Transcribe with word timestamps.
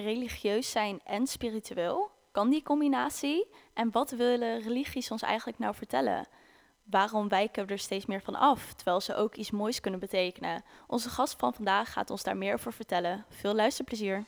religieus 0.00 0.70
zijn 0.70 1.00
en 1.04 1.26
spiritueel? 1.26 2.10
Kan 2.30 2.50
die 2.50 2.62
combinatie? 2.62 3.46
En 3.74 3.90
wat 3.90 4.10
willen 4.10 4.60
religies 4.60 5.10
ons 5.10 5.22
eigenlijk 5.22 5.58
nou 5.58 5.74
vertellen? 5.74 6.28
Waarom 6.84 7.28
wijken 7.28 7.66
we 7.66 7.72
er 7.72 7.78
steeds 7.78 8.06
meer 8.06 8.22
van 8.22 8.34
af, 8.34 8.72
terwijl 8.74 9.00
ze 9.00 9.14
ook 9.14 9.34
iets 9.34 9.50
moois 9.50 9.80
kunnen 9.80 10.00
betekenen? 10.00 10.64
Onze 10.86 11.08
gast 11.08 11.38
van 11.38 11.54
vandaag 11.54 11.92
gaat 11.92 12.10
ons 12.10 12.22
daar 12.22 12.36
meer 12.36 12.54
over 12.54 12.72
vertellen. 12.72 13.24
Veel 13.28 13.54
luisterplezier. 13.54 14.24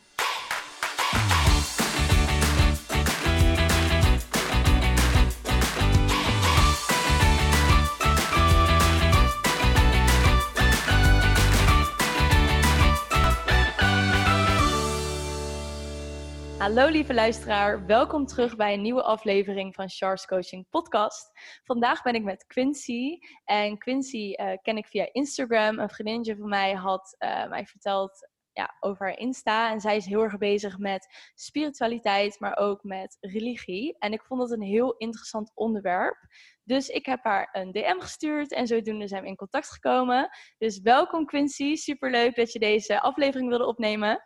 Hallo 16.73 16.91
lieve 16.91 17.15
luisteraar, 17.15 17.87
welkom 17.87 18.27
terug 18.27 18.57
bij 18.57 18.75
een 18.75 18.83
nieuwe 18.83 19.03
aflevering 19.03 19.75
van 19.75 19.89
Charles 19.89 20.27
Coaching 20.27 20.67
Podcast. 20.71 21.31
Vandaag 21.65 22.03
ben 22.03 22.15
ik 22.15 22.23
met 22.23 22.47
Quincy 22.47 23.19
en 23.45 23.79
Quincy 23.79 24.35
uh, 24.37 24.53
ken 24.63 24.77
ik 24.77 24.87
via 24.87 25.09
Instagram. 25.13 25.79
Een 25.79 25.89
vriendinnetje 25.89 26.37
van 26.37 26.49
mij 26.49 26.73
had 26.73 27.17
uh, 27.19 27.49
mij 27.49 27.67
verteld 27.67 28.29
ja, 28.53 28.77
over 28.81 29.07
haar 29.07 29.19
Insta 29.19 29.71
en 29.71 29.81
zij 29.81 29.97
is 29.97 30.07
heel 30.07 30.23
erg 30.23 30.39
bezig 30.39 30.79
met 30.79 31.07
spiritualiteit, 31.35 32.41
maar 32.41 32.57
ook 32.57 32.83
met 32.83 33.17
religie. 33.21 33.97
En 33.99 34.13
ik 34.13 34.23
vond 34.23 34.41
dat 34.41 34.51
een 34.51 34.63
heel 34.63 34.95
interessant 34.97 35.53
onderwerp. 35.55 36.17
Dus 36.63 36.89
ik 36.89 37.07
heb 37.07 37.25
haar 37.25 37.49
een 37.53 37.73
DM 37.73 38.01
gestuurd 38.01 38.53
en 38.53 38.67
zodoende 38.67 39.09
zijn 39.09 39.23
we 39.23 39.29
in 39.29 39.37
contact 39.37 39.73
gekomen. 39.73 40.29
Dus 40.59 40.81
welkom 40.81 41.27
Quincy, 41.27 41.77
superleuk 41.77 42.35
dat 42.35 42.53
je 42.53 42.59
deze 42.59 43.01
aflevering 43.01 43.49
wilde 43.49 43.67
opnemen. 43.67 44.23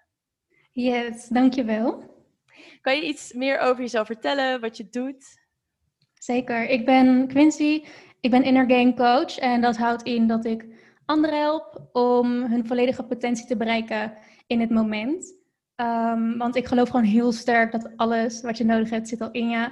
Yes, 0.73 1.29
dankjewel. 1.29 2.16
Kan 2.81 2.97
je 2.97 3.07
iets 3.07 3.33
meer 3.33 3.59
over 3.59 3.81
jezelf 3.83 4.07
vertellen, 4.07 4.61
wat 4.61 4.77
je 4.77 4.89
doet? 4.91 5.45
Zeker. 6.15 6.69
Ik 6.69 6.85
ben 6.85 7.27
Quincy. 7.29 7.85
Ik 8.21 8.31
ben 8.31 8.43
inner 8.43 8.71
game 8.71 8.95
coach. 8.95 9.39
En 9.39 9.61
dat 9.61 9.77
houdt 9.77 10.03
in 10.03 10.27
dat 10.27 10.45
ik 10.45 10.67
anderen 11.05 11.39
help 11.39 11.89
om 11.93 12.43
hun 12.43 12.67
volledige 12.67 13.03
potentie 13.03 13.47
te 13.47 13.57
bereiken 13.57 14.13
in 14.47 14.61
het 14.61 14.71
moment. 14.71 15.35
Um, 15.77 16.39
want 16.39 16.57
ik 16.57 16.67
geloof 16.67 16.89
gewoon 16.89 17.07
heel 17.07 17.33
sterk 17.33 17.73
dat 17.73 17.97
alles 17.97 18.43
wat 18.43 18.59
je 18.59 18.65
nodig 18.65 18.91
hebt 18.91 19.09
zit 19.09 19.21
al 19.21 19.31
in 19.31 19.49
je. 19.49 19.71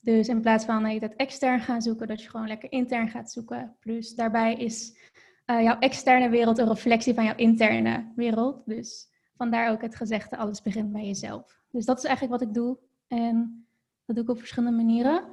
Dus 0.00 0.28
in 0.28 0.40
plaats 0.40 0.64
van 0.64 0.82
dat 0.82 0.92
je 0.92 0.98
het 0.98 1.16
extern 1.16 1.60
gaan 1.60 1.82
zoeken, 1.82 2.06
dat 2.06 2.22
je 2.22 2.30
gewoon 2.30 2.46
lekker 2.46 2.72
intern 2.72 3.08
gaat 3.08 3.32
zoeken. 3.32 3.76
Plus 3.80 4.14
daarbij 4.14 4.54
is 4.54 4.98
uh, 5.46 5.62
jouw 5.62 5.78
externe 5.78 6.28
wereld 6.28 6.58
een 6.58 6.68
reflectie 6.68 7.14
van 7.14 7.24
jouw 7.24 7.36
interne 7.36 8.12
wereld. 8.16 8.62
Dus 8.66 9.08
vandaar 9.36 9.70
ook 9.70 9.82
het 9.82 9.96
gezegde, 9.96 10.36
alles 10.36 10.62
begint 10.62 10.92
bij 10.92 11.06
jezelf. 11.06 11.60
Dus 11.76 11.84
dat 11.84 11.98
is 11.98 12.04
eigenlijk 12.04 12.38
wat 12.38 12.48
ik 12.48 12.54
doe. 12.54 12.78
En 13.08 13.66
dat 14.04 14.16
doe 14.16 14.24
ik 14.24 14.30
op 14.30 14.38
verschillende 14.38 14.76
manieren. 14.76 15.24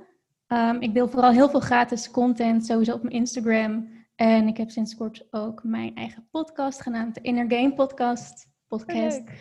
Um, 0.47 0.81
ik 0.81 0.94
deel 0.94 1.08
vooral 1.08 1.31
heel 1.31 1.49
veel 1.49 1.59
gratis 1.59 2.11
content, 2.11 2.66
sowieso 2.66 2.94
op 2.94 3.02
mijn 3.02 3.16
Instagram. 3.16 3.89
En 4.16 4.47
ik 4.47 4.58
heb 4.58 4.69
sinds 4.69 4.95
kort 4.95 5.27
ook 5.31 5.64
mijn 5.64 5.95
eigen 5.95 6.27
podcast 6.31 6.81
genaamd, 6.81 7.16
de 7.16 7.21
Inner 7.21 7.45
Game 7.47 7.73
Podcast. 7.73 8.47
podcast. 8.67 9.21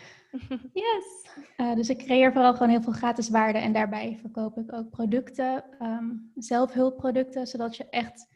Yes. 0.73 1.27
Uh, 1.57 1.75
dus 1.75 1.89
ik 1.89 1.97
creëer 1.97 2.31
vooral 2.31 2.53
gewoon 2.53 2.69
heel 2.69 2.81
veel 2.81 2.93
gratis 2.93 3.29
waarde 3.29 3.57
en 3.57 3.73
daarbij 3.73 4.17
verkoop 4.19 4.57
ik 4.57 4.73
ook 4.73 4.89
producten, 4.89 5.63
um, 5.81 6.31
zelfhulpproducten, 6.35 7.47
zodat 7.47 7.77
je 7.77 7.89
echt 7.89 8.27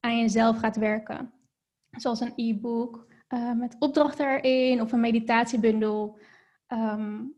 aan 0.00 0.18
jezelf 0.18 0.58
gaat 0.58 0.76
werken. 0.76 1.32
Zoals 1.90 2.20
een 2.20 2.32
e-book 2.36 3.06
uh, 3.28 3.52
met 3.52 3.76
opdrachten 3.78 4.40
erin 4.40 4.80
of 4.80 4.92
een 4.92 5.00
meditatiebundel. 5.00 6.18
Um, 6.68 7.35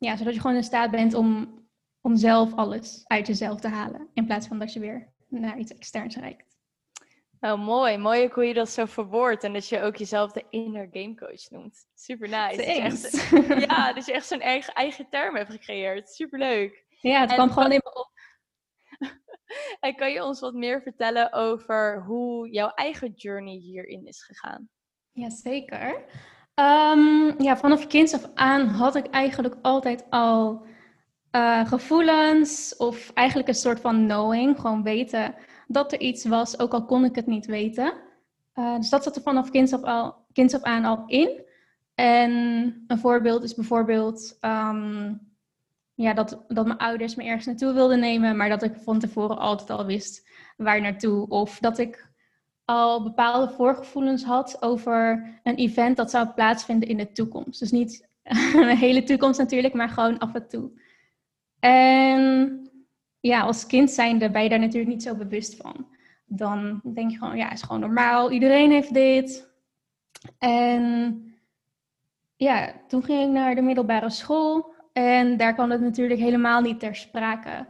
ja, 0.00 0.16
zodat 0.16 0.34
je 0.34 0.40
gewoon 0.40 0.56
in 0.56 0.62
staat 0.62 0.90
bent 0.90 1.14
om, 1.14 1.58
om 2.00 2.16
zelf 2.16 2.54
alles 2.54 3.02
uit 3.04 3.26
jezelf 3.26 3.60
te 3.60 3.68
halen. 3.68 4.08
In 4.14 4.26
plaats 4.26 4.46
van 4.46 4.58
dat 4.58 4.72
je 4.72 4.80
weer 4.80 5.12
naar 5.28 5.58
iets 5.58 5.74
externs 5.74 6.16
reikt. 6.16 6.56
Nou, 7.40 7.58
mooi. 7.58 7.98
Mooi 7.98 8.28
hoe 8.32 8.44
je 8.44 8.54
dat 8.54 8.70
zo 8.70 8.84
verwoordt. 8.84 9.44
En 9.44 9.52
dat 9.52 9.68
je 9.68 9.80
ook 9.80 9.96
jezelf 9.96 10.32
de 10.32 10.44
inner 10.50 10.88
game 10.92 11.14
coach 11.14 11.50
noemt. 11.50 11.86
Super 11.94 12.28
nice. 12.28 12.56
Dat 12.56 12.66
echt, 12.66 13.30
ja, 13.68 13.92
dat 13.92 14.06
je 14.06 14.12
echt 14.12 14.26
zo'n 14.26 14.40
eigen, 14.40 14.74
eigen 14.74 15.08
term 15.10 15.36
hebt 15.36 15.50
gecreëerd. 15.50 16.08
Super 16.08 16.38
leuk. 16.38 16.84
Ja, 16.88 17.20
het 17.20 17.32
kwam 17.32 17.50
gewoon 17.50 17.72
in 17.72 17.80
me 17.84 17.94
op. 18.00 18.10
en 19.80 19.96
kan 19.96 20.12
je 20.12 20.24
ons 20.24 20.40
wat 20.40 20.54
meer 20.54 20.82
vertellen 20.82 21.32
over 21.32 22.02
hoe 22.02 22.50
jouw 22.50 22.68
eigen 22.68 23.12
journey 23.12 23.54
hierin 23.54 24.06
is 24.06 24.24
gegaan? 24.24 24.68
Jazeker. 25.12 26.04
Um, 26.54 27.42
ja, 27.42 27.56
vanaf 27.56 27.86
kinds 27.86 28.14
af 28.14 28.30
aan 28.34 28.66
had 28.66 28.96
ik 28.96 29.06
eigenlijk 29.06 29.56
altijd 29.62 30.04
al 30.10 30.62
uh, 31.32 31.66
gevoelens 31.66 32.76
of 32.76 33.10
eigenlijk 33.14 33.48
een 33.48 33.54
soort 33.54 33.80
van 33.80 34.06
knowing, 34.06 34.60
gewoon 34.60 34.82
weten 34.82 35.34
dat 35.66 35.92
er 35.92 36.00
iets 36.00 36.24
was, 36.24 36.58
ook 36.58 36.72
al 36.72 36.84
kon 36.84 37.04
ik 37.04 37.14
het 37.14 37.26
niet 37.26 37.46
weten. 37.46 37.92
Uh, 38.54 38.76
dus 38.76 38.90
dat 38.90 39.02
zat 39.02 39.16
er 39.16 39.22
vanaf 39.22 39.50
kinds 39.50 39.72
af, 39.72 39.82
al, 39.82 40.14
kinds 40.32 40.54
af 40.54 40.62
aan 40.62 40.84
al 40.84 41.04
in. 41.06 41.42
En 41.94 42.30
een 42.86 42.98
voorbeeld 42.98 43.42
is 43.42 43.54
bijvoorbeeld 43.54 44.38
um, 44.40 45.20
ja, 45.94 46.14
dat, 46.14 46.44
dat 46.48 46.66
mijn 46.66 46.78
ouders 46.78 47.14
me 47.14 47.24
ergens 47.24 47.46
naartoe 47.46 47.72
wilden 47.72 48.00
nemen, 48.00 48.36
maar 48.36 48.48
dat 48.48 48.62
ik 48.62 48.74
van 48.76 48.98
tevoren 48.98 49.38
altijd 49.38 49.70
al 49.70 49.86
wist 49.86 50.28
waar 50.56 50.80
naartoe. 50.80 51.28
Of 51.28 51.58
dat 51.58 51.78
ik 51.78 52.09
al 52.70 53.02
bepaalde 53.02 53.52
voorgevoelens 53.52 54.24
had 54.24 54.62
over 54.62 55.26
een 55.42 55.54
event 55.54 55.96
dat 55.96 56.10
zou 56.10 56.28
plaatsvinden 56.28 56.88
in 56.88 56.96
de 56.96 57.12
toekomst. 57.12 57.60
Dus 57.60 57.70
niet 57.70 58.08
een 58.54 58.76
hele 58.76 59.02
toekomst 59.02 59.38
natuurlijk, 59.38 59.74
maar 59.74 59.88
gewoon 59.88 60.18
af 60.18 60.34
en 60.34 60.48
toe. 60.48 60.70
En 61.58 62.60
ja, 63.20 63.40
als 63.40 63.66
kind 63.66 63.90
zijnde 63.90 64.30
ben 64.30 64.42
je 64.42 64.48
daar 64.48 64.58
natuurlijk 64.58 64.92
niet 64.92 65.02
zo 65.02 65.14
bewust 65.14 65.56
van. 65.56 65.86
Dan 66.26 66.80
denk 66.94 67.10
je 67.10 67.18
gewoon, 67.18 67.36
ja, 67.36 67.52
is 67.52 67.62
gewoon 67.62 67.80
normaal. 67.80 68.30
Iedereen 68.30 68.70
heeft 68.70 68.94
dit. 68.94 69.48
En 70.38 71.24
ja, 72.36 72.72
toen 72.88 73.04
ging 73.04 73.22
ik 73.22 73.30
naar 73.30 73.54
de 73.54 73.62
middelbare 73.62 74.10
school. 74.10 74.74
En 74.92 75.36
daar 75.36 75.54
kwam 75.54 75.70
het 75.70 75.80
natuurlijk 75.80 76.20
helemaal 76.20 76.60
niet 76.60 76.80
ter 76.80 76.94
sprake. 76.94 77.66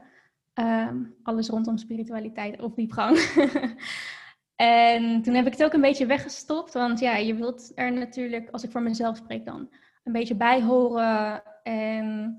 Um, 0.54 1.14
alles 1.22 1.48
rondom 1.48 1.78
spiritualiteit 1.78 2.60
of 2.60 2.74
diepgang. 2.74 3.18
En 4.60 5.22
toen 5.22 5.34
heb 5.34 5.46
ik 5.46 5.52
het 5.52 5.64
ook 5.64 5.72
een 5.72 5.80
beetje 5.80 6.06
weggestopt, 6.06 6.72
want 6.72 6.98
ja, 6.98 7.16
je 7.16 7.34
wilt 7.34 7.72
er 7.74 7.92
natuurlijk, 7.92 8.50
als 8.50 8.62
ik 8.62 8.70
voor 8.70 8.82
mezelf 8.82 9.16
spreek 9.16 9.44
dan, 9.44 9.68
een 10.04 10.12
beetje 10.12 10.36
bij 10.36 10.62
horen. 10.62 11.42
En 11.62 12.38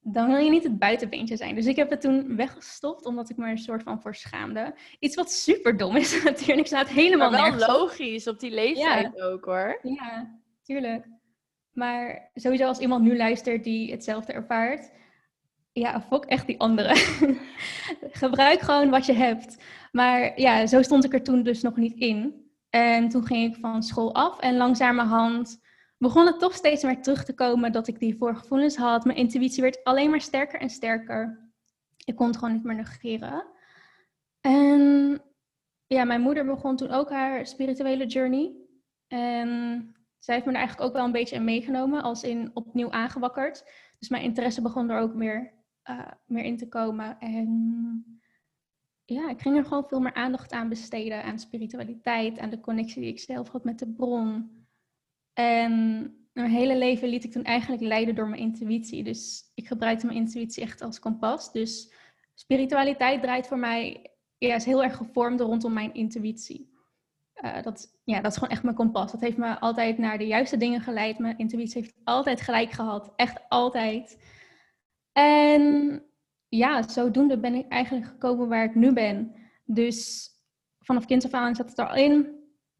dan 0.00 0.26
wil 0.26 0.36
je 0.36 0.50
niet 0.50 0.62
het 0.62 0.78
buitenbeentje 0.78 1.36
zijn. 1.36 1.54
Dus 1.54 1.66
ik 1.66 1.76
heb 1.76 1.90
het 1.90 2.00
toen 2.00 2.36
weggestopt, 2.36 3.04
omdat 3.04 3.30
ik 3.30 3.36
me 3.36 3.44
er 3.44 3.50
een 3.50 3.58
soort 3.58 3.82
van 3.82 4.00
voor 4.00 4.14
schaamde. 4.14 4.74
Iets 4.98 5.16
wat 5.16 5.32
super 5.32 5.76
dom 5.76 5.96
is 5.96 6.22
natuurlijk, 6.24 6.66
staat 6.66 6.88
helemaal 6.88 7.30
maar 7.30 7.56
wel 7.56 7.68
logisch, 7.68 8.28
op 8.28 8.40
die 8.40 8.50
leeftijd 8.50 9.20
ook 9.20 9.44
hoor. 9.44 9.78
Ja, 9.82 10.38
tuurlijk. 10.62 11.06
Maar 11.72 12.30
sowieso 12.34 12.66
als 12.66 12.78
iemand 12.78 13.02
nu 13.02 13.16
luistert 13.16 13.64
die 13.64 13.90
hetzelfde 13.90 14.32
ervaart, 14.32 14.90
ja, 15.72 16.00
fok 16.00 16.24
echt 16.24 16.46
die 16.46 16.60
andere. 16.60 16.94
Gebruik 18.22 18.60
gewoon 18.60 18.90
wat 18.90 19.06
je 19.06 19.12
hebt. 19.12 19.56
Maar 19.90 20.40
ja, 20.40 20.66
zo 20.66 20.82
stond 20.82 21.04
ik 21.04 21.12
er 21.12 21.22
toen 21.22 21.42
dus 21.42 21.62
nog 21.62 21.76
niet 21.76 21.94
in. 21.94 22.48
En 22.70 23.08
toen 23.08 23.26
ging 23.26 23.54
ik 23.54 23.60
van 23.60 23.82
school 23.82 24.14
af 24.14 24.40
en 24.40 24.56
langzamerhand 24.56 25.60
begon 25.98 26.26
het 26.26 26.38
toch 26.38 26.54
steeds 26.54 26.82
meer 26.82 27.02
terug 27.02 27.24
te 27.24 27.34
komen 27.34 27.72
dat 27.72 27.88
ik 27.88 27.98
die 27.98 28.16
voorgevoelens 28.16 28.76
had. 28.76 29.04
Mijn 29.04 29.18
intuïtie 29.18 29.62
werd 29.62 29.84
alleen 29.84 30.10
maar 30.10 30.20
sterker 30.20 30.60
en 30.60 30.70
sterker. 30.70 31.50
Ik 32.04 32.16
kon 32.16 32.26
het 32.26 32.36
gewoon 32.36 32.54
niet 32.54 32.64
meer 32.64 32.76
negeren. 32.76 33.44
En 34.40 35.22
ja, 35.86 36.04
mijn 36.04 36.20
moeder 36.20 36.44
begon 36.44 36.76
toen 36.76 36.90
ook 36.90 37.10
haar 37.10 37.46
spirituele 37.46 38.06
journey. 38.06 38.52
En 39.08 39.92
zij 40.18 40.34
heeft 40.34 40.46
me 40.46 40.52
er 40.52 40.58
eigenlijk 40.58 40.88
ook 40.88 40.96
wel 40.96 41.04
een 41.04 41.12
beetje 41.12 41.36
in 41.36 41.44
meegenomen, 41.44 42.02
als 42.02 42.22
in 42.22 42.50
opnieuw 42.54 42.90
aangewakkerd. 42.90 43.64
Dus 43.98 44.08
mijn 44.08 44.22
interesse 44.22 44.62
begon 44.62 44.90
er 44.90 45.00
ook 45.00 45.14
meer 45.14 45.52
uh, 45.90 46.10
meer 46.26 46.44
in 46.44 46.56
te 46.56 46.68
komen. 46.68 47.18
En 47.18 48.19
ja, 49.14 49.30
ik 49.30 49.40
ging 49.40 49.56
er 49.56 49.64
gewoon 49.64 49.88
veel 49.88 50.00
meer 50.00 50.14
aandacht 50.14 50.52
aan 50.52 50.68
besteden. 50.68 51.24
Aan 51.24 51.38
spiritualiteit, 51.38 52.38
aan 52.38 52.50
de 52.50 52.60
connectie 52.60 53.00
die 53.00 53.10
ik 53.10 53.20
zelf 53.20 53.48
had 53.48 53.64
met 53.64 53.78
de 53.78 53.88
bron. 53.88 54.50
En 55.32 55.72
mijn 56.32 56.50
hele 56.50 56.76
leven 56.76 57.08
liet 57.08 57.24
ik 57.24 57.32
toen 57.32 57.44
eigenlijk 57.44 57.82
leiden 57.82 58.14
door 58.14 58.28
mijn 58.28 58.42
intuïtie. 58.42 59.02
Dus 59.02 59.50
ik 59.54 59.66
gebruikte 59.66 60.06
mijn 60.06 60.18
intuïtie 60.18 60.62
echt 60.62 60.80
als 60.80 60.98
kompas. 60.98 61.52
Dus 61.52 61.92
spiritualiteit 62.34 63.22
draait 63.22 63.46
voor 63.46 63.58
mij, 63.58 64.10
ja, 64.38 64.54
is 64.54 64.64
heel 64.64 64.82
erg 64.82 64.96
gevormd 64.96 65.40
rondom 65.40 65.72
mijn 65.72 65.94
intuïtie. 65.94 66.68
Uh, 67.44 67.62
dat, 67.62 67.98
ja, 68.04 68.20
dat 68.20 68.30
is 68.30 68.36
gewoon 68.36 68.52
echt 68.52 68.62
mijn 68.62 68.74
kompas. 68.74 69.12
Dat 69.12 69.20
heeft 69.20 69.36
me 69.36 69.60
altijd 69.60 69.98
naar 69.98 70.18
de 70.18 70.26
juiste 70.26 70.56
dingen 70.56 70.80
geleid. 70.80 71.18
Mijn 71.18 71.38
intuïtie 71.38 71.80
heeft 71.80 71.94
altijd 72.04 72.40
gelijk 72.40 72.70
gehad. 72.70 73.12
Echt 73.16 73.48
altijd. 73.48 74.18
En 75.12 76.02
ja, 76.50 76.88
zodoende 76.88 77.38
ben 77.38 77.54
ik 77.54 77.68
eigenlijk 77.68 78.06
gekomen 78.06 78.48
waar 78.48 78.64
ik 78.64 78.74
nu 78.74 78.92
ben. 78.92 79.34
Dus 79.64 80.28
vanaf 80.78 81.06
kind 81.06 81.24
af 81.24 81.32
aan 81.32 81.54
zat 81.54 81.68
het 81.68 81.78
er 81.78 81.88
al 81.88 81.96
in. 81.96 82.38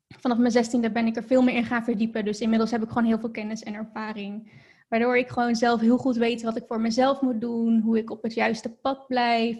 Vanaf 0.08 0.38
mijn 0.38 0.50
zestiende 0.50 0.90
ben 0.90 1.06
ik 1.06 1.16
er 1.16 1.24
veel 1.24 1.42
meer 1.42 1.54
in 1.54 1.64
gaan 1.64 1.84
verdiepen. 1.84 2.24
Dus 2.24 2.40
inmiddels 2.40 2.70
heb 2.70 2.82
ik 2.82 2.88
gewoon 2.88 3.04
heel 3.04 3.18
veel 3.18 3.30
kennis 3.30 3.62
en 3.62 3.74
ervaring. 3.74 4.52
Waardoor 4.88 5.16
ik 5.16 5.28
gewoon 5.28 5.56
zelf 5.56 5.80
heel 5.80 5.98
goed 5.98 6.16
weet 6.16 6.42
wat 6.42 6.56
ik 6.56 6.66
voor 6.66 6.80
mezelf 6.80 7.20
moet 7.20 7.40
doen, 7.40 7.80
hoe 7.80 7.98
ik 7.98 8.10
op 8.10 8.22
het 8.22 8.34
juiste 8.34 8.70
pad 8.70 9.06
blijf, 9.06 9.58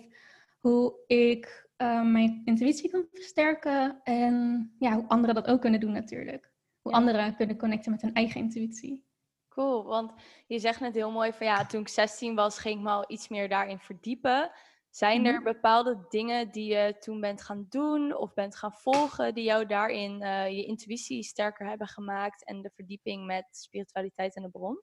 hoe 0.61 0.95
ik 1.07 1.69
uh, 1.83 2.03
mijn 2.03 2.43
intuïtie 2.45 2.91
kan 2.91 3.05
versterken 3.13 4.01
en 4.03 4.67
ja, 4.79 4.95
hoe 4.95 5.09
anderen 5.09 5.35
dat 5.35 5.47
ook 5.47 5.61
kunnen 5.61 5.81
doen 5.81 5.93
natuurlijk. 5.93 6.51
Hoe 6.81 6.93
anderen 6.93 7.37
kunnen 7.37 7.57
connecten 7.57 7.91
met 7.91 8.03
hun 8.03 8.15
eigen 8.15 8.41
intuïtie. 8.41 9.05
Cool, 9.61 9.85
want 9.85 10.13
je 10.47 10.59
zegt 10.59 10.81
net 10.81 10.95
heel 10.95 11.11
mooi 11.11 11.33
van 11.33 11.47
ja, 11.47 11.67
toen 11.67 11.81
ik 11.81 11.89
16 11.89 12.35
was, 12.35 12.59
ging 12.59 12.77
ik 12.77 12.83
me 12.83 12.91
al 12.91 13.05
iets 13.07 13.29
meer 13.29 13.49
daarin 13.49 13.79
verdiepen. 13.79 14.51
Zijn 14.91 15.27
er 15.27 15.35
mhm. 15.35 15.45
bepaalde 15.45 16.07
dingen 16.09 16.51
die 16.51 16.73
je 16.73 16.97
toen 16.99 17.21
bent 17.21 17.43
gaan 17.43 17.67
doen 17.69 18.17
of 18.17 18.35
bent 18.35 18.57
gaan 18.57 18.73
volgen, 18.73 19.35
die 19.35 19.45
jou 19.45 19.67
daarin 19.67 20.23
uh, 20.23 20.49
je 20.49 20.65
intuïtie 20.65 21.23
sterker 21.23 21.69
hebben 21.69 21.87
gemaakt 21.87 22.45
en 22.45 22.63
de 22.63 22.71
verdieping 22.75 23.27
met 23.27 23.47
spiritualiteit 23.51 24.37
en 24.37 24.43
de 24.43 24.49
bron? 24.49 24.83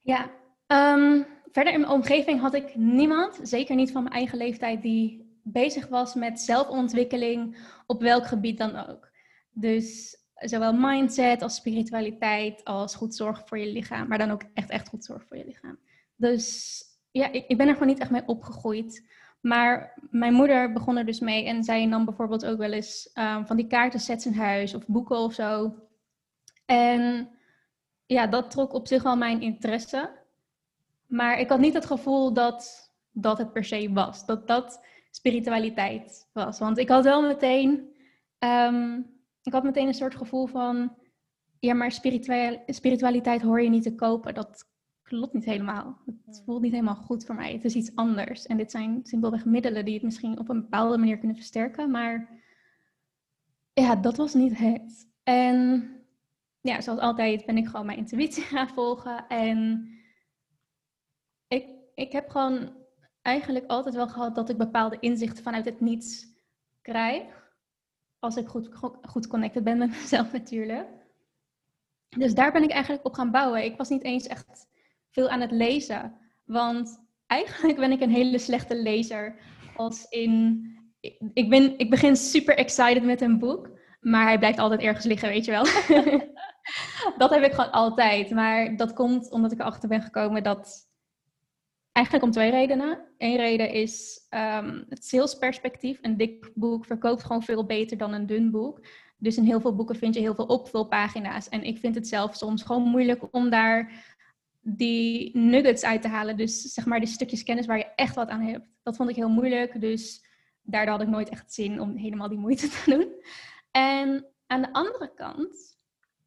Ja, 0.00 0.30
um, 0.66 1.26
verder 1.52 1.72
in 1.72 1.80
mijn 1.80 1.92
omgeving 1.92 2.40
had 2.40 2.54
ik 2.54 2.74
niemand, 2.74 3.40
zeker 3.42 3.74
niet 3.74 3.92
van 3.92 4.02
mijn 4.02 4.14
eigen 4.14 4.38
leeftijd, 4.38 4.82
die 4.82 5.38
bezig 5.42 5.88
was 5.88 6.14
met 6.14 6.40
zelfontwikkeling 6.40 7.58
op 7.86 8.00
welk 8.02 8.26
gebied 8.26 8.58
dan 8.58 8.76
ook. 8.88 9.10
Dus 9.50 10.18
zowel 10.40 10.72
mindset 10.72 11.42
als 11.42 11.54
spiritualiteit, 11.54 12.64
als 12.64 12.94
goed 12.94 13.14
zorgen 13.14 13.46
voor 13.46 13.58
je 13.58 13.72
lichaam, 13.72 14.08
maar 14.08 14.18
dan 14.18 14.30
ook 14.30 14.42
echt, 14.54 14.70
echt 14.70 14.88
goed 14.88 15.04
zorgen 15.04 15.26
voor 15.26 15.36
je 15.36 15.44
lichaam. 15.44 15.78
Dus 16.16 16.78
ja, 17.10 17.32
ik, 17.32 17.44
ik 17.48 17.56
ben 17.56 17.66
er 17.66 17.72
gewoon 17.72 17.88
niet 17.88 17.98
echt 17.98 18.10
mee 18.10 18.26
opgegroeid. 18.26 19.08
Maar 19.40 19.98
mijn 20.10 20.32
moeder 20.32 20.72
begon 20.72 20.96
er 20.96 21.06
dus 21.06 21.20
mee 21.20 21.44
en 21.44 21.64
zij 21.64 21.86
nam 21.86 22.04
bijvoorbeeld 22.04 22.46
ook 22.46 22.58
wel 22.58 22.72
eens 22.72 23.10
um, 23.14 23.46
van 23.46 23.56
die 23.56 23.66
kaartensets 23.66 24.26
in 24.26 24.34
huis 24.34 24.74
of 24.74 24.86
boeken 24.86 25.18
of 25.18 25.32
zo. 25.32 25.74
En 26.66 27.30
ja, 28.06 28.26
dat 28.26 28.50
trok 28.50 28.72
op 28.72 28.86
zich 28.86 29.02
wel 29.02 29.16
mijn 29.16 29.40
interesse. 29.40 30.18
Maar 31.06 31.38
ik 31.38 31.48
had 31.48 31.58
niet 31.58 31.74
het 31.74 31.86
gevoel 31.86 32.32
dat 32.32 32.90
dat 33.12 33.38
het 33.38 33.52
per 33.52 33.64
se 33.64 33.92
was. 33.92 34.26
Dat 34.26 34.46
dat 34.46 34.84
spiritualiteit 35.10 36.28
was. 36.32 36.58
Want 36.58 36.78
ik 36.78 36.88
had 36.88 37.04
wel 37.04 37.22
meteen, 37.22 37.94
um, 38.38 39.06
ik 39.42 39.52
had 39.52 39.62
meteen 39.62 39.86
een 39.86 39.94
soort 39.94 40.14
gevoel 40.14 40.46
van, 40.46 40.96
ja, 41.58 41.74
maar 41.74 41.92
spiritualiteit 42.66 43.42
hoor 43.42 43.62
je 43.62 43.68
niet 43.68 43.82
te 43.82 43.94
kopen. 43.94 44.34
Dat 44.34 44.68
klopt 45.02 45.32
niet 45.32 45.44
helemaal. 45.44 45.98
Het 46.26 46.42
voelt 46.44 46.62
niet 46.62 46.72
helemaal 46.72 46.94
goed 46.94 47.24
voor 47.24 47.34
mij. 47.34 47.52
Het 47.52 47.64
is 47.64 47.74
iets 47.74 47.94
anders. 47.94 48.46
En 48.46 48.56
dit 48.56 48.70
zijn 48.70 49.00
simpelweg 49.02 49.44
middelen 49.44 49.84
die 49.84 49.94
het 49.94 50.02
misschien 50.02 50.38
op 50.38 50.48
een 50.48 50.60
bepaalde 50.60 50.98
manier 50.98 51.18
kunnen 51.18 51.36
versterken. 51.36 51.90
Maar 51.90 52.42
ja, 53.72 53.96
dat 53.96 54.16
was 54.16 54.34
niet 54.34 54.58
het. 54.58 55.08
En 55.22 55.90
ja, 56.60 56.80
zoals 56.80 57.00
altijd 57.00 57.46
ben 57.46 57.56
ik 57.56 57.66
gewoon 57.66 57.86
mijn 57.86 57.98
intuïtie 57.98 58.42
gaan 58.52 58.68
volgen. 58.68 59.26
En 59.28 59.88
ik, 61.48 61.66
ik 61.94 62.12
heb 62.12 62.28
gewoon 62.28 62.72
eigenlijk 63.22 63.66
altijd 63.66 63.94
wel 63.94 64.08
gehad 64.08 64.34
dat 64.34 64.48
ik 64.48 64.56
bepaalde 64.56 64.96
inzichten 65.00 65.42
vanuit 65.42 65.64
het 65.64 65.80
niets 65.80 66.26
krijg. 66.82 67.39
Als 68.20 68.36
ik 68.36 68.46
goed, 68.46 68.68
goed 69.02 69.26
connected 69.26 69.64
ben 69.64 69.78
met 69.78 69.90
mezelf 70.00 70.32
natuurlijk. 70.32 70.86
Dus 72.08 72.34
daar 72.34 72.52
ben 72.52 72.62
ik 72.62 72.70
eigenlijk 72.70 73.06
op 73.06 73.14
gaan 73.14 73.30
bouwen. 73.30 73.64
Ik 73.64 73.76
was 73.76 73.88
niet 73.88 74.04
eens 74.04 74.26
echt 74.26 74.68
veel 75.10 75.28
aan 75.28 75.40
het 75.40 75.50
lezen. 75.50 76.14
Want 76.44 77.04
eigenlijk 77.26 77.78
ben 77.78 77.92
ik 77.92 78.00
een 78.00 78.10
hele 78.10 78.38
slechte 78.38 78.76
lezer. 78.76 79.36
Als 79.76 80.06
in. 80.08 80.64
Ik, 81.32 81.48
ben, 81.48 81.78
ik 81.78 81.90
begin 81.90 82.16
super 82.16 82.56
excited 82.56 83.04
met 83.04 83.20
een 83.20 83.38
boek. 83.38 83.70
Maar 84.00 84.24
hij 84.24 84.38
blijft 84.38 84.58
altijd 84.58 84.80
ergens 84.80 85.04
liggen, 85.04 85.28
weet 85.28 85.44
je 85.44 85.50
wel. 85.50 85.64
dat 87.18 87.30
heb 87.30 87.42
ik 87.42 87.52
gewoon 87.52 87.72
altijd. 87.72 88.30
Maar 88.30 88.76
dat 88.76 88.92
komt 88.92 89.30
omdat 89.30 89.52
ik 89.52 89.60
erachter 89.60 89.88
ben 89.88 90.02
gekomen 90.02 90.42
dat. 90.42 90.89
Eigenlijk 91.92 92.24
om 92.24 92.30
twee 92.30 92.50
redenen. 92.50 93.00
Eén 93.18 93.36
reden 93.36 93.70
is 93.70 94.26
um, 94.30 94.84
het 94.88 95.04
salesperspectief. 95.04 95.98
Een 96.02 96.16
dik 96.16 96.50
boek 96.54 96.84
verkoopt 96.84 97.22
gewoon 97.22 97.42
veel 97.42 97.66
beter 97.66 97.96
dan 97.96 98.12
een 98.12 98.26
dun 98.26 98.50
boek. 98.50 98.86
Dus 99.18 99.36
in 99.36 99.44
heel 99.44 99.60
veel 99.60 99.74
boeken 99.74 99.96
vind 99.96 100.14
je 100.14 100.20
heel 100.20 100.34
veel 100.34 100.46
opvulpagina's. 100.46 101.48
En 101.48 101.62
ik 101.62 101.78
vind 101.78 101.94
het 101.94 102.08
zelf 102.08 102.36
soms 102.36 102.62
gewoon 102.62 102.82
moeilijk 102.82 103.22
om 103.30 103.50
daar 103.50 104.04
die 104.60 105.38
nuggets 105.38 105.84
uit 105.84 106.02
te 106.02 106.08
halen. 106.08 106.36
Dus 106.36 106.62
zeg 106.62 106.86
maar 106.86 107.00
die 107.00 107.08
stukjes 107.08 107.42
kennis 107.42 107.66
waar 107.66 107.78
je 107.78 107.94
echt 107.94 108.14
wat 108.14 108.28
aan 108.28 108.40
hebt. 108.40 108.66
Dat 108.82 108.96
vond 108.96 109.10
ik 109.10 109.16
heel 109.16 109.28
moeilijk. 109.28 109.80
Dus 109.80 110.24
daardoor 110.62 110.92
had 110.92 111.02
ik 111.02 111.08
nooit 111.08 111.28
echt 111.28 111.52
zin 111.54 111.80
om 111.80 111.96
helemaal 111.96 112.28
die 112.28 112.38
moeite 112.38 112.68
te 112.68 112.90
doen. 112.90 113.06
En 113.70 114.26
aan 114.46 114.62
de 114.62 114.72
andere 114.72 115.14
kant, 115.14 115.78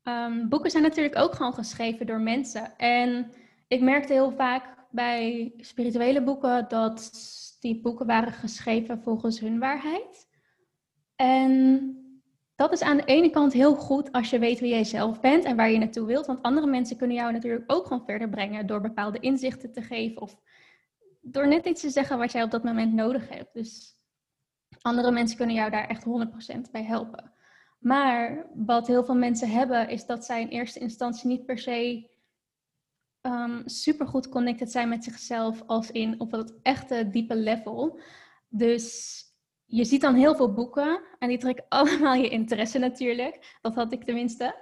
um, 0.03 0.49
boeken 0.49 0.71
zijn 0.71 0.83
natuurlijk 0.83 1.17
ook 1.17 1.35
gewoon 1.35 1.53
geschreven 1.53 2.05
door 2.05 2.21
mensen. 2.21 2.77
En 2.77 3.31
ik 3.67 3.81
merkte 3.81 4.13
heel 4.13 4.31
vaak 4.31 4.82
bij 4.93 5.53
spirituele 5.57 6.23
boeken 6.23 6.65
dat 6.69 7.11
die 7.59 7.81
boeken 7.81 8.05
waren 8.05 8.33
geschreven 8.33 9.01
volgens 9.01 9.39
hun 9.39 9.59
waarheid. 9.59 10.27
En 11.15 11.95
dat 12.55 12.71
is 12.71 12.81
aan 12.81 12.97
de 12.97 13.05
ene 13.05 13.29
kant 13.29 13.53
heel 13.53 13.75
goed 13.75 14.11
als 14.11 14.29
je 14.29 14.39
weet 14.39 14.59
wie 14.59 14.69
jij 14.69 14.83
zelf 14.83 15.19
bent 15.19 15.43
en 15.43 15.55
waar 15.55 15.71
je 15.71 15.77
naartoe 15.77 16.05
wilt. 16.05 16.25
Want 16.25 16.41
andere 16.41 16.67
mensen 16.67 16.97
kunnen 16.97 17.15
jou 17.15 17.31
natuurlijk 17.31 17.63
ook 17.67 17.87
gewoon 17.87 18.05
verder 18.05 18.29
brengen 18.29 18.67
door 18.67 18.81
bepaalde 18.81 19.19
inzichten 19.19 19.71
te 19.71 19.81
geven 19.81 20.21
of 20.21 20.37
door 21.21 21.47
net 21.47 21.65
iets 21.65 21.81
te 21.81 21.89
zeggen 21.89 22.17
wat 22.17 22.31
jij 22.31 22.43
op 22.43 22.51
dat 22.51 22.63
moment 22.63 22.93
nodig 22.93 23.29
hebt. 23.29 23.53
Dus 23.53 23.97
andere 24.81 25.11
mensen 25.11 25.37
kunnen 25.37 25.55
jou 25.55 25.71
daar 25.71 25.87
echt 25.87 26.05
100% 26.05 26.71
bij 26.71 26.83
helpen. 26.83 27.31
Maar 27.79 28.47
wat 28.55 28.87
heel 28.87 29.03
veel 29.03 29.15
mensen 29.15 29.49
hebben, 29.49 29.89
is 29.89 30.05
dat 30.05 30.25
zij 30.25 30.41
in 30.41 30.47
eerste 30.47 30.79
instantie 30.79 31.27
niet 31.27 31.45
per 31.45 31.57
se 31.57 32.11
um, 33.25 33.61
super 33.65 34.07
goed 34.07 34.29
connected 34.29 34.71
zijn 34.71 34.89
met 34.89 35.03
zichzelf, 35.03 35.63
als 35.65 35.91
in 35.91 36.19
op 36.19 36.31
dat 36.31 36.53
echte 36.61 37.09
diepe 37.09 37.35
level. 37.35 37.99
Dus 38.49 39.17
je 39.65 39.85
ziet 39.85 40.01
dan 40.01 40.15
heel 40.15 40.35
veel 40.35 40.53
boeken 40.53 41.01
en 41.19 41.27
die 41.27 41.37
trekken 41.37 41.65
allemaal 41.79 42.13
je 42.13 42.29
interesse 42.29 42.79
natuurlijk. 42.79 43.57
Dat 43.61 43.75
had 43.75 43.93
ik 43.93 44.03
tenminste. 44.03 44.55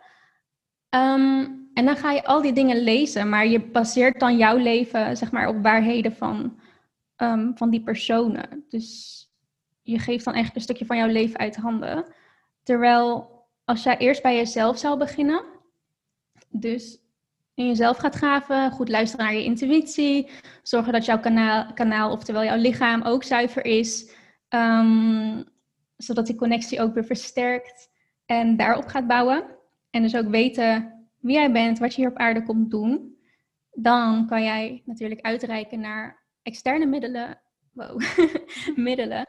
Ehm, 0.89 1.47
en 1.73 1.85
dan 1.85 1.97
ga 1.97 2.11
je 2.11 2.23
al 2.23 2.41
die 2.41 2.53
dingen 2.53 2.83
lezen, 2.83 3.29
maar 3.29 3.47
je 3.47 3.61
baseert 3.61 4.19
dan 4.19 4.37
jouw 4.37 4.57
leven 4.57 5.17
zeg 5.17 5.31
maar, 5.31 5.47
op 5.47 5.63
waarheden 5.63 6.15
van, 6.15 6.59
ehm, 7.15 7.51
van 7.55 7.69
die 7.69 7.83
personen. 7.83 8.65
Dus 8.69 9.19
je 9.81 9.99
geeft 9.99 10.25
dan 10.25 10.33
echt 10.33 10.55
een 10.55 10.61
stukje 10.61 10.85
van 10.85 10.97
jouw 10.97 11.07
leven 11.07 11.39
uit 11.39 11.55
handen. 11.55 12.05
Terwijl 12.63 13.39
als 13.65 13.83
jij 13.83 13.97
eerst 13.97 14.21
bij 14.21 14.35
jezelf 14.35 14.77
zou 14.77 14.97
beginnen, 14.97 15.43
dus 16.49 16.99
in 17.53 17.67
jezelf 17.67 17.97
gaat 17.97 18.15
graven, 18.15 18.71
goed 18.71 18.89
luisteren 18.89 19.25
naar 19.25 19.35
je 19.35 19.43
intuïtie, 19.43 20.29
zorgen 20.61 20.93
dat 20.93 21.05
jouw 21.05 21.19
kanaal, 21.19 21.73
kanaal 21.73 22.11
oftewel 22.11 22.43
jouw 22.43 22.57
lichaam 22.57 23.01
ook 23.01 23.23
zuiver 23.23 23.65
is, 23.65 24.19
Um, 24.55 25.43
zodat 25.97 26.25
die 26.25 26.35
connectie 26.35 26.81
ook 26.81 26.93
weer 26.93 27.05
versterkt 27.05 27.89
en 28.25 28.57
daarop 28.57 28.85
gaat 28.85 29.07
bouwen. 29.07 29.57
En 29.89 30.01
dus 30.01 30.15
ook 30.15 30.27
weten 30.27 30.93
wie 31.19 31.35
jij 31.35 31.51
bent, 31.51 31.79
wat 31.79 31.95
je 31.95 32.01
hier 32.01 32.11
op 32.11 32.17
aarde 32.17 32.43
komt 32.43 32.71
doen. 32.71 33.15
Dan 33.71 34.27
kan 34.27 34.43
jij 34.43 34.81
natuurlijk 34.85 35.21
uitreiken 35.21 35.79
naar 35.79 36.25
externe 36.41 36.85
middelen. 36.85 37.41
Wow, 37.73 38.01
middelen. 38.75 39.27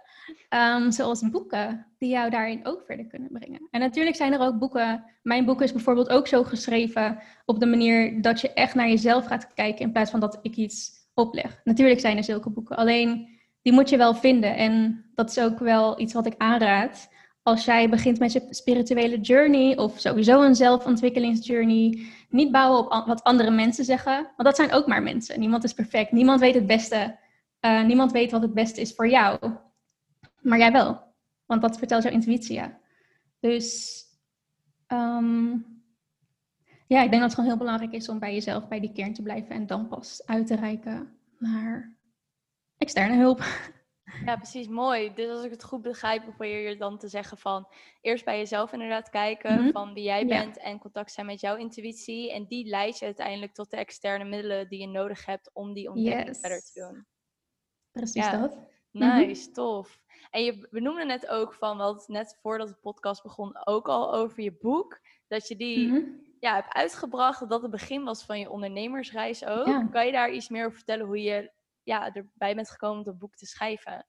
Um, 0.51 0.91
zoals 0.91 1.31
boeken, 1.31 1.87
die 1.99 2.09
jou 2.09 2.31
daarin 2.31 2.67
ook 2.67 2.83
verder 2.87 3.07
kunnen 3.07 3.29
brengen. 3.33 3.69
En 3.71 3.81
natuurlijk 3.81 4.17
zijn 4.17 4.33
er 4.33 4.41
ook 4.41 4.59
boeken. 4.59 5.05
Mijn 5.23 5.45
boek 5.45 5.63
is 5.63 5.73
bijvoorbeeld 5.73 6.09
ook 6.09 6.27
zo 6.27 6.45
geschreven 6.45 7.19
op 7.45 7.61
de 7.61 7.67
manier 7.67 8.23
dat 8.23 8.41
je 8.41 8.53
echt 8.53 8.75
naar 8.75 8.89
jezelf 8.89 9.27
gaat 9.27 9.55
kijken 9.55 9.85
in 9.85 9.93
plaats 9.93 10.11
van 10.11 10.21
dat 10.21 10.39
ik 10.43 10.57
iets 10.57 10.91
opleg. 11.15 11.61
Natuurlijk 11.65 12.01
zijn 12.01 12.17
er 12.17 12.25
zulke 12.25 12.51
boeken. 12.51 12.77
Alleen 12.77 13.29
die 13.63 13.73
moet 13.73 13.89
je 13.89 13.97
wel 13.97 14.15
vinden. 14.15 14.57
En 14.57 15.05
dat 15.15 15.31
is 15.31 15.39
ook 15.39 15.59
wel 15.59 16.01
iets 16.01 16.13
wat 16.13 16.27
ik 16.27 16.35
aanraad. 16.37 17.09
Als 17.43 17.65
jij 17.65 17.89
begint 17.89 18.19
met 18.19 18.33
je 18.33 18.47
spirituele 18.51 19.21
journey 19.21 19.77
of 19.77 20.01
sowieso 20.01 20.43
een 20.43 20.55
zelfontwikkelingsjourney, 20.55 22.07
niet 22.29 22.53
bouwen 22.53 22.91
op 22.91 23.07
wat 23.07 23.23
andere 23.23 23.51
mensen 23.51 23.85
zeggen. 23.85 24.15
Want 24.15 24.45
dat 24.45 24.57
zijn 24.57 24.73
ook 24.73 24.87
maar 24.87 25.03
mensen. 25.03 25.41
Niemand 25.41 25.65
is 25.65 25.73
perfect. 25.73 26.13
Niemand 26.13 26.41
weet 26.41 26.55
het 26.55 26.67
beste. 26.67 27.19
Uh, 27.65 27.85
niemand 27.85 28.13
weet 28.13 28.31
wat 28.31 28.43
het 28.43 28.55
beste 28.55 28.81
is 28.81 28.95
voor 28.95 29.09
jou. 29.09 29.39
Maar 30.41 30.59
jij 30.59 30.73
wel. 30.73 31.15
Want 31.47 31.63
dat 31.63 31.79
vertelt 31.79 32.03
jouw 32.03 32.13
intuïtie, 32.13 32.55
ja. 32.55 32.81
Dus 33.41 34.01
um, 34.89 35.73
ja, 36.87 37.03
ik 37.03 37.11
denk 37.11 37.23
dat 37.23 37.23
het 37.23 37.35
gewoon 37.35 37.49
heel 37.49 37.59
belangrijk 37.59 37.93
is 37.93 38.09
om 38.09 38.19
bij 38.19 38.35
jezelf 38.35 38.69
bij 38.69 38.81
die 38.81 38.93
kern 38.93 39.15
te 39.15 39.23
blijven 39.23 39.55
en 39.55 39.67
dan 39.67 39.89
pas 39.89 40.27
uit 40.27 40.47
te 40.47 40.57
reiken 40.57 41.19
naar 41.39 41.97
externe 42.79 43.17
hulp. 43.17 43.45
Ja, 44.25 44.37
precies, 44.37 44.69
mooi. 44.69 45.15
Dus 45.15 45.29
als 45.29 45.45
ik 45.45 45.51
het 45.51 45.65
goed 45.65 45.83
begrijp, 45.83 46.23
probeer 46.23 46.69
je 46.69 46.77
dan 46.77 46.99
te 46.99 47.09
zeggen 47.09 47.39
van 47.39 47.69
eerst 48.01 48.25
bij 48.25 48.39
jezelf 48.39 48.73
inderdaad 48.73 49.11
kijken 49.11 49.63
mhm. 49.63 49.71
van 49.71 49.95
wie 49.95 50.05
jij 50.05 50.27
bent 50.27 50.59
en 50.59 50.79
contact 50.79 51.13
zijn 51.13 51.27
met 51.27 51.41
jouw 51.41 51.57
intuïtie. 51.57 52.33
En 52.33 52.47
die 52.47 52.67
leidt 52.67 52.99
je 52.99 53.05
uiteindelijk 53.05 53.55
tot 53.55 53.71
de 53.71 53.77
externe 53.77 54.25
middelen 54.25 54.69
die 54.69 54.81
je 54.81 54.87
nodig 54.87 55.27
hebt 55.27 55.51
om 55.53 55.73
die 55.73 55.91
ontwikkeling 55.91 56.37
verder 56.37 56.63
te 56.63 56.81
doen. 56.81 57.07
Precies 57.93 58.31
dat. 58.31 58.59
Nice, 58.91 59.45
mhm. 59.45 59.53
tof. 59.53 60.01
En 60.31 60.45
je 60.45 60.69
benoemde 60.71 61.05
net 61.05 61.29
ook 61.29 61.55
van, 61.55 61.77
wat 61.77 62.09
net 62.09 62.39
voordat 62.43 62.69
de 62.69 62.77
podcast 62.81 63.23
begon, 63.23 63.67
ook 63.67 63.89
al 63.89 64.15
over 64.15 64.43
je 64.43 64.57
boek, 64.61 65.01
dat 65.29 65.49
je 65.49 65.57
die 65.57 65.89
mhm 65.89 66.11
ja, 66.43 66.55
hebt 66.55 66.75
uitgebracht, 66.75 67.41
dat 67.41 67.49
dat 67.49 67.63
het 67.63 67.71
begin 67.71 68.05
was 68.05 68.25
van 68.25 68.39
je 68.39 68.51
ondernemersreis 68.51 69.45
ook. 69.45 69.91
Kan 69.93 70.07
je 70.07 70.13
daar 70.13 70.33
iets 70.33 70.49
meer 70.49 70.65
over 70.65 70.77
vertellen 70.77 71.07
hoe 71.07 71.23
je 71.23 71.51
ja, 71.83 72.13
erbij 72.13 72.55
bent 72.55 72.71
gekomen 72.71 72.99
om 72.99 73.05
dat 73.05 73.19
boek 73.19 73.35
te 73.35 73.47
schrijven? 73.47 74.07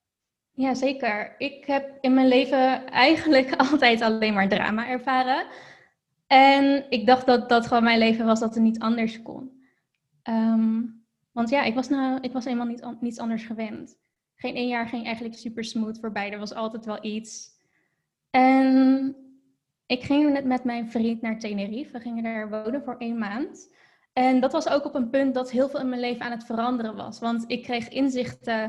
Ja, 0.51 0.73
zeker. 0.73 1.35
Ik 1.37 1.65
heb 1.65 1.97
in 2.01 2.13
mijn 2.13 2.27
leven 2.27 2.85
eigenlijk 2.85 3.55
altijd 3.71 4.01
alleen 4.01 4.33
maar 4.33 4.49
drama 4.49 4.87
ervaren. 4.87 5.45
En 6.27 6.85
ik 6.89 7.05
dacht 7.05 7.25
dat 7.25 7.49
dat 7.49 7.67
gewoon 7.67 7.83
mijn 7.83 7.99
leven 7.99 8.25
was, 8.25 8.39
dat 8.39 8.53
het 8.53 8.63
niet 8.63 8.79
anders 8.79 9.21
kon. 9.21 9.63
Ehm, 10.23 10.81
want 11.33 11.49
ja, 11.49 11.63
ik 11.63 11.73
was, 11.73 11.89
nou, 11.89 12.19
ik 12.21 12.31
was 12.31 12.45
eenmaal 12.45 12.65
niet, 12.65 12.85
niets 12.99 13.19
anders 13.19 13.43
gewend. 13.43 13.97
Geen 14.35 14.55
één 14.55 14.67
jaar 14.67 14.87
ging 14.87 15.05
eigenlijk 15.05 15.35
super 15.35 15.63
smooth 15.63 15.99
voorbij. 15.99 16.31
Er 16.31 16.39
was 16.39 16.53
altijd 16.53 16.85
wel 16.85 17.05
iets. 17.05 17.49
En 18.29 19.15
ik 19.85 20.03
ging 20.03 20.31
net 20.31 20.45
met 20.45 20.63
mijn 20.63 20.91
vriend 20.91 21.21
naar 21.21 21.39
Tenerife. 21.39 21.91
We 21.91 21.99
gingen 21.99 22.23
daar 22.23 22.49
wonen 22.49 22.83
voor 22.83 22.95
één 22.97 23.17
maand. 23.17 23.73
En 24.13 24.39
dat 24.39 24.51
was 24.51 24.69
ook 24.69 24.85
op 24.85 24.95
een 24.95 25.09
punt 25.09 25.33
dat 25.33 25.51
heel 25.51 25.69
veel 25.69 25.79
in 25.79 25.89
mijn 25.89 26.01
leven 26.01 26.25
aan 26.25 26.31
het 26.31 26.45
veranderen 26.45 26.95
was. 26.95 27.19
Want 27.19 27.43
ik 27.47 27.63
kreeg 27.63 27.89
inzichten 27.89 28.63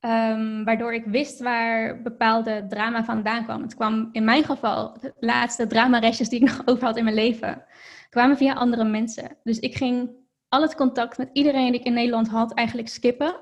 um, 0.00 0.64
waardoor 0.64 0.94
ik 0.94 1.04
wist 1.04 1.40
waar 1.40 2.02
bepaalde 2.02 2.66
drama 2.68 3.04
vandaan 3.04 3.44
kwam. 3.44 3.62
Het 3.62 3.74
kwam 3.74 4.08
in 4.12 4.24
mijn 4.24 4.44
geval, 4.44 4.98
de 5.00 5.14
laatste 5.18 5.66
dramarestjes 5.66 6.28
die 6.28 6.40
ik 6.40 6.46
nog 6.50 6.62
over 6.66 6.84
had 6.84 6.96
in 6.96 7.04
mijn 7.04 7.16
leven, 7.16 7.64
kwamen 8.10 8.36
via 8.36 8.54
andere 8.54 8.84
mensen. 8.84 9.36
Dus 9.42 9.58
ik 9.58 9.76
ging 9.76 10.10
al 10.52 10.62
het 10.62 10.74
contact 10.74 11.18
met 11.18 11.30
iedereen 11.32 11.70
die 11.70 11.80
ik 11.80 11.86
in 11.86 11.92
Nederland 11.92 12.28
had 12.28 12.54
eigenlijk 12.54 12.88
skippen. 12.88 13.34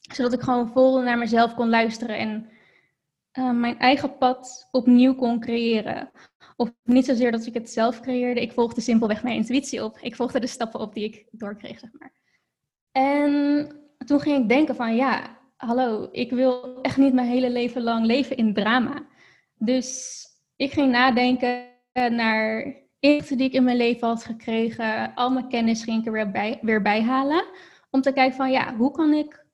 Zodat 0.00 0.32
ik 0.32 0.40
gewoon 0.40 0.72
vol 0.72 1.00
naar 1.00 1.18
mezelf 1.18 1.54
kon 1.54 1.68
luisteren 1.68 2.18
en 2.18 2.50
uh, 3.38 3.50
mijn 3.50 3.78
eigen 3.78 4.18
pad 4.18 4.68
opnieuw 4.70 5.14
kon 5.14 5.40
creëren. 5.40 6.10
Of 6.56 6.72
niet 6.84 7.04
zozeer 7.04 7.30
dat 7.30 7.46
ik 7.46 7.54
het 7.54 7.70
zelf 7.70 8.00
creëerde. 8.00 8.40
Ik 8.40 8.52
volgde 8.52 8.80
simpelweg 8.80 9.22
mijn 9.22 9.36
intuïtie 9.36 9.84
op. 9.84 9.98
Ik 9.98 10.16
volgde 10.16 10.40
de 10.40 10.46
stappen 10.46 10.80
op 10.80 10.94
die 10.94 11.04
ik 11.04 11.26
doorkreeg, 11.30 11.78
zeg 11.78 11.90
maar. 11.98 12.12
En 12.92 13.68
toen 14.06 14.20
ging 14.20 14.42
ik 14.42 14.48
denken 14.48 14.74
van 14.74 14.96
ja, 14.96 15.38
hallo, 15.56 16.08
ik 16.12 16.30
wil 16.30 16.80
echt 16.82 16.96
niet 16.96 17.12
mijn 17.12 17.28
hele 17.28 17.50
leven 17.50 17.82
lang 17.82 18.06
leven 18.06 18.36
in 18.36 18.54
drama. 18.54 19.06
Dus 19.54 20.18
ik 20.56 20.72
ging 20.72 20.90
nadenken 20.90 21.68
naar 21.92 22.74
inzichten 23.00 23.36
die 23.36 23.46
ik 23.46 23.52
in 23.52 23.64
mijn 23.64 23.76
leven 23.76 24.08
had 24.08 24.24
gekregen. 24.24 25.14
Al 25.14 25.30
mijn 25.30 25.48
kennis 25.48 25.84
ging 25.84 26.00
ik 26.00 26.06
er 26.06 26.12
weer 26.12 26.30
bij, 26.30 26.58
weer 26.62 26.82
bij 26.82 27.02
halen. 27.02 27.44
Om 27.90 28.00
te 28.00 28.12
kijken 28.12 28.36
van 28.36 28.50
ja, 28.50 28.76
hoe 28.76 28.90
kan 28.90 29.12
ik 29.12 29.44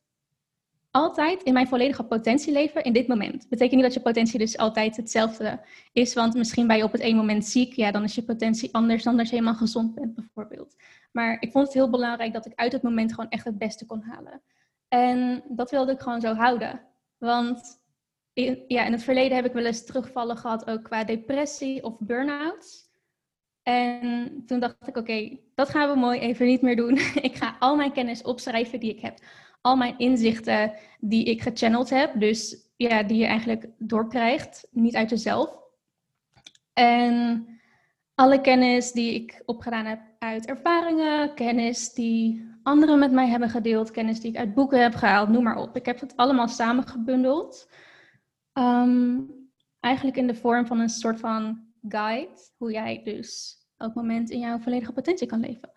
altijd 0.96 1.42
in 1.42 1.52
mijn 1.52 1.68
volledige 1.68 2.04
potentie 2.04 2.52
leven 2.52 2.84
in 2.84 2.92
dit 2.92 3.08
moment. 3.08 3.48
Betekent 3.48 3.74
niet 3.74 3.84
dat 3.84 3.94
je 3.94 4.00
potentie 4.00 4.38
dus 4.38 4.56
altijd 4.56 4.96
hetzelfde 4.96 5.60
is, 5.92 6.14
want 6.14 6.34
misschien 6.34 6.66
ben 6.66 6.76
je 6.76 6.82
op 6.82 6.92
het 6.92 7.00
ene 7.00 7.16
moment 7.16 7.44
ziek, 7.44 7.72
ja, 7.72 7.90
dan 7.90 8.04
is 8.04 8.14
je 8.14 8.22
potentie 8.22 8.74
anders 8.74 9.02
dan 9.02 9.18
als 9.18 9.28
je 9.28 9.34
helemaal 9.34 9.58
gezond 9.58 9.94
bent, 9.94 10.14
bijvoorbeeld. 10.14 10.76
Maar 11.12 11.36
ik 11.40 11.50
vond 11.50 11.64
het 11.64 11.74
heel 11.74 11.90
belangrijk 11.90 12.32
dat 12.32 12.46
ik 12.46 12.52
uit 12.54 12.72
het 12.72 12.82
moment 12.82 13.14
gewoon 13.14 13.30
echt 13.30 13.44
het 13.44 13.58
beste 13.58 13.86
kon 13.86 14.02
halen. 14.02 14.42
En 14.88 15.42
dat 15.48 15.70
wilde 15.70 15.92
ik 15.92 16.00
gewoon 16.00 16.20
zo 16.20 16.34
houden. 16.34 16.80
Want 17.18 17.80
in, 18.32 18.64
ja, 18.68 18.84
in 18.84 18.92
het 18.92 19.02
verleden 19.02 19.36
heb 19.36 19.46
ik 19.46 19.52
wel 19.52 19.64
eens 19.64 19.84
terugvallen 19.84 20.36
gehad, 20.36 20.66
ook 20.66 20.82
qua 20.82 21.04
depressie 21.04 21.84
of 21.84 21.96
burn-outs. 21.98 22.85
En 23.68 24.42
toen 24.46 24.60
dacht 24.60 24.88
ik, 24.88 24.96
oké, 24.96 25.38
dat 25.54 25.68
gaan 25.68 25.90
we 25.90 25.98
mooi 25.98 26.20
even 26.20 26.46
niet 26.46 26.62
meer 26.62 26.76
doen. 26.76 26.98
ik 27.28 27.34
ga 27.34 27.56
al 27.58 27.76
mijn 27.76 27.92
kennis 27.92 28.22
opschrijven 28.22 28.80
die 28.80 28.90
ik 28.90 29.00
heb 29.00 29.18
al 29.60 29.76
mijn 29.76 29.98
inzichten 29.98 30.72
die 31.00 31.24
ik 31.24 31.42
gechanneld 31.42 31.90
heb. 31.90 32.20
Dus 32.20 32.70
ja, 32.76 33.02
die 33.02 33.18
je 33.18 33.26
eigenlijk 33.26 33.68
doorkrijgt, 33.78 34.68
niet 34.70 34.96
uit 34.96 35.10
jezelf. 35.10 35.56
En 36.72 37.46
alle 38.14 38.40
kennis 38.40 38.92
die 38.92 39.14
ik 39.14 39.42
opgedaan 39.44 39.84
heb 39.84 40.00
uit 40.18 40.46
ervaringen, 40.46 41.34
kennis 41.34 41.92
die 41.92 42.54
anderen 42.62 42.98
met 42.98 43.12
mij 43.12 43.28
hebben 43.28 43.50
gedeeld, 43.50 43.90
kennis 43.90 44.20
die 44.20 44.30
ik 44.30 44.38
uit 44.38 44.54
boeken 44.54 44.82
heb 44.82 44.94
gehaald, 44.94 45.28
noem 45.28 45.42
maar 45.42 45.58
op. 45.58 45.76
Ik 45.76 45.86
heb 45.86 46.00
het 46.00 46.16
allemaal 46.16 46.48
samengebundeld. 46.48 47.70
Um, 48.52 49.30
eigenlijk 49.80 50.16
in 50.16 50.26
de 50.26 50.34
vorm 50.34 50.66
van 50.66 50.80
een 50.80 50.88
soort 50.88 51.20
van 51.20 51.65
guide, 51.88 52.32
hoe 52.56 52.72
jij 52.72 53.00
dus 53.04 53.56
elk 53.76 53.94
moment 53.94 54.30
in 54.30 54.38
jouw 54.38 54.58
volledige 54.58 54.92
potentie 54.92 55.26
kan 55.26 55.40
leven. 55.40 55.70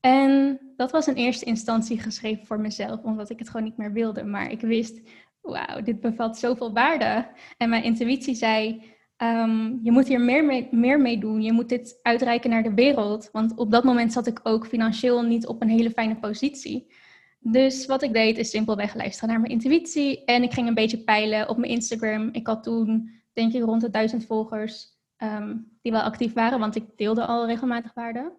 En 0.00 0.60
dat 0.76 0.90
was 0.90 1.08
in 1.08 1.14
eerste 1.14 1.44
instantie 1.44 2.00
geschreven 2.00 2.46
voor 2.46 2.60
mezelf, 2.60 3.02
omdat 3.02 3.30
ik 3.30 3.38
het 3.38 3.48
gewoon 3.48 3.66
niet 3.66 3.76
meer 3.76 3.92
wilde. 3.92 4.24
Maar 4.24 4.50
ik 4.50 4.60
wist, 4.60 5.00
wauw, 5.40 5.82
dit 5.82 6.00
bevat 6.00 6.38
zoveel 6.38 6.72
waarde. 6.72 7.28
En 7.56 7.68
mijn 7.68 7.82
intuïtie 7.82 8.34
zei, 8.34 8.82
um, 9.16 9.80
je 9.82 9.92
moet 9.92 10.08
hier 10.08 10.20
meer 10.20 10.44
mee, 10.44 10.68
meer 10.70 11.00
mee 11.00 11.18
doen. 11.18 11.42
Je 11.42 11.52
moet 11.52 11.68
dit 11.68 11.98
uitreiken 12.02 12.50
naar 12.50 12.62
de 12.62 12.74
wereld. 12.74 13.28
Want 13.32 13.56
op 13.56 13.70
dat 13.70 13.84
moment 13.84 14.12
zat 14.12 14.26
ik 14.26 14.40
ook 14.42 14.66
financieel 14.66 15.22
niet 15.22 15.46
op 15.46 15.62
een 15.62 15.68
hele 15.68 15.90
fijne 15.90 16.16
positie. 16.16 16.92
Dus 17.40 17.86
wat 17.86 18.02
ik 18.02 18.12
deed 18.12 18.38
is 18.38 18.50
simpelweg 18.50 18.94
luisteren 18.94 19.28
naar 19.28 19.40
mijn 19.40 19.52
intuïtie. 19.52 20.24
En 20.24 20.42
ik 20.42 20.52
ging 20.52 20.68
een 20.68 20.74
beetje 20.74 21.04
peilen 21.04 21.48
op 21.48 21.56
mijn 21.56 21.72
Instagram. 21.72 22.28
Ik 22.32 22.46
had 22.46 22.62
toen, 22.62 23.10
denk 23.32 23.52
ik, 23.52 23.62
rond 23.62 23.80
de 23.80 23.90
duizend 23.90 24.26
volgers 24.26 24.93
um, 25.18 25.78
die 25.82 25.92
wel 25.92 26.02
actief 26.02 26.32
waren, 26.32 26.58
want 26.58 26.76
ik 26.76 26.84
deelde 26.96 27.26
al 27.26 27.46
regelmatig 27.46 27.94
waarde. 27.94 28.32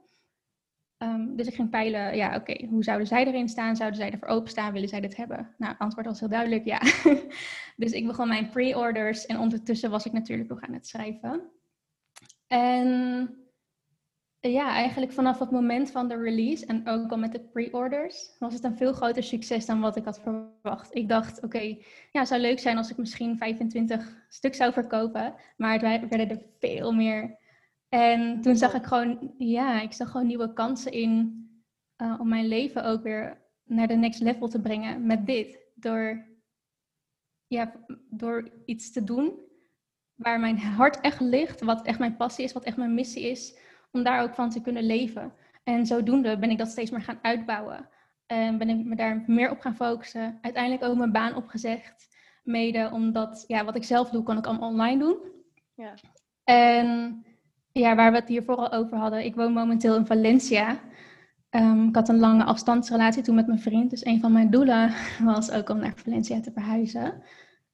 Um, 0.97 1.35
dus 1.35 1.47
ik 1.47 1.53
ging 1.53 1.69
peilen, 1.69 2.15
ja, 2.15 2.35
oké, 2.35 2.65
hoe 2.65 2.83
zouden 2.83 3.07
zij 3.07 3.25
erin 3.25 3.49
staan? 3.49 3.75
Zouden 3.75 3.99
zij 3.99 4.11
ervoor 4.11 4.27
openstaan? 4.27 4.73
Willen 4.73 4.89
zij 4.89 5.01
dit 5.01 5.15
hebben? 5.15 5.55
Nou, 5.57 5.71
het 5.71 5.81
antwoord 5.81 6.05
was 6.05 6.19
heel 6.19 6.29
duidelijk, 6.29 6.65
ja. 6.65 6.81
dus 7.83 7.91
ik 7.91 8.07
begon 8.07 8.27
mijn 8.27 8.49
pre-orders 8.49 9.25
en 9.25 9.39
ondertussen 9.39 9.89
was 9.89 10.05
ik 10.05 10.11
natuurlijk 10.11 10.49
nog 10.49 10.61
aan 10.61 10.73
het 10.73 10.87
schrijven. 10.87 11.41
En 12.47 13.29
ja, 14.51 14.67
eigenlijk 14.67 15.11
vanaf 15.11 15.39
het 15.39 15.51
moment 15.51 15.91
van 15.91 16.07
de 16.07 16.15
release 16.15 16.65
en 16.65 16.87
ook 16.87 17.11
al 17.11 17.17
met 17.17 17.31
de 17.31 17.39
pre-orders, 17.39 18.35
was 18.39 18.53
het 18.53 18.63
een 18.63 18.77
veel 18.77 18.93
groter 18.93 19.23
succes 19.23 19.65
dan 19.65 19.79
wat 19.79 19.95
ik 19.95 20.05
had 20.05 20.19
verwacht. 20.19 20.95
Ik 20.95 21.09
dacht, 21.09 21.43
oké, 21.43 21.59
ja, 22.11 22.19
het 22.19 22.27
zou 22.27 22.41
leuk 22.41 22.59
zijn 22.59 22.77
als 22.77 22.89
ik 22.89 22.97
misschien 22.97 23.37
25 23.37 24.25
stuk 24.29 24.55
zou 24.55 24.73
verkopen, 24.73 25.33
maar 25.57 25.71
het 25.71 26.09
werden 26.09 26.29
er 26.29 26.41
veel 26.59 26.91
meer. 26.91 27.37
En 27.89 28.41
toen 28.41 28.55
zag 28.55 28.73
ik 28.73 28.85
gewoon, 28.85 29.33
ja, 29.37 29.81
ik 29.81 29.93
zag 29.93 30.11
gewoon 30.11 30.27
nieuwe 30.27 30.53
kansen 30.53 30.91
in 30.91 31.43
uh, 31.97 32.15
om 32.19 32.27
mijn 32.27 32.47
leven 32.47 32.85
ook 32.85 33.03
weer 33.03 33.41
naar 33.63 33.87
de 33.87 33.95
next 33.95 34.21
level 34.21 34.47
te 34.47 34.61
brengen 34.61 35.05
met 35.05 35.25
dit. 35.25 35.59
Door, 35.75 36.25
ja, 37.47 37.73
door 38.09 38.49
iets 38.65 38.91
te 38.91 39.03
doen 39.03 39.43
waar 40.15 40.39
mijn 40.39 40.57
hart 40.57 40.99
echt 41.01 41.19
ligt, 41.19 41.61
wat 41.61 41.85
echt 41.85 41.99
mijn 41.99 42.15
passie 42.15 42.45
is, 42.45 42.53
wat 42.53 42.63
echt 42.63 42.77
mijn 42.77 42.93
missie 42.93 43.29
is, 43.29 43.57
om 43.95 44.03
daar 44.03 44.21
ook 44.21 44.33
van 44.33 44.49
te 44.49 44.61
kunnen 44.61 44.83
leven. 44.83 45.33
En 45.63 45.85
zodoende 45.85 46.37
ben 46.37 46.49
ik 46.49 46.57
dat 46.57 46.67
steeds 46.67 46.91
meer 46.91 47.01
gaan 47.01 47.19
uitbouwen. 47.21 47.89
En 48.25 48.57
ben 48.57 48.69
ik 48.69 48.85
me 48.85 48.95
daar 48.95 49.23
meer 49.27 49.51
op 49.51 49.59
gaan 49.59 49.75
focussen. 49.75 50.37
Uiteindelijk 50.41 50.83
ook 50.83 50.97
mijn 50.97 51.11
baan 51.11 51.35
opgezegd. 51.35 52.07
Mede 52.43 52.89
omdat, 52.93 53.43
ja, 53.47 53.65
wat 53.65 53.75
ik 53.75 53.83
zelf 53.83 54.09
doe, 54.09 54.23
kan 54.23 54.37
ik 54.37 54.45
allemaal 54.45 54.69
online 54.69 54.99
doen. 54.99 55.17
Ja. 55.73 55.93
En 56.43 57.23
ja, 57.71 57.95
waar 57.95 58.11
we 58.11 58.17
het 58.17 58.27
hier 58.27 58.43
vooral 58.43 58.71
over 58.71 58.97
hadden. 58.97 59.25
Ik 59.25 59.35
woon 59.35 59.53
momenteel 59.53 59.95
in 59.95 60.05
Valencia. 60.05 60.79
Um, 61.49 61.87
ik 61.87 61.95
had 61.95 62.09
een 62.09 62.19
lange 62.19 62.43
afstandsrelatie 62.43 63.23
toen 63.23 63.35
met 63.35 63.47
mijn 63.47 63.59
vriend. 63.59 63.89
Dus 63.89 64.05
een 64.05 64.19
van 64.19 64.31
mijn 64.31 64.49
doelen 64.49 64.93
was 65.23 65.51
ook 65.51 65.69
om 65.69 65.79
naar 65.79 65.93
Valencia 65.95 66.39
te 66.39 66.51
verhuizen. 66.51 67.23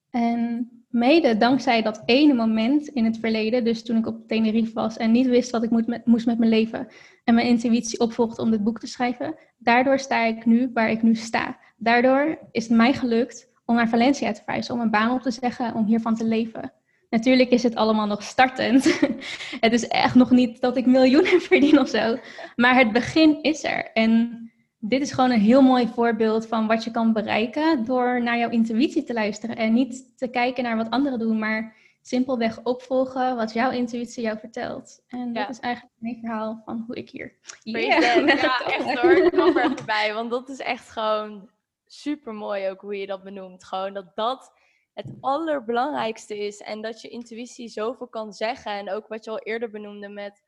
En 0.10 0.70
mede 0.92 1.38
dankzij 1.38 1.82
dat 1.82 2.02
ene 2.06 2.34
moment 2.34 2.88
in 2.88 3.06
het 3.06 3.18
verleden, 3.18 3.64
dus 3.64 3.84
toen 3.84 3.98
ik 3.98 4.08
op 4.08 4.28
Tenerife 4.28 4.74
was 4.74 4.98
en 4.98 5.12
niet 5.12 5.28
wist 5.28 5.52
wat 5.52 5.64
ik 5.64 5.70
moet 5.70 5.88
met, 5.88 6.06
moest 6.06 6.26
met 6.26 6.38
mijn 6.38 6.50
leven 6.50 6.88
en 7.24 7.36
mijn 7.36 7.48
intuïtie 7.48 8.00
opvolgde 8.00 8.42
om 8.42 8.52
dit 8.52 8.64
boek 8.64 8.80
te 8.80 8.88
schrijven, 8.88 9.36
daardoor 9.58 10.00
sta 10.00 10.24
ik 10.24 10.46
nu 10.46 10.70
waar 10.74 10.92
ik 10.92 11.02
nu 11.02 11.16
sta. 11.16 11.58
Daardoor 11.78 12.38
is 12.52 12.68
het 12.68 12.78
mij 12.78 12.94
gelukt 12.94 13.50
om 13.66 13.76
naar 13.76 13.90
Valencia 13.90 14.32
te 14.32 14.42
verhuizen, 14.44 14.74
om 14.74 14.80
een 14.80 14.92
baan 14.92 15.12
op 15.12 15.22
te 15.22 15.32
zeggen, 15.32 15.74
om 15.74 15.86
hiervan 15.86 16.16
te 16.16 16.26
leven. 16.26 16.74
Natuurlijk 17.10 17.50
is 17.50 17.64
het 17.64 17.76
allemaal 17.76 18.08
nog 18.08 18.24
startend. 18.24 19.00
het 19.66 19.74
is 19.74 19.88
echt 19.88 20.16
nog 20.16 20.32
niet 20.32 20.62
dat 20.62 20.78
ik 20.78 20.86
miljoenen 20.86 21.42
verdien 21.52 21.80
of 21.80 21.90
zo. 21.90 22.18
Maar 22.56 22.76
het 22.76 22.92
begin 22.92 23.42
is 23.42 23.64
er. 23.64 23.92
En 23.94 24.51
dit 24.84 25.02
is 25.02 25.12
gewoon 25.12 25.32
een 25.32 25.40
heel 25.40 25.62
mooi 25.62 25.88
voorbeeld 25.88 26.48
van 26.48 26.68
wat 26.68 26.84
je 26.84 26.92
kan 26.92 27.14
bereiken 27.14 27.86
door 27.86 28.24
naar 28.24 28.38
jouw 28.38 28.50
intuïtie 28.50 29.04
te 29.04 29.14
luisteren. 29.14 29.56
En 29.56 29.74
niet 29.74 30.18
te 30.18 30.28
kijken 30.28 30.64
naar 30.64 30.78
wat 30.78 30.90
anderen 30.90 31.20
doen, 31.20 31.40
maar 31.40 31.76
simpelweg 32.02 32.64
opvolgen 32.64 33.36
wat 33.36 33.54
jouw 33.54 33.72
intuïtie 33.72 34.24
jou 34.24 34.40
vertelt. 34.40 35.04
En 35.08 35.34
dat 35.34 35.50
is 35.50 35.60
eigenlijk 35.60 35.94
mijn 35.98 36.20
verhaal 36.20 36.62
van 36.66 36.84
hoe 36.88 36.96
ik 36.96 37.10
hier. 37.10 37.36
Yeah, 37.64 38.26
ja, 38.28 38.66
echt 38.66 39.00
hoor. 39.00 39.12
Ik 39.12 39.32
kom 39.32 39.58
er 39.58 39.76
even 39.78 40.14
want 40.14 40.30
dat 40.30 40.50
is 40.50 40.60
echt 40.60 40.90
gewoon 40.90 41.50
super 41.86 42.34
mooi 42.34 42.70
ook 42.70 42.82
hoe 42.82 42.98
je 42.98 43.08
dat 43.08 43.24
benoemt. 43.24 43.64
Gewoon 43.64 43.94
dat 43.94 44.16
dat 44.16 44.54
het 44.94 45.06
allerbelangrijkste 45.20 46.38
is. 46.38 46.62
En 46.62 46.82
dat 46.82 47.02
je 47.02 47.10
intuïtie 47.10 47.68
zoveel 47.68 48.08
kan 48.08 48.34
zeggen. 48.34 48.72
En 48.72 48.92
ook 48.92 49.08
wat 49.08 49.24
je 49.24 49.32
al 49.32 49.40
eerder 49.40 49.70
benoemde 49.70 50.10
met 50.10 50.44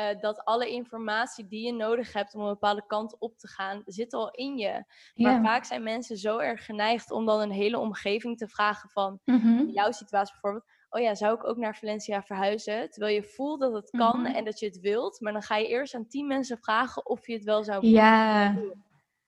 uh, 0.00 0.20
dat 0.20 0.44
alle 0.44 0.68
informatie 0.70 1.46
die 1.46 1.66
je 1.66 1.72
nodig 1.72 2.12
hebt 2.12 2.34
om 2.34 2.40
een 2.40 2.48
bepaalde 2.48 2.86
kant 2.86 3.16
op 3.18 3.38
te 3.38 3.48
gaan, 3.48 3.82
zit 3.86 4.12
al 4.14 4.30
in 4.30 4.56
je. 4.56 4.84
Maar 5.14 5.42
vaak 5.42 5.64
zijn 5.64 5.82
mensen 5.82 6.16
zo 6.16 6.38
erg 6.38 6.64
geneigd 6.64 7.10
om 7.10 7.26
dan 7.26 7.40
een 7.40 7.50
hele 7.50 7.78
omgeving 7.78 8.38
te 8.38 8.48
vragen 8.48 8.90
van, 8.90 9.20
mm 9.24 9.68
jouw 9.70 9.90
situatie 9.92 10.32
bijvoorbeeld, 10.32 10.64
oh 10.90 11.00
ja, 11.00 11.14
zou 11.14 11.34
ik 11.34 11.46
ook 11.46 11.56
naar 11.56 11.76
Valencia 11.76 12.22
verhuizen? 12.22 12.90
Terwijl 12.90 13.14
je 13.14 13.22
voelt 13.22 13.60
dat 13.60 13.72
het 13.72 13.90
kan 13.90 14.20
Mhm. 14.20 14.34
en 14.34 14.44
dat 14.44 14.58
je 14.58 14.66
het 14.66 14.80
wilt, 14.80 15.20
maar 15.20 15.32
dan 15.32 15.42
ga 15.42 15.56
je 15.56 15.66
eerst 15.68 15.94
aan 15.94 16.08
tien 16.08 16.26
mensen 16.26 16.58
vragen 16.58 17.06
of 17.06 17.26
je 17.26 17.32
het 17.32 17.44
wel 17.44 17.64
zou 17.64 17.80
willen. 17.80 17.96
Ja, 17.96 18.56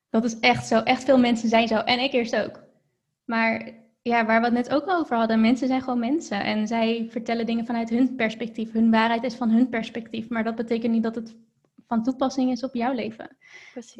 dat 0.09 0.23
is 0.23 0.39
echt 0.39 0.67
zo. 0.67 0.79
Echt 0.79 1.03
veel 1.03 1.17
mensen 1.19 1.49
zijn 1.49 1.67
zo. 1.67 1.75
En 1.75 1.99
ik 1.99 2.13
eerst 2.13 2.35
ook. 2.35 2.63
Maar 3.25 3.71
ja, 4.03 4.25
waar 4.25 4.39
we 4.39 4.45
het 4.45 4.53
net 4.53 4.73
ook 4.73 4.89
over 4.89 5.17
hadden, 5.17 5.41
mensen 5.41 5.67
zijn 5.67 5.81
gewoon 5.81 5.99
mensen. 5.99 6.43
En 6.43 6.67
zij 6.67 7.07
vertellen 7.09 7.45
dingen 7.45 7.65
vanuit 7.65 7.89
hun 7.89 8.15
perspectief. 8.15 8.71
Hun 8.71 8.91
waarheid 8.91 9.23
is 9.23 9.35
van 9.35 9.49
hun 9.49 9.69
perspectief. 9.69 10.29
Maar 10.29 10.43
dat 10.43 10.55
betekent 10.55 10.91
niet 10.91 11.03
dat 11.03 11.15
het 11.15 11.35
van 11.87 12.03
toepassing 12.03 12.51
is 12.51 12.63
op 12.63 12.73
jouw 12.73 12.93
leven. 12.93 13.37
Precies. 13.71 13.93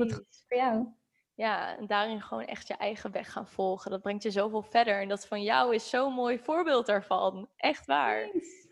Voor 0.48 0.58
jou. 0.58 0.88
Ja, 1.36 1.78
en 1.78 1.88
daarin 1.88 2.22
gewoon 2.22 2.46
echt 2.46 2.68
je 2.68 2.74
eigen 2.74 3.12
weg 3.12 3.32
gaan 3.32 3.48
volgen. 3.48 3.92
Dat 3.92 4.02
brengt 4.02 4.24
je 4.24 4.32
zoveel 4.32 4.62
verder. 4.62 5.02
En 5.02 5.08
dat 5.08 5.28
van 5.28 5.44
jou 5.44 5.76
is 5.76 5.90
zo'n 5.90 6.14
mooi 6.14 6.40
voorbeeld 6.40 6.86
daarvan. 6.86 7.48
Echt 7.58 7.86
waar. 7.86 8.24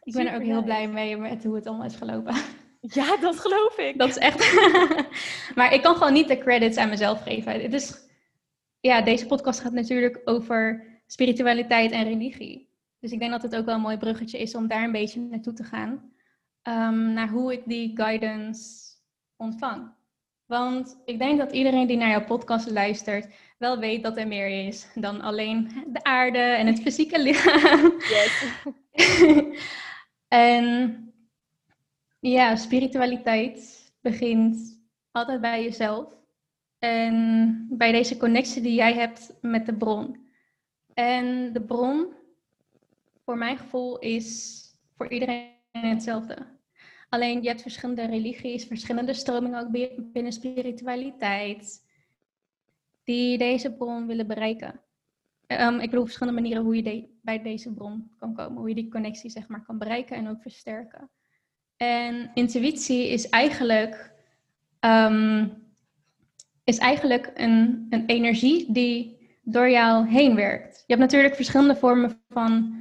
Ik 0.03 0.13
ben 0.13 0.27
er 0.27 0.35
ook 0.35 0.43
heel 0.43 0.63
blij 0.63 0.87
mee 0.87 1.17
met 1.17 1.43
hoe 1.43 1.55
het 1.55 1.67
allemaal 1.67 1.85
is 1.85 1.95
gelopen. 1.95 2.35
Ja, 2.83 3.17
dat 3.17 3.39
geloof 3.39 3.77
ik. 3.77 3.97
Dat 3.97 4.09
is 4.09 4.17
echt. 4.17 4.53
maar 5.55 5.73
ik 5.73 5.81
kan 5.81 5.95
gewoon 5.95 6.13
niet 6.13 6.27
de 6.27 6.37
credits 6.37 6.77
aan 6.77 6.89
mezelf 6.89 7.21
geven. 7.23 7.61
Het 7.61 7.73
is. 7.73 8.07
Ja, 8.79 9.01
deze 9.01 9.25
podcast 9.25 9.59
gaat 9.59 9.71
natuurlijk 9.71 10.21
over 10.25 10.90
spiritualiteit 11.11 11.91
en 11.91 12.03
religie. 12.03 12.69
Dus 12.99 13.11
ik 13.11 13.19
denk 13.19 13.31
dat 13.31 13.41
het 13.41 13.55
ook 13.55 13.65
wel 13.65 13.75
een 13.75 13.81
mooi 13.81 13.97
bruggetje 13.97 14.39
is 14.39 14.55
om 14.55 14.67
daar 14.67 14.83
een 14.83 14.91
beetje 14.91 15.19
naartoe 15.19 15.53
te 15.53 15.63
gaan. 15.63 16.11
Ehm, 16.61 17.13
naar 17.13 17.29
hoe 17.29 17.53
ik 17.53 17.61
die 17.65 17.91
guidance 17.93 18.91
ontvang. 19.35 19.91
Want 20.45 21.01
ik 21.05 21.19
denk 21.19 21.37
dat 21.37 21.51
iedereen 21.51 21.87
die 21.87 21.97
naar 21.97 22.09
jouw 22.09 22.25
podcast 22.25 22.69
luistert, 22.69 23.33
wel 23.57 23.79
weet 23.79 24.03
dat 24.03 24.17
er 24.17 24.27
meer 24.27 24.67
is 24.67 24.87
dan 24.95 25.21
alleen 25.21 25.85
de 25.87 26.03
aarde 26.03 26.39
en 26.39 26.67
het 26.67 26.81
fysieke 26.81 27.21
lichaam. 27.21 27.93
Yes. 27.97 28.43
en 30.27 30.95
ja, 32.19 32.55
spiritualiteit 32.55 33.91
begint 34.01 34.79
altijd 35.11 35.41
bij 35.41 35.63
jezelf. 35.63 36.07
En 36.79 37.67
bij 37.69 37.91
deze 37.91 38.17
connectie 38.17 38.61
die 38.61 38.73
jij 38.73 38.93
hebt 38.93 39.33
met 39.41 39.65
de 39.65 39.73
bron. 39.73 40.29
En 40.93 41.53
de 41.53 41.61
bron, 41.61 42.13
voor 43.25 43.37
mijn 43.37 43.57
gevoel, 43.57 43.99
is 43.99 44.59
voor 44.95 45.11
iedereen 45.11 45.49
hetzelfde. 45.71 46.37
Alleen 47.09 47.41
je 47.41 47.47
hebt 47.47 47.61
verschillende 47.61 48.05
religies, 48.05 48.65
verschillende 48.65 49.13
stromingen 49.13 49.59
ook 49.59 49.71
bi- 49.71 49.95
binnen 49.97 50.31
spiritualiteit, 50.31 51.85
die 53.03 53.37
deze 53.37 53.73
bron 53.73 54.07
willen 54.07 54.27
bereiken. 54.27 54.81
Ehm, 55.47 55.79
ik 55.79 55.89
bedoel 55.89 56.03
verschillende 56.03 56.41
manieren 56.41 56.63
hoe 56.63 56.75
je 56.83 57.09
bij 57.21 57.41
deze 57.41 57.73
bron 57.73 58.11
kan 58.17 58.33
komen, 58.33 58.57
hoe 58.59 58.69
je 58.69 58.75
die 58.75 58.89
connectie 58.89 59.29
zeg 59.29 59.47
maar 59.47 59.63
kan 59.65 59.77
bereiken 59.77 60.15
en 60.15 60.27
ook 60.27 60.41
versterken. 60.41 61.09
En 61.77 62.31
intuïtie 62.33 63.09
is 63.09 63.29
eigenlijk, 63.29 64.13
ehm, 64.79 65.47
is 66.63 66.77
eigenlijk 66.77 67.31
een, 67.33 67.87
een 67.89 68.05
energie 68.05 68.71
die 68.71 69.20
door 69.41 69.69
jou 69.69 70.07
heen 70.07 70.35
werkt. 70.35 70.75
Je 70.75 70.93
hebt 70.93 70.99
natuurlijk 70.99 71.35
verschillende 71.35 71.75
vormen 71.75 72.21
van, 72.29 72.75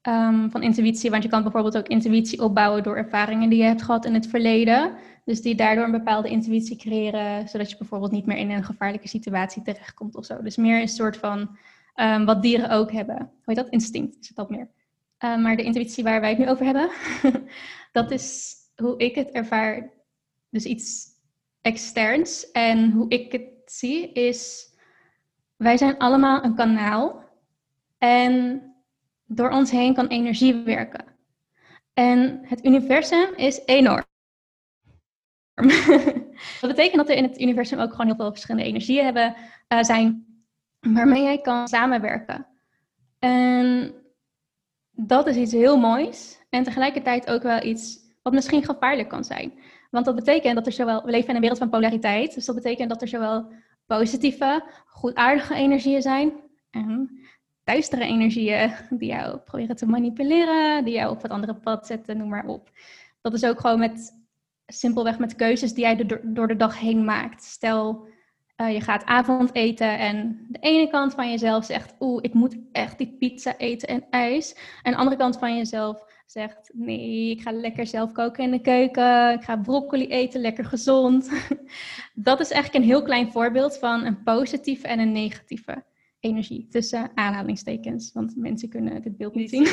ehm, 0.00 0.50
van 0.50 0.62
intuïtie, 0.62 1.10
want 1.10 1.22
je 1.22 1.28
kan 1.28 1.42
bijvoorbeeld 1.42 1.76
ook 1.76 1.88
intuïtie 1.88 2.42
opbouwen 2.42 2.82
door 2.82 2.96
ervaringen 2.96 3.48
die 3.48 3.58
je 3.58 3.64
hebt 3.64 3.82
gehad 3.82 4.04
in 4.04 4.14
het 4.14 4.26
verleden. 4.26 4.92
Dus 5.24 5.42
die 5.42 5.54
daardoor 5.54 5.84
een 5.84 5.90
bepaalde 5.90 6.28
intuïtie 6.28 6.76
creëren, 6.76 7.48
zodat 7.48 7.70
je 7.70 7.76
bijvoorbeeld 7.76 8.12
niet 8.12 8.26
meer 8.26 8.36
in 8.36 8.50
een 8.50 8.64
gevaarlijke 8.64 9.08
situatie 9.08 9.62
terechtkomt 9.62 10.16
of 10.16 10.24
zo. 10.24 10.42
Dus 10.42 10.56
meer 10.56 10.80
een 10.80 10.88
soort 10.88 11.16
van 11.16 11.56
ehm, 11.94 12.24
wat 12.24 12.42
dieren 12.42 12.70
ook 12.70 12.92
hebben. 12.92 13.16
Hoe 13.16 13.28
heet 13.44 13.56
dat? 13.56 13.68
Instinct 13.68 14.16
is 14.20 14.28
het 14.28 14.36
dat 14.36 14.50
meer. 14.50 14.68
Uh, 15.24 15.42
maar 15.42 15.56
de 15.56 15.62
intuïtie 15.62 16.04
waar 16.04 16.20
wij 16.20 16.30
het 16.30 16.38
nu 16.38 16.48
over 16.48 16.64
hebben, 16.64 16.90
dat 17.92 18.10
is 18.10 18.54
hoe 18.76 18.98
ik 18.98 19.14
het 19.14 19.30
ervaar. 19.30 19.90
Dus 20.50 20.64
iets 20.64 21.06
externs. 21.60 22.50
En 22.50 22.90
hoe 22.90 23.08
ik 23.08 23.32
het 23.32 23.48
zie 23.64 24.12
is, 24.12 24.71
wij 25.62 25.76
zijn 25.76 25.98
allemaal 25.98 26.44
een 26.44 26.54
kanaal. 26.54 27.22
En 27.98 28.62
door 29.26 29.50
ons 29.50 29.70
heen 29.70 29.94
kan 29.94 30.06
energie 30.06 30.54
werken. 30.54 31.04
En 31.94 32.40
het 32.42 32.64
universum 32.64 33.34
is 33.36 33.60
enorm. 33.64 34.04
dat 36.60 36.70
betekent 36.70 36.96
dat 36.96 37.08
er 37.08 37.16
in 37.16 37.22
het 37.22 37.40
universum 37.40 37.78
ook 37.78 37.90
gewoon 37.90 38.06
heel 38.06 38.16
veel 38.16 38.30
verschillende 38.30 38.66
energieën 38.66 39.04
hebben, 39.04 39.34
uh, 39.68 39.82
zijn 39.82 40.26
waarmee 40.80 41.22
jij 41.22 41.40
kan 41.40 41.68
samenwerken. 41.68 42.46
En 43.18 43.94
dat 44.90 45.26
is 45.26 45.36
iets 45.36 45.52
heel 45.52 45.78
moois 45.78 46.38
en 46.50 46.62
tegelijkertijd 46.62 47.30
ook 47.30 47.42
wel 47.42 47.62
iets 47.62 47.98
wat 48.22 48.32
misschien 48.32 48.64
gevaarlijk 48.64 49.08
kan 49.08 49.24
zijn. 49.24 49.52
Want 49.90 50.04
dat 50.04 50.14
betekent 50.14 50.54
dat 50.54 50.66
er 50.66 50.72
zowel, 50.72 51.04
we 51.04 51.10
leven 51.10 51.28
in 51.28 51.34
een 51.34 51.40
wereld 51.40 51.58
van 51.58 51.70
polariteit, 51.70 52.34
dus 52.34 52.44
dat 52.44 52.54
betekent 52.54 52.88
dat 52.88 53.02
er 53.02 53.08
zowel 53.08 53.52
positieve, 53.96 54.64
goedaardige 54.86 55.54
energieën 55.54 56.02
zijn 56.02 56.32
en 56.70 57.20
duistere 57.64 58.04
energieën 58.04 58.72
die 58.90 59.08
jou 59.08 59.38
proberen 59.38 59.76
te 59.76 59.86
manipuleren, 59.86 60.84
die 60.84 60.94
jou 60.94 61.10
op 61.10 61.22
het 61.22 61.30
andere 61.30 61.54
pad 61.54 61.86
zetten, 61.86 62.16
noem 62.16 62.28
maar 62.28 62.46
op. 62.46 62.70
Dat 63.20 63.32
is 63.32 63.44
ook 63.44 63.60
gewoon 63.60 63.78
met, 63.78 64.22
simpelweg 64.66 65.18
met 65.18 65.34
keuzes 65.34 65.74
die 65.74 65.84
jij 65.84 66.20
door, 66.22 66.48
de 66.48 66.56
dag 66.56 66.78
heen 66.80 67.04
maakt. 67.04 67.42
Stel, 67.42 68.06
uh, 68.56 68.72
je 68.72 68.80
gaat 68.80 69.04
avondeten 69.04 69.98
en 69.98 70.46
de 70.48 70.58
ene 70.58 70.90
kant 70.90 71.14
van 71.14 71.30
jezelf 71.30 71.64
zegt, 71.64 71.94
oeh, 72.00 72.18
ik 72.22 72.34
moet 72.34 72.56
echt 72.72 72.98
die 72.98 73.16
pizza 73.18 73.56
eten 73.56 73.88
en 73.88 74.04
ijs. 74.10 74.56
En 74.82 74.92
de 74.92 74.98
andere 74.98 75.16
kant 75.16 75.38
van 75.38 75.56
jezelf 75.56 76.04
zegt, 76.32 76.70
nee, 76.72 77.30
ik 77.30 77.40
ga 77.40 77.52
lekker 77.52 77.86
zelf 77.86 78.12
koken 78.12 78.44
in 78.44 78.50
de 78.50 78.60
keuken, 78.60 79.32
ik 79.32 79.42
ga 79.42 79.56
broccoli 79.56 80.08
eten, 80.08 80.40
lekker 80.40 80.64
gezond. 80.64 81.30
Dat 82.14 82.40
is 82.40 82.50
eigenlijk 82.50 82.84
een 82.84 82.90
heel 82.90 83.02
klein 83.02 83.32
voorbeeld 83.32 83.78
van 83.78 84.04
een 84.04 84.22
positieve 84.22 84.88
en 84.88 84.98
een 84.98 85.12
negatieve 85.12 85.84
energie. 86.20 86.66
Tussen 86.68 87.10
aanhalingstekens, 87.14 88.12
want 88.12 88.36
mensen 88.36 88.68
kunnen 88.68 89.02
dit 89.02 89.16
beeld 89.16 89.34
niet 89.34 89.50
zien. 89.50 89.64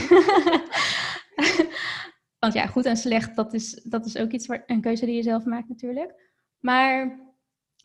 want 2.39 2.53
ja, 2.53 2.65
goed 2.65 2.85
en 2.85 2.97
slecht, 2.97 3.35
dat 3.35 3.53
is, 3.53 3.73
dat 3.83 4.05
is 4.05 4.17
ook 4.17 4.31
iets 4.31 4.47
waar, 4.47 4.63
een 4.65 4.81
keuze 4.81 5.05
die 5.05 5.15
je 5.15 5.23
zelf 5.23 5.45
maakt 5.45 5.69
natuurlijk. 5.69 6.13
Maar 6.59 7.19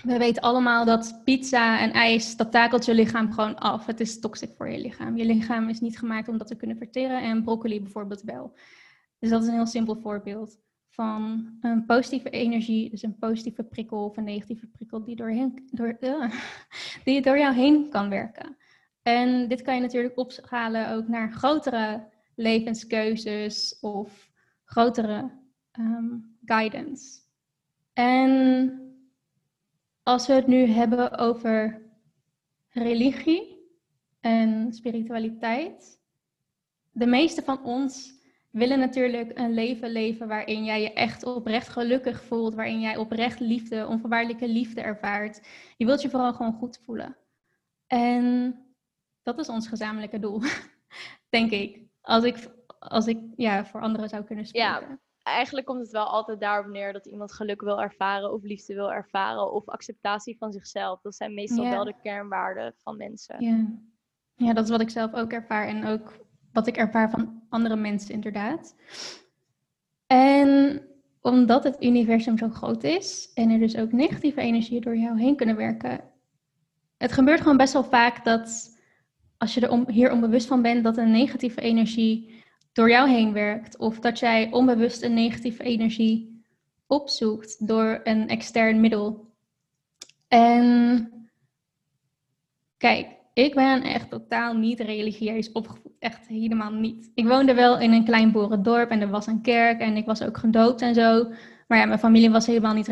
we 0.02 0.18
weten 0.18 0.42
allemaal 0.42 0.84
dat 0.84 1.20
pizza 1.24 1.80
en 1.80 1.92
ijs, 1.92 2.36
dat 2.36 2.50
takelt 2.50 2.84
je 2.84 2.94
lichaam 2.94 3.32
gewoon 3.32 3.58
af. 3.58 3.86
Het 3.86 4.00
is 4.00 4.20
toxic 4.20 4.50
voor 4.56 4.68
je 4.68 4.78
lichaam. 4.78 5.16
Je 5.16 5.24
lichaam 5.24 5.68
is 5.68 5.80
niet 5.80 5.98
gemaakt 5.98 6.28
om 6.28 6.38
dat 6.38 6.46
te 6.46 6.56
kunnen 6.56 6.76
verteren 6.76 7.22
en 7.22 7.44
broccoli 7.44 7.82
bijvoorbeeld 7.82 8.22
wel. 8.22 8.56
Dus 9.18 9.30
dat 9.30 9.42
is 9.42 9.48
een 9.48 9.54
heel 9.54 9.66
simpel 9.66 9.96
voorbeeld 9.96 10.58
van 10.88 11.48
een 11.60 11.84
positieve 11.86 12.30
energie, 12.30 12.90
dus 12.90 13.02
een 13.02 13.18
positieve 13.18 13.62
prikkel 13.62 14.04
of 14.04 14.16
een 14.16 14.24
negatieve 14.24 14.66
prikkel 14.66 15.04
die 15.04 15.16
door, 15.16 15.30
uh, 17.04 17.22
door 17.22 17.38
jou 17.38 17.54
heen 17.54 17.88
kan 17.90 18.08
werken. 18.08 18.56
En 19.02 19.48
dit 19.48 19.62
kan 19.62 19.74
je 19.74 19.80
natuurlijk 19.80 20.18
opschalen 20.18 20.90
ook 20.90 21.08
naar 21.08 21.32
grotere 21.32 22.08
levenskeuzes 22.34 23.78
of 23.80 24.30
grotere 24.64 25.30
um, 25.78 26.36
guidance. 26.44 27.20
En 27.92 28.83
als 30.04 30.26
we 30.26 30.32
het 30.32 30.46
nu 30.46 30.66
hebben 30.66 31.18
over 31.18 31.82
religie 32.68 33.68
en 34.20 34.72
spiritualiteit, 34.72 36.00
de 36.90 37.06
meeste 37.06 37.42
van 37.42 37.64
ons 37.64 38.12
willen 38.50 38.78
natuurlijk 38.78 39.38
een 39.38 39.54
leven 39.54 39.90
leven 39.90 40.28
waarin 40.28 40.64
jij 40.64 40.82
je 40.82 40.92
echt 40.92 41.24
oprecht 41.24 41.68
gelukkig 41.68 42.22
voelt, 42.22 42.54
waarin 42.54 42.80
jij 42.80 42.96
oprecht 42.96 43.40
liefde, 43.40 43.86
onvoorwaardelijke 43.86 44.48
liefde 44.48 44.80
ervaart. 44.80 45.46
Je 45.76 45.86
wilt 45.86 46.02
je 46.02 46.10
vooral 46.10 46.32
gewoon 46.32 46.52
goed 46.52 46.78
voelen. 46.84 47.16
En 47.86 48.54
dat 49.22 49.38
is 49.38 49.48
ons 49.48 49.68
gezamenlijke 49.68 50.18
doel, 50.18 50.42
denk 51.28 51.50
ik. 51.50 51.82
Als 52.00 52.24
ik, 52.24 52.50
als 52.78 53.06
ik 53.06 53.18
ja, 53.36 53.66
voor 53.66 53.80
anderen 53.80 54.08
zou 54.08 54.24
kunnen 54.24 54.46
spreken. 54.46 54.70
Ja, 54.70 54.98
eigenlijk 55.24 55.66
komt 55.66 55.80
het 55.80 55.90
wel 55.90 56.06
altijd 56.06 56.40
daarop 56.40 56.72
neer 56.72 56.92
dat 56.92 57.06
iemand 57.06 57.32
geluk 57.32 57.60
wil 57.60 57.82
ervaren 57.82 58.32
of 58.32 58.42
liefde 58.42 58.74
wil 58.74 58.92
ervaren 58.92 59.52
of 59.52 59.68
acceptatie 59.68 60.36
van 60.38 60.52
zichzelf. 60.52 61.00
Dat 61.00 61.14
zijn 61.14 61.34
meestal 61.34 61.64
Ja. 61.64 61.70
wel 61.70 61.84
de 61.84 61.94
kernwaarden 62.02 62.74
van 62.76 62.96
mensen. 62.96 63.44
Ja. 63.44 63.66
ja, 64.34 64.52
dat 64.52 64.64
is 64.64 64.70
wat 64.70 64.80
ik 64.80 64.90
zelf 64.90 65.14
ook 65.14 65.32
ervaar 65.32 65.66
en 65.66 65.86
ook 65.86 66.12
wat 66.52 66.66
ik 66.66 66.76
ervaar 66.76 67.10
van 67.10 67.42
andere 67.48 67.76
mensen 67.76 68.14
inderdaad. 68.14 68.74
En 70.06 70.82
omdat 71.20 71.64
het 71.64 71.82
universum 71.82 72.38
zo 72.38 72.48
groot 72.48 72.84
is 72.84 73.30
en 73.34 73.50
er 73.50 73.58
dus 73.58 73.76
ook 73.76 73.92
negatieve 73.92 74.40
energieën 74.40 74.80
door 74.80 74.96
jou 74.96 75.20
heen 75.20 75.36
kunnen 75.36 75.56
werken. 75.56 76.00
Het 76.96 77.12
gebeurt 77.12 77.40
gewoon 77.40 77.56
best 77.56 77.72
wel 77.72 77.84
vaak 77.84 78.24
dat 78.24 78.78
als 79.38 79.54
je 79.54 79.60
er 79.60 79.70
om, 79.70 79.88
hier 79.88 80.12
onbewust 80.12 80.46
van 80.46 80.62
bent 80.62 80.84
dat 80.84 80.96
een 80.96 81.10
negatieve 81.10 81.60
energie 81.60 82.43
door 82.74 82.90
jou 82.90 83.08
heen 83.08 83.32
werkt. 83.32 83.76
Of 83.76 83.98
dat 83.98 84.18
jij 84.18 84.48
onbewust 84.50 85.02
een 85.02 85.14
negatieve 85.14 85.62
energie 85.62 86.42
opzoekt 86.86 87.66
door 87.66 88.00
een 88.04 88.28
extern 88.28 88.80
middel. 88.80 89.32
En 90.28 91.08
kijk, 92.76 93.08
ik 93.34 93.54
ben 93.54 93.82
echt 93.82 94.10
totaal 94.10 94.54
niet 94.54 94.80
religieus 94.80 95.52
opgevoed. 95.52 95.92
Echt 95.98 96.26
helemaal 96.26 96.72
niet. 96.72 97.10
Ik 97.14 97.26
woonde 97.26 97.54
wel 97.54 97.78
in 97.78 97.92
een 97.92 98.04
klein 98.04 98.32
boerendorp 98.32 98.90
en 98.90 99.00
er 99.00 99.10
was 99.10 99.26
een 99.26 99.42
kerk 99.42 99.80
en 99.80 99.96
ik 99.96 100.06
was 100.06 100.22
ook 100.22 100.38
gedoopt 100.38 100.80
en 100.80 100.94
zo. 100.94 101.32
Maar 101.66 101.78
ja, 101.78 101.84
mijn 101.84 101.98
familie 101.98 102.30
was 102.30 102.46
helemaal 102.46 102.74
niet 102.74 102.88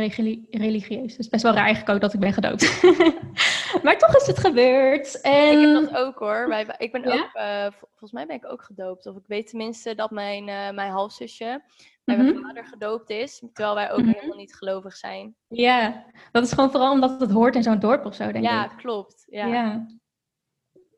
religieus. 0.51 1.17
Dus 1.17 1.29
best 1.29 1.43
wel 1.43 1.53
raar 1.53 1.65
eigenlijk 1.65 1.95
ook 1.95 2.01
dat 2.01 2.15
ik 2.15 2.21
ben 2.21 2.33
gedoopt. 2.33 2.83
maar 3.83 3.99
toch 3.99 4.17
is 4.17 4.27
het 4.27 4.39
gebeurd. 4.39 5.21
En... 5.21 5.61
Ik 5.61 5.75
heb 5.75 5.91
dat 5.91 5.97
ook 5.97 6.19
hoor. 6.19 6.49
Wij, 6.49 6.75
ik 6.79 6.93
ben 6.93 7.05
ook, 7.05 7.31
uh, 7.35 7.67
volgens 7.81 8.13
mij 8.13 8.27
ben 8.27 8.37
ik 8.37 8.51
ook 8.53 8.63
gedoopt. 8.63 9.07
Of 9.07 9.17
ik 9.17 9.27
weet 9.27 9.47
tenminste 9.47 9.95
dat 9.95 10.11
mijn, 10.11 10.49
uh, 10.49 10.71
mijn 10.71 10.91
halfzusje 10.91 11.63
bij 12.05 12.17
mijn 12.17 12.35
mhm. 12.35 12.43
vader 12.43 12.67
gedoopt 12.67 13.11
is. 13.11 13.43
Terwijl 13.53 13.75
wij 13.75 13.93
ook 13.93 13.99
mhm. 13.99 14.11
helemaal 14.11 14.37
niet 14.37 14.55
gelovig 14.55 14.97
zijn. 14.97 15.35
Ja, 15.49 16.05
dat 16.33 16.45
is 16.45 16.53
gewoon 16.53 16.71
vooral 16.71 16.93
omdat 16.93 17.21
het 17.21 17.31
hoort 17.31 17.55
in 17.55 17.63
zo'n 17.63 17.79
dorp 17.79 18.05
of 18.05 18.15
zo, 18.15 18.33
denk 18.33 18.45
ja, 18.45 18.65
ik. 18.65 18.71
Ja, 18.71 18.77
klopt. 18.77 19.27
Ja. 19.29 19.47
ja. 19.47 19.87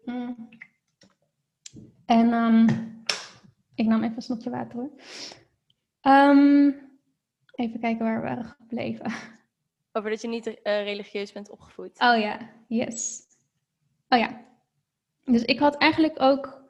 Mm. 0.04 0.48
En 2.06 2.32
um, 2.32 2.66
ik 3.74 3.86
nam 3.86 4.02
even 4.02 4.16
een 4.16 4.22
snotje 4.22 4.50
water 4.50 4.78
hoor. 4.78 4.90
Um, 6.02 6.93
Even 7.54 7.80
kijken 7.80 8.04
waar 8.04 8.20
we 8.20 8.26
waren 8.28 8.44
gebleven. 8.44 9.12
Over 9.92 10.10
dat 10.10 10.22
je 10.22 10.28
niet 10.28 10.46
uh, 10.46 10.54
religieus 10.62 11.32
bent 11.32 11.50
opgevoed. 11.50 12.00
Oh 12.00 12.18
ja, 12.18 12.50
yes. 12.68 13.22
Oh 14.08 14.18
ja. 14.18 14.44
Dus 15.24 15.44
ik 15.44 15.58
had 15.58 15.76
eigenlijk 15.76 16.22
ook 16.22 16.62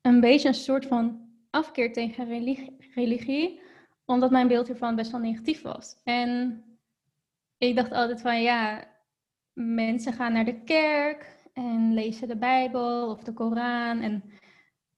een 0.00 0.20
beetje 0.20 0.48
een 0.48 0.54
soort 0.54 0.86
van 0.86 1.30
afkeer 1.50 1.92
tegen 1.92 2.26
religie, 2.26 2.76
religie 2.94 3.60
omdat 4.04 4.30
mijn 4.30 4.48
beeld 4.48 4.66
hiervan 4.66 4.96
best 4.96 5.10
wel 5.10 5.20
negatief 5.20 5.62
was. 5.62 5.96
En 6.04 6.62
ik 7.58 7.76
dacht 7.76 7.92
altijd 7.92 8.20
van 8.20 8.42
ja, 8.42 8.84
mensen 9.52 10.12
gaan 10.12 10.32
naar 10.32 10.44
de 10.44 10.62
kerk 10.64 11.36
en 11.52 11.94
lezen 11.94 12.28
de 12.28 12.36
Bijbel 12.36 13.10
of 13.10 13.22
de 13.22 13.32
Koran 13.32 14.00
en 14.00 14.32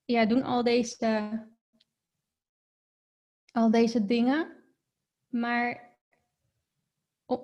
ja, 0.05 0.27
doen 0.27 0.43
al 0.43 0.63
deze, 0.63 1.31
al 3.53 3.71
deze 3.71 4.05
dingen 4.05 4.54
maar 5.35 5.93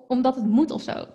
omdat 0.09 0.37
het 0.37 0.47
moet 0.47 0.71
of 0.71 0.83
zo. 0.83 1.07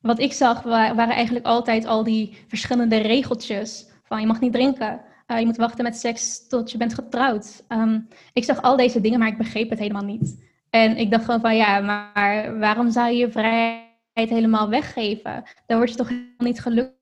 Wat 0.00 0.18
ik 0.18 0.32
zag 0.32 0.62
waren 0.62 1.14
eigenlijk 1.14 1.46
altijd 1.46 1.84
al 1.84 2.04
die 2.04 2.44
verschillende 2.48 2.96
regeltjes. 2.96 3.90
Van 4.02 4.20
je 4.20 4.26
mag 4.26 4.40
niet 4.40 4.52
drinken, 4.52 5.00
uh, 5.26 5.38
je 5.38 5.46
moet 5.46 5.56
wachten 5.56 5.84
met 5.84 5.96
seks 5.96 6.48
tot 6.48 6.70
je 6.70 6.78
bent 6.78 6.94
getrouwd. 6.94 7.64
Ehm, 7.68 8.00
ik 8.32 8.44
zag 8.44 8.62
al 8.62 8.76
deze 8.76 9.00
dingen, 9.00 9.18
maar 9.18 9.28
ik 9.28 9.38
begreep 9.38 9.70
het 9.70 9.78
helemaal 9.78 10.04
niet. 10.04 10.44
En 10.70 10.96
ik 10.96 11.10
dacht 11.10 11.24
gewoon 11.24 11.40
van 11.40 11.56
ja, 11.56 11.80
maar 11.80 12.58
waarom 12.58 12.90
zou 12.90 13.10
je 13.10 13.16
je 13.16 13.30
vrijheid 13.30 13.90
helemaal 14.14 14.68
weggeven? 14.68 15.44
Dan 15.66 15.76
word 15.76 15.90
je 15.90 15.96
toch 15.96 16.08
helemaal 16.08 16.36
niet 16.38 16.60
gelukkig. 16.60 16.94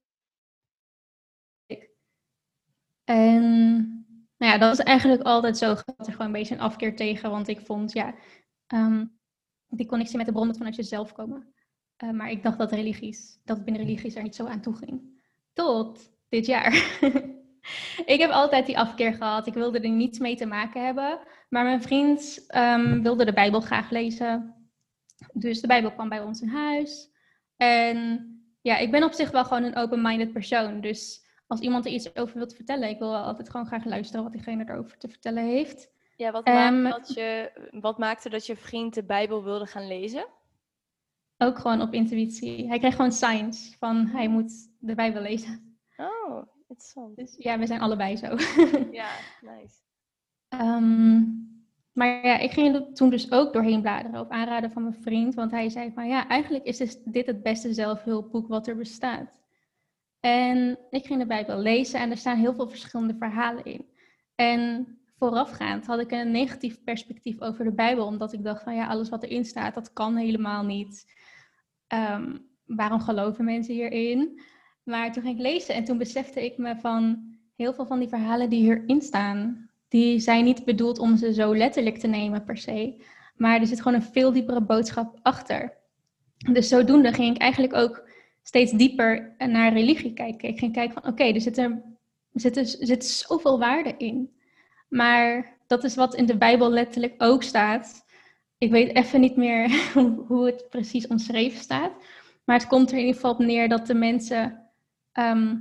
En 3.04 3.42
nou 4.36 4.52
ja, 4.52 4.58
dat 4.58 4.72
is 4.72 4.84
eigenlijk 4.84 5.22
altijd 5.22 5.58
zo. 5.58 5.70
Ik 5.72 5.82
had 5.96 6.06
er 6.06 6.12
gewoon 6.12 6.26
een 6.26 6.32
beetje 6.32 6.54
een 6.54 6.60
afkeer 6.60 6.96
tegen, 6.96 7.30
want 7.30 7.48
ik 7.48 7.60
vond 7.60 7.92
ja, 7.92 8.14
Um, 8.68 9.18
die 9.68 9.86
connectie 9.86 10.16
met 10.16 10.26
de 10.26 10.32
bron 10.32 10.46
moet 10.46 10.56
vanuit 10.56 10.76
jezelf 10.76 11.12
komen. 11.12 11.54
Uh, 12.04 12.10
maar 12.10 12.30
ik 12.30 12.42
dacht 12.42 12.58
dat 12.58 12.72
religies, 12.72 13.40
dat 13.44 13.56
het 13.56 13.64
binnen 13.64 13.84
religies 13.84 14.14
er 14.14 14.22
niet 14.22 14.34
zo 14.34 14.46
aan 14.46 14.60
toe 14.60 14.76
ging. 14.76 15.22
Tot 15.52 16.10
dit 16.28 16.46
jaar. 16.46 16.72
ik 18.14 18.20
heb 18.20 18.30
altijd 18.30 18.66
die 18.66 18.78
afkeer 18.78 19.14
gehad. 19.14 19.46
Ik 19.46 19.54
wilde 19.54 19.80
er 19.80 19.90
niets 19.90 20.18
mee 20.18 20.36
te 20.36 20.46
maken 20.46 20.84
hebben. 20.84 21.18
Maar 21.48 21.64
mijn 21.64 21.82
vriend 21.82 22.44
um, 22.56 23.02
wilde 23.02 23.24
de 23.24 23.32
Bijbel 23.32 23.60
graag 23.60 23.90
lezen. 23.90 24.54
Dus 25.32 25.60
de 25.60 25.66
Bijbel 25.66 25.92
kwam 25.92 26.08
bij 26.08 26.22
ons 26.22 26.40
in 26.40 26.48
huis. 26.48 27.10
En 27.56 28.28
ja, 28.60 28.76
ik 28.76 28.90
ben 28.90 29.04
op 29.04 29.12
zich 29.12 29.30
wel 29.30 29.44
gewoon 29.44 29.62
een 29.62 29.76
open-minded 29.76 30.32
persoon. 30.32 30.80
Dus 30.80 31.26
als 31.46 31.60
iemand 31.60 31.86
er 31.86 31.92
iets 31.92 32.16
over 32.16 32.36
wilt 32.36 32.54
vertellen, 32.54 32.88
ik 32.88 32.98
wil 32.98 33.16
altijd 33.16 33.50
gewoon 33.50 33.66
graag 33.66 33.84
luisteren 33.84 34.22
wat 34.22 34.32
diegene 34.32 34.64
erover 34.68 34.98
te 34.98 35.08
vertellen 35.08 35.44
heeft. 35.44 35.92
Ja, 36.16 36.32
wat, 36.32 36.44
maakte 36.44 36.74
ehm, 36.74 36.90
dat 36.90 37.14
je, 37.14 37.50
wat 37.70 37.98
maakte 37.98 38.28
dat 38.28 38.46
je 38.46 38.56
vriend 38.56 38.94
de 38.94 39.04
Bijbel 39.04 39.44
wilde 39.44 39.66
gaan 39.66 39.86
lezen? 39.86 40.26
Ook 41.38 41.58
gewoon 41.58 41.80
op 41.80 41.92
intuïtie. 41.92 42.68
Hij 42.68 42.78
kreeg 42.78 42.96
gewoon 42.96 43.12
signs 43.12 43.76
van 43.78 44.06
hij 44.06 44.28
moet 44.28 44.52
de 44.78 44.94
Bijbel 44.94 45.22
lezen. 45.22 45.78
Oh, 45.96 46.46
interessant. 46.68 47.16
Dus 47.16 47.34
ja, 47.38 47.58
we 47.58 47.66
zijn 47.66 47.80
allebei 47.80 48.16
zo. 48.16 48.26
ja, 48.90 49.10
nice. 49.40 49.76
Ehm, 50.48 51.22
maar 51.92 52.26
ja, 52.26 52.38
ik 52.38 52.50
ging 52.50 52.74
er 52.74 52.92
toen 52.92 53.10
dus 53.10 53.32
ook 53.32 53.52
doorheen 53.52 53.80
bladeren 53.80 54.20
op 54.20 54.30
aanraden 54.30 54.70
van 54.70 54.82
mijn 54.82 55.02
vriend. 55.02 55.34
Want 55.34 55.50
hij 55.50 55.68
zei 55.68 55.92
van 55.92 56.08
ja, 56.08 56.28
eigenlijk 56.28 56.64
is 56.64 56.76
dus 56.76 57.02
dit 57.04 57.26
het 57.26 57.42
beste 57.42 57.74
zelfhulpboek 57.74 58.48
wat 58.48 58.66
er 58.66 58.76
bestaat. 58.76 59.32
En 60.20 60.78
ik 60.90 61.06
ging 61.06 61.20
de 61.20 61.26
Bijbel 61.26 61.58
lezen 61.58 62.00
en 62.00 62.10
er 62.10 62.16
staan 62.16 62.38
heel 62.38 62.54
veel 62.54 62.68
verschillende 62.68 63.16
verhalen 63.18 63.64
in. 63.64 63.86
En 64.34 64.86
voorafgaand 65.24 65.86
had 65.86 66.00
ik 66.00 66.10
een 66.10 66.30
negatief 66.30 66.82
perspectief 66.84 67.40
over 67.40 67.64
de 67.64 67.72
Bijbel, 67.72 68.06
omdat 68.06 68.32
ik 68.32 68.44
dacht 68.44 68.62
van 68.62 68.74
ja, 68.74 68.86
alles 68.86 69.08
wat 69.08 69.22
erin 69.22 69.44
staat, 69.44 69.74
dat 69.74 69.92
kan 69.92 70.16
helemaal 70.16 70.64
niet. 70.64 71.14
Ehm, 71.86 72.36
waarom 72.66 73.00
geloven 73.00 73.44
mensen 73.44 73.74
hierin? 73.74 74.40
Maar 74.82 75.12
toen 75.12 75.22
ging 75.22 75.34
ik 75.34 75.42
lezen 75.42 75.74
en 75.74 75.84
toen 75.84 75.98
besefte 75.98 76.44
ik 76.44 76.58
me 76.58 76.76
van 76.76 77.34
heel 77.56 77.74
veel 77.74 77.86
van 77.86 77.98
die 77.98 78.08
verhalen 78.08 78.50
die 78.50 78.60
hierin 78.60 79.02
staan, 79.02 79.70
die 79.88 80.18
zijn 80.18 80.44
niet 80.44 80.64
bedoeld 80.64 80.98
om 80.98 81.16
ze 81.16 81.34
zo 81.34 81.56
letterlijk 81.56 81.98
te 81.98 82.06
nemen 82.06 82.44
per 82.44 82.56
se, 82.56 83.02
maar 83.36 83.60
er 83.60 83.66
zit 83.66 83.82
gewoon 83.82 84.00
een 84.00 84.12
veel 84.12 84.32
diepere 84.32 84.60
boodschap 84.60 85.18
achter. 85.22 85.76
Dus 86.52 86.68
zodoende 86.68 87.12
ging 87.12 87.34
ik 87.34 87.42
eigenlijk 87.42 87.74
ook 87.74 88.08
steeds 88.42 88.72
dieper 88.72 89.34
naar 89.38 89.72
religie 89.72 90.12
kijken. 90.12 90.48
Ik 90.48 90.58
ging 90.58 90.72
kijken 90.72 91.02
van 91.02 91.12
oké, 91.12 91.24
er 91.24 91.40
zit 91.40 91.58
er, 91.58 91.82
zit, 92.32 92.76
zit 92.80 93.04
zoveel 93.04 93.58
waarde 93.58 93.94
in. 93.98 94.33
Maar 94.94 95.56
dat 95.66 95.84
is 95.84 95.94
wat 95.94 96.14
in 96.14 96.26
de 96.26 96.36
Bijbel 96.36 96.70
letterlijk 96.70 97.14
ook 97.18 97.42
staat. 97.42 98.04
Ik 98.58 98.70
weet 98.70 98.94
even 98.94 99.20
niet 99.20 99.36
meer 99.36 99.90
hoe 100.28 100.46
het 100.46 100.68
precies 100.70 101.06
omschreven 101.06 101.60
staat. 101.60 101.92
Maar 102.44 102.58
het 102.58 102.66
komt 102.66 102.90
er 102.90 102.94
in 102.94 103.00
ieder 103.00 103.14
geval 103.14 103.30
op 103.30 103.38
neer 103.38 103.68
dat 103.68 103.86
de 103.86 103.94
mensen. 103.94 104.70
Ehm, 105.12 105.56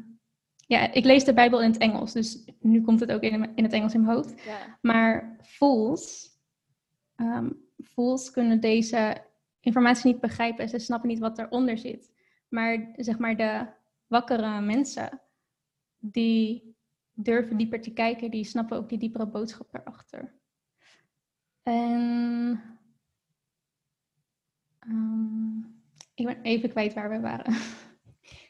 ja, 0.55 0.91
ik 0.91 1.05
lees 1.05 1.23
de 1.23 1.33
Bijbel 1.33 1.61
in 1.61 1.71
het 1.71 1.81
Engels, 1.81 2.13
dus 2.13 2.43
nu 2.59 2.81
komt 2.81 2.99
het 2.99 3.11
ook 3.11 3.21
in, 3.21 3.51
in 3.55 3.63
het 3.63 3.73
Engels 3.73 3.93
in 3.93 4.01
mijn 4.01 4.15
hoofd. 4.15 4.43
Ja. 4.45 4.77
Maar 4.81 5.37
fools, 5.41 6.29
um, 7.15 7.65
fools 7.83 8.31
kunnen 8.31 8.59
deze 8.59 9.17
informatie 9.59 10.11
niet 10.11 10.21
begrijpen 10.21 10.63
en 10.63 10.69
ze 10.69 10.79
snappen 10.79 11.09
niet 11.09 11.19
wat 11.19 11.39
eronder 11.39 11.77
zit. 11.77 12.11
Maar 12.49 12.93
zeg 12.95 13.17
maar 13.17 13.37
de 13.37 13.65
wakkere 14.07 14.61
mensen, 14.61 15.21
die 15.99 16.72
durven 17.13 17.57
dieper 17.57 17.81
te 17.81 17.93
kijken, 17.93 18.31
die 18.31 18.43
snappen 18.43 18.77
ook 18.77 18.89
die 18.89 18.97
diepere 18.97 19.27
boodschap 19.27 19.73
erachter. 19.73 20.33
En 21.63 22.61
um, 24.87 25.81
ik 26.13 26.25
ben 26.25 26.41
even 26.41 26.69
kwijt 26.69 26.93
waar 26.93 27.09
we 27.09 27.19
waren. 27.19 27.55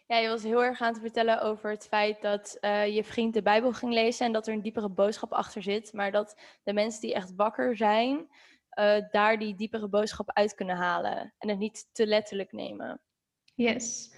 Ja, 0.08 0.18
je 0.18 0.28
was 0.28 0.44
heel 0.44 0.64
erg 0.64 0.82
aan 0.82 0.94
te 0.94 1.00
vertellen 1.00 1.42
over 1.42 1.70
het 1.70 1.88
feit 1.88 2.22
dat 2.22 2.58
uh, 2.62 2.96
je 2.96 3.04
vriend 3.04 3.34
de 3.34 3.42
Bijbel 3.42 3.74
ging 3.74 3.94
lezen 3.94 4.26
en 4.26 4.32
dat 4.32 4.48
er 4.48 4.54
een 4.54 4.62
diepere 4.62 4.90
boodschap 4.90 5.32
achter 5.32 5.64
zit, 5.64 5.94
maar 5.94 6.12
dat 6.12 6.40
de 6.64 6.74
mensen 6.74 7.02
die 7.02 7.14
echt 7.14 7.36
wakker 7.36 7.78
zijn, 7.78 8.18
uh, 8.80 9.10
daar 9.12 9.40
die 9.40 9.56
diepere 9.56 9.88
boodschap 9.88 10.32
uit 10.32 10.56
kunnen 10.56 10.76
halen 10.76 11.34
en 11.38 11.50
het 11.50 11.58
niet 11.58 11.90
te 11.92 12.08
letterlijk 12.08 12.52
nemen. 12.52 13.02
Yes, 13.56 14.14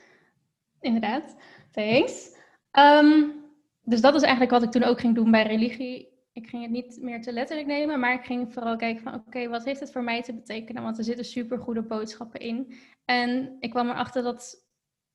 inderdaad. 0.79 1.35
Thanks. 1.71 2.35
Um, 2.71 3.44
dus 3.85 4.01
dat 4.01 4.15
is 4.15 4.21
eigenlijk 4.21 4.51
wat 4.51 4.63
ik 4.63 4.71
toen 4.71 4.83
ook 4.83 4.99
ging 4.99 5.15
doen 5.15 5.31
bij 5.31 5.47
religie. 5.47 6.13
Ik 6.33 6.47
ging 6.47 6.61
het 6.61 6.71
niet 6.71 6.97
meer 7.01 7.21
te 7.21 7.33
letterlijk 7.33 7.67
nemen, 7.67 7.99
maar 7.99 8.13
ik 8.13 8.25
ging 8.25 8.53
vooral 8.53 8.75
kijken 8.75 9.03
van 9.03 9.13
oké, 9.13 9.47
wat 9.47 9.65
heeft 9.65 9.79
het 9.79 9.91
voor 9.91 10.03
mij 10.03 10.21
te 10.21 10.33
betekenen? 10.33 10.83
Want 10.83 10.97
er 10.97 11.03
zitten 11.03 11.25
super 11.25 11.59
goede 11.59 11.81
boodschappen 11.81 12.39
in. 12.39 12.73
En 13.05 13.55
ik 13.59 13.69
kwam 13.69 13.89
erachter 13.89 14.23
dat 14.23 14.65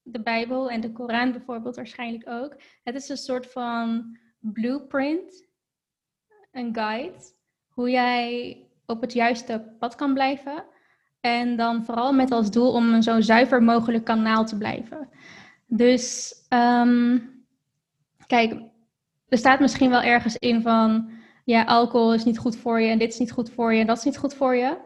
de 0.03 0.23
Bijbel 0.23 0.71
en 0.71 0.81
de 0.81 0.93
Koran 0.93 1.33
bijvoorbeeld 1.33 1.77
waarschijnlijk 1.77 2.29
ook. 2.29 2.57
Het 2.83 2.95
is 2.95 3.09
een 3.09 3.17
soort 3.17 3.47
van 3.47 4.17
blueprint, 4.39 5.49
een 6.53 6.75
guide, 6.75 7.19
hoe 7.69 7.91
jij 7.91 8.57
op 8.87 9.01
het 9.01 9.13
juiste 9.13 9.75
pad 9.79 9.95
kan 9.95 10.15
blijven. 10.15 10.65
En 11.21 11.57
dan 11.57 11.85
vooral 11.85 12.13
met 12.13 12.31
als 12.31 12.51
doel 12.51 12.73
om 12.73 12.95
een 12.95 13.03
zo 13.03 13.21
zuiver 13.21 13.63
mogelijk 13.63 14.05
kanaal 14.05 14.45
te 14.45 14.57
blijven. 14.57 15.09
Dus 15.67 16.35
um, 16.49 17.40
Kijk, 18.31 18.55
er 19.29 19.39
staat 19.39 19.61
misschien 19.61 19.91
wel 19.91 20.03
ergens 20.03 20.37
in 20.37 20.63
van, 20.63 21.11
ja, 21.45 21.65
alcohol 21.65 22.15
is 22.15 22.25
niet 22.25 22.39
goed 22.39 22.57
voor 22.57 22.81
je 22.81 22.91
en 22.91 22.99
dit 22.99 23.13
is 23.13 23.19
niet 23.19 23.33
goed 23.33 23.51
voor 23.51 23.75
je 23.75 23.81
en 23.81 23.87
dat 23.87 23.99
is 23.99 24.05
niet 24.05 24.19
goed 24.19 24.35
voor 24.35 24.57
je. 24.57 24.77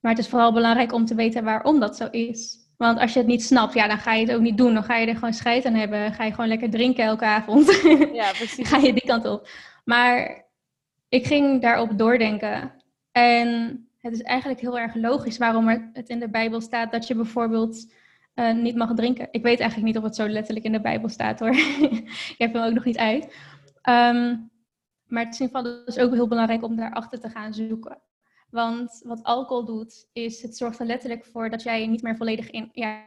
Maar 0.00 0.10
het 0.10 0.20
is 0.20 0.28
vooral 0.28 0.52
belangrijk 0.52 0.92
om 0.92 1.04
te 1.04 1.14
weten 1.14 1.44
waarom 1.44 1.80
dat 1.80 1.96
zo 1.96 2.08
is. 2.10 2.56
Want 2.76 2.98
als 2.98 3.12
je 3.12 3.18
het 3.18 3.28
niet 3.28 3.42
snapt, 3.42 3.74
ja, 3.74 3.88
dan 3.88 3.98
ga 3.98 4.12
je 4.14 4.26
het 4.26 4.34
ook 4.34 4.40
niet 4.40 4.56
doen. 4.56 4.74
Dan 4.74 4.82
ga 4.84 4.96
je 4.96 5.06
er 5.06 5.14
gewoon 5.14 5.32
scheid 5.32 5.64
aan 5.64 5.74
hebben. 5.74 6.12
Ga 6.12 6.24
je 6.24 6.30
gewoon 6.30 6.48
lekker 6.48 6.70
drinken 6.70 7.04
elke 7.04 7.24
avond. 7.24 7.80
Ja, 8.12 8.30
precies. 8.38 8.68
ga 8.68 8.76
je 8.76 8.92
die 8.92 9.06
kant 9.06 9.26
op. 9.26 9.48
Maar 9.84 10.44
ik 11.08 11.26
ging 11.26 11.62
daarop 11.62 11.98
doordenken. 11.98 12.72
En 13.12 13.48
het 13.98 14.12
is 14.12 14.22
eigenlijk 14.22 14.60
heel 14.60 14.78
erg 14.78 14.94
logisch 14.94 15.38
waarom 15.38 15.68
het 15.92 16.08
in 16.08 16.18
de 16.18 16.30
Bijbel 16.30 16.60
staat 16.60 16.92
dat 16.92 17.06
je 17.06 17.14
bijvoorbeeld 17.14 17.92
eh, 18.38 18.54
niet 18.54 18.76
mag 18.76 18.94
drinken. 18.94 19.28
Ik 19.30 19.42
weet 19.42 19.60
eigenlijk 19.60 19.92
niet 19.92 19.96
of 19.96 20.02
het 20.02 20.16
zo 20.16 20.28
letterlijk 20.28 20.66
in 20.66 20.72
de 20.72 20.80
Bijbel 20.80 21.08
staat 21.08 21.40
hoor. 21.40 21.54
ik 22.34 22.34
heb 22.38 22.52
hem 22.52 22.62
ook 22.62 22.74
nog 22.74 22.84
niet 22.84 22.98
uit. 22.98 23.34
Ehm, 23.82 24.36
maar 25.06 25.24
het 25.24 25.34
is 25.34 25.40
in 25.40 25.46
ieder 25.46 25.60
geval 25.60 25.84
dus 25.84 25.98
ook 25.98 26.12
heel 26.12 26.28
belangrijk 26.28 26.62
om 26.62 26.76
daarachter 26.76 27.20
te 27.20 27.28
gaan 27.28 27.54
zoeken. 27.54 28.02
Want 28.50 29.00
wat 29.04 29.22
alcohol 29.22 29.64
doet, 29.64 30.08
is 30.12 30.42
het 30.42 30.56
zorgt 30.56 30.78
er 30.78 30.86
letterlijk 30.86 31.24
voor 31.24 31.50
dat 31.50 31.62
jij 31.62 31.86
niet 31.86 32.02
meer 32.02 32.16
volledig 32.16 32.50
in 32.50 32.68
ja, 32.72 33.04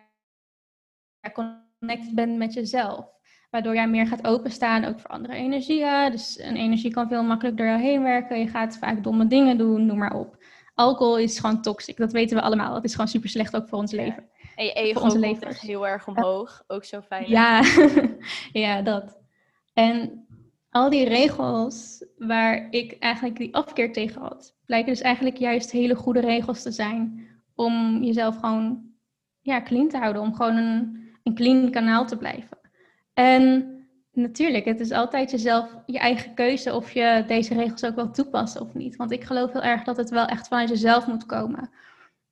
connected 1.34 2.15
bent 2.15 2.38
met 2.38 2.54
jezelf. 2.54 3.06
Waardoor 3.50 3.74
jij 3.74 3.89
meer 3.89 4.08
gaat 4.08 4.28
openstaan, 4.28 4.86
ook 4.86 5.00
voor 5.00 5.10
andere 5.10 5.34
energieën. 5.34 6.12
Dus 6.12 6.39
een 6.39 6.56
energie 6.56 6.91
kan 6.91 7.08
veel 7.08 7.24
makkelijker 7.24 7.65
door 7.65 7.76
jou 7.76 7.89
heen 7.89 8.04
werken. 8.04 8.39
Je 8.39 8.48
gaat 8.48 8.78
vaak 8.78 9.04
domme 9.04 9.28
dingen 9.28 9.58
doen, 9.58 9.86
noem 9.86 9.98
maar 9.98 10.15
op. 10.15 10.44
Alcohol 10.74 11.17
is 11.17 11.39
gewoon 11.39 11.62
toxic, 11.62 11.98
dat 11.98 12.12
weten 12.12 12.38
we 12.38 12.44
allemaal. 12.44 12.76
Het 12.76 12.84
is 12.84 12.91
gewoon 12.91 13.08
super 13.08 13.30
slecht 13.30 13.56
ook 13.56 13.67
voor 13.67 13.78
ons 13.78 13.91
leven. 13.91 14.30
En 14.62 14.67
je 14.67 14.74
ego 14.74 15.02
onze 15.02 15.19
komt 15.19 15.60
heel 15.60 15.88
erg 15.88 16.08
omhoog, 16.08 16.63
ook 16.67 16.86
zo 16.86 17.02
fijn. 17.02 17.30
Ja, 17.30 17.63
ja, 18.63 18.82
dat. 18.82 19.17
En 19.74 20.26
al 20.69 20.89
die 20.89 21.08
regels 21.08 22.06
waar 22.17 22.67
ik 22.69 22.97
eigenlijk 23.00 23.38
die 23.38 23.56
afkeer 23.56 23.93
tegen 23.93 24.21
had, 24.21 24.56
blijken 24.65 24.93
dus 24.93 25.02
eigenlijk 25.02 25.38
juist 25.38 25.71
hele 25.71 25.95
goede 25.95 26.19
regels 26.19 26.62
te 26.62 26.71
zijn 26.71 27.28
om 27.56 28.04
jezelf 28.04 28.38
gewoon 28.38 28.84
ja, 29.41 29.62
clean 29.62 29.88
te 29.88 29.97
houden, 29.97 30.21
om 30.21 30.34
gewoon 30.34 30.56
een, 30.56 31.10
een 31.24 31.36
clean 31.36 31.71
kanaal 31.71 32.06
te 32.06 32.17
blijven. 32.17 32.58
En 33.13 33.76
natuurlijk, 34.12 34.65
het 34.65 34.80
is 34.80 34.91
altijd 34.91 35.32
jezelf, 35.32 35.76
je 35.86 36.00
eigen 36.00 36.34
keuze 36.34 36.76
of 36.76 36.91
je 36.91 37.24
deze 37.28 37.54
regels 37.54 37.86
ook 37.86 37.95
wil 37.95 38.12
toepassen 38.12 38.62
of 38.62 38.74
niet. 38.74 38.95
Want 38.95 39.12
ik 39.12 39.24
geloof 39.24 39.52
heel 39.52 39.63
erg 39.63 39.84
dat 39.84 39.97
het 39.97 40.10
wel 40.10 40.26
echt 40.26 40.47
vanuit 40.47 40.69
jezelf 40.69 41.08
moet 41.08 41.26
komen. 41.26 41.69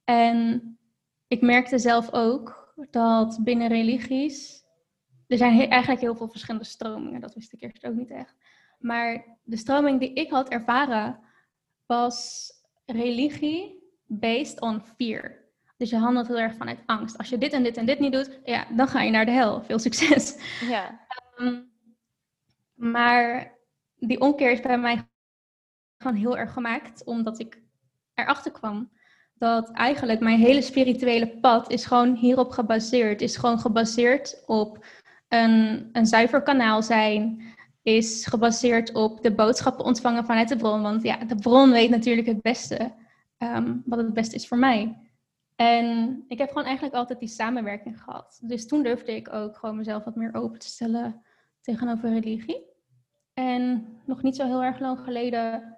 En 0.03 0.78
ik 1.29 1.41
merkte 1.41 1.79
zelf 1.79 2.13
ook 2.13 2.73
dat 2.89 3.39
binnen 3.43 3.67
religies, 3.67 4.63
er 5.27 5.37
zijn 5.37 5.69
eigenlijk 5.69 6.01
heel 6.01 6.15
veel 6.15 6.29
verschillende 6.29 6.65
stromingen, 6.65 7.21
dat 7.21 7.33
wist 7.33 7.53
ik 7.53 7.61
eerst 7.61 7.85
ook 7.85 7.93
niet 7.93 8.11
echt. 8.11 8.35
Maar 8.79 9.37
de 9.43 9.57
stroming 9.57 9.99
die 9.99 10.13
ik 10.13 10.29
had 10.29 10.49
ervaren 10.49 11.19
was 11.85 12.51
religie 12.85 13.83
based 14.05 14.61
on 14.61 14.81
fear. 14.81 15.37
Dus 15.77 15.89
je 15.89 15.97
handelt 15.97 16.27
heel 16.27 16.39
erg 16.39 16.55
vanuit 16.55 16.83
angst. 16.85 17.17
Als 17.17 17.29
je 17.29 17.37
dit 17.37 17.53
en 17.53 17.63
dit 17.63 17.77
en 17.77 17.85
dit 17.85 17.99
niet 17.99 18.13
doet, 18.13 18.39
ja, 18.43 18.65
dan 18.75 18.87
ga 18.87 19.01
je 19.01 19.11
naar 19.11 19.25
de 19.25 19.31
hel. 19.31 19.63
Veel 19.63 19.79
succes. 19.79 20.37
Ja. 20.61 21.07
Ehm, 21.35 21.61
maar 22.73 23.57
die 23.95 24.19
omkeer 24.19 24.51
is 24.51 24.61
bij 24.61 24.77
mij 24.77 25.07
gewoon 25.97 26.17
heel 26.17 26.37
erg 26.37 26.53
gemaakt, 26.53 27.03
omdat 27.03 27.39
ik 27.39 27.61
erachter 28.13 28.51
kwam 28.51 28.91
dat 29.39 29.71
eigenlijk 29.71 30.19
mijn 30.19 30.39
hele 30.39 30.61
spirituele 30.61 31.27
pad 31.27 31.71
is 31.71 31.85
gewoon 31.85 32.15
hierop 32.15 32.51
gebaseerd. 32.51 33.21
Is 33.21 33.37
gewoon 33.37 33.59
gebaseerd 33.59 34.43
op 34.45 34.85
een, 35.27 35.89
een 35.91 36.05
zuiver 36.05 36.41
kanaal 36.41 36.83
zijn. 36.83 37.41
Is 37.81 38.25
gebaseerd 38.25 38.93
op 38.93 39.21
de 39.21 39.33
boodschappen 39.33 39.85
ontvangen 39.85 40.25
vanuit 40.25 40.49
de 40.49 40.55
bron. 40.55 40.81
Want 40.81 41.03
ja, 41.03 41.17
de 41.17 41.35
bron 41.35 41.71
weet 41.71 41.89
natuurlijk 41.89 42.27
het 42.27 42.41
beste 42.41 42.93
ehm, 43.37 43.75
wat 43.85 43.99
het 43.99 44.13
beste 44.13 44.35
is 44.35 44.47
voor 44.47 44.57
mij. 44.57 44.97
En 45.55 46.23
ik 46.27 46.37
heb 46.37 46.47
gewoon 46.47 46.63
eigenlijk 46.63 46.95
altijd 46.95 47.19
die 47.19 47.29
samenwerking 47.29 48.01
gehad. 48.01 48.39
Dus 48.41 48.67
toen 48.67 48.83
durfde 48.83 49.15
ik 49.15 49.33
ook 49.33 49.57
gewoon 49.57 49.77
mezelf 49.77 50.03
wat 50.03 50.15
meer 50.15 50.35
open 50.35 50.59
te 50.59 50.67
stellen 50.67 51.21
tegenover 51.61 52.09
religie. 52.09 52.63
En 53.33 53.87
nog 54.05 54.21
niet 54.21 54.35
zo 54.35 54.45
heel 54.45 54.63
erg 54.63 54.79
lang 54.79 54.99
geleden 54.99 55.77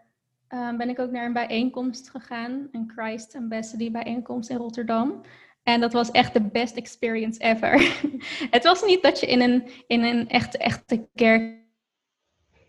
uh, 0.54 0.78
ben 0.78 0.90
ik 0.90 1.00
ook 1.00 1.12
naar 1.12 1.26
een 1.26 1.34
bijeenkomst 1.34 2.10
gegaan, 2.10 2.68
een 2.72 2.92
Christ 2.96 3.36
Ambassador 3.36 3.92
bijeenkomst 3.92 4.50
in 4.50 4.58
Rotterdam. 4.58 5.22
En 5.64 5.80
dat 5.80 5.94
was 5.94 6.12
echt 6.12 6.34
de 6.34 6.42
best 6.42 6.76
experience 6.76 7.40
ever. 7.40 8.02
het 8.56 8.64
was 8.64 8.84
niet 8.86 9.02
dat 9.02 9.20
je 9.20 9.26
in 9.26 9.42
een, 9.42 9.70
in 9.88 10.04
een 10.04 10.30
echte, 10.30 10.58
echte 10.58 11.08
kerk 11.16 11.60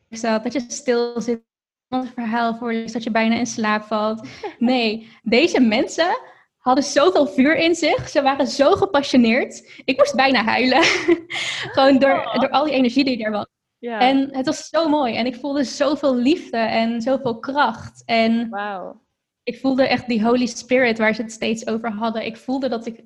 zat, 0.08 0.42
dat 0.42 0.52
je 0.52 0.64
stil 0.68 1.20
zit, 1.20 1.42
een 1.88 2.06
verhaal 2.06 2.54
voorleest, 2.54 2.92
dat 2.92 3.02
je 3.02 3.10
bijna 3.10 3.36
in 3.36 3.46
slaap 3.46 3.82
valt. 3.82 4.28
Nee, 4.58 5.08
deze 5.22 5.60
mensen 5.60 6.18
hadden 6.56 6.84
zoveel 6.84 7.26
vuur 7.26 7.56
in 7.56 7.74
zich. 7.74 8.08
Ze 8.08 8.22
waren 8.22 8.46
zo 8.46 8.70
gepassioneerd. 8.72 9.82
Ik 9.84 9.96
moest 9.96 10.14
bijna 10.14 10.44
huilen. 10.44 10.82
Gewoon 11.74 11.98
door, 11.98 12.18
oh. 12.18 12.40
door 12.40 12.50
al 12.50 12.64
die 12.64 12.74
energie 12.74 13.04
die 13.04 13.24
er 13.24 13.30
was. 13.30 13.46
Ja. 13.82 14.00
En 14.00 14.36
het 14.36 14.46
was 14.46 14.68
zo 14.68 14.88
mooi. 14.88 15.14
En 15.14 15.26
ik 15.26 15.36
voelde 15.36 15.64
zoveel 15.64 16.16
liefde 16.16 16.56
en 16.56 17.00
zoveel 17.00 17.38
kracht. 17.38 18.02
En 18.04 18.48
wow. 18.48 18.96
ik 19.42 19.58
voelde 19.58 19.88
echt 19.88 20.08
die 20.08 20.24
Holy 20.24 20.46
Spirit 20.46 20.98
waar 20.98 21.14
ze 21.14 21.22
het 21.22 21.32
steeds 21.32 21.66
over 21.66 21.92
hadden. 21.92 22.24
Ik 22.26 22.36
voelde 22.36 22.68
dat 22.68 22.86
ik 22.86 23.02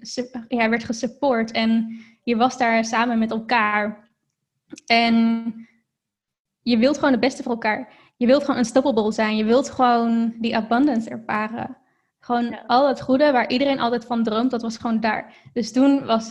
ja, 0.48 0.68
werd 0.68 0.84
gesupport. 0.84 1.50
En 1.50 2.00
je 2.22 2.36
was 2.36 2.58
daar 2.58 2.84
samen 2.84 3.18
met 3.18 3.30
elkaar. 3.30 4.10
En 4.86 5.54
je 6.62 6.78
wilt 6.78 6.94
gewoon 6.94 7.12
het 7.12 7.20
beste 7.20 7.42
voor 7.42 7.52
elkaar. 7.52 7.92
Je 8.16 8.26
wilt 8.26 8.44
gewoon 8.44 8.58
unstoppable 8.58 9.12
zijn. 9.12 9.36
Je 9.36 9.44
wilt 9.44 9.70
gewoon 9.70 10.34
die 10.38 10.56
abundance 10.56 11.10
ervaren. 11.10 11.76
Gewoon 12.18 12.66
al 12.66 12.88
het 12.88 13.00
goede 13.00 13.32
waar 13.32 13.50
iedereen 13.50 13.80
altijd 13.80 14.04
van 14.04 14.22
droomt, 14.22 14.50
dat 14.50 14.62
was 14.62 14.76
gewoon 14.76 15.00
daar. 15.00 15.34
Dus 15.52 15.72
toen 15.72 16.04
was, 16.04 16.30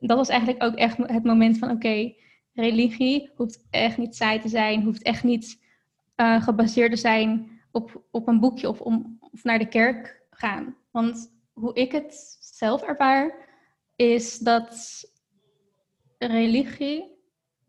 dat 0.00 0.16
was 0.16 0.28
eigenlijk 0.28 0.62
ook 0.62 0.74
echt 0.74 0.96
het 0.96 1.24
moment 1.24 1.58
van, 1.58 1.70
oké, 1.70 2.12
religie 2.54 3.30
hoeft 3.36 3.66
echt 3.70 3.98
niet 3.98 4.16
saai 4.16 4.40
te 4.40 4.48
zijn, 4.48 4.82
hoeft 4.82 5.02
echt 5.02 5.24
niet 5.24 5.62
uh, 6.16 6.42
gebaseerd 6.42 6.90
te 6.90 6.96
zijn 6.96 7.60
op, 7.70 8.04
op 8.10 8.28
een 8.28 8.40
boekje 8.40 8.68
of, 8.68 8.80
om, 8.80 9.18
of 9.20 9.44
naar 9.44 9.58
de 9.58 9.68
kerk 9.68 10.22
gaan. 10.30 10.76
Want 10.90 11.32
hoe 11.52 11.74
ik 11.74 11.92
het 11.92 12.36
zelf 12.40 12.82
ervaar, 12.82 13.48
is 13.96 14.38
dat 14.38 15.02
religie, 16.18 17.04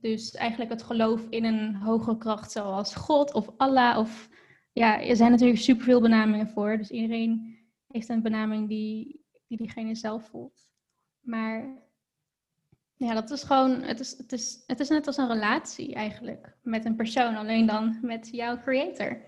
dus 0.01 0.31
eigenlijk 0.35 0.71
het 0.71 0.83
geloof 0.83 1.27
in 1.29 1.43
een 1.43 1.75
hogere 1.75 2.17
kracht 2.17 2.51
zoals 2.51 2.95
God 2.95 3.33
of 3.33 3.49
Allah 3.57 3.97
of 3.97 4.29
ja, 4.73 5.01
er 5.01 5.15
zijn 5.15 5.31
natuurlijk 5.31 5.59
superveel 5.59 6.01
benamingen 6.01 6.47
voor. 6.47 6.77
Dus 6.77 6.91
iedereen 6.91 7.57
heeft 7.87 8.09
een 8.09 8.21
benaming 8.21 8.67
die, 8.67 9.25
die 9.47 9.57
diegene 9.57 9.95
zelf 9.95 10.29
voelt. 10.29 10.69
Maar 11.19 11.84
ja, 12.97 13.13
dat 13.13 13.31
is 13.31 13.43
gewoon, 13.43 13.81
het 13.81 13.99
is, 13.99 14.17
het, 14.17 14.31
is, 14.31 14.63
het 14.67 14.79
is 14.79 14.89
net 14.89 15.07
als 15.07 15.17
een 15.17 15.27
relatie 15.27 15.93
eigenlijk 15.93 16.57
met 16.61 16.85
een 16.85 16.95
persoon, 16.95 17.35
alleen 17.35 17.65
dan 17.65 17.97
met 18.01 18.29
jouw 18.31 18.57
creator. 18.57 19.21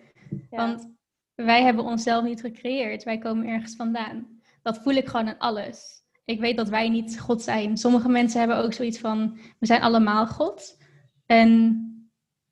Want 0.49 0.95
wij 1.35 1.63
hebben 1.63 1.85
onszelf 1.85 2.23
niet 2.23 2.41
gecreëerd, 2.41 3.03
wij 3.03 3.17
komen 3.17 3.47
ergens 3.47 3.75
vandaan. 3.75 4.27
Dat 4.61 4.77
voel 4.77 4.93
ik 4.93 5.07
gewoon 5.07 5.27
in 5.27 5.37
alles. 5.37 6.03
Ik 6.25 6.39
weet 6.39 6.57
dat 6.57 6.69
wij 6.69 6.89
niet 6.89 7.19
God 7.19 7.41
zijn. 7.41 7.77
Sommige 7.77 8.09
mensen 8.09 8.39
hebben 8.39 8.57
ook 8.57 8.73
zoiets 8.73 8.99
van, 8.99 9.37
we 9.59 9.65
zijn 9.65 9.81
allemaal 9.81 10.27
God. 10.27 10.77
En 11.25 11.81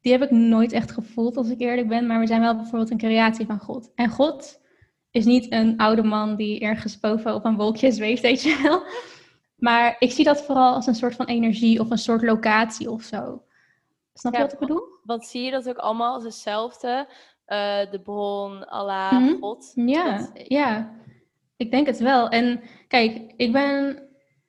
die 0.02 0.12
heb 0.12 0.22
ik 0.22 0.32
nooit 0.32 0.72
echt 0.72 0.92
gevoeld, 0.92 1.38
als 1.38 1.50
ik 1.50 1.60
eerlijk 1.60 1.88
ben. 1.88 2.08
Maar 2.08 2.20
we 2.20 2.28
zijn 2.28 2.42
wel 2.42 2.56
bijvoorbeeld 2.56 2.92
een 2.92 2.98
creatie 2.98 3.46
van 3.46 3.60
God. 3.60 3.92
En 3.96 4.10
God 4.10 4.62
is 5.12 5.26
niet 5.26 5.52
een 5.52 5.78
oude 5.78 6.04
man 6.04 6.36
die 6.36 6.60
ergens 6.60 7.00
boven 7.00 7.36
op 7.36 7.46
een 7.46 7.56
wolkje 7.56 7.92
zweeft, 7.92 8.22
weet 8.22 8.44
je 8.44 8.60
wel. 8.64 8.84
Maar 9.66 9.96
ik 10.00 10.12
zie 10.12 10.26
dat 10.26 10.46
vooral 10.46 10.74
als 10.74 10.88
een 10.88 10.96
soort 10.96 11.16
van 11.16 11.26
energie 11.26 11.80
of 11.80 11.90
een 11.90 11.98
soort 11.98 12.22
locatie 12.22 12.92
of 12.92 13.04
zo. 13.04 13.44
Snap 14.14 14.34
je 14.34 14.40
wat 14.40 14.54
ik 14.54 14.60
bedoel? 14.60 14.84
Want 15.04 15.26
zie 15.26 15.44
je 15.44 15.52
dat 15.52 15.70
ook 15.70 15.78
allemaal 15.78 16.14
als 16.14 16.24
hetzelfde? 16.24 17.08
Uh, 17.48 17.92
de 17.92 18.00
bron, 18.04 18.68
Allah, 18.68 19.12
mhm. 19.12 19.40
God? 19.40 19.72
Ja, 19.76 20.30
ja, 20.48 20.92
ik 21.58 21.72
denk 21.72 21.88
het 21.88 22.00
wel. 22.00 22.30
En 22.30 22.62
kijk, 22.88 23.34
ik 23.38 23.52
ben, 23.52 24.00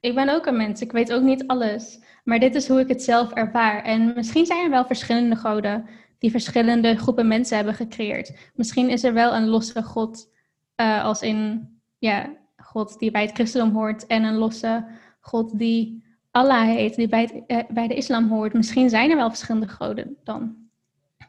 ik 0.00 0.14
ben 0.14 0.28
ook 0.28 0.46
een 0.46 0.56
mens. 0.56 0.80
Ik 0.80 0.92
weet 0.92 1.12
ook 1.12 1.22
niet 1.22 1.46
alles. 1.46 2.00
Maar 2.24 2.38
dit 2.38 2.54
is 2.54 2.68
hoe 2.68 2.80
ik 2.80 2.88
het 2.88 3.02
zelf 3.02 3.32
ervaar. 3.32 3.84
En 3.84 4.12
misschien 4.14 4.46
zijn 4.46 4.64
er 4.64 4.70
wel 4.70 4.86
verschillende 4.86 5.36
goden 5.36 5.88
die 6.18 6.30
verschillende 6.30 6.96
groepen 6.96 7.28
mensen 7.28 7.56
hebben 7.56 7.74
gecreëerd. 7.74 8.50
Misschien 8.54 8.90
is 8.90 9.04
er 9.04 9.12
wel 9.12 9.34
een 9.34 9.48
losse 9.48 9.82
God, 9.82 10.28
uh, 10.76 11.04
als 11.04 11.22
in 11.22 11.68
ja, 11.98 12.36
God 12.56 12.98
die 12.98 13.10
bij 13.10 13.22
het 13.22 13.34
christendom 13.34 13.74
hoort, 13.74 14.06
en 14.06 14.24
een 14.24 14.36
losse 14.36 15.04
God 15.26 15.58
die 15.58 16.04
Allah 16.30 16.62
heet, 16.62 16.94
die 16.94 17.08
bij, 17.08 17.44
uh, 17.46 17.58
bij 17.68 17.88
de 17.88 17.94
islam 17.94 18.28
hoort. 18.28 18.52
Misschien 18.52 18.90
zijn 18.90 19.10
er 19.10 19.16
wel 19.16 19.28
verschillende 19.28 19.68
goden 19.68 20.16
dan. 20.24 20.56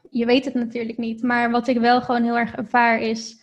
Je 0.09 0.25
weet 0.25 0.45
het 0.45 0.53
natuurlijk 0.53 0.97
niet. 0.97 1.23
Maar 1.23 1.51
wat 1.51 1.67
ik 1.67 1.79
wel 1.79 2.01
gewoon 2.01 2.23
heel 2.23 2.37
erg 2.37 2.55
ervaar 2.55 2.99
is 2.99 3.41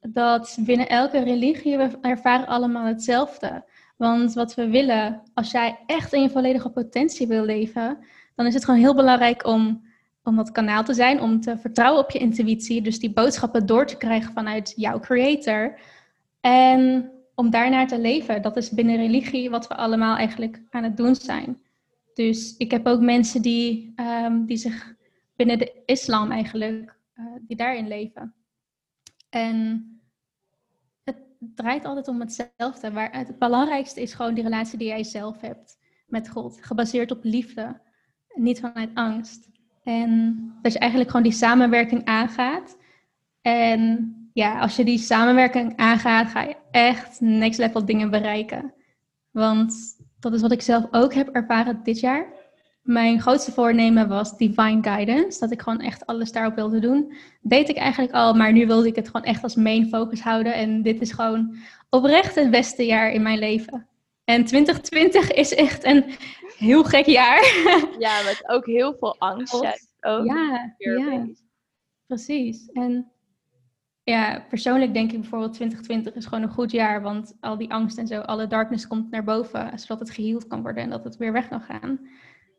dat 0.00 0.58
binnen 0.60 0.88
elke 0.88 1.22
religie 1.22 1.76
we 1.76 1.98
ervaren 2.00 2.46
allemaal 2.46 2.84
hetzelfde. 2.84 3.64
Want 3.96 4.34
wat 4.34 4.54
we 4.54 4.68
willen, 4.68 5.22
als 5.34 5.50
jij 5.50 5.78
echt 5.86 6.12
in 6.12 6.22
je 6.22 6.30
volledige 6.30 6.70
potentie 6.70 7.26
wil 7.26 7.44
leven, 7.44 7.98
dan 8.34 8.46
is 8.46 8.54
het 8.54 8.64
gewoon 8.64 8.80
heel 8.80 8.94
belangrijk 8.94 9.46
om, 9.46 9.86
om 10.22 10.36
dat 10.36 10.50
kanaal 10.50 10.84
te 10.84 10.94
zijn, 10.94 11.20
om 11.20 11.40
te 11.40 11.58
vertrouwen 11.58 12.02
op 12.02 12.10
je 12.10 12.18
intuïtie, 12.18 12.82
dus 12.82 12.98
die 12.98 13.12
boodschappen 13.12 13.66
door 13.66 13.86
te 13.86 13.96
krijgen 13.96 14.32
vanuit 14.32 14.72
jouw 14.76 15.00
creator. 15.00 15.78
En 16.40 17.10
om 17.38 17.50
daarnaar 17.50 17.86
te 17.86 18.00
leven, 18.00 18.42
dat 18.42 18.56
is 18.56 18.70
binnen 18.70 18.96
religie 18.96 19.50
wat 19.50 19.68
we 19.68 19.74
allemaal 19.74 20.16
eigenlijk 20.16 20.62
aan 20.70 20.82
het 20.82 20.96
doen 20.96 21.14
zijn. 21.14 21.62
Dus 22.14 22.56
ik 22.56 22.70
heb 22.70 22.86
ook 22.86 23.00
mensen 23.00 23.42
die, 23.42 23.92
um, 23.96 24.46
die 24.46 24.56
zich 24.56 24.94
binnen 25.36 25.58
de 25.58 25.82
islam 25.86 26.30
eigenlijk, 26.30 26.98
uh, 27.14 27.24
die 27.46 27.56
daarin 27.56 27.88
leven. 27.88 28.34
En 29.30 29.86
draait 31.38 31.84
altijd 31.84 32.08
om 32.08 32.20
hetzelfde. 32.20 32.92
Waar 32.92 33.16
het 33.16 33.38
belangrijkste 33.38 34.02
is 34.02 34.14
gewoon 34.14 34.34
die 34.34 34.44
relatie 34.44 34.78
die 34.78 34.88
jij 34.88 35.04
zelf 35.04 35.40
hebt 35.40 35.78
met 36.06 36.28
God. 36.28 36.58
Gebaseerd 36.60 37.10
op 37.10 37.24
liefde, 37.24 37.80
niet 38.34 38.60
vanuit 38.60 38.90
angst. 38.94 39.48
En 39.82 40.36
dat 40.62 40.72
je 40.72 40.78
eigenlijk 40.78 41.10
gewoon 41.10 41.26
die 41.26 41.36
samenwerking 41.36 42.04
aangaat. 42.04 42.76
En 43.40 44.12
ja, 44.32 44.60
als 44.60 44.76
je 44.76 44.84
die 44.84 44.98
samenwerking 44.98 45.76
aangaat, 45.76 46.30
ga 46.30 46.42
je 46.42 46.56
echt 46.70 47.20
next 47.20 47.58
level 47.58 47.84
dingen 47.84 48.10
bereiken. 48.10 48.74
Want 49.30 49.74
dat 50.20 50.32
is 50.32 50.40
wat 50.40 50.52
ik 50.52 50.62
zelf 50.62 50.86
ook 50.90 51.14
heb 51.14 51.28
ervaren 51.28 51.80
dit 51.82 52.00
jaar. 52.00 52.26
Mijn 52.82 53.20
grootste 53.20 53.52
voornemen 53.52 54.08
was 54.08 54.36
divine 54.36 54.82
guidance. 54.82 55.38
Dat 55.38 55.50
ik 55.50 55.62
gewoon 55.62 55.80
echt 55.80 56.06
alles 56.06 56.32
daarop 56.32 56.54
wilde 56.54 56.78
doen. 56.78 57.12
Deed 57.40 57.68
ik 57.68 57.76
eigenlijk 57.76 58.14
al, 58.14 58.34
maar 58.34 58.52
nu 58.52 58.66
wilde 58.66 58.86
ik 58.86 58.96
het 58.96 59.06
gewoon 59.06 59.26
echt 59.26 59.42
als 59.42 59.54
main 59.54 59.88
focus 59.88 60.20
houden. 60.20 60.54
En 60.54 60.82
dit 60.82 61.00
is 61.00 61.12
gewoon 61.12 61.56
oprecht 61.90 62.34
het 62.34 62.50
beste 62.50 62.86
jaar 62.86 63.12
in 63.12 63.22
mijn 63.22 63.38
leven. 63.38 63.88
En 64.24 64.44
2020 64.44 65.32
is 65.32 65.54
echt 65.54 65.84
een 65.84 66.04
heel 66.56 66.84
gek 66.84 67.06
jaar. 67.06 67.40
Ja, 67.98 68.22
met 68.22 68.42
ook 68.46 68.66
heel 68.66 68.94
veel 68.98 69.16
angst. 69.18 69.54
Ook 70.00 70.24
ja, 70.24 70.74
ja, 70.78 71.26
precies. 72.06 72.68
En 72.72 73.12
ja, 74.08 74.40
persoonlijk 74.48 74.94
denk 74.94 75.12
ik 75.12 75.20
bijvoorbeeld 75.20 75.52
2020 75.52 76.14
is 76.14 76.26
gewoon 76.26 76.42
een 76.42 76.54
goed 76.54 76.70
jaar, 76.70 77.02
want 77.02 77.36
al 77.40 77.56
die 77.58 77.72
angst 77.72 77.98
en 77.98 78.06
zo, 78.06 78.20
alle 78.20 78.46
darkness 78.46 78.86
komt 78.86 79.10
naar 79.10 79.24
boven, 79.24 79.78
zodat 79.78 79.98
het 79.98 80.10
geheeld 80.10 80.46
kan 80.46 80.62
worden 80.62 80.82
en 80.82 80.90
dat 80.90 81.04
het 81.04 81.16
weer 81.16 81.32
weg 81.32 81.48
kan 81.48 81.60
gaan. 81.60 82.08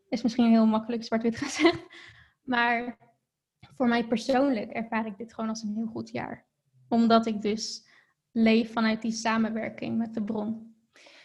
Is 0.08 0.22
misschien 0.22 0.50
heel 0.50 0.66
makkelijk 0.66 1.04
zwart-wit 1.04 1.36
gezegd, 1.44 1.86
maar 2.42 2.98
voor 3.76 3.88
mij 3.88 4.06
persoonlijk 4.06 4.70
ervaar 4.70 5.06
ik 5.06 5.16
dit 5.16 5.34
gewoon 5.34 5.50
als 5.50 5.62
een 5.62 5.74
heel 5.74 5.86
goed 5.86 6.10
jaar. 6.10 6.46
Omdat 6.88 7.26
ik 7.26 7.42
dus 7.42 7.88
leef 8.32 8.72
vanuit 8.72 9.02
die 9.02 9.12
samenwerking 9.12 9.98
met 9.98 10.14
de 10.14 10.22
bron. 10.22 10.74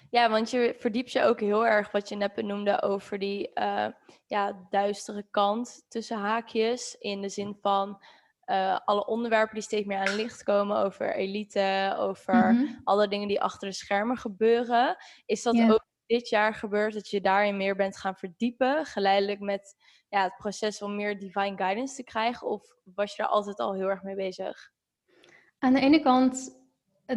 Ja, 0.10 0.30
want 0.30 0.50
je 0.50 0.76
verdiept 0.80 1.12
je 1.12 1.22
ook 1.22 1.40
heel 1.40 1.66
erg 1.66 1.92
wat 1.92 2.10
je 2.10 2.16
net 2.16 2.34
benoemde 2.34 2.82
over 2.82 3.20
die 3.20 3.52
uh, 3.54 3.88
ja, 4.26 4.68
duistere 4.70 5.26
kant 5.32 5.86
tussen 5.90 6.18
haakjes. 6.18 6.96
In 7.00 7.22
de 7.22 7.30
zin 7.30 7.58
van 7.62 7.98
uh, 8.46 8.80
alle 8.86 9.06
onderwerpen 9.06 9.54
die 9.54 9.64
steeds 9.64 9.86
meer 9.86 9.98
aan 9.98 10.16
licht 10.16 10.44
komen 10.44 10.78
over 10.78 11.16
elite, 11.16 11.96
over 11.98 12.54
mhm. 12.54 12.66
alle 12.84 13.08
dingen 13.08 13.28
die 13.28 13.42
achter 13.42 13.70
de 13.70 13.76
schermen 13.76 14.18
gebeuren. 14.18 14.98
Is 15.26 15.44
dat 15.44 15.62
ook 15.72 15.86
dit 16.06 16.30
jaar 16.30 16.54
gebeurd 16.54 16.94
dat 16.94 17.10
je 17.10 17.22
daarin 17.22 17.58
meer 17.58 17.76
bent 17.76 17.98
gaan 17.98 18.16
verdiepen, 18.16 18.86
geleidelijk 18.86 19.40
met 19.40 19.76
ja, 20.10 20.24
het 20.24 20.36
proces 20.36 20.82
om 20.82 20.96
meer 20.96 21.20
divine 21.20 21.58
guidance 21.58 21.96
te 21.96 22.04
krijgen? 22.04 22.48
Of 22.48 22.76
was 22.84 23.16
je 23.16 23.22
daar 23.22 23.32
altijd 23.32 23.60
al 23.60 23.74
heel 23.74 23.90
erg 23.90 24.04
mee 24.04 24.16
bezig? 24.16 24.72
Aan 25.60 25.74
de 25.74 25.80
ene 25.80 26.00
kant, 26.00 26.60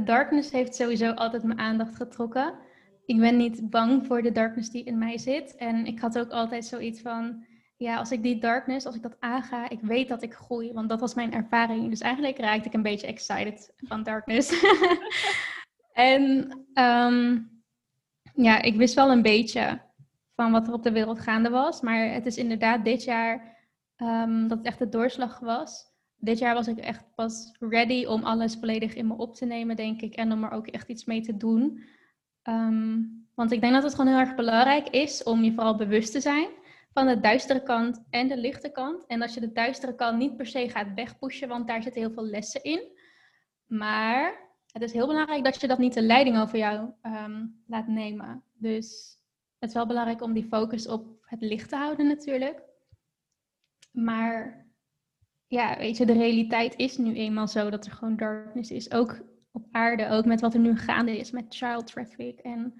darkness 0.05 0.51
heeft 0.51 0.75
sowieso 0.75 1.11
altijd 1.11 1.43
mijn 1.43 1.59
aandacht 1.59 1.97
getrokken. 1.97 2.59
Ik 3.05 3.19
ben 3.19 3.37
niet 3.37 3.71
bang 3.71 4.07
voor 4.07 4.23
de 4.23 4.33
darkness 4.33 4.71
die 4.71 4.85
in 4.85 4.99
mij 4.99 5.19
zit. 5.19 5.57
En 5.57 5.87
ik 5.87 6.01
had 6.01 6.19
ook 6.19 6.31
altijd 6.31 6.64
zoiets 6.64 7.01
van 7.01 7.47
ja, 7.79 7.97
als 7.97 8.11
ik 8.12 8.23
die 8.23 8.41
darkness, 8.41 8.87
als 8.87 8.95
ik 8.95 9.03
dat 9.03 9.17
aanga, 9.21 9.69
ik 9.69 9.81
weet 9.81 10.09
dat 10.09 10.23
ik 10.23 10.35
groei. 10.35 10.73
Want 10.73 10.88
dat 10.88 11.01
was 11.01 11.14
mijn 11.14 11.33
ervaring. 11.33 11.88
Dus 11.91 12.01
eigenlijk 12.01 12.38
raakte 12.38 12.69
ik 12.69 12.75
een 12.75 12.83
beetje 12.83 13.07
excited 13.07 13.73
van 13.77 14.03
darkness. 14.03 14.62
en 15.93 16.51
ehm, 16.73 17.38
ja, 18.35 18.62
ik 18.62 18.77
wist 18.77 18.95
wel 18.95 19.11
een 19.11 19.23
beetje 19.23 19.81
van 20.35 20.53
wat 20.53 20.67
er 20.67 20.73
op 20.73 20.83
de 20.83 20.93
wereld 20.93 21.21
gaande 21.21 21.51
was. 21.51 21.81
Maar 21.81 22.12
het 22.12 22.27
is 22.27 22.37
inderdaad 22.37 22.85
dit 22.85 23.05
jaar 23.05 23.57
um, 23.97 24.49
dat 24.49 24.59
het 24.59 24.67
echt 24.67 24.79
de 24.79 24.88
doorslag 24.88 25.38
was. 25.38 25.87
Dit 26.17 26.38
jaar 26.38 26.55
was 26.55 26.69
ik 26.69 26.79
echt 26.79 27.14
pas 27.14 27.57
ready 27.59 28.05
om 28.05 28.23
alles 28.23 28.57
volledig 28.61 28.95
in 28.95 29.07
me 29.07 29.17
op 29.17 29.35
te 29.35 29.45
nemen, 29.45 29.77
denk 29.77 30.01
ik. 30.01 30.14
En 30.14 30.33
om 30.33 30.45
er 30.45 30.51
ook 30.51 30.67
echt 30.67 30.88
iets 30.88 31.05
mee 31.05 31.21
te 31.21 31.37
doen. 31.37 31.83
Ehm, 32.43 33.03
want 33.35 33.53
ik 33.53 33.61
denk 33.61 33.73
dat 33.73 33.83
het 33.83 33.95
gewoon 33.95 34.11
heel 34.11 34.27
erg 34.27 34.35
belangrijk 34.35 34.88
is 34.88 35.23
om 35.23 35.43
je 35.43 35.53
vooral 35.53 35.77
bewust 35.77 36.12
te 36.12 36.21
zijn 36.21 36.49
van 36.92 37.07
de 37.07 37.20
duistere 37.20 37.62
kant 37.62 38.05
en 38.11 38.29
de 38.29 38.37
lichte 38.37 38.68
kant. 38.68 39.07
En 39.07 39.18
dat 39.18 39.35
je 39.35 39.40
de 39.40 39.53
duistere 39.53 39.94
kant 39.94 40.18
niet 40.18 40.37
per 40.37 40.46
se 40.46 40.68
gaat 40.68 40.94
wegpushen, 40.94 41.48
want 41.48 41.66
daar 41.68 41.83
zitten 41.83 42.01
heel 42.01 42.12
veel 42.12 42.27
lessen 42.27 42.62
in. 42.62 42.96
Maar 43.66 44.48
het 44.72 44.83
is 44.83 44.92
heel 44.92 45.07
belangrijk 45.07 45.44
dat 45.44 45.61
je 45.61 45.66
dat 45.66 45.79
niet 45.79 45.94
de 45.94 46.03
leiding 46.03 46.38
over 46.38 46.59
jou 46.59 46.90
ehm, 47.03 47.46
laat 47.66 47.87
nemen. 47.87 48.42
Dus 48.55 49.18
het 49.59 49.68
is 49.68 49.74
wel 49.74 49.87
belangrijk 49.87 50.22
om 50.22 50.33
die 50.33 50.48
focus 50.48 50.88
op 50.88 51.18
het 51.20 51.40
licht 51.40 51.68
te 51.68 51.77
houden 51.77 52.07
natuurlijk. 52.07 52.62
Maar 53.90 54.66
ja, 55.46 55.79
weet 55.79 55.96
je, 55.96 56.07
de 56.07 56.12
realiteit 56.12 56.77
is 56.77 56.96
nu 56.96 57.14
eenmaal 57.14 57.48
zo 57.48 57.70
dat 57.70 57.87
er 57.87 57.92
gewoon 57.92 58.16
darkness 58.16 58.70
is. 58.70 58.92
Ook 58.92 59.20
op 59.53 59.66
aarde, 59.70 60.09
ook 60.09 60.24
met 60.24 60.40
wat 60.40 60.55
er 60.55 60.61
nu 60.61 60.77
gaande 60.77 61.18
is 61.18 61.31
met 61.31 61.55
child 61.55 61.87
traffic 61.87 62.38
en, 62.38 62.74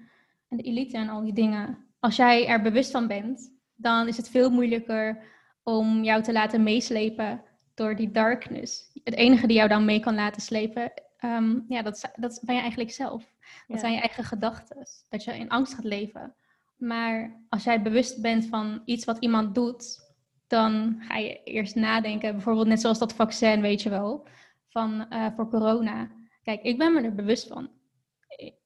en 0.47 0.57
de 0.57 0.63
elite 0.63 0.97
en 0.97 1.09
al 1.09 1.21
die 1.21 1.33
dingen. 1.33 1.77
Als 1.99 2.15
jij 2.15 2.47
er 2.47 2.61
bewust 2.61 2.91
van 2.91 3.07
bent, 3.07 3.58
dan 3.81 4.07
is 4.07 4.17
het 4.17 4.29
veel 4.29 4.49
moeilijker 4.49 5.23
om 5.63 6.03
jou 6.03 6.23
te 6.23 6.31
laten 6.31 6.63
meeslepen 6.63 7.41
door 7.73 7.95
die 7.95 8.11
darkness. 8.11 8.91
Het 9.03 9.15
enige 9.15 9.47
die 9.47 9.55
jou 9.55 9.69
dan 9.69 9.85
mee 9.85 9.99
kan 9.99 10.15
laten 10.15 10.41
slepen, 10.41 10.91
um, 11.25 11.65
ja, 11.67 11.81
dat, 11.81 12.11
dat 12.15 12.41
ben 12.43 12.55
je 12.55 12.61
eigenlijk 12.61 12.91
zelf. 12.91 13.33
Dat 13.67 13.79
zijn 13.79 13.93
je 13.93 13.99
eigen 13.99 14.23
gedachten. 14.23 14.87
Dat 15.09 15.23
je 15.23 15.37
in 15.37 15.49
angst 15.49 15.73
gaat 15.73 15.83
leven. 15.83 16.33
Maar 16.77 17.43
als 17.49 17.63
jij 17.63 17.81
bewust 17.81 18.21
bent 18.21 18.45
van 18.45 18.81
iets 18.85 19.05
wat 19.05 19.17
iemand 19.19 19.55
doet, 19.55 19.99
dan 20.47 20.95
ga 20.99 21.17
je 21.17 21.43
eerst 21.43 21.75
nadenken. 21.75 22.31
Bijvoorbeeld 22.31 22.67
net 22.67 22.81
zoals 22.81 22.99
dat 22.99 23.13
vaccin, 23.13 23.61
weet 23.61 23.81
je 23.81 23.89
wel, 23.89 24.27
van, 24.67 25.05
uh, 25.09 25.27
voor 25.35 25.49
corona. 25.49 26.11
Kijk, 26.43 26.61
ik 26.61 26.77
ben 26.77 26.93
me 26.93 27.01
er 27.01 27.15
bewust 27.15 27.47
van. 27.47 27.69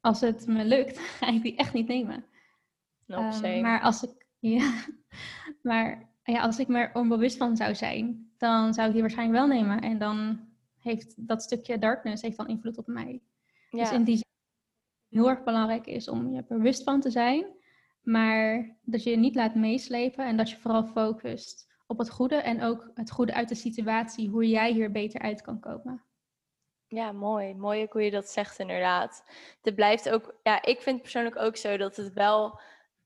Als 0.01 0.21
het 0.21 0.47
me 0.47 0.65
lukt, 0.65 0.99
ga 1.19 1.27
ik 1.27 1.41
die 1.41 1.55
echt 1.55 1.73
niet 1.73 1.87
nemen. 1.87 2.25
Um, 3.07 3.61
maar 3.61 3.81
als 3.81 4.03
ik 4.03 4.22
ja, 4.51 4.83
maar 5.61 6.09
ja, 6.23 6.41
als 6.41 6.59
ik 6.59 6.67
me 6.67 6.79
er 6.79 6.89
onbewust 6.93 7.37
van 7.37 7.55
zou 7.55 7.75
zijn, 7.75 8.31
dan 8.37 8.73
zou 8.73 8.87
ik 8.87 8.93
die 8.93 9.01
waarschijnlijk 9.01 9.39
wel 9.39 9.47
nemen. 9.47 9.81
En 9.81 9.97
dan 9.97 10.47
heeft 10.79 11.27
dat 11.27 11.43
stukje 11.43 11.79
darkness 11.79 12.21
heeft 12.21 12.37
dan 12.37 12.47
invloed 12.47 12.77
op 12.77 12.87
mij. 12.87 13.21
Dus 13.69 13.91
in 13.91 14.03
die 14.03 14.15
zin 14.15 14.25
heel 15.09 15.29
erg 15.29 15.43
belangrijk 15.43 15.85
is 15.85 16.07
om 16.07 16.29
je 16.29 16.43
bewust 16.47 16.83
van 16.83 16.99
te 16.99 17.09
zijn, 17.09 17.45
maar 18.01 18.75
dat 18.81 19.03
je 19.03 19.09
je 19.09 19.17
niet 19.17 19.35
laat 19.35 19.55
meeslepen 19.55 20.25
en 20.25 20.37
dat 20.37 20.49
je 20.49 20.57
vooral 20.57 20.83
focust 20.83 21.71
op 21.87 21.97
het 21.97 22.09
goede 22.09 22.35
en 22.35 22.61
ook 22.61 22.91
het 22.93 23.11
goede 23.11 23.33
uit 23.33 23.49
de 23.49 23.55
situatie, 23.55 24.29
hoe 24.29 24.47
jij 24.47 24.71
hier 24.71 24.91
beter 24.91 25.21
uit 25.21 25.41
kan 25.41 25.59
komen. 25.59 26.03
Ja, 26.87 27.11
mooi. 27.11 27.55
Mooi 27.55 27.87
hoe 27.89 28.01
je 28.01 28.11
dat 28.11 28.29
zegt 28.29 28.59
inderdaad. 28.59 29.23
Het 29.61 29.75
blijft 29.75 30.09
ook, 30.09 30.39
ja, 30.43 30.61
ik 30.61 30.81
vind 30.81 31.01
persoonlijk 31.01 31.37
ook 31.37 31.55
zo 31.55 31.77
dat 31.77 31.95
het 31.95 32.13
wel 32.13 32.59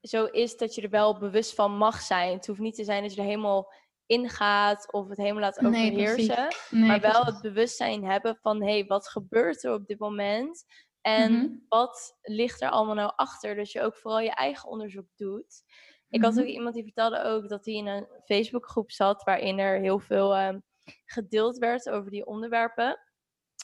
zo 0.08 0.26
is 0.26 0.58
dat 0.58 0.76
je 0.76 0.82
er 0.82 0.89
wel 0.89 1.17
bewust 1.17 1.56
van 1.56 1.78
mag 1.78 2.02
zijn. 2.02 2.34
Het 2.34 2.48
hoeft 2.48 2.60
niet 2.60 2.76
te 2.76 2.84
zijn 2.84 3.02
dat 3.02 3.13
je 3.13 3.22
er 3.22 3.28
helemaal 3.28 3.74
ingaat 4.06 4.91
of 4.91 5.10
het 5.10 5.17
helemaal 5.17 5.41
laat 5.41 5.65
overheersen. 5.65 6.48
maar 6.70 7.00
wel 7.00 7.26
het 7.26 7.41
bewustzijn 7.41 8.06
hebben 8.06 8.38
van 8.41 8.62
hé, 8.62 8.72
hey, 8.72 8.86
wat 8.86 9.08
gebeurt 9.08 9.63
er 9.63 9.74
op 9.74 9.88
dit 9.88 10.00
moment? 10.00 10.65
En 11.02 11.32
mhm. 11.32 11.48
wat 11.67 12.17
ligt 12.22 12.62
er 12.62 12.70
allemaal 12.70 12.96
nou 12.96 13.12
achter? 13.15 13.56
Dat 13.56 13.72
je 13.72 13.82
ook 13.82 13.96
vooral 13.96 14.20
je 14.20 14.34
eigen 14.34 14.70
onderzoek 14.70 15.08
doet. 15.15 15.63
Ik 16.10 16.24
had 16.24 16.34
mhm. 16.34 16.41
ook 16.41 16.48
iemand 16.48 16.76
die 16.76 16.84
vertelde 16.84 17.24
ook 17.24 17.50
dat 17.50 17.65
hij 17.65 17.74
in 17.74 17.88
een 17.88 18.08
Facebookgroep 18.26 18.91
zat 18.91 19.24
waarin 19.24 19.60
er 19.60 19.80
heel 19.80 20.00
veel 20.00 20.39
um, 20.39 20.63
gedeeld 21.06 21.58
werd 21.58 21.89
over 21.89 22.12
die 22.12 22.26
onderwerpen. 22.26 23.00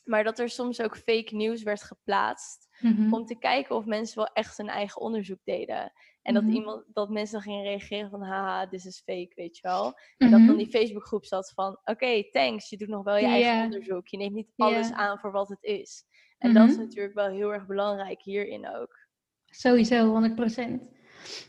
Maar 0.03 0.23
dat 0.23 0.39
er 0.39 0.49
soms 0.49 0.81
ook 0.81 0.97
fake 0.97 1.35
news 1.35 1.63
werd 1.63 1.83
geplaatst. 1.83 2.67
Mhm. 2.79 3.13
Om 3.13 3.25
te 3.25 3.35
kijken 3.35 3.75
of 3.75 3.85
mensen 3.85 4.17
wel 4.17 4.33
echt 4.33 4.57
hun 4.57 4.69
eigen 4.69 5.01
onderzoek 5.01 5.39
deden. 5.43 5.91
En 6.23 6.33
dat, 6.33 6.43
mhm. 6.43 6.53
iemand, 6.53 6.83
dat 6.93 7.09
mensen 7.09 7.33
dan 7.33 7.41
gingen 7.41 7.63
reageren 7.63 8.09
van, 8.09 8.21
haha, 8.21 8.65
dit 8.65 8.85
is 8.85 9.01
fake, 9.05 9.31
weet 9.35 9.57
je 9.57 9.67
wel. 9.67 9.85
En 10.17 10.31
dat 10.31 10.39
dan 10.39 10.41
mhm. 10.41 10.57
die 10.57 10.67
Facebookgroep 10.67 11.25
zat 11.25 11.51
van, 11.55 11.79
oké, 11.83 12.29
thanks, 12.31 12.69
je 12.69 12.77
doet 12.77 12.87
nog 12.87 13.03
wel 13.03 13.17
je 13.17 13.25
eigen 13.25 13.63
onderzoek. 13.63 14.07
Je 14.07 14.17
neemt 14.17 14.33
niet 14.33 14.53
alles 14.57 14.91
aan 14.91 15.19
voor 15.19 15.31
wat 15.31 15.49
het 15.49 15.63
is. 15.63 16.03
En 16.37 16.53
dat 16.53 16.69
is 16.69 16.77
natuurlijk 16.77 17.13
wel 17.13 17.29
heel 17.29 17.53
erg 17.53 17.65
belangrijk 17.65 18.21
hierin 18.21 18.69
ook. 18.69 18.97
Sowieso, 19.45 20.31
100%. 20.77 21.01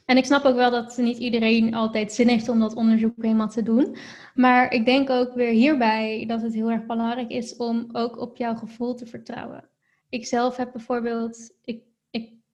En 0.07 0.17
ik 0.17 0.25
snap 0.25 0.45
ook 0.45 0.55
wel 0.55 0.71
dat 0.71 0.97
niet 0.97 1.19
iedereen 1.19 1.75
altijd 1.75 2.13
zin 2.13 2.29
heeft 2.29 2.49
om 2.49 2.61
dat 2.61 2.75
onderzoek 2.75 3.23
helemaal 3.23 3.49
te 3.49 3.63
doen. 3.63 3.97
Maar 4.35 4.73
ik 4.73 4.85
denk 4.85 5.11
ook 5.11 5.35
weer 5.35 5.51
hierbij 5.51 6.25
dat 6.27 6.43
het 6.43 6.55
heel 6.55 6.71
erg 6.71 6.87
belangrijk 6.87 7.31
is 7.31 7.57
om 7.57 7.89
ook 7.93 8.19
op 8.19 8.37
jouw 8.37 8.55
gevoel 8.55 8.95
te 8.95 9.07
vertrouwen. 9.07 9.69
Ik 10.09 10.27
zelf 10.27 10.57
heb 10.57 10.73
bijvoorbeeld, 10.73 11.53
ik, 11.63 11.83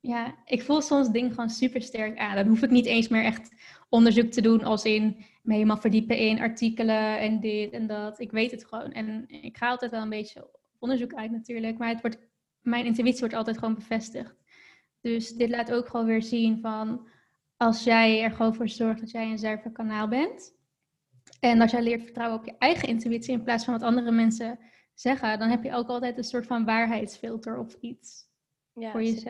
ja, 0.01 0.34
ik 0.44 0.62
voel 0.62 0.80
soms 0.80 1.11
dingen 1.11 1.30
gewoon 1.30 1.51
super 1.51 1.82
sterk 1.82 2.18
aan. 2.18 2.36
Dan 2.36 2.46
hoef 2.46 2.62
ik 2.62 2.70
niet 2.70 2.86
eens 2.86 3.09
meer 3.09 3.24
echt 3.24 3.51
onderzoek 3.88 4.30
te 4.30 4.40
doen 4.40 4.64
als 4.64 4.84
in 4.84 5.24
me 5.42 5.53
helemaal 5.53 5.76
verdiepen 5.76 6.16
in 6.18 6.40
artikelen 6.40 7.18
en 7.18 7.40
dit 7.40 7.72
en 7.72 7.86
dat. 7.86 8.20
Ik 8.20 8.30
weet 8.30 8.51
het 8.51 8.64
gewoon. 8.64 8.92
En 8.92 9.24
ik 9.28 9.57
ga 9.57 9.68
altijd 9.68 9.90
wel 9.90 10.03
een 10.03 10.09
beetje 10.09 10.51
onderzoek 10.78 11.14
uit 11.14 11.30
natuurlijk. 11.30 11.78
Maar 11.78 11.88
het 11.88 12.01
wordt, 12.01 12.18
mijn 12.61 12.84
intuïtie 12.84 13.20
wordt 13.20 13.34
altijd 13.34 13.59
gewoon 13.59 13.74
bevestigd. 13.74 14.34
Dus 15.01 15.28
dit 15.32 15.51
laat 15.51 15.72
ook 15.72 15.88
gewoon 15.88 16.07
weer 16.07 16.22
zien 16.22 16.61
van 16.61 17.09
als 17.57 17.84
jij 17.84 18.22
er 18.22 18.30
gewoon 18.30 18.55
voor 18.55 18.68
zorgt 18.68 19.01
dat 19.01 19.11
jij 19.11 19.30
een 19.30 19.38
zuiver 19.38 19.70
kanaal 19.70 20.09
bent. 20.09 20.59
En 21.40 21.59
dat 21.59 21.70
jij 21.70 21.82
leert 21.82 22.03
vertrouwen 22.03 22.38
op 22.38 22.44
je 22.44 22.55
eigen 22.59 22.88
intuïtie 22.88 23.32
in 23.32 23.42
plaats 23.42 23.64
van 23.64 23.74
wat 23.74 23.82
andere 23.82 24.11
mensen 24.11 24.59
zeggen, 24.94 25.38
dan 25.38 25.48
heb 25.48 25.62
je 25.62 25.74
ook 25.74 25.88
altijd 25.88 26.18
een 26.18 26.24
soort 26.24 26.46
van 26.46 26.64
waarheidsfilter 26.64 27.59
of 27.59 27.76
iets 27.80 28.28
Ja, 28.74 28.90
voor 28.90 29.03
jezelf. 29.03 29.28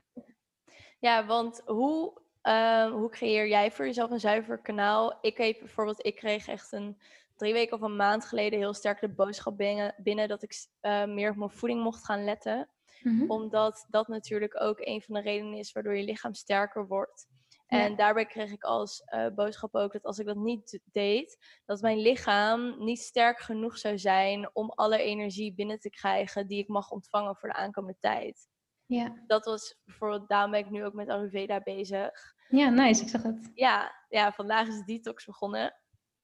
Ja, 1.01 1.27
want 1.27 1.63
hoe, 1.67 2.21
ehm, 2.43 2.91
hoe 2.91 3.11
creëer 3.11 3.49
jij 3.49 3.73
voor 3.73 3.85
jezelf 3.87 4.11
een 4.11 4.21
zuiver 4.21 4.59
kanaal? 4.59 5.19
Ik 5.21 5.37
weet 5.37 5.59
bijvoorbeeld, 5.59 6.07
ik 6.07 6.17
kreeg 6.17 6.49
echt 6.49 6.73
een 6.73 6.99
drie 7.37 7.53
weken 7.53 7.77
of 7.77 7.83
een 7.83 7.97
maand 7.97 8.25
geleden 8.25 8.59
heel 8.59 8.75
sterk 8.75 9.01
de 9.01 9.09
boodschap 9.15 9.57
binnen, 9.57 9.95
binnen 9.99 10.29
dat 10.29 10.43
ik 10.43 10.67
eh, 10.81 11.05
meer 11.05 11.31
op 11.31 11.37
mijn 11.37 11.51
voeding 11.51 11.83
mocht 11.83 12.05
gaan 12.05 12.25
letten. 12.25 12.69
Mhm. 13.03 13.31
Omdat 13.31 13.87
dat 13.89 14.09
natuurlijk 14.09 14.61
ook 14.61 14.79
een 14.81 15.03
van 15.03 15.15
de 15.15 15.21
redenen 15.21 15.59
is 15.59 15.73
waardoor 15.73 15.97
je 15.97 16.05
lichaam 16.05 16.35
sterker 16.35 16.87
wordt. 16.87 17.29
En 17.67 17.91
Ja. 17.91 17.97
daarbij 17.97 18.27
kreeg 18.27 18.53
ik 18.53 18.63
als 18.65 19.03
eh, 19.05 19.27
boodschap 19.35 19.75
ook 19.75 19.93
dat 19.93 20.05
als 20.05 20.19
ik 20.19 20.27
dat 20.27 20.37
niet 20.37 20.81
deed, 20.85 21.39
dat 21.67 21.81
mijn 21.81 21.99
lichaam 21.99 22.85
niet 22.85 23.01
sterk 23.01 23.39
genoeg 23.39 23.79
zou 23.79 23.99
zijn 23.99 24.51
om 24.53 24.71
alle 24.71 24.99
energie 24.99 25.55
binnen 25.55 25.81
te 25.81 25.91
krijgen 25.91 26.47
die 26.47 26.59
ik 26.59 26.69
mag 26.69 26.91
ontvangen 26.91 27.37
voor 27.37 27.49
de 27.49 27.55
aankomende 27.55 27.99
tijd. 28.01 28.50
Ja. 28.91 29.15
Dat 29.27 29.45
was 29.45 29.81
bijvoorbeeld, 29.85 30.29
daarom 30.29 30.51
ben 30.51 30.61
ik 30.61 30.71
nu 30.71 30.85
ook 30.85 30.93
met 30.93 31.09
Ayurveda 31.09 31.61
bezig. 31.61 32.35
ja, 32.49 32.69
nice, 32.69 33.03
ik 33.03 33.09
zag 33.09 33.23
het. 33.23 33.51
Ja, 33.55 33.93
ja 34.09 34.33
vandaag 34.33 34.69
is 34.69 34.77
de 34.79 34.85
detox 34.85 35.25
begonnen. 35.25 35.75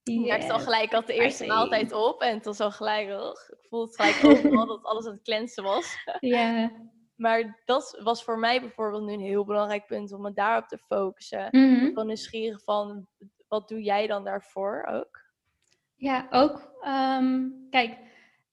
Ik 0.03 0.19
merkte 0.19 0.47
al 0.51 0.55
Yes. 0.55 0.63
gelijk, 0.63 0.83
ik 0.83 0.91
had 0.91 1.07
de 1.07 1.13
eerste 1.13 1.45
maaltijd 1.45 1.91
op 1.91 2.21
en 2.21 2.33
het 2.35 2.45
was 2.45 2.59
al 2.59 2.71
gelijk, 2.71 3.09
oh, 3.09 3.31
ik 3.49 3.65
voelde 3.69 3.85
het 3.85 3.95
gelijk 3.95 4.23
overal 4.45 4.65
dat 4.65 4.83
alles 4.83 5.05
aan 5.05 5.11
het 5.13 5.21
cleansen 5.23 5.63
was. 5.63 5.97
Ja. 6.19 6.71
Maar 7.15 7.61
dat 7.65 7.99
was 8.03 8.23
voor 8.23 8.39
mij 8.39 8.59
bijvoorbeeld 8.61 9.03
nu 9.03 9.13
een 9.13 9.19
heel 9.19 9.45
belangrijk 9.45 9.85
punt 9.85 10.11
om 10.11 10.21
me 10.21 10.33
daarop 10.33 10.67
te 10.67 10.77
focussen. 10.77 11.47
Mhm. 11.51 11.85
Ik 11.85 11.93
ben 11.95 12.07
nieuwsgierig 12.07 12.63
van, 12.63 13.07
wat 13.47 13.67
doe 13.67 13.81
jij 13.81 14.07
dan 14.07 14.23
daarvoor 14.23 14.85
ook? 14.91 15.21
Ja, 15.95 16.27
ook. 16.29 16.71
ehm, 16.81 17.45
kijk, 17.69 17.97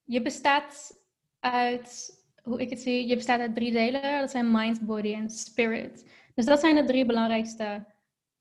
je 0.03 0.21
bestaat 0.21 1.01
uit, 1.39 2.23
hoe 2.45 2.61
ik 2.61 2.69
het 2.69 2.81
zie, 2.81 3.07
je 3.07 3.15
bestaat 3.15 3.39
uit 3.39 3.55
drie 3.55 3.71
delen. 3.71 4.19
Dat 4.19 4.31
zijn 4.31 4.51
mind, 4.51 4.85
body 4.85 5.13
en 5.13 5.29
spirit. 5.29 6.09
Dus 6.35 6.45
dat 6.45 6.59
zijn 6.59 6.75
de 6.75 6.83
drie 6.83 7.05
belangrijkste 7.05 7.85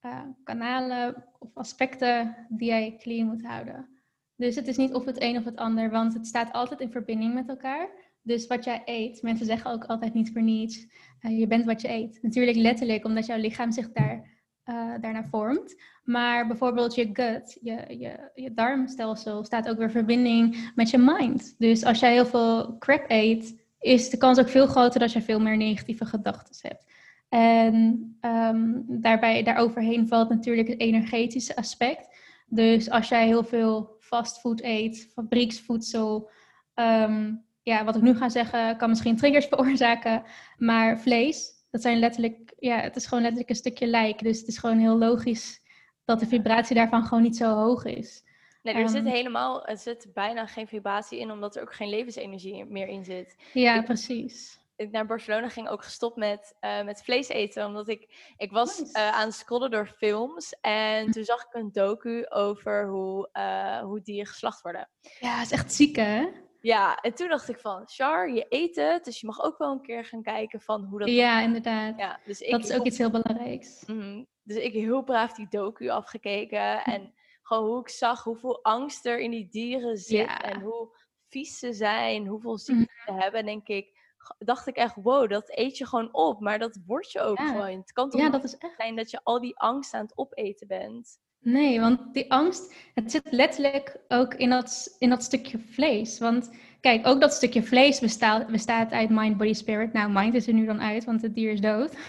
eh, 0.00 0.20
kanalen 0.44 1.24
of 1.38 1.50
aspecten 1.54 2.36
die 2.48 2.68
jij 2.68 2.96
clean 2.98 3.26
moet 3.26 3.46
houden. 3.46 3.88
Dus 4.36 4.54
het 4.54 4.68
is 4.68 4.76
niet 4.76 4.94
of 4.94 5.04
het 5.04 5.22
een 5.22 5.36
of 5.36 5.44
het 5.44 5.56
ander, 5.56 5.90
want 5.90 6.14
het 6.14 6.26
staat 6.26 6.52
altijd 6.52 6.80
in 6.80 6.90
verbinding 6.90 7.34
met 7.34 7.48
elkaar. 7.48 7.88
Dus 8.22 8.46
wat 8.46 8.64
jij 8.64 8.82
eet, 8.84 9.22
mensen 9.22 9.46
zeggen 9.46 9.70
ook 9.70 9.84
altijd 9.84 10.14
niet 10.14 10.32
voor 10.32 10.42
niets, 10.42 10.86
eh, 11.20 11.38
je 11.38 11.46
bent 11.46 11.64
wat 11.64 11.80
je 11.80 11.88
eet. 11.88 12.18
Natuurlijk 12.22 12.56
letterlijk, 12.56 13.04
omdat 13.04 13.26
jouw 13.26 13.38
lichaam 13.38 13.72
zich 13.72 13.92
daar, 13.92 14.30
eh, 14.62 14.92
daarna 15.00 15.24
vormt. 15.30 15.82
Maar 16.04 16.46
bijvoorbeeld 16.46 16.94
je 16.94 17.10
gut, 17.12 17.58
je, 17.60 17.84
je, 17.98 18.30
je 18.34 18.54
darmstelsel, 18.54 19.44
staat 19.44 19.68
ook 19.68 19.76
weer 19.76 19.86
in 19.86 19.92
verbinding 19.92 20.72
met 20.74 20.90
je 20.90 20.98
mind. 20.98 21.54
Dus 21.58 21.84
als 21.84 22.00
jij 22.00 22.12
heel 22.12 22.26
veel 22.26 22.78
crap 22.78 23.04
eet, 23.08 23.63
is 23.84 24.10
de 24.10 24.16
kans 24.16 24.38
ook 24.38 24.48
veel 24.48 24.66
groter 24.66 25.00
dat 25.00 25.12
je 25.12 25.22
veel 25.22 25.40
meer 25.40 25.56
negatieve 25.56 26.04
gedachten 26.04 26.68
hebt. 26.68 26.84
En 27.28 28.16
ehm, 28.20 28.72
daarbij, 28.86 29.42
daaroverheen 29.42 30.08
valt 30.08 30.28
natuurlijk 30.28 30.68
het 30.68 30.80
energetische 30.80 31.56
aspect. 31.56 32.16
Dus 32.46 32.90
als 32.90 33.08
jij 33.08 33.26
heel 33.26 33.44
veel 33.44 33.96
fastfood 34.00 34.62
eet, 34.62 35.08
fabrieksvoedsel, 35.12 36.30
ehm, 36.74 37.32
ja, 37.62 37.84
wat 37.84 37.96
ik 37.96 38.02
nu 38.02 38.16
ga 38.16 38.28
zeggen, 38.28 38.76
kan 38.76 38.88
misschien 38.88 39.16
triggers 39.16 39.46
veroorzaken. 39.52 40.22
Maar 40.58 41.00
vlees, 41.00 41.52
dat 41.70 41.82
zijn 41.82 41.98
letterlijk, 41.98 42.54
ja, 42.58 42.80
het 42.80 42.96
is 42.96 43.06
gewoon 43.06 43.22
letterlijk 43.22 43.50
een 43.50 43.56
stukje 43.56 43.86
lijk. 43.86 44.22
Dus 44.22 44.38
het 44.38 44.48
is 44.48 44.58
gewoon 44.58 44.78
heel 44.78 44.98
logisch 44.98 45.60
dat 46.04 46.20
de 46.20 46.26
vibratie 46.26 46.76
daarvan 46.76 47.04
gewoon 47.04 47.22
niet 47.22 47.36
zo 47.36 47.54
hoog 47.54 47.84
is. 47.84 48.24
Nee, 48.64 48.74
er 48.74 48.88
zit 48.88 49.04
Ehm. 49.04 49.14
helemaal, 49.14 49.66
er 49.66 49.76
zit 49.78 50.06
bijna 50.14 50.46
geen 50.46 50.68
vibratie 50.68 51.18
in, 51.18 51.30
omdat 51.30 51.56
er 51.56 51.62
ook 51.62 51.74
geen 51.74 51.88
levensenergie 51.88 52.64
meer 52.64 52.86
in 52.88 53.04
zit. 53.04 53.36
Ja, 53.52 53.74
Ik- 53.78 53.84
precies. 53.84 54.60
ik 54.76 54.90
naar 54.90 55.06
Barcelona 55.06 55.48
ging 55.48 55.68
ook 55.68 55.84
gestopt 55.84 56.16
met, 56.16 56.56
eh, 56.60 56.82
met 56.84 57.02
vlees 57.04 57.28
eten. 57.28 57.66
Omdat 57.66 57.88
ik, 57.88 58.32
ik 58.36 58.50
was 58.52 58.78
Nice. 58.78 58.92
eh, 58.92 59.10
aan 59.10 59.26
het 59.26 59.34
scrollen 59.34 59.70
door 59.70 59.86
films. 59.86 60.56
En 60.60 61.10
toen 61.10 61.24
zag 61.24 61.40
ik 61.44 61.54
een 61.54 61.72
docu 61.72 62.26
over 62.28 62.88
hoe, 62.88 63.28
eh, 63.32 63.78
hoe 63.80 64.00
dieren 64.02 64.26
geslacht 64.26 64.62
worden. 64.62 64.88
Ja, 65.20 65.36
het 65.36 65.44
is 65.46 65.52
echt 65.52 65.72
ziek, 65.72 65.96
hè? 65.96 66.26
Ja, 66.60 66.96
en 67.00 67.14
toen 67.14 67.28
dacht 67.28 67.48
ik 67.48 67.58
van, 67.58 67.82
Char, 67.86 68.30
je 68.32 68.46
eet 68.48 68.76
het. 68.76 69.04
Dus 69.04 69.20
je 69.20 69.26
mag 69.26 69.42
ook 69.42 69.58
wel 69.58 69.70
een 69.72 69.82
keer 69.82 70.04
gaan 70.04 70.22
kijken 70.22 70.60
van 70.60 70.84
hoe 70.84 70.98
dat... 70.98 71.08
Ja, 71.08 71.40
inderdaad. 71.40 71.98
Ja, 71.98 72.18
dus 72.24 72.40
ik, 72.40 72.50
dat 72.50 72.64
is 72.68 72.72
ook 72.76 72.84
iets 72.86 72.98
heel 72.98 73.10
belangrijks. 73.10 73.84
Mhm. 73.86 74.24
Dus 74.42 74.56
ik 74.56 74.72
heel 74.72 75.02
braaf 75.02 75.32
die 75.32 75.46
docu 75.50 75.88
afgekeken. 75.88 76.84
En 76.84 77.14
gewoon 77.46 77.68
hoe 77.68 77.80
ik 77.80 77.88
zag 77.88 78.24
hoeveel 78.24 78.62
angst 78.64 79.06
er 79.06 79.18
in 79.20 79.30
die 79.30 79.48
dieren 79.50 79.96
zit. 79.96 80.16
Ja. 80.18 80.40
En 80.42 80.60
hoe 80.60 80.88
vies 81.28 81.58
ze 81.58 81.72
zijn, 81.72 82.26
hoeveel 82.26 82.58
ziekten 82.58 82.88
ze 83.06 83.12
hebben. 83.12 83.44
Denk 83.44 83.68
ik, 83.68 83.98
dacht 84.38 84.66
ik 84.66 84.76
echt, 84.76 84.94
wow, 84.94 85.30
dat 85.30 85.44
eet 85.58 85.78
je 85.78 85.86
gewoon 85.86 86.14
op. 86.14 86.40
Maar 86.40 86.58
dat 86.58 86.78
word 86.86 87.12
je 87.12 87.20
ook 87.20 87.38
Ja. 87.38 87.46
gewoon. 87.46 87.76
Het 87.78 87.92
kan 87.92 88.10
toch 88.10 88.20
Ja, 88.20 88.26
niet 88.26 88.34
dat 88.34 88.44
is 88.44 88.56
echt. 88.58 88.74
zijn 88.76 88.96
dat 88.96 89.10
je 89.10 89.20
al 89.22 89.40
die 89.40 89.58
angst 89.58 89.94
aan 89.94 90.02
het 90.04 90.18
opeten 90.18 90.66
bent. 90.66 91.18
Nee, 91.40 91.80
want 91.80 92.14
die 92.14 92.32
angst, 92.32 92.74
het 92.94 93.10
zit 93.10 93.32
letterlijk 93.32 93.96
ook 94.08 94.34
in 94.34 94.50
dat, 94.50 94.96
in 94.98 95.08
dat 95.08 95.22
stukje 95.22 95.58
vlees. 95.58 96.18
Want 96.18 96.50
kijk, 96.80 97.06
ook 97.06 97.20
dat 97.20 97.32
stukje 97.32 97.62
vlees 97.62 98.00
bestaat, 98.00 98.46
bestaat 98.46 98.90
uit 98.92 99.10
mind, 99.10 99.36
body, 99.36 99.52
spirit. 99.52 99.92
Nou, 99.92 100.10
mind 100.12 100.34
is 100.34 100.46
er 100.46 100.52
nu 100.54 100.66
dan 100.66 100.80
uit, 100.80 101.04
want 101.04 101.22
het 101.22 101.34
dier 101.34 101.52
is 101.52 101.60
dood. 101.60 101.92
Ja. 101.92 102.00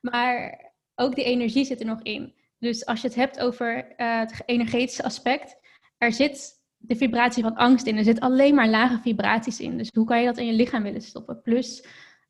Maar 0.00 0.62
ook 0.94 1.14
die 1.14 1.24
energie 1.24 1.64
zit 1.64 1.80
er 1.80 1.86
nog 1.86 2.02
in. 2.02 2.34
Dus 2.64 2.86
als 2.86 3.00
je 3.00 3.06
het 3.06 3.16
hebt 3.16 3.40
over 3.40 3.86
eh, 3.96 4.18
het 4.18 4.42
energetische 4.46 5.02
aspect, 5.04 5.56
er 5.98 6.12
zit 6.12 6.52
de 6.76 6.96
vibratie 6.96 7.42
van 7.42 7.54
angst 7.54 7.86
in. 7.86 7.96
Er 7.96 8.04
zit 8.04 8.20
alleen 8.20 8.54
maar 8.54 8.68
lage 8.68 8.98
vibraties 9.02 9.60
in. 9.60 9.78
Dus 9.78 9.90
hoe 9.94 10.04
kan 10.06 10.20
je 10.20 10.26
dat 10.26 10.38
in 10.38 10.46
je 10.46 10.52
lichaam 10.52 10.82
willen 10.82 11.00
stoppen? 11.02 11.42
Plus 11.42 11.84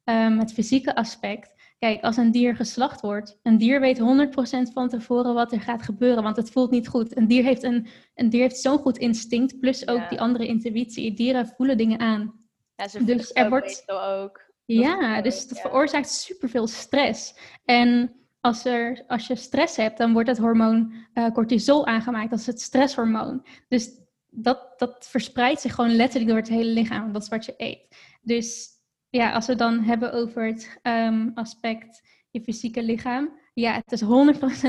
ehm, 0.05 0.39
het 0.39 0.53
fysieke 0.53 0.95
aspect. 0.97 1.53
Kijk, 1.78 2.03
als 2.03 2.16
een 2.16 2.30
dier 2.30 2.57
geslacht 2.57 3.01
wordt, 3.01 3.39
een 3.43 3.59
dier 3.59 3.80
weet 3.80 3.99
100% 3.99 4.72
van 4.72 4.89
tevoren 4.89 5.35
wat 5.35 5.53
er 5.53 5.61
gaat 5.61 5.82
gebeuren, 5.82 6.22
want 6.22 6.37
het 6.37 6.51
voelt 6.51 6.70
niet 6.70 6.89
goed. 6.89 7.16
Een 7.16 7.26
dier 7.26 7.45
heeft, 7.45 7.62
een, 7.62 7.87
een 8.14 8.28
dier 8.30 8.41
heeft 8.41 8.61
zo'n 8.61 8.78
goed 8.78 8.99
instinct, 8.99 9.61
plus 9.61 9.89
ook 9.89 9.99
Ja. 9.99 10.09
die 10.09 10.20
andere 10.20 10.47
intuïtie. 10.47 11.14
Dieren 11.14 11.47
voelen 11.47 11.76
dingen 11.76 11.99
aan. 11.99 12.32
Ja, 12.76 12.89
ze 12.89 13.05
Dus 13.05 13.32
er 13.32 13.45
ook 13.45 13.51
wordt- 13.51 13.82
ook. 13.87 14.43
Dat 14.66 14.76
Ja, 14.76 15.22
dus 15.22 15.49
dat 15.49 15.57
ja. 15.57 15.62
veroorzaakt 15.62 16.09
superveel 16.11 16.66
stress. 16.66 17.35
En 17.64 18.12
als, 18.45 18.64
er, 18.64 19.05
als 19.07 19.26
je 19.26 19.36
stress 19.36 19.76
hebt, 19.76 19.99
dan 19.99 20.12
wordt 20.12 20.28
het 20.28 20.38
hormoon 20.38 20.92
eh, 21.12 21.30
cortisol 21.32 21.86
aangemaakt. 21.86 22.30
Dat 22.30 22.38
is 22.38 22.47
het 22.47 22.61
stresshormoon. 22.61 23.47
Dus 23.68 23.90
dat, 24.30 24.74
dat 24.76 25.07
verspreidt 25.09 25.61
zich 25.61 25.74
gewoon 25.74 25.97
letterlijk 25.97 26.30
door 26.30 26.40
het 26.40 26.49
hele 26.49 26.70
lichaam. 26.70 27.12
Dat 27.12 27.22
is 27.22 27.28
wat 27.28 27.45
je 27.45 27.55
eet. 27.57 27.97
Dus 28.22 28.68
ja, 29.11 29.32
als 29.32 29.47
we 29.47 29.53
het 29.53 29.61
dan 29.61 29.80
hebben 29.80 30.12
over 30.12 30.47
het 30.47 30.78
ehm, 30.82 31.30
aspect 31.34 32.03
je 32.30 32.40
fysieke 32.40 32.82
lichaam. 32.82 33.38
Ja, 33.55 33.72
het 33.72 33.92
is 33.92 34.03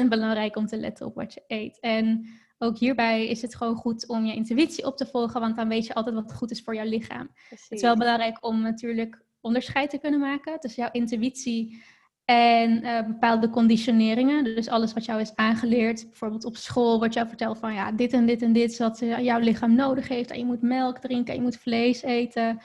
100% 0.05 0.07
belangrijk 0.09 0.55
om 0.55 0.65
te 0.65 0.77
letten 0.77 1.05
op 1.05 1.15
wat 1.15 1.33
je 1.33 1.43
eet. 1.47 1.79
En 1.79 2.27
ook 2.57 2.77
hierbij 2.77 3.27
is 3.27 3.41
het 3.41 3.55
gewoon 3.55 3.75
goed 3.75 4.07
om 4.07 4.25
je 4.25 4.35
intuïtie 4.35 4.85
op 4.85 4.97
te 4.97 5.05
volgen. 5.05 5.39
Want 5.39 5.55
dan 5.55 5.67
weet 5.67 5.85
je 5.85 5.93
altijd 5.93 6.15
wat 6.15 6.33
goed 6.33 6.51
is 6.51 6.61
voor 6.61 6.75
jouw 6.75 6.89
lichaam. 6.89 7.29
Het 7.49 7.65
is 7.69 7.81
wel 7.81 7.97
belangrijk 7.97 8.45
om 8.45 8.61
natuurlijk 8.61 9.23
onderscheid 9.41 9.89
te 9.89 9.97
kunnen 9.97 10.19
maken 10.19 10.59
tussen 10.59 10.83
jouw 10.83 10.91
intuïtie 10.91 11.83
en 12.25 12.83
eh, 12.83 13.05
bepaalde 13.05 13.49
conditioneringen. 13.49 14.43
Dus 14.43 14.67
alles 14.67 14.93
wat 14.93 15.05
jou 15.05 15.21
is 15.21 15.35
aangeleerd, 15.35 16.05
bijvoorbeeld 16.09 16.45
op 16.45 16.55
school, 16.57 16.97
wordt 16.97 17.13
jou 17.13 17.27
verteld 17.27 17.59
van 17.59 17.73
ja, 17.73 17.91
dit 17.91 18.13
en 18.13 18.25
dit 18.25 18.41
en 18.41 18.53
dit 18.53 18.71
is 18.71 18.77
wat 18.77 19.01
eh, 19.01 19.19
jouw 19.19 19.39
lichaam 19.39 19.75
nodig 19.75 20.07
heeft. 20.07 20.31
En 20.31 20.37
je 20.37 20.45
moet 20.45 20.61
melk 20.61 20.99
drinken, 20.99 21.33
en 21.33 21.39
je 21.39 21.45
moet 21.45 21.57
vlees 21.57 22.01
eten. 22.01 22.59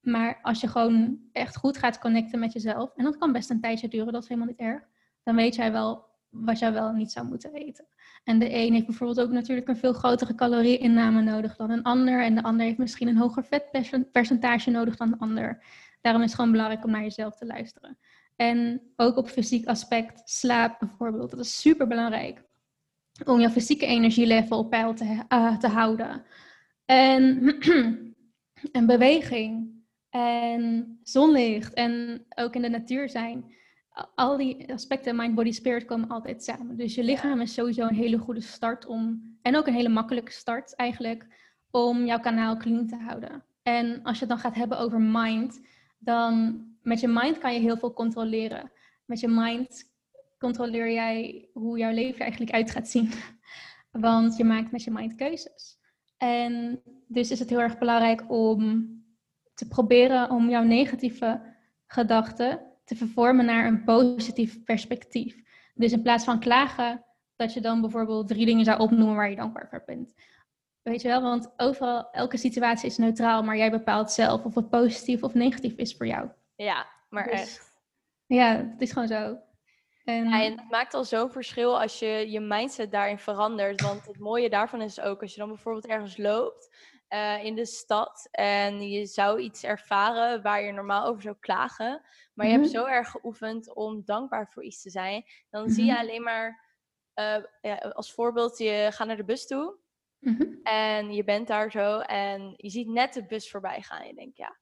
Maar 0.00 0.38
als 0.42 0.60
je 0.60 0.68
gewoon 0.68 1.18
echt 1.32 1.56
goed 1.56 1.78
gaat 1.78 1.98
connecten 1.98 2.38
met 2.38 2.52
jezelf, 2.52 2.92
en 2.96 3.04
dat 3.04 3.18
kan 3.18 3.32
best 3.32 3.50
een 3.50 3.60
tijdje 3.60 3.88
duren, 3.88 4.12
dat 4.12 4.22
is 4.22 4.28
helemaal 4.28 4.50
niet 4.50 4.60
erg, 4.60 4.82
dan 5.22 5.34
weet 5.34 5.54
jij 5.54 5.72
wel 5.72 6.04
wat 6.30 6.58
jij 6.58 6.72
wel 6.72 6.92
niet 6.92 7.12
zou 7.12 7.26
moeten 7.26 7.52
eten. 7.52 7.86
En 8.24 8.38
de 8.38 8.54
een 8.54 8.72
heeft 8.72 8.86
bijvoorbeeld 8.86 9.20
ook 9.20 9.30
natuurlijk 9.30 9.68
een 9.68 9.76
veel 9.76 9.92
grotere 9.92 10.34
calorieinname 10.34 11.22
nodig 11.22 11.56
dan 11.56 11.70
een 11.70 11.82
ander. 11.82 12.22
En 12.22 12.34
de 12.34 12.42
ander 12.42 12.66
heeft 12.66 12.78
misschien 12.78 13.08
een 13.08 13.16
hoger 13.16 13.44
vetpercentage 13.44 14.70
nodig 14.70 14.96
dan 14.96 15.10
de 15.10 15.18
ander. 15.18 15.64
Daarom 16.00 16.22
is 16.22 16.26
het 16.26 16.36
gewoon 16.36 16.52
belangrijk 16.52 16.84
om 16.84 16.90
naar 16.90 17.02
jezelf 17.02 17.36
te 17.36 17.46
luisteren. 17.46 17.98
En 18.36 18.82
ook 18.96 19.16
op 19.16 19.28
fysiek 19.28 19.66
aspect, 19.66 20.22
slaap 20.30 20.78
bijvoorbeeld, 20.78 21.30
dat 21.30 21.40
is 21.40 21.60
super 21.60 21.86
belangrijk. 21.86 22.42
Om 23.24 23.40
jouw 23.40 23.50
fysieke 23.50 23.86
energielevel 23.86 24.58
op 24.58 24.70
peil 24.70 24.94
te, 24.94 25.24
eh, 25.28 25.56
te 25.56 25.68
houden. 25.68 26.24
En, 26.84 27.56
en 28.72 28.86
beweging. 28.86 29.72
En 30.10 30.98
zonlicht. 31.02 31.74
En 31.74 32.24
ook 32.34 32.54
in 32.54 32.62
de 32.62 32.68
natuur 32.68 33.08
zijn. 33.08 33.54
Al 34.14 34.36
die 34.36 34.72
aspecten, 34.72 35.16
mind, 35.16 35.34
body, 35.34 35.52
spirit, 35.52 35.84
komen 35.84 36.08
altijd 36.08 36.44
samen. 36.44 36.76
Dus 36.76 36.94
je 36.94 37.04
lichaam 37.04 37.40
is 37.40 37.54
sowieso 37.54 37.82
een 37.82 37.94
hele 37.94 38.18
goede 38.18 38.40
start 38.40 38.86
om. 38.86 39.22
En 39.42 39.56
ook 39.56 39.66
een 39.66 39.74
hele 39.74 39.88
makkelijke 39.88 40.32
start 40.32 40.74
eigenlijk. 40.74 41.26
Om 41.70 42.04
jouw 42.04 42.20
kanaal 42.20 42.56
clean 42.56 42.86
te 42.86 42.96
houden. 42.96 43.44
En 43.62 44.02
als 44.02 44.18
je 44.18 44.20
het 44.20 44.28
dan 44.28 44.38
gaat 44.38 44.54
hebben 44.54 44.78
over 44.78 45.00
mind. 45.00 45.60
Dan 45.98 46.62
met 46.84 47.00
je 47.00 47.08
mind 47.08 47.38
kan 47.38 47.54
je 47.54 47.60
heel 47.60 47.76
veel 47.76 47.92
controleren. 47.92 48.72
Met 49.04 49.20
je 49.20 49.28
mind 49.28 49.92
controleer 50.38 50.92
jij 50.92 51.48
hoe 51.52 51.78
jouw 51.78 51.92
leven 51.92 52.20
eigenlijk 52.20 52.52
uit 52.52 52.70
gaat 52.70 52.88
zien. 52.88 53.10
Want 53.90 54.36
je 54.36 54.44
maakt 54.44 54.72
met 54.72 54.82
je 54.82 54.90
mind 54.90 55.14
keuzes. 55.14 55.78
En 56.16 56.82
dus 57.08 57.30
is 57.30 57.38
het 57.38 57.50
heel 57.50 57.60
erg 57.60 57.78
belangrijk 57.78 58.30
om 58.30 58.88
te 59.54 59.68
proberen 59.68 60.30
om 60.30 60.48
jouw 60.48 60.62
negatieve 60.62 61.54
gedachten 61.86 62.60
te 62.84 62.96
vervormen 62.96 63.44
naar 63.44 63.66
een 63.66 63.84
positief 63.84 64.62
perspectief. 64.64 65.42
Dus 65.74 65.92
in 65.92 66.02
plaats 66.02 66.24
van 66.24 66.40
klagen, 66.40 67.04
dat 67.36 67.52
je 67.52 67.60
dan 67.60 67.80
bijvoorbeeld 67.80 68.28
drie 68.28 68.46
dingen 68.46 68.64
zou 68.64 68.80
opnoemen 68.80 69.14
waar 69.14 69.30
je 69.30 69.36
dankbaar 69.36 69.68
voor 69.68 69.82
bent. 69.86 70.14
Weet 70.82 71.02
je 71.02 71.08
wel, 71.08 71.22
want 71.22 71.52
overal, 71.56 72.10
elke 72.10 72.36
situatie 72.36 72.88
is 72.88 72.96
neutraal, 72.96 73.42
maar 73.42 73.56
jij 73.56 73.70
bepaalt 73.70 74.10
zelf 74.10 74.44
of 74.44 74.54
het 74.54 74.70
positief 74.70 75.22
of 75.22 75.34
negatief 75.34 75.74
is 75.74 75.96
voor 75.96 76.06
jou. 76.06 76.28
Ja, 76.56 76.86
maar 77.08 77.24
Dus- 77.24 77.40
echt. 77.40 77.72
Ja, 78.26 78.56
het 78.56 78.80
is 78.80 78.92
gewoon 78.92 79.08
zo. 79.08 79.38
En, 80.04 80.28
Ja, 80.28 80.42
en 80.42 80.58
het 80.58 80.70
maakt 80.70 80.94
al 80.94 81.04
zo'n 81.04 81.30
verschil 81.30 81.80
als 81.80 81.98
je 81.98 82.30
je 82.30 82.40
mindset 82.40 82.90
daarin 82.90 83.18
verandert. 83.18 83.80
Want 83.80 84.06
het 84.06 84.18
mooie 84.18 84.50
daarvan 84.50 84.80
is 84.82 85.00
ook 85.00 85.20
als 85.22 85.32
je 85.32 85.38
dan 85.40 85.48
bijvoorbeeld 85.48 85.86
ergens 85.86 86.16
loopt 86.16 86.76
eh, 87.08 87.44
in 87.44 87.54
de 87.54 87.66
stad 87.66 88.28
en 88.30 88.90
je 88.90 89.06
zou 89.06 89.40
iets 89.40 89.64
ervaren 89.64 90.42
waar 90.42 90.62
je 90.62 90.72
normaal 90.72 91.06
over 91.06 91.22
zou 91.22 91.36
klagen, 91.40 92.02
maar 92.34 92.46
je 92.46 92.52
hebt 92.52 92.64
Mhm. 92.64 92.74
zo 92.74 92.84
erg 92.84 93.10
geoefend 93.10 93.74
om 93.74 94.02
dankbaar 94.04 94.48
voor 94.52 94.64
iets 94.64 94.82
te 94.82 94.90
zijn, 94.90 95.24
dan 95.50 95.70
zie 95.70 95.84
je 95.84 95.90
Mhm. 95.92 96.00
alleen 96.00 96.22
maar 96.22 96.62
eh, 97.14 97.36
ja, 97.60 97.74
als 97.76 98.12
voorbeeld, 98.12 98.58
je 98.58 98.88
gaat 98.92 99.06
naar 99.06 99.16
de 99.16 99.24
bus 99.24 99.46
toe 99.46 99.76
Mhm. 100.18 100.42
en 100.62 101.12
je 101.12 101.24
bent 101.24 101.46
daar 101.46 101.70
zo 101.70 101.98
en 101.98 102.54
je 102.56 102.70
ziet 102.70 102.88
net 102.88 103.12
de 103.12 103.26
bus 103.26 103.50
voorbij 103.50 103.82
gaan. 103.82 104.06
Je 104.06 104.14
denkt, 104.14 104.36
ja. 104.36 104.56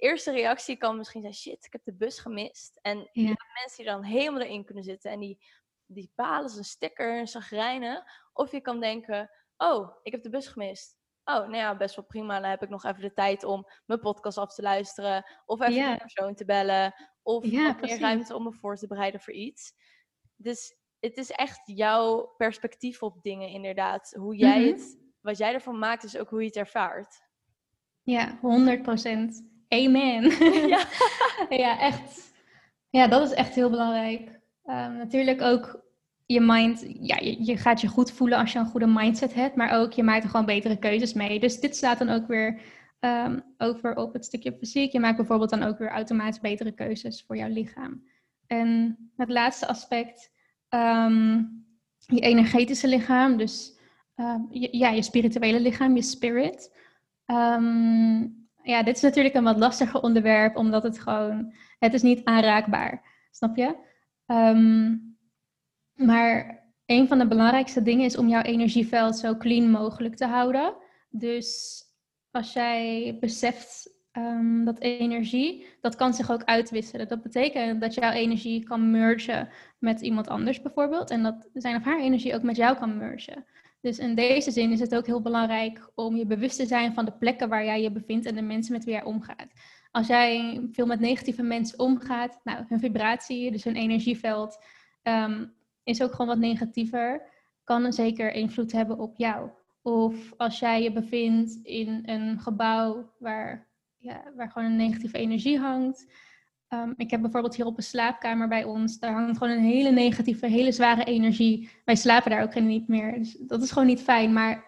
Eerste 0.00 0.30
reactie 0.32 0.76
kan 0.76 0.96
misschien 0.96 1.20
zijn, 1.20 1.34
shit, 1.34 1.64
ik 1.66 1.72
heb 1.72 1.84
de 1.84 1.94
bus 1.94 2.18
gemist. 2.18 2.78
En 2.82 3.08
Ja. 3.12 3.22
mensen 3.62 3.76
die 3.76 3.84
dan 3.84 4.02
helemaal 4.02 4.40
erin 4.40 4.64
kunnen 4.64 4.84
zitten 4.84 5.10
en 5.10 5.20
die, 5.20 5.42
die 5.86 6.12
balen 6.14 6.50
zijn 6.50 6.64
stekker 6.64 7.18
en 7.18 7.28
zagrijnen. 7.28 8.04
Of 8.32 8.50
je 8.52 8.60
kan 8.60 8.80
denken, 8.80 9.30
oh, 9.56 9.96
ik 10.02 10.12
heb 10.12 10.22
de 10.22 10.30
bus 10.30 10.46
gemist. 10.48 10.98
Oh, 11.24 11.34
nou 11.36 11.56
ja, 11.56 11.76
best 11.76 11.96
wel 11.96 12.04
prima. 12.04 12.40
Dan 12.40 12.50
heb 12.50 12.62
ik 12.62 12.68
nog 12.68 12.84
even 12.84 13.00
de 13.02 13.12
tijd 13.12 13.44
om 13.44 13.66
mijn 13.86 14.00
podcast 14.00 14.38
af 14.38 14.54
te 14.54 14.62
luisteren. 14.62 15.24
Of 15.46 15.60
even 15.60 15.74
Ja. 15.74 15.92
een 15.92 15.98
persoon 15.98 16.34
te 16.34 16.44
bellen. 16.44 16.94
Of 17.22 17.44
Ja, 17.44 17.76
meer 17.80 17.98
ruimte 18.00 18.34
om 18.34 18.42
me 18.42 18.52
voor 18.52 18.76
te 18.76 18.86
bereiden 18.86 19.20
voor 19.20 19.32
iets. 19.34 19.72
Dus 20.36 20.76
het 21.00 21.16
is 21.16 21.30
echt 21.30 21.60
jouw 21.64 22.34
perspectief 22.36 23.02
op 23.02 23.22
dingen, 23.22 23.48
inderdaad. 23.48 24.14
Hoe 24.18 24.36
jij 24.36 24.60
Mhm. 24.60 24.68
het, 24.70 24.98
wat 25.20 25.38
jij 25.38 25.52
ervan 25.52 25.78
maakt, 25.78 26.04
is 26.04 26.16
ook 26.16 26.28
hoe 26.30 26.40
je 26.40 26.46
het 26.46 26.56
ervaart. 26.56 27.22
Ja, 28.02 28.38
100%. 28.40 29.42
Amen. 29.72 30.22
Ja. 30.68 30.86
ja, 31.64 31.80
echt. 31.80 32.32
Ja, 32.90 33.06
dat 33.06 33.26
is 33.26 33.34
echt 33.34 33.54
heel 33.54 33.70
belangrijk. 33.70 34.40
Ehm, 34.64 34.96
natuurlijk 34.96 35.42
ook 35.42 35.84
je 36.26 36.40
mind. 36.40 36.86
Ja, 37.00 37.16
je, 37.16 37.44
je 37.44 37.56
gaat 37.56 37.80
je 37.80 37.88
goed 37.88 38.12
voelen 38.12 38.38
als 38.38 38.52
je 38.52 38.58
een 38.58 38.66
goede 38.66 38.86
mindset 38.86 39.34
hebt, 39.34 39.56
maar 39.56 39.80
ook 39.80 39.92
je 39.92 40.02
maakt 40.02 40.24
er 40.24 40.30
gewoon 40.30 40.46
betere 40.46 40.78
keuzes 40.78 41.12
mee. 41.12 41.40
Dus 41.40 41.60
dit 41.60 41.76
slaat 41.76 41.98
dan 41.98 42.08
ook 42.08 42.26
weer 42.26 42.60
ehm, 43.00 43.38
over 43.58 43.96
op 43.96 44.12
het 44.12 44.24
stukje 44.24 44.56
fysiek. 44.58 44.92
Je 44.92 45.00
maakt 45.00 45.16
bijvoorbeeld 45.16 45.50
dan 45.50 45.62
ook 45.62 45.78
weer 45.78 45.90
automatisch 45.90 46.40
betere 46.40 46.72
keuzes 46.72 47.24
voor 47.26 47.36
jouw 47.36 47.48
lichaam. 47.48 48.02
En 48.46 48.96
het 49.16 49.28
laatste 49.28 49.66
aspect, 49.66 50.30
ehm, 50.68 51.42
je 51.98 52.20
energetische 52.20 52.88
lichaam, 52.88 53.36
dus 53.36 53.78
je, 54.50 54.68
ja, 54.76 54.90
je 54.90 55.02
spirituele 55.02 55.60
lichaam, 55.60 55.96
je 55.96 56.02
spirit. 56.02 56.76
Ehm, 57.24 58.26
ja, 58.62 58.82
dit 58.82 58.96
is 58.96 59.02
natuurlijk 59.02 59.34
een 59.34 59.44
wat 59.44 59.58
lastiger 59.58 60.02
onderwerp, 60.02 60.56
omdat 60.56 60.82
het 60.82 61.00
gewoon, 61.00 61.54
het 61.78 61.94
is 61.94 62.02
niet 62.02 62.24
aanraakbaar, 62.24 63.02
snap 63.30 63.56
je? 63.56 63.76
Ehm, 64.26 64.96
maar 65.94 66.64
een 66.86 67.08
van 67.08 67.18
de 67.18 67.26
belangrijkste 67.26 67.82
dingen 67.82 68.04
is 68.04 68.16
om 68.16 68.28
jouw 68.28 68.42
energieveld 68.42 69.16
zo 69.16 69.36
clean 69.36 69.70
mogelijk 69.70 70.16
te 70.16 70.26
houden. 70.26 70.74
Dus 71.10 71.80
als 72.30 72.52
jij 72.52 73.16
beseft 73.20 73.98
ehm, 74.12 74.64
dat 74.64 74.78
energie, 74.78 75.66
dat 75.80 75.96
kan 75.96 76.14
zich 76.14 76.30
ook 76.30 76.44
uitwisselen. 76.44 77.08
Dat 77.08 77.22
betekent 77.22 77.80
dat 77.80 77.94
jouw 77.94 78.12
energie 78.12 78.64
kan 78.64 78.90
mergen 78.90 79.48
met 79.78 80.00
iemand 80.00 80.28
anders 80.28 80.62
bijvoorbeeld. 80.62 81.10
En 81.10 81.22
dat 81.22 81.48
zijn 81.52 81.76
of 81.76 81.84
haar 81.84 82.00
energie 82.00 82.34
ook 82.34 82.42
met 82.42 82.56
jou 82.56 82.76
kan 82.76 82.96
mergen. 82.96 83.44
Dus 83.80 83.98
in 83.98 84.14
deze 84.14 84.50
zin 84.50 84.72
is 84.72 84.80
het 84.80 84.94
ook 84.94 85.06
heel 85.06 85.22
belangrijk 85.22 85.90
om 85.94 86.16
je 86.16 86.26
bewust 86.26 86.56
te 86.56 86.66
zijn 86.66 86.94
van 86.94 87.04
de 87.04 87.12
plekken 87.12 87.48
waar 87.48 87.64
jij 87.64 87.82
je 87.82 87.92
bevindt 87.92 88.26
en 88.26 88.34
de 88.34 88.42
mensen 88.42 88.72
met 88.72 88.84
wie 88.84 88.94
jij 88.94 89.04
omgaat. 89.04 89.52
Als 89.90 90.06
jij 90.06 90.60
veel 90.72 90.86
met 90.86 91.00
negatieve 91.00 91.42
mensen 91.42 91.78
omgaat, 91.78 92.40
nou, 92.44 92.64
hun 92.68 92.80
vibratie, 92.80 93.50
dus 93.50 93.64
hun 93.64 93.76
energieveld, 93.76 94.64
ehm, 95.02 95.46
is 95.82 96.02
ook 96.02 96.10
gewoon 96.10 96.26
wat 96.26 96.38
negatiever, 96.38 97.22
kan 97.64 97.84
een 97.84 97.92
zeker 97.92 98.32
invloed 98.32 98.72
hebben 98.72 98.98
op 98.98 99.16
jou. 99.16 99.50
Of 99.82 100.32
als 100.36 100.58
jij 100.58 100.82
je 100.82 100.92
bevindt 100.92 101.58
in 101.62 102.02
een 102.04 102.40
gebouw 102.40 103.12
waar, 103.18 103.68
ja, 103.98 104.22
waar 104.36 104.50
gewoon 104.50 104.70
een 104.70 104.76
negatieve 104.76 105.18
energie 105.18 105.58
hangt. 105.58 106.06
Ehm, 106.70 106.92
ik 106.96 107.10
heb 107.10 107.20
bijvoorbeeld 107.20 107.56
hier 107.56 107.66
op 107.66 107.76
een 107.76 107.82
slaapkamer 107.82 108.48
bij 108.48 108.64
ons, 108.64 108.98
daar 108.98 109.12
hangt 109.12 109.38
gewoon 109.38 109.56
een 109.56 109.64
hele 109.64 109.90
negatieve, 109.90 110.46
hele 110.46 110.72
zware 110.72 111.04
energie. 111.04 111.70
Wij 111.84 111.96
slapen 111.96 112.30
daar 112.30 112.42
ook 112.42 112.60
niet 112.60 112.88
meer. 112.88 113.18
Dus 113.18 113.36
dat 113.38 113.62
is 113.62 113.70
gewoon 113.70 113.88
niet 113.88 114.00
fijn. 114.00 114.32
Maar 114.32 114.64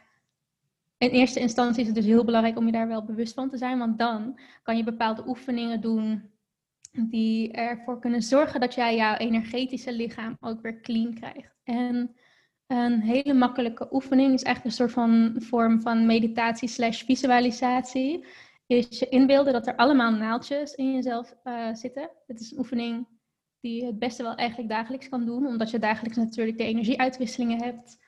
in 0.99 1.11
eerste 1.11 1.41
instantie 1.41 1.81
is 1.81 1.87
het 1.87 1.97
dus 1.97 2.05
heel 2.05 2.25
belangrijk 2.25 2.59
om 2.59 2.67
je 2.67 2.73
daar 2.73 2.89
wel 2.89 3.05
bewust 3.05 3.35
van 3.35 3.51
te 3.51 3.57
zijn. 3.57 3.79
Want 3.79 3.99
dan 3.99 4.39
kan 4.63 4.77
je 4.77 4.85
bepaalde 4.85 5.29
oefeningen 5.29 5.81
doen 5.81 6.31
die 6.93 7.53
ervoor 7.53 8.01
kunnen 8.01 8.23
zorgen 8.23 8.61
dat 8.61 8.75
jij 8.75 8.97
jouw 8.97 9.17
energetische 9.17 9.93
lichaam 9.93 10.37
ook 10.41 10.63
weer 10.63 10.81
clean 10.81 11.15
krijgt. 11.15 11.55
En 11.65 12.17
een 12.67 13.01
hele 13.01 13.35
makkelijke 13.35 13.89
oefening 13.91 14.35
is 14.35 14.43
eigenlijk 14.43 14.65
een 14.65 14.83
soort 14.85 14.93
van 14.93 15.35
vorm 15.39 15.81
van 15.81 16.07
meditatie 16.07 16.69
slash 16.69 17.03
visualisatie. 17.03 18.25
Is 18.73 18.99
je 18.99 19.09
inbeelden 19.09 19.53
dat 19.53 19.67
er 19.67 19.77
allemaal 19.77 20.13
naaldjes 20.13 20.75
in 20.75 20.93
jezelf 20.93 21.35
eh, 21.43 21.75
zitten. 21.75 22.11
Dit 22.27 22.41
is 22.41 22.51
een 22.51 22.59
oefening 22.59 23.07
die 23.61 23.81
je 23.81 23.87
het 23.87 23.99
beste 23.99 24.23
wel 24.23 24.35
eigenlijk 24.35 24.69
dagelijks 24.69 25.09
kan 25.09 25.25
doen, 25.25 25.47
omdat 25.47 25.71
je 25.71 25.79
dagelijks 25.79 26.17
natuurlijk 26.17 26.59
de 26.59 26.65
energieuitwisselingen 26.65 27.63
hebt. 27.63 27.99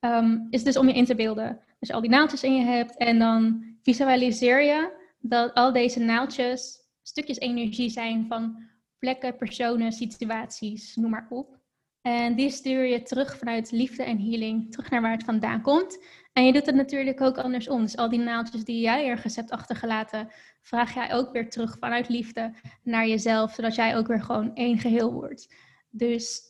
Ehm, 0.00 0.38
is 0.50 0.64
dus 0.64 0.76
om 0.76 0.88
je 0.88 0.94
in 0.94 1.04
te 1.04 1.14
beelden. 1.14 1.60
Dus 1.78 1.90
al 1.90 2.00
die 2.00 2.10
naaldjes 2.10 2.42
in 2.42 2.54
je 2.54 2.64
hebt 2.64 2.96
en 2.96 3.18
dan 3.18 3.64
visualiseer 3.82 4.62
je 4.62 4.92
dat 5.18 5.54
al 5.54 5.72
deze 5.72 6.00
naaldjes 6.00 6.78
stukjes 7.02 7.38
energie 7.38 7.90
zijn 7.90 8.26
van 8.26 8.62
plekken, 8.98 9.36
personen, 9.36 9.92
situaties, 9.92 10.96
noem 10.96 11.10
maar 11.10 11.26
op. 11.30 11.58
En 12.00 12.34
die 12.34 12.50
stuur 12.50 12.84
je 12.84 13.02
terug 13.02 13.38
vanuit 13.38 13.70
liefde 13.70 14.02
en 14.02 14.20
healing, 14.20 14.72
terug 14.72 14.90
naar 14.90 15.00
waar 15.00 15.12
het 15.12 15.24
vandaan 15.24 15.62
komt. 15.62 15.98
En 16.34 16.44
je 16.46 16.52
doet 16.52 16.66
het 16.66 16.74
natuurlijk 16.74 17.20
ook 17.20 17.38
andersom. 17.38 17.80
Dus 17.80 17.96
al 17.96 18.08
die 18.08 18.18
naaldjes 18.18 18.64
die 18.64 18.80
jij 18.80 19.06
ergens 19.06 19.36
hebt 19.36 19.50
achtergelaten, 19.50 20.28
vraag 20.62 20.94
jij 20.94 21.14
ook 21.14 21.32
weer 21.32 21.50
terug 21.50 21.76
vanuit 21.78 22.08
liefde 22.08 22.54
naar 22.82 23.06
jezelf, 23.06 23.52
zodat 23.54 23.74
jij 23.74 23.96
ook 23.96 24.06
weer 24.06 24.22
gewoon 24.22 24.54
één 24.54 24.78
geheel 24.78 25.12
wordt. 25.12 25.54
Dus 25.90 26.42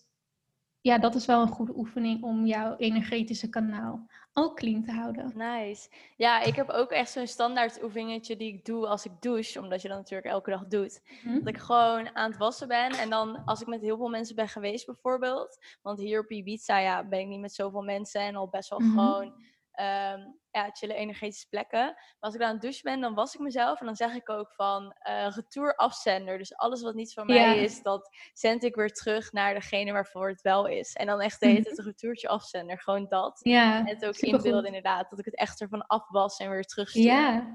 ja, 0.81 0.99
dat 0.99 1.15
is 1.15 1.27
wel 1.27 1.41
een 1.43 1.49
goede 1.49 1.77
oefening 1.77 2.23
om 2.23 2.47
jouw 2.47 2.77
energetische 2.77 3.49
kanaal 3.49 4.07
ook 4.33 4.57
clean 4.57 4.83
te 4.83 4.93
houden. 4.93 5.33
Nice. 5.35 5.89
Ja, 6.17 6.41
ik 6.43 6.55
heb 6.55 6.69
ook 6.69 6.91
echt 6.91 7.11
zo'n 7.11 7.27
standaard 7.27 7.83
oefeningetje 7.83 8.37
die 8.37 8.53
ik 8.53 8.65
doe 8.65 8.87
als 8.87 9.05
ik 9.05 9.13
douche, 9.21 9.61
omdat 9.61 9.83
je 9.83 9.89
dat 9.89 9.97
natuurlijk 9.97 10.29
elke 10.29 10.51
dag 10.51 10.67
doet. 10.67 11.01
Hm? 11.23 11.39
Dat 11.39 11.49
ik 11.49 11.59
gewoon 11.59 12.17
aan 12.17 12.31
het 12.31 12.39
wassen 12.39 12.69
ben. 12.69 12.91
En 12.91 13.11
dan 13.11 13.45
als 13.45 13.61
ik 13.61 13.67
met 13.67 13.81
heel 13.81 13.97
veel 13.97 14.09
mensen 14.09 14.37
ben 14.37 14.49
geweest 14.49 14.87
bijvoorbeeld. 14.87 15.59
Want 15.83 15.99
hier 15.99 16.21
op 16.21 16.31
Ibiza 16.31 16.79
ja, 16.79 17.05
ben 17.05 17.21
ik 17.21 17.27
niet 17.27 17.41
met 17.41 17.55
zoveel 17.55 17.83
mensen. 17.83 18.21
En 18.21 18.37
al 18.37 18.49
best 18.49 18.71
wel 18.71 18.81
Mhm. 18.81 18.91
gewoon 18.91 19.33
ehm, 19.75 20.21
ja, 20.51 20.71
chille 20.73 20.95
energetische 20.95 21.49
plekken. 21.49 21.81
Maar 21.85 22.17
als 22.21 22.35
ik 22.35 22.39
dan 22.41 22.49
aan 22.49 22.55
het 22.55 22.63
douchen 22.63 22.83
ben, 22.91 23.01
dan 23.01 23.15
was 23.15 23.35
ik 23.35 23.41
mezelf. 23.41 23.81
En 23.81 23.87
dan 23.87 23.97
zeg 23.97 24.15
ik 24.15 24.31
ook 24.31 24.53
van 24.53 24.95
eh 24.99 25.27
retour 25.35 25.75
afzender. 25.77 26.39
Dus 26.39 26.57
alles 26.57 26.83
wat 26.83 26.95
niet 26.95 27.13
van 27.13 27.27
mij 27.27 27.57
Ja. 27.57 27.63
is, 27.63 27.83
dat 27.83 28.17
zend 28.33 28.65
ik 28.65 28.75
weer 28.75 28.93
terug 28.93 29.33
naar 29.33 29.55
degene 29.55 29.93
waarvoor 29.93 30.29
het 30.29 30.43
wel 30.43 30.67
is. 30.67 30.93
En 30.93 31.07
dan 31.07 31.21
echt 31.21 31.41
de 31.41 31.47
hele 31.47 31.71
Mhm. 31.77 31.83
retourtje 31.87 32.29
afzender. 32.29 32.81
Gewoon 32.81 33.07
dat. 33.09 33.41
Ja, 33.43 33.79
En 33.79 33.87
het 33.89 34.07
ook 34.07 34.17
inbeelden 34.17 34.65
inderdaad. 34.67 35.11
Dat 35.11 35.19
ik 35.19 35.25
het 35.25 35.37
echt 35.39 35.61
ervan 35.61 35.87
afwas 35.87 36.37
en 36.37 36.51
weer 36.51 36.65
terugstuur. 36.65 37.03
Ja, 37.03 37.47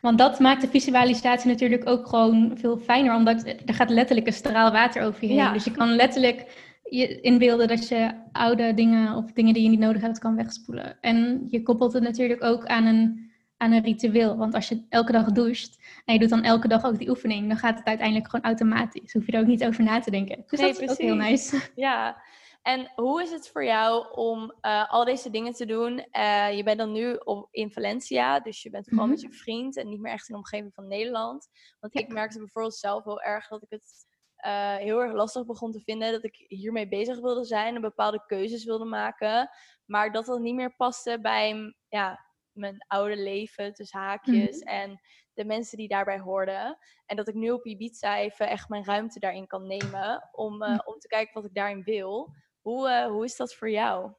want 0.00 0.18
dat 0.18 0.38
maakt 0.38 0.60
de 0.60 0.68
visualisatie 0.68 1.50
natuurlijk 1.50 1.88
ook 1.88 2.08
gewoon 2.08 2.58
veel 2.58 2.78
fijner, 2.78 3.14
omdat 3.14 3.46
er 3.46 3.74
gaat 3.74 3.90
letterlijk 3.90 4.26
een 4.26 4.32
straal 4.32 4.72
water 4.72 5.02
over 5.02 5.20
je 5.22 5.26
heen. 5.26 5.36
Ja. 5.36 5.52
Dus 5.52 5.64
je 5.64 5.70
kan 5.70 5.88
letterlijk 5.88 6.66
je 6.90 7.20
inbeelden 7.20 7.68
dat 7.68 7.88
je 7.88 8.14
oude 8.32 8.74
dingen 8.74 9.14
of 9.16 9.32
dingen 9.32 9.54
die 9.54 9.62
je 9.62 9.68
niet 9.68 9.78
nodig 9.78 10.02
hebt 10.02 10.18
kan 10.18 10.36
wegspoelen. 10.36 11.00
En 11.00 11.46
je 11.48 11.62
koppelt 11.62 11.92
het 11.92 12.02
natuurlijk 12.02 12.44
ook 12.44 12.66
aan 12.66 12.86
een, 12.86 13.30
aan 13.56 13.72
een 13.72 13.82
ritueel. 13.82 14.36
Want 14.36 14.54
als 14.54 14.68
je 14.68 14.86
elke 14.88 15.12
dag 15.12 15.32
doucht 15.32 15.78
en 16.04 16.14
je 16.14 16.20
doet 16.20 16.28
dan 16.28 16.42
elke 16.42 16.68
dag 16.68 16.84
ook 16.84 16.98
die 16.98 17.08
oefening, 17.08 17.48
dan 17.48 17.56
gaat 17.56 17.78
het 17.78 17.86
uiteindelijk 17.86 18.30
gewoon 18.30 18.44
automatisch. 18.44 19.12
Hoef 19.12 19.26
je 19.26 19.32
er 19.32 19.40
ook 19.40 19.46
niet 19.46 19.64
over 19.64 19.84
na 19.84 20.00
te 20.00 20.10
denken. 20.10 20.44
Dus 20.46 20.60
Nee, 20.60 20.72
dat 20.72 20.82
is 20.82 20.90
ook 20.90 20.96
heel 20.98 21.14
nice. 21.14 21.70
Ja, 21.74 22.22
en 22.62 22.92
hoe 22.94 23.22
is 23.22 23.30
het 23.30 23.48
voor 23.48 23.64
jou 23.64 24.06
om 24.14 24.54
eh, 24.60 24.90
al 24.92 25.04
deze 25.04 25.30
dingen 25.30 25.52
te 25.52 25.66
doen? 25.66 25.98
Eh, 26.10 26.56
je 26.56 26.62
bent 26.62 26.78
dan 26.78 26.92
nu 26.92 27.14
op, 27.14 27.48
in 27.50 27.70
Valencia, 27.72 28.40
dus 28.40 28.62
je 28.62 28.70
bent 28.70 28.88
gewoon 28.88 29.08
met 29.08 29.22
Mhm. 29.22 29.30
je 29.30 29.36
vriend 29.38 29.76
en 29.76 29.88
niet 29.88 30.00
meer 30.00 30.12
echt 30.12 30.28
in 30.28 30.34
de 30.34 30.40
omgeving 30.40 30.74
van 30.74 30.86
Nederland. 30.88 31.48
Want 31.80 31.92
Ja. 31.92 32.00
ik 32.00 32.08
merkte 32.12 32.38
bijvoorbeeld 32.38 32.74
zelf 32.76 33.04
heel 33.04 33.20
erg 33.22 33.48
dat 33.48 33.62
ik 33.62 33.70
het 33.70 34.06
eh, 34.38 34.76
heel 34.76 35.02
erg 35.02 35.12
lastig 35.12 35.46
begon 35.46 35.72
te 35.72 35.80
vinden 35.80 36.12
dat 36.12 36.24
ik 36.24 36.44
hiermee 36.48 36.88
bezig 36.88 37.20
wilde 37.20 37.44
zijn 37.44 37.74
en 37.74 37.80
bepaalde 37.80 38.24
keuzes 38.26 38.64
wilde 38.64 38.84
maken, 38.84 39.50
maar 39.84 40.12
dat 40.12 40.26
dat 40.26 40.40
niet 40.40 40.54
meer 40.54 40.76
paste 40.76 41.18
bij 41.20 41.74
ja, 41.88 42.26
mijn 42.52 42.84
oude 42.86 43.16
leven, 43.16 43.74
tussen 43.74 44.00
haakjes. 44.00 44.58
Mhm. 44.58 44.68
En 44.68 45.00
de 45.34 45.44
mensen 45.44 45.78
die 45.78 45.88
daarbij 45.88 46.18
hoorden. 46.18 46.78
En 47.06 47.16
dat 47.16 47.28
ik 47.28 47.34
nu 47.34 47.50
op 47.50 47.66
Ibiza 47.66 48.18
even 48.18 48.48
echt 48.48 48.68
mijn 48.68 48.84
ruimte 48.84 49.18
daarin 49.18 49.46
kan 49.46 49.66
nemen 49.66 50.28
om, 50.32 50.62
uh, 50.62 50.78
om 50.84 50.98
te 50.98 51.08
kijken 51.08 51.34
wat 51.34 51.44
ik 51.44 51.54
daarin 51.54 51.82
wil. 51.82 52.34
Hoe, 52.60 52.88
uh, 52.88 53.06
hoe 53.06 53.24
is 53.24 53.36
dat 53.36 53.54
voor 53.54 53.70
jou? 53.70 54.12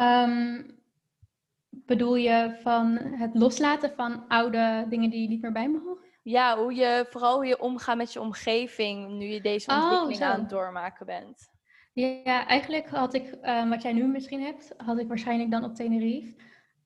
Um, 0.00 0.82
bedoel 1.70 2.14
je 2.14 2.58
van 2.62 2.96
het 2.96 3.34
loslaten 3.34 3.94
van 3.94 4.28
oude 4.28 4.86
dingen 4.88 5.10
die 5.10 5.28
niet 5.28 5.42
meer 5.42 5.52
bij 5.52 5.68
me 5.68 5.80
horen? 5.80 6.13
Ja, 6.24 6.58
hoe 6.58 6.74
je 6.74 7.06
vooral 7.10 7.34
hoe 7.34 7.46
je 7.46 7.60
omgaat 7.60 7.96
met 7.96 8.12
je 8.12 8.20
omgeving 8.20 9.08
nu 9.08 9.26
je 9.26 9.40
deze 9.40 9.70
oh, 9.70 9.76
ontwikkeling 9.76 10.22
aan 10.22 10.40
het 10.40 10.50
doormaken 10.50 11.06
bent. 11.06 11.48
Ja, 11.92 12.46
eigenlijk 12.46 12.88
had 12.88 13.14
ik, 13.14 13.36
uh, 13.42 13.68
wat 13.68 13.82
jij 13.82 13.92
nu 13.92 14.06
misschien 14.06 14.42
hebt, 14.42 14.74
had 14.76 14.98
ik 14.98 15.08
waarschijnlijk 15.08 15.50
dan 15.50 15.64
op 15.64 15.74
Tenerife. 15.74 16.34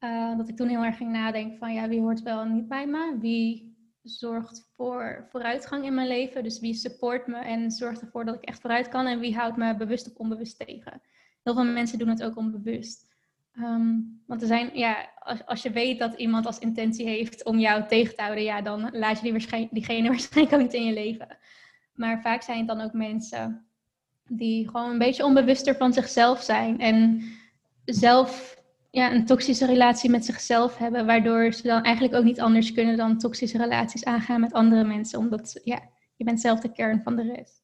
Uh, 0.00 0.36
dat 0.36 0.48
ik 0.48 0.56
toen 0.56 0.68
heel 0.68 0.84
erg 0.84 0.96
ging 0.96 1.10
nadenken 1.10 1.58
van 1.58 1.74
ja, 1.74 1.88
wie 1.88 2.00
hoort 2.00 2.22
wel 2.22 2.44
niet 2.44 2.68
bij 2.68 2.86
me? 2.86 3.16
Wie 3.20 3.76
zorgt 4.02 4.72
voor 4.76 5.26
vooruitgang 5.30 5.84
in 5.84 5.94
mijn 5.94 6.08
leven? 6.08 6.42
Dus 6.42 6.60
wie 6.60 6.74
support 6.74 7.26
me 7.26 7.36
en 7.36 7.70
zorgt 7.70 8.00
ervoor 8.00 8.24
dat 8.24 8.34
ik 8.34 8.44
echt 8.44 8.60
vooruit 8.60 8.88
kan? 8.88 9.06
En 9.06 9.20
wie 9.20 9.36
houdt 9.36 9.56
me 9.56 9.76
bewust 9.76 10.10
of 10.10 10.16
onbewust 10.16 10.58
tegen? 10.58 11.02
Heel 11.42 11.54
veel 11.54 11.64
mensen 11.64 11.98
doen 11.98 12.08
het 12.08 12.22
ook 12.22 12.36
onbewust. 12.36 13.06
Um, 13.60 14.22
want 14.26 14.40
er 14.40 14.46
zijn, 14.46 14.70
ja, 14.72 15.08
als, 15.18 15.46
als, 15.46 15.62
je 15.62 15.70
weet 15.70 15.98
dat 15.98 16.14
iemand 16.14 16.46
als 16.46 16.58
intentie 16.58 17.06
heeft 17.06 17.44
om 17.44 17.58
jou 17.58 17.86
tegen 17.86 18.16
te 18.16 18.22
houden, 18.22 18.44
ja, 18.44 18.62
dan 18.62 18.90
laat 18.92 19.16
je 19.16 19.22
die 19.22 19.32
waarschijnlijk, 19.32 19.72
diegene 19.72 20.08
waarschijnlijk 20.14 20.54
ook 20.54 20.60
niet 20.62 20.74
in 20.74 20.84
je 20.84 20.92
leven. 20.92 21.36
Maar 21.94 22.20
vaak 22.20 22.42
zijn 22.42 22.58
het 22.58 22.66
dan 22.66 22.80
ook 22.80 22.92
mensen 22.92 23.66
die 24.28 24.68
gewoon 24.68 24.90
een 24.90 24.98
beetje 24.98 25.24
onbewuster 25.24 25.76
van 25.76 25.92
zichzelf 25.92 26.42
zijn 26.42 26.80
en 26.80 27.22
zelf 27.84 28.56
ja, 28.90 29.12
een 29.12 29.26
toxische 29.26 29.66
relatie 29.66 30.10
met 30.10 30.24
zichzelf 30.24 30.76
hebben, 30.76 31.06
waardoor 31.06 31.52
ze 31.52 31.62
dan 31.62 31.82
eigenlijk 31.82 32.14
ook 32.14 32.24
niet 32.24 32.40
anders 32.40 32.72
kunnen 32.72 32.96
dan 32.96 33.18
toxische 33.18 33.58
relaties 33.58 34.04
aangaan 34.04 34.40
met 34.40 34.52
andere 34.52 34.84
mensen, 34.84 35.18
omdat 35.18 35.60
ja, 35.64 35.80
je 36.16 36.24
bent 36.24 36.40
zelf 36.40 36.60
de 36.60 36.72
kern 36.72 37.02
van 37.02 37.16
de 37.16 37.22
rest. 37.22 37.62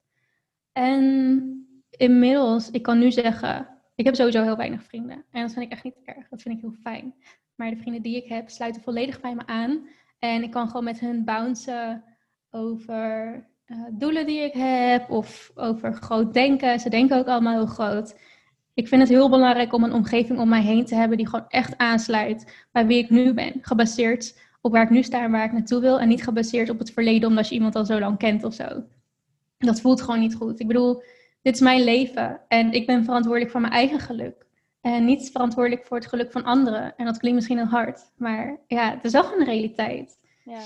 En 0.73 1.67
inmiddels, 1.91 2.71
ik 2.71 2.83
kan 2.83 2.99
nu 2.99 3.13
zeggen, 3.13 3.74
ik 3.95 4.05
heb 4.05 4.15
sowieso 4.15 4.43
heel 4.43 4.57
weinig 4.57 4.83
vrienden. 4.83 5.25
En 5.31 5.43
dat 5.43 5.53
vind 5.53 5.65
ik 5.65 5.73
echt 5.73 5.85
niet 5.85 6.01
erg. 6.05 6.29
Dat 6.29 6.43
vind 6.43 6.55
ik 6.55 6.61
heel 6.61 6.75
fijn. 6.83 7.15
Maar 7.55 7.71
de 7.71 7.77
vrienden 7.77 8.03
die 8.03 8.17
ik 8.17 8.29
heb, 8.29 8.51
sluiten 8.51 8.83
volledig 8.83 9.21
bij 9.21 9.35
me 9.35 9.47
aan. 9.47 9.89
En 10.19 10.43
ik 10.43 10.51
kan 10.51 10.67
gewoon 10.67 10.85
met 10.85 11.01
hen 11.01 11.25
bouncen 11.25 12.05
over 12.51 13.35
uh, 13.67 13.79
doelen 13.93 14.27
die 14.27 14.41
ik 14.41 14.53
heb. 14.53 15.11
Of 15.11 15.51
over 15.55 15.95
groot 15.95 16.35
denken. 16.35 16.81
Ze 16.81 16.91
denken 16.91 17.19
ook 17.19 17.27
allemaal 17.27 17.55
heel 17.55 17.67
groot. 17.67 18.19
Ik 18.75 18.89
vind 18.89 19.01
het 19.01 19.11
heel 19.11 19.31
belangrijk 19.31 19.73
om 19.73 19.85
een 19.85 19.93
omgeving 19.93 20.39
om 20.39 20.49
mij 20.49 20.63
heen 20.63 20.85
te 20.85 20.95
hebben 20.95 21.17
die 21.17 21.29
gewoon 21.29 21.49
echt 21.49 21.79
aansluit 21.79 22.67
bij 22.73 22.87
wie 22.87 22.99
ik 22.99 23.11
nu 23.11 23.35
ben. 23.35 23.59
Gebaseerd 23.61 24.41
op 24.61 24.73
waar 24.73 24.83
ik 24.83 24.91
nu 24.91 25.03
sta 25.03 25.23
en 25.23 25.31
waar 25.31 25.45
ik 25.45 25.53
naartoe 25.53 25.81
wil. 25.81 26.01
En 26.01 26.09
niet 26.09 26.23
gebaseerd 26.23 26.71
op 26.71 26.79
het 26.79 26.93
verleden 26.93 27.29
omdat 27.29 27.49
je 27.49 27.55
iemand 27.55 27.75
al 27.75 27.85
zo 27.85 27.99
lang 27.99 28.19
kent 28.19 28.45
of 28.45 28.55
zo. 28.55 28.85
Dat 29.59 29.81
voelt 29.81 30.01
gewoon 30.01 30.21
niet 30.21 30.35
goed. 30.35 30.61
Ik 30.61 30.67
bedoel, 30.67 31.03
dit 31.45 31.55
is 31.55 31.61
mijn 31.61 31.85
leven 31.85 32.41
en 32.49 32.73
ik 32.73 32.87
ben 32.87 33.05
verantwoordelijk 33.05 33.51
voor 33.51 33.61
mijn 33.61 33.73
eigen 33.73 34.01
geluk. 34.01 34.47
En 34.81 35.05
niet 35.05 35.31
verantwoordelijk 35.31 35.87
voor 35.87 35.97
het 35.97 36.07
geluk 36.07 36.33
van 36.33 36.45
anderen. 36.45 36.97
En 36.97 37.05
dat 37.05 37.19
klinkt 37.19 37.37
misschien 37.37 37.59
heel 37.59 37.67
hard, 37.67 38.13
maar 38.17 38.61
ja, 38.67 38.91
het 38.91 39.05
is 39.05 39.13
wel 39.13 39.25
gewoon 39.25 39.41
een 39.41 39.47
realiteit. 39.47 40.19
Ja. 40.45 40.61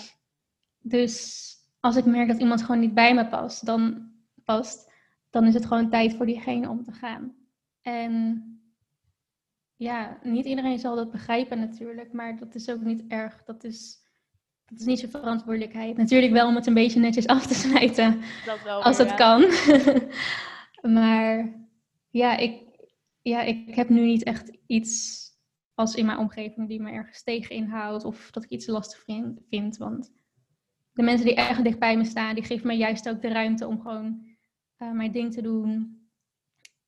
Dus 0.80 1.46
als 1.80 1.96
ik 1.96 2.04
merk 2.04 2.28
dat 2.28 2.40
iemand 2.40 2.62
gewoon 2.62 2.80
niet 2.80 2.94
bij 2.94 3.14
me 3.14 3.26
past, 3.26 3.66
dan, 3.66 4.10
past, 4.44 4.92
dan 5.30 5.44
is 5.44 5.54
het 5.54 5.66
gewoon 5.66 5.90
tijd 5.90 6.14
voor 6.14 6.26
diegene 6.26 6.68
om 6.68 6.84
te 6.84 6.92
gaan. 6.92 7.34
En 7.82 8.42
ja, 9.76 10.18
niet 10.22 10.46
iedereen 10.46 10.78
zal 10.78 10.96
dat 10.96 11.10
begrijpen 11.10 11.58
natuurlijk, 11.58 12.12
maar 12.12 12.38
dat 12.38 12.54
is 12.54 12.70
ook 12.70 12.80
niet 12.80 13.04
erg. 13.08 13.44
Dat 13.44 13.64
is, 13.64 14.02
dat 14.66 14.78
is 14.80 14.86
niet 14.86 14.98
zijn 14.98 15.10
verantwoordelijkheid. 15.10 15.96
Natuurlijk 15.96 16.32
wel 16.32 16.48
om 16.48 16.54
het 16.54 16.66
een 16.66 16.74
beetje 16.74 17.00
netjes 17.00 17.26
af 17.26 17.46
te 17.46 17.54
sluiten, 17.68 18.20
dat 18.46 18.62
wel, 18.62 18.82
als 18.82 18.98
het 18.98 19.14
kan. 19.14 19.40
Maar 20.82 21.54
ja 22.10 22.36
ik, 22.36 22.62
ja, 23.22 23.42
ik 23.42 23.74
heb 23.74 23.88
nu 23.88 24.04
niet 24.04 24.22
echt 24.22 24.58
iets 24.66 25.26
als 25.74 25.94
in 25.94 26.06
mijn 26.06 26.18
omgeving 26.18 26.68
die 26.68 26.80
me 26.80 26.90
ergens 26.90 27.22
tegen 27.22 27.54
inhoudt 27.54 28.04
of 28.04 28.30
dat 28.30 28.44
ik 28.44 28.50
iets 28.50 28.66
lastig 28.66 29.04
vind. 29.48 29.76
Want 29.76 30.12
de 30.92 31.02
mensen 31.02 31.26
die 31.26 31.34
erg 31.34 31.62
dicht 31.62 31.78
bij 31.78 31.96
me 31.96 32.04
staan, 32.04 32.34
die 32.34 32.44
geven 32.44 32.66
me 32.66 32.76
juist 32.76 33.08
ook 33.08 33.22
de 33.22 33.28
ruimte 33.28 33.66
om 33.66 33.80
gewoon 33.80 34.26
uh, 34.78 34.92
mijn 34.92 35.12
ding 35.12 35.32
te 35.32 35.42
doen. 35.42 35.96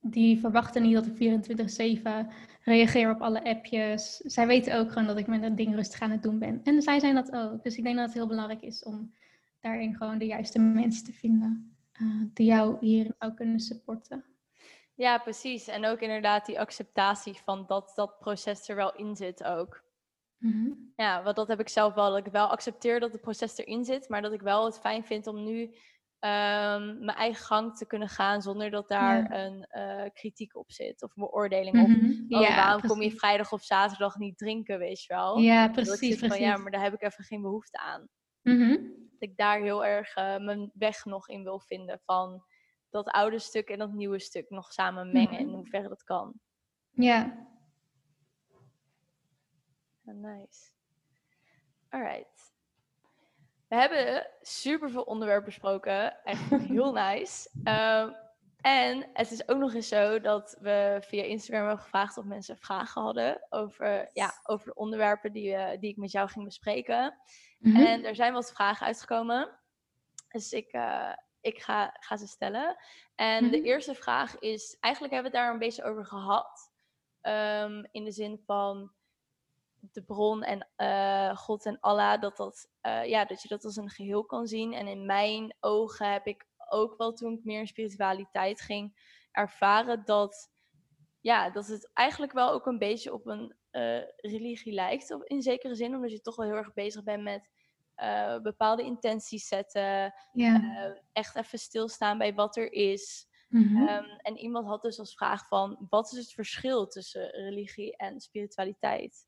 Die 0.01 0.38
verwachten 0.38 0.82
niet 0.82 0.95
dat 0.95 1.07
ik 1.07 1.99
24-7 1.99 2.32
reageer 2.62 3.11
op 3.11 3.20
alle 3.20 3.45
appjes. 3.45 4.16
Zij 4.16 4.47
weten 4.47 4.78
ook 4.78 4.93
gewoon 4.93 5.07
dat 5.07 5.18
ik 5.18 5.26
mijn 5.26 5.55
ding 5.55 5.74
rustig 5.74 6.01
aan 6.01 6.11
het 6.11 6.22
doen 6.22 6.38
ben. 6.38 6.61
En 6.64 6.82
zij 6.82 7.01
zijn 7.01 7.14
dat 7.14 7.32
ook. 7.32 7.62
Dus 7.62 7.76
ik 7.76 7.84
denk 7.84 7.97
dat 7.97 8.05
het 8.05 8.14
heel 8.14 8.26
belangrijk 8.26 8.62
is 8.62 8.82
om 8.82 9.14
daarin 9.61 9.97
gewoon 9.97 10.18
de 10.18 10.26
juiste 10.26 10.59
mensen 10.59 11.05
te 11.05 11.12
vinden. 11.12 11.76
Eh, 12.01 12.07
die 12.34 12.46
jou 12.46 12.76
hierin 12.80 13.14
ook 13.18 13.36
kunnen 13.36 13.61
supporten. 13.61 14.24
Ja, 14.94 15.18
precies. 15.18 15.68
En 15.68 15.86
ook 15.86 16.01
inderdaad 16.01 16.46
die 16.46 16.61
acceptatie 16.61 17.34
van 17.44 17.64
dat 17.66 17.92
dat 17.94 18.18
proces 18.18 18.68
er 18.68 18.76
wel 18.76 18.94
in 18.94 19.16
zit 19.16 19.44
ook. 19.44 19.82
Mhm. 20.38 20.72
Ja, 20.96 21.22
want 21.22 21.36
dat 21.36 21.48
heb 21.48 21.61
ik 21.61 21.68
zelf 21.68 21.94
wel. 21.94 22.11
Dat 22.11 22.26
ik 22.26 22.32
wel 22.32 22.46
accepteer 22.46 23.01
dat 23.01 23.12
het 23.12 23.20
proces 23.20 23.59
erin 23.59 23.84
zit, 23.84 24.09
maar 24.09 24.22
dat 24.22 24.32
ik 24.32 24.40
wel 24.40 24.64
het 24.64 24.78
fijn 24.78 25.05
vind 25.05 25.26
om 25.26 25.44
nu 25.44 25.74
ehm, 26.18 27.05
mijn 27.05 27.16
eigen 27.16 27.44
gang 27.44 27.76
te 27.76 27.86
kunnen 27.86 28.09
gaan 28.09 28.42
zonder 28.42 28.70
dat 28.70 28.88
daar 28.88 29.30
een 29.30 29.66
uh, 29.76 30.09
kritiek 30.12 30.57
op 30.57 30.72
zit 30.72 31.03
of 31.03 31.14
beoordeling 31.14 31.82
op. 31.82 31.88
Mm 31.88 32.26
oh, 32.28 32.40
ja, 32.40 32.57
waarom 32.57 32.80
kom 32.80 33.03
je 33.03 33.11
vrijdag 33.11 33.53
of 33.53 33.62
zaterdag 33.62 34.18
niet 34.18 34.38
drinken, 34.38 34.78
weet 34.78 35.03
je 35.03 35.14
wel? 35.14 35.38
Ja, 35.38 35.68
precies. 35.68 35.96
precies. 35.98 36.28
Van, 36.28 36.40
ja, 36.40 36.57
maar 36.57 36.70
daar 36.70 36.82
heb 36.82 36.94
ik 36.94 37.03
even 37.03 37.24
geen 37.24 37.42
behoefte 37.42 37.78
aan. 37.78 38.09
Mm 38.42 39.09
ik 39.23 39.37
daar 39.37 39.61
heel 39.61 39.85
erg 39.85 40.16
uh, 40.16 40.37
mijn 40.37 40.71
weg 40.75 41.05
nog 41.05 41.29
in 41.29 41.43
wil 41.43 41.61
vinden 41.61 42.01
van 42.05 42.45
dat 42.91 43.09
oude 43.09 43.39
stuk 43.39 43.68
en 43.68 43.79
dat 43.79 43.93
nieuwe 43.93 44.18
stuk 44.18 44.51
nog 44.51 44.73
samen 44.73 45.12
mengen 45.12 45.39
in 45.39 45.49
hoeverre 45.49 45.89
dat 45.89 46.05
kan. 46.05 46.41
Ja. 46.91 47.49
nice. 50.03 50.71
Alright. 51.89 52.53
We 53.68 53.77
hebben 53.77 54.27
super 54.41 54.91
veel 54.91 55.03
onderwerpen 55.03 55.45
besproken. 55.45 56.25
Echt 56.25 56.51
heel 56.51 56.93
nice. 57.07 57.51
Um, 57.64 58.16
en 58.61 59.09
het 59.13 59.31
is 59.31 59.49
ook 59.49 59.59
nog 59.59 59.75
eens 59.75 59.89
zo 59.89 60.21
dat 60.21 60.57
we 60.61 60.99
via 61.01 61.23
Instagram 61.23 61.67
hebben 61.67 61.85
gevraagd 61.85 62.19
of 62.19 62.25
mensen 62.25 62.59
vragen 62.59 63.03
hadden 63.03 63.47
over, 63.49 64.11
ja, 64.13 64.41
over 64.43 64.67
de 64.67 64.75
onderwerpen 64.75 65.33
die, 65.33 65.53
uh, 65.53 65.71
die 65.81 65.91
ik 65.91 65.97
met 65.97 66.11
jou 66.11 66.29
ging 66.29 66.45
bespreken. 66.45 67.19
Mhm. 67.59 67.77
En 67.77 68.05
er 68.05 68.15
zijn 68.15 68.33
wat 68.33 68.53
vragen 68.53 68.87
uitgekomen. 68.87 69.59
Dus 70.29 70.53
ik, 70.53 70.73
uh, 70.73 71.13
ik 71.41 71.63
ga, 71.63 71.97
ga 72.01 72.17
ze 72.17 72.27
stellen. 72.27 72.77
En 73.15 73.51
de 73.51 73.57
mhm. 73.57 73.67
eerste 73.67 73.95
vraag 73.95 74.39
is, 74.39 74.77
eigenlijk 74.81 75.15
hebben 75.15 75.33
we 75.33 75.37
het 75.37 75.47
daar 75.47 75.55
een 75.55 75.67
beetje 75.67 75.85
over 75.85 76.07
gehad. 76.07 76.73
Um, 77.23 77.89
in 77.91 78.05
de 78.05 78.13
zin 78.13 78.43
van 78.47 78.93
de 79.93 80.03
bron 80.03 80.43
en 80.43 80.69
uh, 80.77 81.37
God 81.37 81.67
en 81.67 81.81
Allah, 81.81 82.21
dat, 82.21 82.37
dat, 82.37 82.69
ja, 83.05 83.25
dat 83.25 83.43
je 83.43 83.49
dat 83.49 83.65
als 83.65 83.77
een 83.77 83.91
geheel 83.91 84.25
kan 84.25 84.47
zien. 84.47 84.73
En 84.73 84.87
in 84.87 85.07
mijn 85.07 85.57
ogen 85.61 86.13
heb 86.13 86.27
ik 86.27 86.47
ook 86.71 86.97
wel 86.97 87.12
toen 87.12 87.33
ik 87.33 87.45
meer 87.45 87.61
in 87.61 87.66
spiritualiteit 87.66 88.61
ging 88.61 89.09
ervaren 89.31 90.03
dat, 90.05 90.51
ja, 91.21 91.51
dat 91.51 91.66
het 91.66 91.91
eigenlijk 91.93 92.33
wel 92.33 92.51
ook 92.51 92.66
een 92.66 92.79
beetje 92.79 93.12
op 93.12 93.27
een 93.27 93.55
uh, 93.73 94.01
religie 94.16 94.73
lijkt. 94.73 95.16
In 95.25 95.43
zekere 95.43 95.75
zin, 95.75 95.95
omdat 95.95 96.11
je 96.11 96.21
toch 96.21 96.37
wel 96.37 96.47
heel 96.47 96.57
erg 96.57 96.73
bezig 96.73 97.03
bent 97.03 97.23
met 97.23 97.49
uh, 97.97 98.39
bepaalde 98.39 98.83
intenties 98.83 99.49
zetten. 99.49 100.14
Uh, 100.33 100.91
echt 101.12 101.37
even 101.37 101.59
stilstaan 101.59 102.18
bij 102.18 102.35
wat 102.35 102.57
er 102.57 102.73
is. 102.73 103.29
Mm 103.49 103.62
-hmm. 103.62 103.89
um, 103.89 104.05
en 104.05 104.37
iemand 104.37 104.66
had 104.66 104.83
dus 104.83 104.99
als 104.99 105.14
vraag 105.14 105.49
van, 105.49 105.87
wat 105.89 106.12
is 106.12 106.18
het 106.18 106.33
verschil 106.33 106.87
tussen 106.87 107.31
religie 107.31 107.97
en 107.97 108.21
spiritualiteit? 108.21 109.27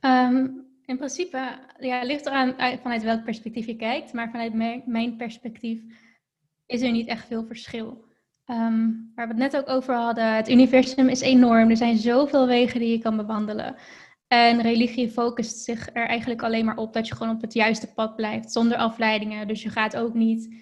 Um, 0.00 0.70
in 0.84 0.96
principe, 0.96 1.58
ja, 1.78 2.02
ligt 2.02 2.26
eraan 2.26 2.78
vanuit 2.80 3.02
welk 3.02 3.24
perspectief 3.24 3.66
je 3.66 3.76
kijkt. 3.76 4.12
Maar 4.12 4.30
vanuit 4.30 4.54
mijn, 4.54 4.82
mijn 4.86 5.16
perspectief 5.16 5.82
is 6.72 6.82
er 6.82 6.90
niet 6.90 7.06
echt 7.06 7.26
veel 7.26 7.44
verschil. 7.44 8.04
Um, 8.46 9.12
waar 9.14 9.28
we 9.28 9.32
het 9.32 9.52
net 9.52 9.56
ook 9.56 9.68
over 9.68 9.94
hadden, 9.94 10.34
het 10.34 10.48
universum 10.48 11.08
is 11.08 11.20
enorm. 11.20 11.70
Er 11.70 11.76
zijn 11.76 11.96
zoveel 11.96 12.46
wegen 12.46 12.80
die 12.80 12.90
je 12.90 12.98
kan 12.98 13.16
bewandelen. 13.16 13.76
En 14.26 14.60
religie 14.60 15.10
focust 15.10 15.58
zich 15.58 15.88
er 15.92 16.06
eigenlijk 16.06 16.42
alleen 16.42 16.64
maar 16.64 16.76
op 16.76 16.92
dat 16.92 17.08
je 17.08 17.14
gewoon 17.14 17.34
op 17.34 17.40
het 17.40 17.54
juiste 17.54 17.92
pad 17.92 18.16
blijft, 18.16 18.52
zonder 18.52 18.78
afleidingen. 18.78 19.48
Dus 19.48 19.62
je 19.62 19.68
gaat 19.68 19.96
ook 19.96 20.14
niet, 20.14 20.54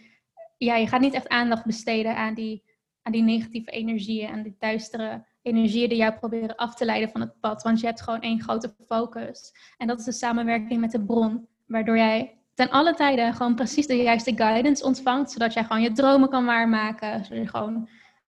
ja, 0.56 0.76
je 0.76 0.86
gaat 0.86 1.00
niet 1.00 1.14
echt 1.14 1.28
aandacht 1.28 1.64
besteden 1.64 2.16
aan 2.16 2.34
die, 2.34 2.64
aan 3.02 3.12
die 3.12 3.22
negatieve 3.22 3.70
energieën, 3.70 4.28
aan 4.28 4.42
die 4.42 4.56
duistere 4.58 5.26
energieën 5.42 5.88
die 5.88 5.98
jou 5.98 6.12
proberen 6.12 6.56
af 6.56 6.74
te 6.74 6.84
leiden 6.84 7.10
van 7.10 7.20
het 7.20 7.40
pad. 7.40 7.62
Want 7.62 7.80
je 7.80 7.86
hebt 7.86 8.00
gewoon 8.00 8.20
één 8.20 8.40
grote 8.42 8.74
focus. 8.86 9.52
En 9.76 9.86
dat 9.86 9.98
is 9.98 10.04
de 10.04 10.12
samenwerking 10.12 10.80
met 10.80 10.90
de 10.90 11.04
bron, 11.04 11.46
waardoor 11.66 11.96
jij 11.96 12.39
ten 12.60 12.70
alle 12.70 12.94
tijden 12.94 13.34
gewoon 13.34 13.54
precies 13.54 13.86
de 13.86 13.96
juiste 13.96 14.36
guidance 14.36 14.84
ontvangt, 14.84 15.30
zodat 15.30 15.52
jij 15.52 15.64
gewoon 15.64 15.82
je 15.82 15.92
dromen 15.92 16.28
kan 16.28 16.44
waarmaken, 16.44 17.24
zodat 17.24 17.42
je 17.42 17.48
gewoon 17.48 17.88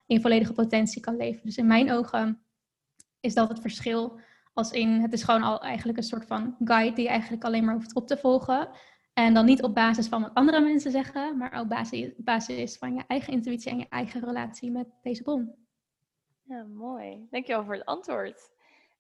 in 0.07 0.21
volledige 0.21 0.53
potentie 0.53 1.01
kan 1.01 1.17
leven. 1.17 1.41
Dus 1.45 1.57
in 1.57 1.67
mijn 1.67 1.93
ogen 1.93 2.43
is 3.21 3.35
dat 3.35 3.49
het 3.49 3.61
verschil. 3.61 4.21
Als 4.53 4.71
in, 4.71 5.01
het 5.01 5.13
is 5.13 5.23
gewoon 5.23 5.43
al 5.43 5.61
eigenlijk 5.61 5.99
een 5.99 6.05
soort 6.05 6.27
van 6.27 6.57
guide 6.65 6.95
die 6.95 7.05
je 7.05 7.11
eigenlijk 7.11 7.45
alleen 7.45 7.65
maar 7.65 7.75
hoeft 7.75 7.95
op 7.95 8.07
te 8.07 8.17
volgen. 8.17 8.69
En 9.13 9.35
dan 9.35 9.45
niet 9.45 9.63
op 9.63 9.75
basis 9.75 10.07
van 10.09 10.23
wat 10.23 10.35
andere 10.35 10.61
mensen 10.61 10.91
zeggen, 10.91 11.37
maar 11.37 11.61
op 11.61 11.69
basis, 11.69 12.13
basis 12.17 12.79
van 12.79 12.95
je 12.95 13.03
eigen 13.07 13.33
intuïtie 13.33 13.71
en 13.71 13.79
je 13.79 13.87
eigen 13.89 14.25
relatie 14.25 14.71
met 14.71 14.87
deze 15.03 15.23
bron. 15.23 15.55
Ja, 16.43 16.65
mooi. 16.65 17.27
Dankjewel 17.31 17.65
voor 17.65 17.75
het 17.75 17.85
antwoord. 17.85 18.51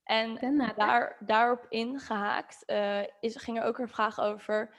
En 0.04 0.38
daar, 0.76 1.16
daarop 1.20 1.66
ingehaakt 1.68 2.62
uh, 2.66 3.00
is, 3.20 3.36
ging 3.36 3.58
er 3.58 3.64
ook 3.64 3.78
een 3.78 3.88
vraag 3.88 4.20
over 4.20 4.74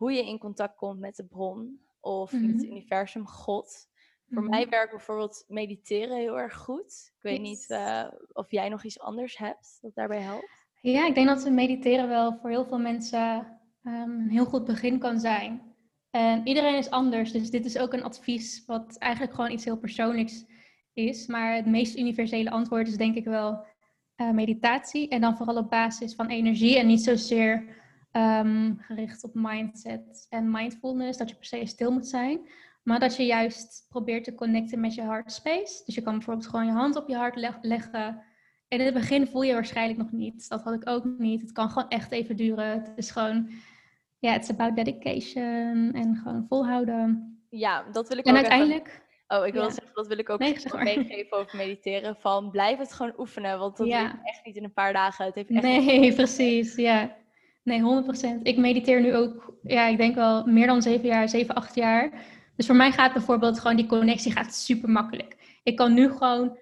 hoe 0.00 0.12
je 0.12 0.26
in 0.26 0.38
contact 0.38 0.76
komt 0.76 1.00
met 1.00 1.16
de 1.16 1.24
bron 1.24 1.80
of 2.00 2.32
met 2.32 2.42
het 2.42 2.62
mhm. 2.62 2.70
universum, 2.70 3.26
God. 3.26 3.88
Voor 4.28 4.42
mij 4.42 4.60
mhm. 4.60 4.70
werkt 4.70 4.90
bijvoorbeeld 4.90 5.44
mediteren 5.48 6.16
heel 6.16 6.38
erg 6.38 6.56
goed. 6.56 7.12
Ik 7.16 7.22
weet 7.22 7.40
niet 7.40 7.66
uh, 7.68 8.06
of 8.32 8.50
jij 8.50 8.68
nog 8.68 8.84
iets 8.84 9.00
anders 9.00 9.36
hebt 9.36 9.78
dat 9.80 9.94
daarbij 9.94 10.20
helpt. 10.20 10.48
Ja, 10.80 11.06
ik 11.06 11.14
denk 11.14 11.26
dat 11.26 11.50
mediteren 11.50 12.08
wel 12.08 12.38
voor 12.40 12.50
heel 12.50 12.66
veel 12.66 12.78
mensen 12.78 13.58
um, 13.82 13.92
een 13.92 14.30
heel 14.30 14.44
goed 14.44 14.64
begin 14.64 14.98
kan 14.98 15.20
zijn. 15.20 15.74
En 16.10 16.46
iedereen 16.46 16.76
is 16.76 16.90
anders, 16.90 17.32
dus 17.32 17.50
dit 17.50 17.64
is 17.64 17.78
ook 17.78 17.92
een 17.92 18.04
advies 18.04 18.64
wat 18.66 18.96
eigenlijk 18.98 19.34
gewoon 19.34 19.50
iets 19.50 19.64
heel 19.64 19.78
persoonlijks 19.78 20.44
is. 20.92 21.26
Maar 21.26 21.54
het 21.54 21.66
meest 21.66 21.96
universele 21.98 22.50
antwoord 22.50 22.88
is 22.88 22.96
denk 22.96 23.16
ik 23.16 23.24
wel 23.24 23.66
uh, 24.16 24.30
meditatie. 24.30 25.08
En 25.08 25.20
dan 25.20 25.36
vooral 25.36 25.56
op 25.56 25.70
basis 25.70 26.14
van 26.14 26.28
energie 26.28 26.78
en 26.78 26.86
niet 26.86 27.02
zozeer 27.02 27.79
um, 28.12 28.78
gericht 28.78 29.24
op 29.24 29.30
mindset 29.34 30.26
en 30.28 30.50
mindfulness, 30.50 31.18
dat 31.18 31.28
je 31.28 31.34
per 31.34 31.44
se 31.44 31.66
stil 31.66 31.92
moet 31.92 32.06
zijn. 32.06 32.48
Maar 32.82 33.00
dat 33.00 33.16
je 33.16 33.26
juist 33.26 33.86
probeert 33.88 34.24
te 34.24 34.34
connecten 34.34 34.80
met 34.80 34.94
je 34.94 35.02
heart 35.02 35.32
space. 35.32 35.82
Dus 35.84 35.94
je 35.94 36.02
kan 36.02 36.14
bijvoorbeeld 36.14 36.46
gewoon 36.46 36.66
je 36.66 36.72
hand 36.72 36.96
op 36.96 37.08
je 37.08 37.16
hart 37.16 37.36
leggen. 37.62 38.22
In 38.68 38.80
het 38.80 38.94
begin 38.94 39.26
voel 39.26 39.42
je 39.42 39.52
waarschijnlijk 39.52 39.98
nog 39.98 40.12
niet. 40.12 40.48
Dat 40.48 40.62
had 40.62 40.74
ik 40.74 40.88
ook 40.88 41.04
niet. 41.04 41.40
Het 41.40 41.52
kan 41.52 41.70
gewoon 41.70 41.88
echt 41.88 42.12
even 42.12 42.36
duren. 42.36 42.66
Het 42.66 42.92
is 42.96 43.10
gewoon, 43.10 43.50
ja, 44.18 44.34
it's 44.34 44.50
about 44.50 44.76
dedication 44.76 45.92
en 45.92 46.16
gewoon 46.22 46.46
volhouden. 46.48 47.38
Ja, 47.48 47.84
dat 47.92 48.08
wil 48.08 48.18
ik 48.18 48.24
en 48.24 48.30
ook 48.30 48.36
uiteindelijk. 48.36 49.08
Oh, 49.28 49.46
ik 49.46 49.52
wil 49.52 49.70
zeggen, 49.70 49.94
dat 49.94 50.06
wil 50.06 50.18
ik 50.18 50.30
ook 50.30 50.38
nee, 50.38 50.56
meegeven 50.82 51.36
over 51.36 51.56
mediteren. 51.56 52.16
Van 52.16 52.50
blijf 52.50 52.78
het 52.78 52.92
gewoon 52.92 53.14
oefenen, 53.18 53.58
want 53.58 53.76
dat 53.76 53.86
ja. 53.86 54.20
echt 54.22 54.44
niet 54.44 54.56
in 54.56 54.64
een 54.64 54.72
paar 54.72 54.92
dagen. 54.92 55.24
Het 55.24 55.34
heeft 55.34 55.50
echt 55.50 55.62
nee, 55.62 56.14
precies, 56.22 56.74
ja. 56.74 57.16
Nee, 57.62 58.04
100%. 58.38 58.42
Ik 58.42 58.56
mediteer 58.56 59.00
nu 59.00 59.14
ook, 59.14 59.54
ja, 59.62 59.86
ik 59.86 59.96
denk 59.96 60.14
wel 60.14 60.46
meer 60.46 60.66
dan 60.66 60.82
zeven 60.82 61.06
jaar, 61.06 61.28
zeven, 61.28 61.54
acht 61.54 61.74
jaar. 61.74 62.10
Dus 62.56 62.66
voor 62.66 62.76
mij 62.76 62.92
gaat 62.92 63.12
bijvoorbeeld 63.12 63.60
gewoon 63.60 63.76
die 63.76 63.86
connectie 63.86 64.32
gaat 64.32 64.54
super 64.54 64.90
makkelijk. 64.90 65.58
Ik 65.62 65.76
kan 65.76 65.94
nu 65.94 66.10
gewoon, 66.10 66.58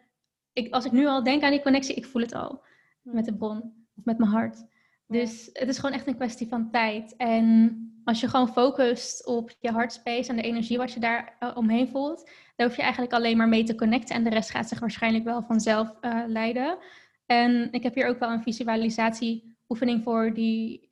ik, 0.53 0.75
als 0.75 0.85
ik 0.85 0.93
nu 0.93 1.07
al 1.07 1.23
denk 1.23 1.43
aan 1.43 1.51
die 1.51 1.63
connectie, 1.63 1.95
ik 1.95 2.07
voel 2.07 2.23
het 2.23 2.35
al. 2.35 2.63
Met 3.03 3.25
de 3.25 3.37
bron 3.37 3.87
of 3.97 4.05
met 4.05 4.19
mijn 4.19 4.31
hart. 4.31 4.67
Dus 5.07 5.51
het 5.53 5.69
is 5.69 5.79
gewoon 5.79 5.95
echt 5.95 6.07
een 6.07 6.17
kwestie 6.17 6.49
van 6.49 6.71
tijd. 6.71 7.17
En 7.17 8.01
als 8.05 8.21
je 8.21 8.29
gewoon 8.29 8.49
focust 8.49 9.27
op 9.27 9.57
je 9.61 9.71
hartspace 9.71 10.31
en 10.31 10.37
de 10.37 10.43
energie 10.43 10.79
wat 10.79 10.93
je 10.93 11.01
daar 11.01 11.37
uh, 11.41 11.57
omheen 11.57 11.89
voelt, 11.89 12.31
dan 12.57 12.67
hoef 12.67 12.77
je 12.77 12.83
eigenlijk 12.83 13.13
alleen 13.13 13.37
maar 13.37 13.49
mee 13.49 13.65
te 13.65 13.75
connecten 13.75 14.15
en 14.15 14.25
de 14.25 14.31
rest 14.31 14.51
gaat 14.51 14.69
zich 14.69 14.81
waarschijnlijk 14.81 15.25
wel 15.25 15.43
vanzelf 15.43 15.95
uh, 16.01 16.23
leiden. 16.27 16.79
En 17.27 17.73
ik 17.73 17.83
heb 17.83 17.95
hier 17.95 18.07
ook 18.07 18.19
wel 18.19 18.31
een 18.31 18.43
visualisatieoefening 18.43 20.03
voor 20.03 20.35
die 20.35 20.88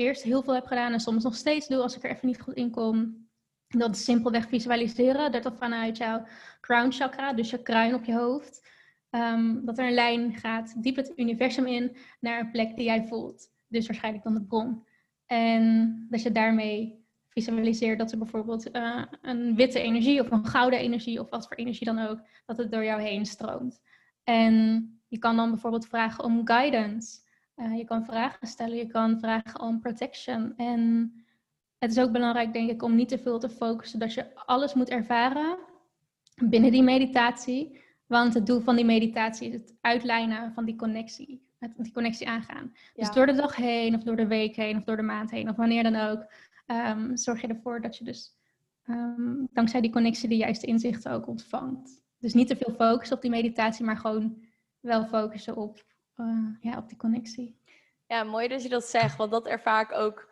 eerst 0.00 0.22
heel 0.22 0.42
veel 0.42 0.54
heb 0.54 0.66
gedaan 0.66 0.92
en 0.92 1.00
soms 1.00 1.24
nog 1.24 1.34
steeds 1.34 1.68
doe 1.68 1.82
als 1.82 1.96
ik 1.96 2.04
er 2.04 2.10
even 2.10 2.26
niet 2.26 2.40
goed 2.40 2.54
in 2.54 2.70
kom. 2.70 3.28
Dat 3.68 3.94
is 3.94 4.04
simpelweg 4.04 4.48
visualiseren, 4.48 5.32
dat 5.32 5.44
er 5.44 5.56
vanuit 5.56 5.96
jouw 5.96 6.26
crown 6.60 6.90
chakra, 6.90 7.32
dus 7.32 7.50
je 7.50 7.62
kruin 7.62 7.94
op 7.94 8.04
je 8.04 8.14
hoofd, 8.14 8.68
um, 9.10 9.64
dat 9.64 9.78
er 9.78 9.86
een 9.86 9.94
lijn 9.94 10.34
gaat 10.34 10.82
diep 10.82 10.96
het 10.96 11.12
universum 11.16 11.66
in 11.66 11.96
naar 12.20 12.40
een 12.40 12.50
plek 12.50 12.76
die 12.76 12.84
jij 12.84 13.06
voelt. 13.06 13.48
Dus 13.66 13.86
waarschijnlijk 13.86 14.24
dan 14.24 14.34
de 14.34 14.42
bron. 14.42 14.86
En 15.26 16.06
dat 16.10 16.22
je 16.22 16.32
daarmee 16.32 17.04
visualiseert 17.28 17.98
dat 17.98 18.12
er 18.12 18.18
bijvoorbeeld 18.18 18.76
uh, 18.76 19.04
een 19.22 19.56
witte 19.56 19.80
energie 19.80 20.20
of 20.20 20.30
een 20.30 20.46
gouden 20.46 20.78
energie 20.78 21.20
of 21.20 21.30
wat 21.30 21.46
voor 21.46 21.56
energie 21.56 21.86
dan 21.86 21.98
ook, 21.98 22.20
dat 22.46 22.56
het 22.56 22.70
door 22.70 22.84
jou 22.84 23.02
heen 23.02 23.26
stroomt. 23.26 23.80
En 24.24 25.00
je 25.08 25.18
kan 25.18 25.36
dan 25.36 25.50
bijvoorbeeld 25.50 25.86
vragen 25.86 26.24
om 26.24 26.46
guidance. 26.46 27.18
Uh, 27.60 27.76
je 27.76 27.84
kan 27.84 28.04
vragen 28.04 28.46
stellen, 28.46 28.76
je 28.76 28.86
kan 28.86 29.18
vragen 29.18 29.60
om 29.60 29.80
protection. 29.80 30.56
En 30.56 31.12
het 31.78 31.90
is 31.90 31.98
ook 31.98 32.12
belangrijk, 32.12 32.52
denk 32.52 32.70
ik, 32.70 32.82
om 32.82 32.94
niet 32.94 33.08
te 33.08 33.18
veel 33.18 33.38
te 33.38 33.50
focussen 33.50 33.98
dat 33.98 34.14
je 34.14 34.34
alles 34.34 34.74
moet 34.74 34.88
ervaren 34.88 35.58
binnen 36.34 36.70
die 36.70 36.82
meditatie. 36.82 37.78
Want 38.06 38.34
het 38.34 38.46
doel 38.46 38.60
van 38.60 38.76
die 38.76 38.84
meditatie 38.84 39.48
is 39.48 39.60
het 39.60 39.76
uitlijnen 39.80 40.52
van 40.52 40.64
die 40.64 40.76
connectie. 40.76 41.48
Het, 41.58 41.72
die 41.76 41.92
connectie 41.92 42.28
aangaan. 42.28 42.72
Dus 42.94 43.12
door 43.12 43.26
de 43.26 43.32
dag 43.32 43.56
heen, 43.56 43.94
of 43.94 44.02
door 44.02 44.16
de 44.16 44.26
week 44.26 44.56
heen, 44.56 44.76
of 44.76 44.84
door 44.84 44.96
de 44.96 45.02
maand 45.02 45.30
heen, 45.30 45.48
of 45.48 45.56
wanneer 45.56 45.82
dan 45.82 45.96
ook, 45.96 46.32
um, 46.66 47.16
zorg 47.16 47.40
je 47.40 47.46
ervoor 47.46 47.80
dat 47.80 47.96
je 47.96 48.04
dus 48.04 48.36
um, 48.88 49.48
dankzij 49.52 49.80
die 49.80 49.90
connectie 49.90 50.28
de 50.28 50.36
juiste 50.36 50.66
inzichten 50.66 51.12
ook 51.12 51.26
ontvangt. 51.26 52.02
Dus 52.18 52.34
niet 52.34 52.48
te 52.48 52.56
veel 52.56 52.74
focussen 52.74 53.16
op 53.16 53.22
die 53.22 53.30
meditatie, 53.30 53.84
maar 53.84 53.96
gewoon 53.96 54.44
wel 54.80 55.04
focussen 55.04 55.56
op, 55.56 55.84
ja, 56.60 56.76
op 56.76 56.88
die 56.88 56.96
connectie. 56.96 57.58
Ja, 58.06 58.24
mooi 58.24 58.48
dat 58.48 58.62
je 58.62 58.68
dat 58.68 58.84
zegt, 58.84 59.16
want 59.16 59.30
dat 59.30 59.46
ervaar 59.46 59.82
ik 59.82 59.92
ook 59.92 60.28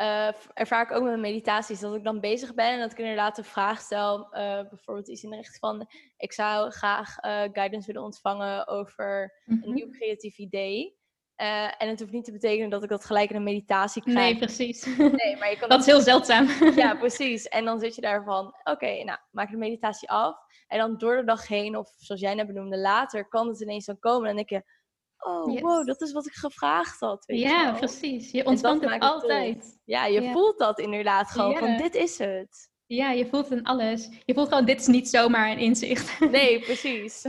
uh, 0.00 0.28
ervaar 0.54 0.82
ik 0.82 0.92
ook 0.92 1.04
met 1.04 1.18
meditaties 1.18 1.80
dat 1.80 1.94
ik 1.94 2.04
dan 2.04 2.20
bezig 2.20 2.54
ben 2.54 2.70
en 2.70 2.78
dat 2.78 2.92
ik 2.92 2.98
inderdaad 2.98 3.38
een 3.38 3.44
vraag 3.44 3.80
stel. 3.80 4.18
Uh, 4.18 4.60
bijvoorbeeld 4.68 5.08
iets 5.08 5.22
in 5.22 5.30
de 5.30 5.36
richting 5.36 5.58
van: 5.58 5.88
ik 6.16 6.32
zou 6.32 6.70
graag 6.70 7.24
uh, 7.24 7.42
guidance 7.52 7.86
willen 7.86 8.02
ontvangen 8.02 8.68
over 8.68 9.34
een 9.46 9.58
mhm. 9.58 9.72
nieuw 9.72 9.90
creatief 9.90 10.38
idee. 10.38 10.96
en 11.36 11.88
het 11.88 12.00
hoeft 12.00 12.12
niet 12.12 12.24
te 12.24 12.32
betekenen 12.32 12.70
dat 12.70 12.82
ik 12.82 12.88
dat 12.88 13.04
gelijk 13.04 13.30
in 13.30 13.36
een 13.36 13.42
meditatie 13.42 14.02
krijg. 14.02 14.16
Nee, 14.16 14.36
precies. 14.36 14.96
Nee, 14.96 15.36
maar 15.36 15.50
je 15.50 15.56
kan 15.58 15.68
dat 15.74 15.80
is 15.80 15.86
heel 15.86 16.00
zeldzaam. 16.00 16.48
Ja, 16.76 16.94
precies. 17.04 17.48
En 17.48 17.64
dan 17.64 17.80
zit 17.80 17.94
je 17.94 18.00
daar 18.00 18.24
van: 18.24 18.54
oké, 18.64 19.04
nou, 19.04 19.18
maak 19.30 19.50
de 19.50 19.56
meditatie 19.56 20.10
af. 20.10 20.36
En 20.66 20.78
dan 20.78 20.98
door 20.98 21.16
de 21.16 21.24
dag 21.24 21.48
heen, 21.48 21.76
of 21.76 21.94
zoals 21.96 22.20
jij 22.20 22.34
net 22.34 22.46
benoemde, 22.46 22.78
later 22.78 23.28
kan 23.28 23.48
het 23.48 23.60
ineens 23.60 23.84
dan 23.84 23.98
komen. 23.98 24.28
En 24.28 24.36
dan 24.36 24.44
denk 24.44 24.64
je: 24.64 24.70
oh, 25.18 25.60
wow, 25.60 25.86
dat 25.86 26.00
is 26.00 26.12
wat 26.12 26.26
ik 26.26 26.32
gevraagd 26.32 27.00
had. 27.00 27.24
Weet 27.26 27.40
ja, 27.40 27.72
precies. 27.72 28.30
Je 28.30 28.44
ontvangt 28.44 28.90
het 28.90 29.00
altijd. 29.02 29.78
ja, 29.84 30.06
je 30.06 30.30
voelt 30.30 30.58
dat 30.58 30.78
inderdaad 30.78 31.30
gewoon 31.30 31.56
van 31.56 31.76
dit 31.76 31.94
is 31.94 32.18
het. 32.18 32.74
Ja, 32.86 33.10
je 33.10 33.26
voelt 33.26 33.48
het 33.48 33.58
in 33.58 33.64
alles. 33.64 34.08
Je 34.24 34.34
voelt 34.34 34.48
gewoon, 34.48 34.64
dit 34.64 34.80
is 34.80 34.86
niet 34.86 35.08
zomaar 35.08 35.50
een 35.50 35.58
inzicht. 35.58 36.20
Nee, 36.20 36.60
precies. 36.68 37.24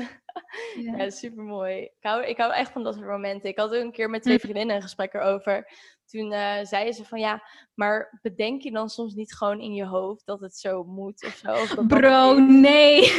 Ja, 0.76 0.98
ja 0.98 1.10
super 1.10 1.44
mooi. 1.44 1.82
Ik 1.82 1.98
hou, 2.00 2.26
ik 2.26 2.38
hou 2.38 2.54
echt 2.54 2.72
van 2.72 2.84
dat 2.84 2.96
soort 2.96 3.08
momenten. 3.08 3.50
Ik 3.50 3.58
had 3.58 3.76
ook 3.76 3.82
een 3.82 3.92
keer 3.92 4.10
met 4.10 4.22
twee 4.22 4.36
hm. 4.36 4.42
vriendinnen 4.42 4.76
een 4.76 4.82
gesprek 4.82 5.14
erover. 5.14 5.72
Toen 6.08 6.32
uh, 6.32 6.58
zeiden 6.64 6.94
ze 6.94 7.06
van 7.06 7.20
ja, 7.20 7.44
maar 7.74 8.20
bedenk 8.22 8.62
je 8.62 8.72
dan 8.72 8.90
soms 8.90 9.14
niet 9.14 9.36
gewoon 9.36 9.60
in 9.60 9.74
je 9.74 9.86
hoofd 9.86 10.26
dat 10.26 10.40
het 10.40 10.58
zo 10.58 10.84
moet 10.84 11.26
of 11.26 11.36
zo? 11.36 11.52
Of 11.52 11.70
dat 11.70 11.88
Bro, 11.88 12.40
nee. 12.40 13.02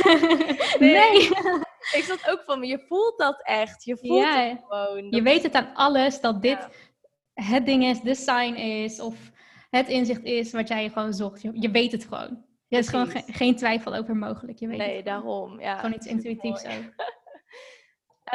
nee. 0.78 0.90
nee. 0.90 1.22
ik 1.92 2.04
zat 2.06 2.30
ook 2.30 2.42
van 2.44 2.62
je 2.62 2.84
voelt 2.88 3.18
dat 3.18 3.42
echt. 3.42 3.84
Je 3.84 3.96
voelt 3.96 4.24
het 4.24 4.64
gewoon. 4.68 5.10
Je 5.10 5.22
weet 5.22 5.42
het 5.42 5.54
aan 5.54 5.74
alles 5.74 6.20
dat 6.20 6.42
dit 6.42 6.68
het 7.34 7.66
ding 7.66 7.84
is, 7.84 8.00
de 8.00 8.14
sign 8.14 8.54
is 8.54 9.00
of 9.00 9.30
het 9.70 9.88
inzicht 9.88 10.24
is 10.24 10.52
wat 10.52 10.68
jij 10.68 10.88
gewoon 10.88 11.14
zocht. 11.14 11.42
Je, 11.42 11.60
je 11.60 11.70
weet 11.70 11.92
het 11.92 12.04
gewoon. 12.04 12.46
Er 12.68 12.78
is 12.78 12.88
gewoon 12.88 13.10
geen 13.26 13.56
twijfel 13.56 13.94
over 13.94 14.16
mogelijk. 14.16 14.58
Je 14.58 14.68
weet 14.68 14.78
nee, 14.78 15.02
daarom. 15.02 15.60
Ja, 15.60 15.76
gewoon 15.76 15.94
iets 15.94 16.06
intuïtiefs 16.06 16.64
ook. 16.64 17.06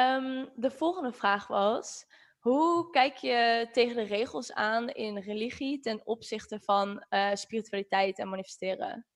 um, 0.00 0.48
de 0.64 0.70
volgende 0.70 1.12
vraag 1.12 1.46
was: 1.46 2.06
hoe 2.44 2.90
kijk 2.90 3.16
je 3.16 3.68
tegen 3.72 3.96
de 3.96 4.02
regels 4.02 4.52
aan 4.52 4.88
in 4.88 5.18
religie 5.18 5.80
ten 5.80 6.06
opzichte 6.06 6.60
van 6.60 7.04
uh, 7.10 7.34
spiritualiteit 7.34 8.18
en 8.18 8.28
manifesteren? 8.28 9.06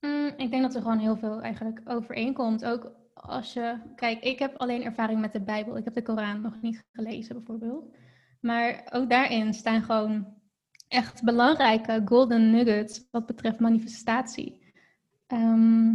Mm, 0.00 0.26
ik 0.36 0.50
denk 0.50 0.62
dat 0.62 0.74
er 0.74 0.82
gewoon 0.82 0.98
heel 0.98 1.16
veel 1.16 1.40
eigenlijk 1.40 1.80
overeenkomt. 1.84 2.64
Ook 2.64 2.92
als 3.14 3.52
je, 3.52 3.80
kijk, 3.96 4.22
ik 4.22 4.38
heb 4.38 4.56
alleen 4.56 4.82
ervaring 4.82 5.20
met 5.20 5.32
de 5.32 5.40
Bijbel. 5.40 5.76
Ik 5.76 5.84
heb 5.84 5.94
de 5.94 6.02
Koran 6.02 6.40
nog 6.40 6.60
niet 6.60 6.84
gelezen 6.92 7.34
bijvoorbeeld. 7.34 7.96
Maar 8.40 8.88
ook 8.92 9.10
daarin 9.10 9.52
staan 9.52 9.82
gewoon 9.82 10.34
echt 10.88 11.22
belangrijke 11.22 12.02
golden 12.04 12.50
nuggets 12.50 13.08
wat 13.10 13.26
betreft 13.26 13.60
manifestatie. 13.60 14.72
Ehm, 15.26 15.94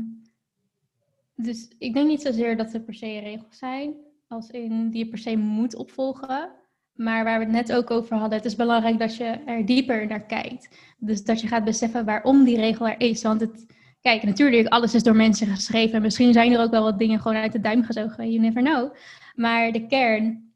dus 1.36 1.76
ik 1.78 1.94
denk 1.94 2.08
niet 2.08 2.22
zozeer 2.22 2.58
dat 2.58 2.74
er 2.74 2.82
per 2.82 2.94
se 2.94 3.20
regels 3.20 3.58
zijn, 3.58 4.08
als 4.30 4.50
in 4.50 4.90
die 4.90 5.04
je 5.04 5.10
per 5.10 5.18
se 5.18 5.38
moet 5.38 5.76
opvolgen. 5.76 6.52
Maar 6.94 7.24
waar 7.24 7.40
we 7.40 7.46
het 7.46 7.54
net 7.54 7.74
ook 7.74 7.92
over 7.92 8.18
hadden, 8.18 8.38
het 8.38 8.48
is 8.48 8.56
belangrijk 8.56 9.00
dat 9.00 9.16
je 9.16 9.24
er 9.24 9.66
dieper 9.66 10.08
naar 10.08 10.26
kijkt. 10.26 10.78
Dus 10.98 11.24
dat 11.24 11.42
je 11.42 11.48
gaat 11.48 11.64
beseffen 11.64 12.06
waarom 12.06 12.44
die 12.44 12.58
regel 12.58 12.88
er 12.88 13.00
is. 13.00 13.24
Want 13.24 13.42
het, 13.42 13.66
Kijk, 14.02 14.24
natuurlijk, 14.24 14.68
alles 14.68 14.94
is 14.94 15.04
door 15.04 15.16
mensen 15.16 15.48
geschreven. 15.48 15.96
En 15.96 16.02
misschien 16.02 16.34
zijn 16.34 16.54
er 16.54 16.62
ook 16.62 16.72
wel 16.72 16.84
wat 16.84 17.00
dingen 17.00 17.20
gewoon 17.20 17.38
uit 17.38 17.52
de 17.52 17.60
duim 17.60 17.84
gezogen. 17.84 18.32
You 18.32 18.40
never 18.40 18.64
know. 18.64 18.94
Maar 19.36 19.72
de 19.72 19.88
kern, 19.88 20.54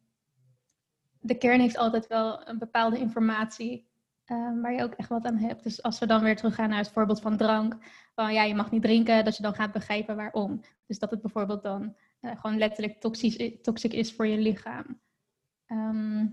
de 1.19 1.38
kern 1.38 1.59
heeft 1.59 1.78
altijd 1.78 2.07
wel 2.07 2.47
een 2.47 2.57
bepaalde 2.57 2.97
informatie 2.97 3.88
um, 4.32 4.61
waar 4.61 4.74
je 4.74 4.84
ook 4.84 4.93
echt 4.93 5.09
wat 5.09 5.26
aan 5.26 5.38
hebt. 5.38 5.63
Dus 5.63 5.82
als 5.82 5.99
we 5.99 6.05
dan 6.05 6.24
weer 6.24 6.36
teruggaan 6.36 6.69
naar 6.69 6.78
het 6.78 6.91
voorbeeld 6.91 7.21
van 7.21 7.38
drank. 7.38 7.78
Van 8.15 8.34
ja, 8.34 8.43
je 8.43 8.55
mag 8.55 8.71
niet 8.71 8.82
drinken, 8.82 9.26
dat 9.26 9.38
je 9.38 9.43
dan 9.43 9.53
gaat 9.53 9.71
begrijpen 9.71 10.15
waarom. 10.15 10.61
Dus 10.88 10.99
dat 10.99 11.11
het 11.11 11.21
bijvoorbeeld 11.21 11.63
dan 11.63 11.95
uh, 12.26 12.32
gewoon 12.41 12.57
letterlijk 12.57 12.99
toxisch, 12.99 13.51
toxic 13.61 13.93
is 13.93 14.13
voor 14.13 14.28
je 14.28 14.38
lichaam. 14.38 15.01
Ehm, 15.65 16.28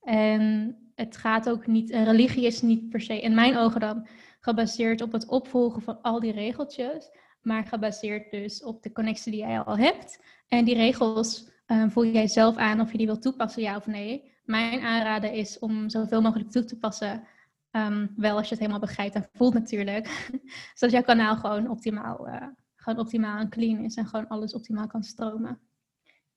en 0.00 0.76
het 0.94 1.16
gaat 1.16 1.48
ook 1.48 1.66
niet, 1.66 1.90
een 1.90 2.04
religie 2.04 2.46
is 2.46 2.62
niet 2.62 2.88
per 2.88 3.00
se, 3.00 3.20
in 3.20 3.34
mijn 3.34 3.56
ogen 3.56 3.80
dan, 3.80 4.06
gebaseerd 4.40 5.00
op 5.00 5.12
het 5.12 5.26
opvolgen 5.26 5.82
van 5.82 6.02
al 6.02 6.20
die 6.20 6.32
regeltjes, 6.32 7.10
maar 7.40 7.64
gebaseerd 7.64 8.30
dus 8.30 8.62
op 8.62 8.82
de 8.82 8.92
connectie 8.92 9.32
die 9.32 9.40
jij 9.40 9.60
al 9.60 9.78
hebt. 9.78 10.22
En 10.48 10.64
die 10.64 10.74
regels 10.74 11.50
um, 11.66 11.90
voel 11.90 12.06
jij 12.06 12.28
zelf 12.28 12.56
aan 12.56 12.80
of 12.80 12.92
je 12.92 12.98
die 12.98 13.06
wilt 13.06 13.22
toepassen, 13.22 13.62
ja 13.62 13.76
of 13.76 13.86
nee. 13.86 14.34
Mijn 14.44 14.80
aanraden 14.80 15.32
is 15.32 15.58
om 15.58 15.88
zoveel 15.88 16.22
mogelijk 16.22 16.50
toe 16.50 16.64
te 16.64 16.78
passen. 16.78 17.26
Ehm, 17.70 18.06
wel 18.16 18.36
als 18.36 18.44
je 18.44 18.50
het 18.50 18.58
helemaal 18.58 18.80
begrijpt 18.80 19.14
en 19.14 19.28
voelt 19.32 19.54
natuurlijk. 19.54 20.30
Zodat 20.74 20.94
jouw 20.94 21.02
kanaal 21.02 21.36
gewoon 21.36 21.70
optimaal, 21.70 22.28
uh, 22.28 22.46
gewoon 22.86 23.04
optimaal 23.04 23.38
en 23.38 23.48
clean 23.48 23.84
is 23.84 23.96
en 23.96 24.06
gewoon 24.06 24.28
alles 24.28 24.54
optimaal 24.54 24.86
kan 24.86 25.02
stromen. 25.02 25.60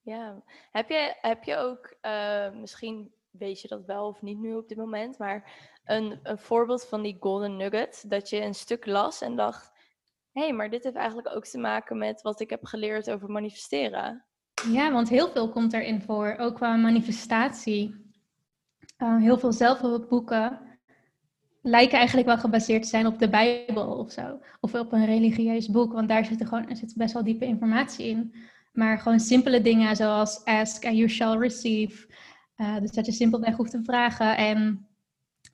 Ja, 0.02 0.44
heb 0.72 0.90
je, 0.90 1.16
heb 1.22 1.44
je 1.44 1.56
ook, 1.56 1.96
uh, 2.02 2.52
misschien 2.52 3.12
weet 3.30 3.62
je 3.62 3.68
dat 3.68 3.86
wel 3.86 4.08
of 4.08 4.22
niet 4.22 4.40
nu 4.40 4.56
op 4.56 4.68
dit 4.68 4.78
moment, 4.78 5.18
maar 5.18 5.52
een, 5.84 6.20
een 6.24 6.38
voorbeeld 6.38 6.86
van 6.86 7.02
die 7.02 7.18
golden 7.20 7.58
nugget, 7.58 8.04
dat 8.08 8.30
je 8.30 8.42
een 8.42 8.56
stuk 8.56 8.86
las 8.86 9.22
en 9.22 9.36
dacht, 9.36 9.72
hé, 10.32 10.42
hey, 10.42 10.54
maar 10.54 10.70
dit 10.70 10.84
heeft 10.84 10.96
eigenlijk 10.96 11.36
ook 11.36 11.46
te 11.46 11.58
maken 11.58 11.98
met 11.98 12.22
wat 12.22 12.40
ik 12.40 12.50
heb 12.50 12.66
geleerd 12.66 13.12
over 13.12 13.30
manifesteren. 13.30 14.26
Ja, 14.72 14.92
want 14.92 15.10
heel 15.10 15.30
veel 15.30 15.50
komt 15.50 15.74
erin 15.74 16.02
voor, 16.02 16.36
ook 16.38 16.56
qua 16.56 16.76
manifestatie. 16.76 18.12
Uh, 18.98 19.18
heel 19.18 19.38
veel 19.38 19.54
zelfhulpboeken 19.54 20.69
lijken 21.62 21.98
eigenlijk 21.98 22.28
wel 22.28 22.38
gebaseerd 22.38 22.82
te 22.82 22.88
zijn 22.88 23.08
op 23.08 23.20
de 23.20 23.30
Bijbel 23.30 23.86
of 23.86 24.12
zo. 24.12 24.40
Of 24.60 24.74
op 24.74 24.92
een 24.92 25.06
religieus 25.06 25.70
boek, 25.70 25.94
want 25.94 26.10
daar 26.10 26.26
zit, 26.26 26.40
er 26.40 26.48
gewoon, 26.48 26.70
er 26.70 26.76
zit 26.76 26.94
best 26.96 27.14
wel 27.14 27.24
diepe 27.24 27.46
informatie 27.46 28.08
in. 28.08 28.36
Maar 28.74 29.00
gewoon 29.00 29.20
simpele 29.20 29.62
dingen 29.62 29.96
zoals 29.96 30.46
ask 30.46 30.86
and 30.86 30.98
you 30.98 31.10
shall 31.10 31.38
receive. 31.38 32.08
Uh, 32.58 32.80
dus 32.80 32.92
dat 32.92 33.06
je 33.06 33.12
simpelweg 33.12 33.56
hoeft 33.56 33.72
te 33.72 33.84
vragen. 33.84 34.38
En 34.38 34.88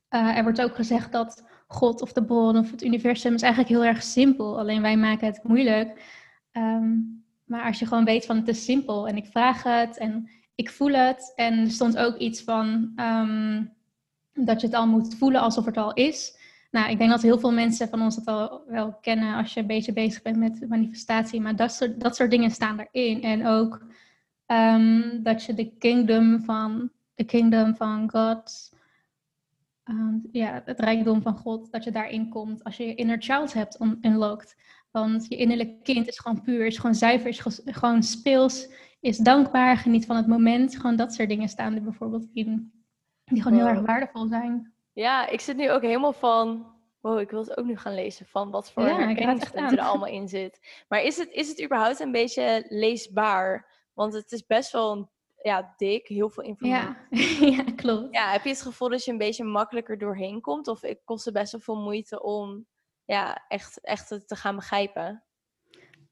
uh, 0.09 0.37
er 0.37 0.43
wordt 0.43 0.61
ook 0.61 0.75
gezegd 0.75 1.11
dat 1.11 1.43
God 1.67 2.01
of 2.01 2.13
de 2.13 2.25
bron 2.25 2.57
of 2.57 2.71
het 2.71 2.83
universum 2.83 3.33
is 3.33 3.41
eigenlijk 3.41 3.73
heel 3.73 3.85
erg 3.85 4.03
simpel. 4.03 4.59
Alleen 4.59 4.81
wij 4.81 4.97
maken 4.97 5.27
het 5.27 5.43
moeilijk. 5.43 6.01
Um, 6.51 7.23
maar 7.45 7.63
als 7.63 7.79
je 7.79 7.85
gewoon 7.85 8.05
weet 8.05 8.25
van 8.25 8.35
het 8.35 8.47
is 8.47 8.65
simpel 8.65 9.07
en 9.07 9.17
ik 9.17 9.25
vraag 9.25 9.63
het 9.63 9.97
en 9.97 10.29
ik 10.55 10.69
voel 10.69 10.93
het. 10.93 11.33
En 11.35 11.59
er 11.59 11.71
stond 11.71 11.97
ook 11.97 12.17
iets 12.17 12.43
van 12.43 12.91
um, 12.95 13.74
dat 14.35 14.61
je 14.61 14.67
het 14.67 14.75
al 14.75 14.87
moet 14.87 15.15
voelen 15.15 15.41
alsof 15.41 15.65
het 15.65 15.77
al 15.77 15.93
is. 15.93 16.37
Nou, 16.71 16.89
ik 16.89 16.97
denk 16.97 17.09
dat 17.09 17.21
heel 17.21 17.39
veel 17.39 17.51
mensen 17.51 17.89
van 17.89 18.01
ons 18.01 18.15
dat 18.15 18.27
al 18.27 18.63
wel 18.67 18.97
kennen 19.01 19.35
als 19.35 19.53
je 19.53 19.59
een 19.59 19.67
beetje 19.67 19.93
bezig 19.93 20.21
bent 20.21 20.37
met 20.37 20.69
manifestatie. 20.69 21.41
Maar 21.41 21.55
dat 21.55 21.71
soort, 21.71 22.01
dat 22.01 22.15
soort 22.15 22.31
dingen 22.31 22.51
staan 22.51 22.79
erin. 22.91 23.21
En 23.21 23.47
ook 23.47 23.85
um, 24.47 25.23
dat 25.23 25.43
je 25.43 25.53
de 25.53 25.77
kingdom 25.77 26.41
van, 26.43 26.89
de 27.15 27.23
kingdom 27.23 27.75
van 27.75 28.09
God, 28.09 28.71
um, 29.89 30.29
ja, 30.31 30.61
het 30.65 30.79
rijkdom 30.79 31.21
van 31.21 31.37
God, 31.37 31.71
dat 31.71 31.83
je 31.83 31.91
daarin 31.91 32.29
komt 32.29 32.63
als 32.63 32.77
je 32.77 32.85
je 32.85 32.95
inner 32.95 33.21
child 33.21 33.53
hebt 33.53 33.79
unlocked. 34.01 34.55
Want 34.91 35.25
je 35.27 35.35
innerlijke 35.35 35.81
kind 35.83 36.07
is 36.07 36.19
gewoon 36.19 36.41
puur, 36.41 36.65
is 36.65 36.77
gewoon 36.77 36.95
zuiver, 36.95 37.29
is 37.29 37.41
gewoon 37.65 38.03
speels, 38.03 38.69
is 38.99 39.17
dankbaar, 39.17 39.77
geniet 39.77 40.05
van 40.05 40.15
het 40.15 40.27
moment. 40.27 40.75
Gewoon 40.75 40.95
dat 40.95 41.13
soort 41.13 41.29
dingen 41.29 41.49
staan 41.49 41.75
er 41.75 41.83
bijvoorbeeld 41.83 42.27
in, 42.33 42.71
die 43.25 43.41
gewoon 43.41 43.57
heel 43.57 43.67
erg 43.67 43.81
waardevol 43.81 44.27
zijn. 44.27 44.73
Ja, 44.93 45.27
ik 45.27 45.39
zit 45.39 45.57
nu 45.57 45.71
ook 45.71 45.81
helemaal 45.81 46.13
van, 46.13 46.73
wow, 46.99 47.19
ik 47.19 47.31
wil 47.31 47.39
het 47.39 47.57
ook 47.57 47.65
nu 47.65 47.77
gaan 47.77 47.93
lezen 47.93 48.25
van 48.25 48.51
wat 48.51 48.71
voor 48.71 48.83
ja, 48.83 48.97
herkenningspunten 48.97 49.77
er 49.77 49.83
allemaal 49.83 50.07
in 50.07 50.27
zit. 50.27 50.83
Maar 50.87 51.01
is 51.01 51.17
het, 51.17 51.31
is 51.31 51.47
het 51.47 51.63
überhaupt 51.63 51.99
een 51.99 52.11
beetje 52.11 52.65
leesbaar? 52.69 53.73
Want 53.93 54.13
het 54.13 54.31
is 54.31 54.45
best 54.45 54.71
wel 54.71 55.11
ja, 55.41 55.73
dik, 55.77 56.07
heel 56.07 56.29
veel 56.29 56.43
informatie. 56.43 56.95
Ja. 57.09 57.47
ja, 57.57 57.63
klopt. 57.75 58.13
Ja, 58.13 58.31
heb 58.31 58.43
je 58.43 58.49
het 58.49 58.61
gevoel 58.61 58.89
dat 58.89 59.05
je 59.05 59.11
een 59.11 59.17
beetje 59.17 59.43
makkelijker 59.43 59.97
doorheen 59.97 60.41
komt? 60.41 60.67
Of 60.67 60.81
kost 61.03 61.25
het 61.25 61.33
best 61.33 61.51
wel 61.51 61.61
veel 61.61 61.81
moeite 61.81 62.23
om 62.23 62.67
ja, 63.05 63.45
echt, 63.47 63.79
echt 63.81 64.07
te 64.07 64.35
gaan 64.35 64.55
begrijpen? 64.55 65.24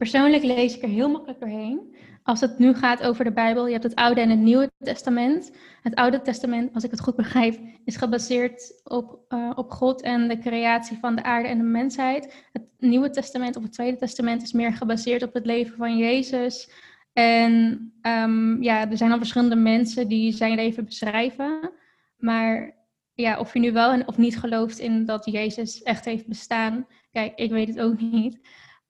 Persoonlijk 0.04 0.44
lees 0.44 0.76
ik 0.76 0.82
er 0.82 0.90
heel 0.90 1.10
makkelijk 1.10 1.40
doorheen. 1.40 1.96
Als 2.24 2.40
het 2.40 2.60
nu 2.60 2.74
gaat 2.74 3.04
over 3.04 3.24
de 3.24 3.32
Bijbel, 3.32 3.66
je 3.66 3.72
hebt 3.72 3.84
het 3.84 3.96
Oude 3.96 4.22
en 4.22 4.30
het 4.30 4.40
Nieuwe 4.40 4.72
Testament. 4.80 5.52
Het 5.82 5.96
Oude 5.96 6.22
Testament, 6.22 6.74
als 6.74 6.84
ik 6.84 6.92
het 6.92 7.00
goed 7.00 7.16
begrijp, 7.16 7.60
is 7.86 7.96
gebaseerd 7.96 8.82
op, 8.84 9.20
uh, 9.30 9.52
op 9.56 9.72
God 9.72 10.02
en 10.02 10.28
de 10.28 10.38
creatie 10.38 10.98
van 10.98 11.16
de 11.16 11.24
aarde 11.24 11.48
en 11.48 11.58
de 11.58 11.64
mensheid. 11.64 12.48
Het 12.52 12.64
Nieuwe 12.78 13.10
Testament 13.10 13.56
of 13.56 13.64
het 13.64 13.72
Tweede 13.72 13.98
Testament 13.98 14.42
is 14.42 14.52
meer 14.52 14.74
gebaseerd 14.74 15.24
op 15.24 15.34
het 15.34 15.46
leven 15.46 15.78
van 15.78 15.98
Jezus. 15.98 16.72
En 17.14 17.54
um, 18.02 18.64
ja, 18.64 18.90
er 18.90 18.98
zijn 18.98 19.12
al 19.12 19.18
verschillende 19.18 19.56
mensen 19.56 20.08
die 20.08 20.32
zijn 20.32 20.56
leven 20.56 20.86
beschrijven. 20.86 21.72
Maar 22.18 22.76
ja, 23.14 23.40
of 23.40 23.54
je 23.54 23.60
nu 23.60 23.72
wel 23.72 24.02
of 24.06 24.18
niet 24.18 24.40
gelooft 24.40 24.80
in 24.80 25.06
dat 25.06 25.26
Jezus 25.26 25.84
echt 25.84 26.06
heeft 26.06 26.28
bestaan. 26.28 26.88
Kijk, 27.12 27.36
ik 27.36 27.52
weet 27.52 27.68
het 27.68 27.80
ook 27.80 28.00
niet. 28.00 28.40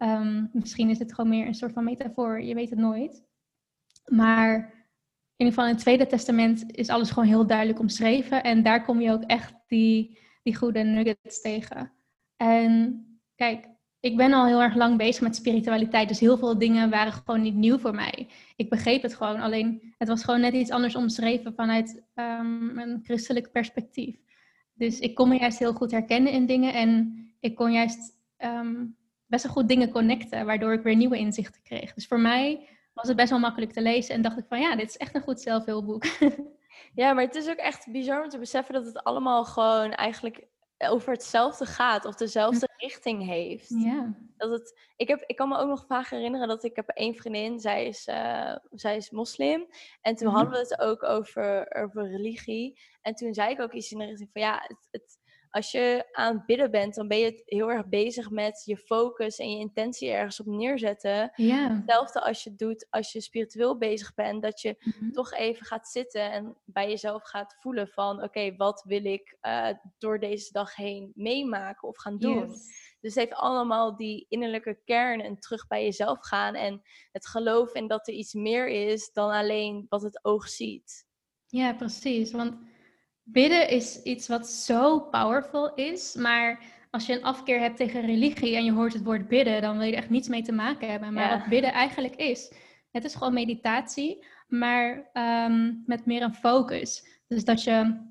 Um, 0.03 0.49
misschien 0.53 0.89
is 0.89 0.99
het 0.99 1.13
gewoon 1.13 1.29
meer 1.29 1.47
een 1.47 1.55
soort 1.55 1.73
van 1.73 1.83
metafoor. 1.83 2.41
Je 2.41 2.53
weet 2.53 2.69
het 2.69 2.79
nooit. 2.79 3.23
Maar 4.05 4.55
in 4.55 5.45
ieder 5.45 5.53
geval 5.53 5.65
in 5.65 5.73
het 5.73 5.81
Tweede 5.81 6.07
Testament 6.07 6.75
is 6.75 6.89
alles 6.89 7.11
gewoon 7.11 7.29
heel 7.29 7.47
duidelijk 7.47 7.79
omschreven. 7.79 8.43
En 8.43 8.63
daar 8.63 8.83
kom 8.83 9.01
je 9.01 9.11
ook 9.11 9.23
echt 9.23 9.53
die, 9.67 10.19
die 10.43 10.55
goede 10.55 10.79
nuggets 10.79 11.41
tegen. 11.41 11.91
En 12.37 13.03
kijk, 13.35 13.67
ik 13.99 14.17
ben 14.17 14.33
al 14.33 14.45
heel 14.45 14.61
erg 14.61 14.75
lang 14.75 14.97
bezig 14.97 15.21
met 15.21 15.35
spiritualiteit. 15.35 16.07
Dus 16.07 16.19
heel 16.19 16.37
veel 16.37 16.57
dingen 16.57 16.89
waren 16.89 17.13
gewoon 17.13 17.41
niet 17.41 17.55
nieuw 17.55 17.77
voor 17.77 17.95
mij. 17.95 18.27
Ik 18.55 18.69
begreep 18.69 19.01
het 19.01 19.15
gewoon. 19.15 19.39
Alleen 19.39 19.93
het 19.97 20.07
was 20.07 20.23
gewoon 20.23 20.41
net 20.41 20.53
iets 20.53 20.71
anders 20.71 20.95
omschreven 20.95 21.53
vanuit 21.53 22.03
um, 22.15 22.77
een 22.77 22.99
christelijk 23.03 23.51
perspectief. 23.51 24.15
Dus 24.73 24.99
ik 24.99 25.15
kon 25.15 25.29
me 25.29 25.39
juist 25.39 25.59
heel 25.59 25.73
goed 25.73 25.91
herkennen 25.91 26.31
in 26.31 26.45
dingen. 26.45 26.73
En 26.73 27.17
ik 27.39 27.55
kon 27.55 27.71
juist 27.71 28.15
um, 28.37 28.97
best 29.33 29.45
wel 29.45 29.53
goed 29.53 29.67
dingen 29.67 29.91
connecten. 29.91 30.45
Waardoor 30.45 30.73
ik 30.73 30.83
weer 30.83 30.95
nieuwe 30.95 31.17
inzichten 31.17 31.61
kreeg. 31.63 31.93
Dus 31.93 32.07
voor 32.07 32.19
mij 32.19 32.69
was 32.93 33.07
het 33.07 33.17
best 33.17 33.29
wel 33.29 33.39
makkelijk 33.39 33.71
te 33.71 33.81
lezen. 33.81 34.15
En 34.15 34.21
dacht 34.21 34.37
ik 34.37 34.45
van 34.47 34.59
ja, 34.59 34.75
dit 34.75 34.89
is 34.89 34.97
echt 34.97 35.15
een 35.15 35.21
goed 35.21 35.41
zelfhulpboek. 35.41 36.03
Ja, 36.95 37.13
maar 37.13 37.23
het 37.23 37.35
is 37.35 37.49
ook 37.49 37.57
echt 37.57 37.91
bizar 37.91 38.23
om 38.23 38.29
te 38.29 38.37
beseffen 38.37 38.73
dat 38.73 38.85
het 38.85 39.03
allemaal 39.03 39.45
gewoon 39.45 39.91
eigenlijk 39.91 40.47
over 40.77 41.11
hetzelfde 41.11 41.65
gaat 41.65 42.05
of 42.05 42.15
dezelfde 42.15 42.69
hm. 42.75 42.83
richting 42.83 43.25
heeft. 43.25 43.69
Ja. 43.69 44.13
Dat 44.37 44.51
het, 44.51 44.79
ik, 44.95 45.07
heb, 45.07 45.23
ik 45.25 45.35
kan 45.35 45.49
me 45.49 45.57
ook 45.57 45.67
nog 45.67 45.85
vaak 45.85 46.07
herinneren 46.07 46.47
dat 46.47 46.63
ik 46.63 46.75
heb 46.75 46.89
één 46.89 47.15
vriendin, 47.15 47.59
zij 47.59 47.85
is, 47.85 48.07
uh, 48.07 48.55
zij 48.71 48.95
is 48.95 49.09
moslim. 49.09 49.67
En 50.01 50.15
toen 50.15 50.27
mhm. 50.27 50.35
hadden 50.35 50.53
we 50.53 50.59
het 50.59 50.79
ook 50.79 51.03
over, 51.03 51.75
over 51.75 52.09
religie. 52.09 52.79
En 53.01 53.15
toen 53.15 53.33
zei 53.33 53.51
ik 53.51 53.61
ook 53.61 53.73
iets 53.73 53.91
in 53.91 53.97
de 53.97 54.05
richting 54.05 54.29
van 54.33 54.41
ja, 54.41 54.63
het, 54.67 54.87
het, 54.91 55.17
als 55.53 55.71
je 55.71 56.07
aan 56.11 56.35
het 56.35 56.45
bidden 56.45 56.71
bent, 56.71 56.95
dan 56.95 57.07
ben 57.07 57.17
je 57.17 57.41
heel 57.45 57.71
erg 57.71 57.87
bezig 57.87 58.29
met 58.29 58.61
je 58.65 58.77
focus 58.77 59.37
en 59.37 59.51
je 59.51 59.59
intentie 59.59 60.09
ergens 60.09 60.39
op 60.39 60.45
neerzetten. 60.45 61.31
Hetzelfde 61.35 62.21
als 62.21 62.43
je 62.43 62.55
doet 62.55 62.87
als 62.89 63.11
je 63.11 63.21
spiritueel 63.21 63.77
bezig 63.77 64.13
bent, 64.13 64.41
dat 64.41 64.61
je 64.61 64.75
mhm. 64.79 65.11
toch 65.11 65.33
even 65.33 65.65
gaat 65.65 65.87
zitten 65.87 66.31
en 66.31 66.57
bij 66.65 66.89
jezelf 66.89 67.23
gaat 67.23 67.55
voelen 67.59 67.87
van 67.87 68.23
oké, 68.23 68.55
wat 68.55 68.83
wil 68.87 69.05
ik 69.05 69.37
uh, 69.41 69.69
door 69.97 70.19
deze 70.19 70.51
dag 70.51 70.75
heen 70.75 71.11
meemaken 71.15 71.87
of 71.87 71.97
gaan 71.97 72.17
doen. 72.17 72.47
Dus 72.47 73.15
het 73.15 73.15
heeft 73.15 73.33
allemaal 73.33 73.95
die 73.95 74.25
innerlijke 74.29 74.79
kern 74.85 75.21
en 75.21 75.39
terug 75.39 75.67
bij 75.67 75.83
jezelf 75.83 76.17
gaan 76.21 76.55
en 76.55 76.81
het 77.11 77.27
geloof 77.27 77.73
in 77.73 77.87
dat 77.87 78.07
er 78.07 78.13
iets 78.13 78.33
meer 78.33 78.67
is 78.67 79.11
dan 79.11 79.31
alleen 79.31 79.85
wat 79.89 80.01
het 80.01 80.25
oog 80.25 80.49
ziet. 80.49 81.05
Ja, 81.47 81.73
precies. 81.73 82.31
Want 82.31 82.55
Bidden 83.23 83.69
is 83.69 84.01
iets 84.03 84.27
wat 84.27 84.47
zo 84.47 84.99
powerful 84.99 85.73
is, 85.73 86.15
maar 86.15 86.63
als 86.91 87.05
je 87.05 87.13
een 87.13 87.23
afkeer 87.23 87.59
hebt 87.59 87.77
tegen 87.77 88.05
religie 88.05 88.55
en 88.55 88.65
je 88.65 88.71
hoort 88.71 88.93
het 88.93 89.03
woord 89.03 89.27
bidden, 89.27 89.61
dan 89.61 89.77
wil 89.77 89.85
je 89.85 89.91
er 89.91 89.97
echt 89.97 90.09
niets 90.09 90.27
mee 90.27 90.41
te 90.41 90.51
maken 90.51 90.89
hebben. 90.89 91.13
Maar 91.13 91.37
wat 91.39 91.49
bidden 91.49 91.71
eigenlijk 91.71 92.15
is, 92.15 92.53
het 92.91 93.03
is 93.03 93.15
gewoon 93.15 93.33
meditatie, 93.33 94.25
maar 94.47 95.09
um, 95.13 95.83
met 95.85 96.05
meer 96.05 96.21
een 96.21 96.33
focus. 96.33 97.03
Dus 97.27 97.45
dat 97.45 97.63
je 97.63 98.01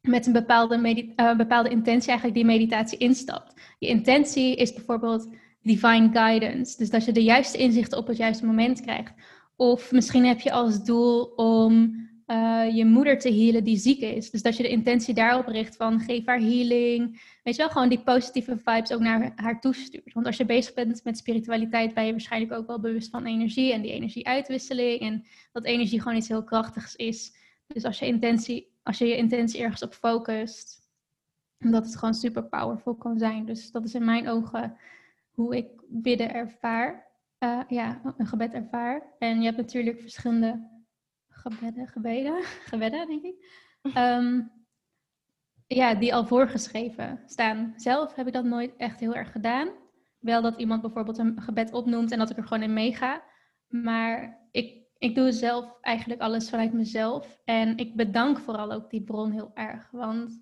met 0.00 0.26
een 0.26 0.32
bepaalde, 0.32 1.12
uh, 1.16 1.36
bepaalde 1.36 1.68
intentie 1.68 2.08
eigenlijk 2.08 2.38
die 2.38 2.46
meditatie 2.46 2.98
instapt. 2.98 3.74
Je 3.78 3.88
intentie 3.88 4.56
is 4.56 4.72
bijvoorbeeld 4.72 5.28
divine 5.62 6.10
guidance, 6.12 6.76
dus 6.76 6.90
dat 6.90 7.04
je 7.04 7.12
de 7.12 7.22
juiste 7.22 7.58
inzichten 7.58 7.98
op 7.98 8.06
het 8.06 8.16
juiste 8.16 8.46
moment 8.46 8.80
krijgt. 8.80 9.12
Of 9.56 9.92
misschien 9.92 10.26
heb 10.26 10.40
je 10.40 10.52
als 10.52 10.84
doel 10.84 11.22
om 11.24 11.98
uh, 12.30 12.76
je 12.76 12.84
moeder 12.84 13.18
te 13.18 13.34
healen 13.34 13.64
die 13.64 13.76
ziek 13.76 14.00
is. 14.00 14.30
Dus 14.30 14.42
dat 14.42 14.56
je 14.56 14.62
de 14.62 14.68
intentie 14.68 15.14
daarop 15.14 15.46
richt 15.46 15.76
van 15.76 16.00
geef 16.00 16.26
haar 16.26 16.40
healing. 16.40 17.22
Weet 17.42 17.56
je 17.56 17.62
wel, 17.62 17.70
gewoon 17.70 17.88
die 17.88 18.02
positieve 18.02 18.56
vibes 18.56 18.92
ook 18.92 19.00
naar 19.00 19.32
haar 19.36 19.60
toestuurt. 19.60 20.12
Want 20.12 20.26
als 20.26 20.36
je 20.36 20.44
bezig 20.44 20.74
bent 20.74 21.04
met 21.04 21.18
spiritualiteit, 21.18 21.94
ben 21.94 22.04
je 22.04 22.10
waarschijnlijk 22.10 22.52
ook 22.52 22.66
wel 22.66 22.80
bewust 22.80 23.10
van 23.10 23.26
energie 23.26 23.72
en 23.72 23.82
die 23.82 23.92
energieuitwisseling. 23.92 25.00
En 25.00 25.24
dat 25.52 25.64
energie 25.64 26.00
gewoon 26.00 26.16
iets 26.16 26.28
heel 26.28 26.44
krachtigs 26.44 26.96
is. 26.96 27.34
Dus 27.66 27.84
als 27.84 27.98
je, 27.98 28.06
intentie, 28.06 28.72
als 28.82 28.98
je 28.98 29.06
je 29.06 29.16
intentie 29.16 29.60
ergens 29.60 29.82
op 29.82 29.94
focust, 29.94 30.78
dat 31.58 31.84
het 31.84 31.96
gewoon 31.96 32.14
super 32.14 32.44
powerful 32.44 32.94
kan 32.94 33.18
zijn. 33.18 33.44
Dus 33.46 33.70
dat 33.70 33.84
is 33.84 33.94
in 33.94 34.04
mijn 34.04 34.28
ogen 34.28 34.76
hoe 35.30 35.56
ik 35.56 35.66
bidden 35.88 36.34
ervaar. 36.34 37.08
Uh, 37.38 37.60
ja, 37.68 38.00
een 38.16 38.26
gebed 38.26 38.52
ervaar. 38.52 39.02
En 39.18 39.38
je 39.38 39.44
hebt 39.44 39.56
natuurlijk 39.56 40.00
verschillende 40.00 40.79
gebeden, 41.40 41.86
gebeden, 41.94 42.42
gebeden 42.42 43.06
denk 43.06 43.22
ik. 43.22 43.34
Ehm, 43.82 44.40
ja, 45.66 45.94
die 45.94 46.14
al 46.14 46.26
voorgeschreven 46.26 47.22
staan. 47.26 47.72
Zelf 47.76 48.14
heb 48.14 48.26
ik 48.26 48.32
dat 48.32 48.44
nooit 48.44 48.76
echt 48.76 49.00
heel 49.00 49.14
erg 49.14 49.32
gedaan. 49.32 49.68
Wel 50.18 50.42
dat 50.42 50.58
iemand 50.58 50.82
bijvoorbeeld 50.82 51.18
een 51.18 51.42
gebed 51.42 51.72
opnoemt 51.72 52.10
en 52.10 52.18
dat 52.18 52.30
ik 52.30 52.36
er 52.36 52.46
gewoon 52.46 52.62
in 52.62 52.72
meega. 52.72 53.22
Maar 53.68 54.40
ik, 54.50 54.82
ik 54.98 55.14
doe 55.14 55.32
zelf 55.32 55.80
eigenlijk 55.80 56.20
alles 56.20 56.50
vanuit 56.50 56.72
mezelf. 56.72 57.40
En 57.44 57.76
ik 57.76 57.96
bedank 57.96 58.38
vooral 58.38 58.72
ook 58.72 58.90
die 58.90 59.02
bron 59.02 59.30
heel 59.30 59.50
erg. 59.54 59.90
Want 59.90 60.40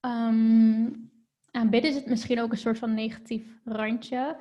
um, 0.00 1.10
aanbidden 1.50 1.90
is 1.90 1.96
het 1.96 2.06
misschien 2.06 2.40
ook 2.40 2.50
een 2.52 2.58
soort 2.58 2.78
van 2.78 2.94
negatief 2.94 3.60
randje 3.64 4.36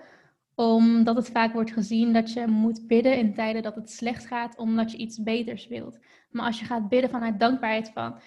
omdat 0.68 1.16
het 1.16 1.30
vaak 1.30 1.54
wordt 1.54 1.72
gezien 1.72 2.14
dat 2.14 2.34
je 2.34 2.48
moet 2.48 2.88
bidden 2.88 3.18
in 3.18 3.34
tijden 3.34 3.64
dat 3.64 3.76
het 3.76 3.92
slecht 3.92 4.26
gaat, 4.26 4.58
omdat 4.58 4.92
je 4.92 4.98
iets 4.98 5.24
beters 5.24 5.68
wilt. 5.68 6.00
Maar 6.30 6.46
als 6.46 6.60
je 6.60 6.66
gaat 6.66 6.90
bidden 6.90 7.10
vanuit 7.10 7.40
dankbaarheid 7.40 7.92
van. 7.94 8.20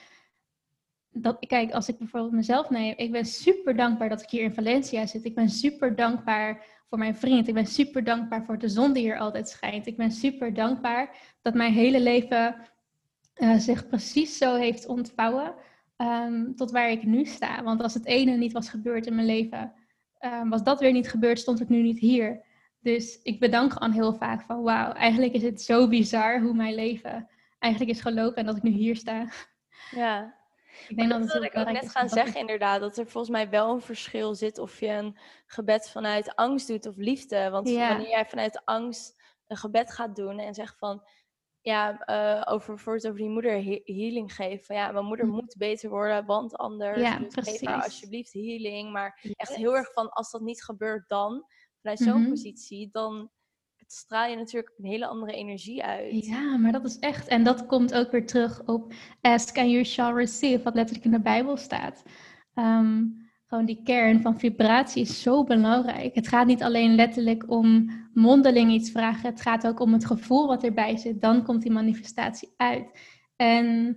Dat, 1.11 1.47
kijk, 1.47 1.73
als 1.73 1.89
ik 1.89 1.99
bijvoorbeeld 1.99 2.33
mezelf 2.33 2.71
neem, 2.71 2.95
ik 2.97 3.13
ben 3.13 3.25
super 3.25 3.77
dankbaar 3.77 4.09
dat 4.09 4.23
ik 4.23 4.31
hier 4.31 4.43
in 4.43 4.55
Valencia 4.55 5.07
zit. 5.07 5.25
Ik 5.25 5.35
ben 5.35 5.49
super 5.49 5.97
dankbaar 5.97 6.67
voor 6.89 6.99
mijn 6.99 7.17
vriend. 7.17 7.49
Ik 7.49 7.55
ben 7.55 7.67
super 7.67 8.05
dankbaar 8.05 8.45
voor 8.45 8.59
de 8.59 8.69
zon 8.69 8.93
die 8.93 9.03
hier 9.03 9.19
altijd 9.19 9.49
schijnt. 9.49 9.87
Ik 9.87 9.97
ben 9.97 10.11
super 10.11 10.55
dankbaar 10.55 11.17
dat 11.43 11.55
mijn 11.55 11.73
hele 11.73 12.01
leven 12.01 12.57
uh, 13.37 13.57
zich 13.59 13.87
precies 13.87 14.39
zo 14.39 14.55
heeft 14.55 14.87
ontvouwen 14.87 15.55
um, 15.97 16.57
tot 16.57 16.71
waar 16.71 16.91
ik 16.91 17.05
nu 17.05 17.25
sta. 17.25 17.63
Want 17.63 17.83
als 17.83 17.95
het 17.95 18.07
ene 18.07 18.37
niet 18.37 18.53
was 18.53 18.69
gebeurd 18.69 19.07
in 19.07 19.15
mijn 19.15 19.27
leven, 19.27 19.73
um, 20.25 20.51
was 20.51 20.63
dat 20.63 20.81
weer 20.81 20.93
niet 20.93 21.11
gebeurd, 21.11 21.39
stond 21.39 21.61
ik 21.61 21.69
nu 21.69 21.83
niet 21.83 21.99
hier. 21.99 22.43
Dus 22.81 23.21
ik 23.23 23.41
bedank 23.41 23.73
gewoon 23.73 23.93
heel 23.93 24.15
vaak 24.15 24.43
van 24.43 24.63
wauw, 24.63 24.93
eigenlijk 24.93 25.33
is 25.33 25.43
het 25.43 25.63
zo 25.63 25.89
bizar 25.89 26.41
hoe 26.41 26.55
mijn 26.55 26.75
leven 26.75 27.29
eigenlijk 27.59 27.97
is 27.97 28.03
gelopen 28.03 28.37
en 28.37 28.47
dat 28.47 28.57
ik 28.57 28.63
nu 28.63 28.71
hier 28.71 28.97
sta. 28.97 29.27
Ja, 29.91 30.35
ik 30.89 30.97
denk 30.97 31.11
dat, 31.11 31.21
dat, 31.21 31.31
dat 31.31 31.43
ik 31.43 31.57
ook 31.57 31.71
net 31.71 31.91
gaan 31.91 32.09
zeggen 32.09 32.41
inderdaad, 32.41 32.81
dat 32.81 32.97
er 32.97 33.07
volgens 33.07 33.33
mij 33.33 33.49
wel 33.51 33.75
een 33.75 33.81
verschil 33.81 34.35
zit 34.35 34.59
of 34.59 34.81
je 34.81 34.89
een 34.89 35.17
gebed 35.47 35.91
vanuit 35.91 36.37
angst 36.37 36.69
doet 36.69 36.87
of 36.87 36.97
liefde. 36.97 37.51
Want 37.51 37.71
wanneer 37.71 38.09
jij 38.09 38.27
vanuit 38.27 38.65
angst 38.65 39.23
een 39.47 39.57
gebed 39.57 39.93
gaat 39.93 40.17
doen 40.17 40.39
en 40.39 40.55
zegt 40.55 40.79
van, 40.79 41.03
ja, 41.65 42.03
uh, 42.07 42.53
over 42.53 42.75
bijvoorbeeld 42.75 43.07
over 43.07 43.19
die 43.19 43.29
moeder 43.29 43.53
healing 43.85 44.35
geven. 44.35 44.65
Van 44.65 44.77
ja, 44.77 44.93
mijn 44.93 45.05
moeder 45.05 45.27
mhm. 45.27 45.35
moet 45.35 45.55
beter 45.59 45.91
worden, 45.91 46.27
want 46.27 46.57
anders. 46.57 47.01
Ja, 47.01 47.19
dus 47.19 47.35
precies. 47.35 47.59
geef 47.59 47.69
haar 47.69 47.83
alsjeblieft 47.83 48.33
healing. 48.33 48.93
Maar 48.93 49.21
echt 49.37 49.55
heel 49.55 49.77
erg 49.77 49.93
van, 49.93 50.09
als 50.09 50.31
dat 50.31 50.41
niet 50.41 50.65
gebeurt 50.65 51.09
dan, 51.09 51.45
vanuit 51.81 51.99
zo'n 51.99 52.21
mhm. 52.21 52.31
positie, 52.31 52.89
dan 52.93 53.31
straal 53.87 54.31
je 54.31 54.37
natuurlijk 54.37 54.75
een 54.79 54.85
hele 54.85 55.07
andere 55.07 55.33
energie 55.33 55.85
uit. 55.85 56.27
Ja, 56.27 56.57
maar 56.57 56.73
dat 56.73 56.85
is 56.85 56.99
echt. 56.99 57.29
En 57.29 57.45
dat 57.45 57.67
komt 57.67 57.95
ook 57.95 58.11
weer 58.11 58.27
terug 58.27 58.63
op 58.67 58.93
ask 59.21 59.59
and 59.59 59.71
you 59.71 59.85
shall 59.85 60.13
receive, 60.13 60.63
wat 60.63 60.75
letterlijk 60.75 61.07
in 61.07 61.13
de 61.13 61.21
Bijbel 61.21 61.57
staat. 61.57 62.03
Um, 62.55 63.24
die 63.63 63.81
kern 63.85 64.21
van 64.21 64.39
vibratie 64.39 65.03
is 65.03 65.23
zo 65.23 65.45
belangrijk. 65.45 66.15
Het 66.15 66.29
gaat 66.29 66.47
niet 66.47 66.63
alleen 66.63 66.95
letterlijk 66.95 67.51
om 67.51 67.91
mondeling 68.15 68.73
iets 68.73 68.91
vragen, 68.91 69.31
het 69.31 69.41
gaat 69.41 69.67
ook 69.67 69.81
om 69.81 69.93
het 69.93 70.07
gevoel 70.07 70.47
wat 70.47 70.65
erbij 70.65 70.97
zit. 70.97 71.21
Dan 71.21 71.45
komt 71.45 71.63
die 71.63 71.73
manifestatie 71.73 72.55
uit. 72.57 72.87
En 73.37 73.97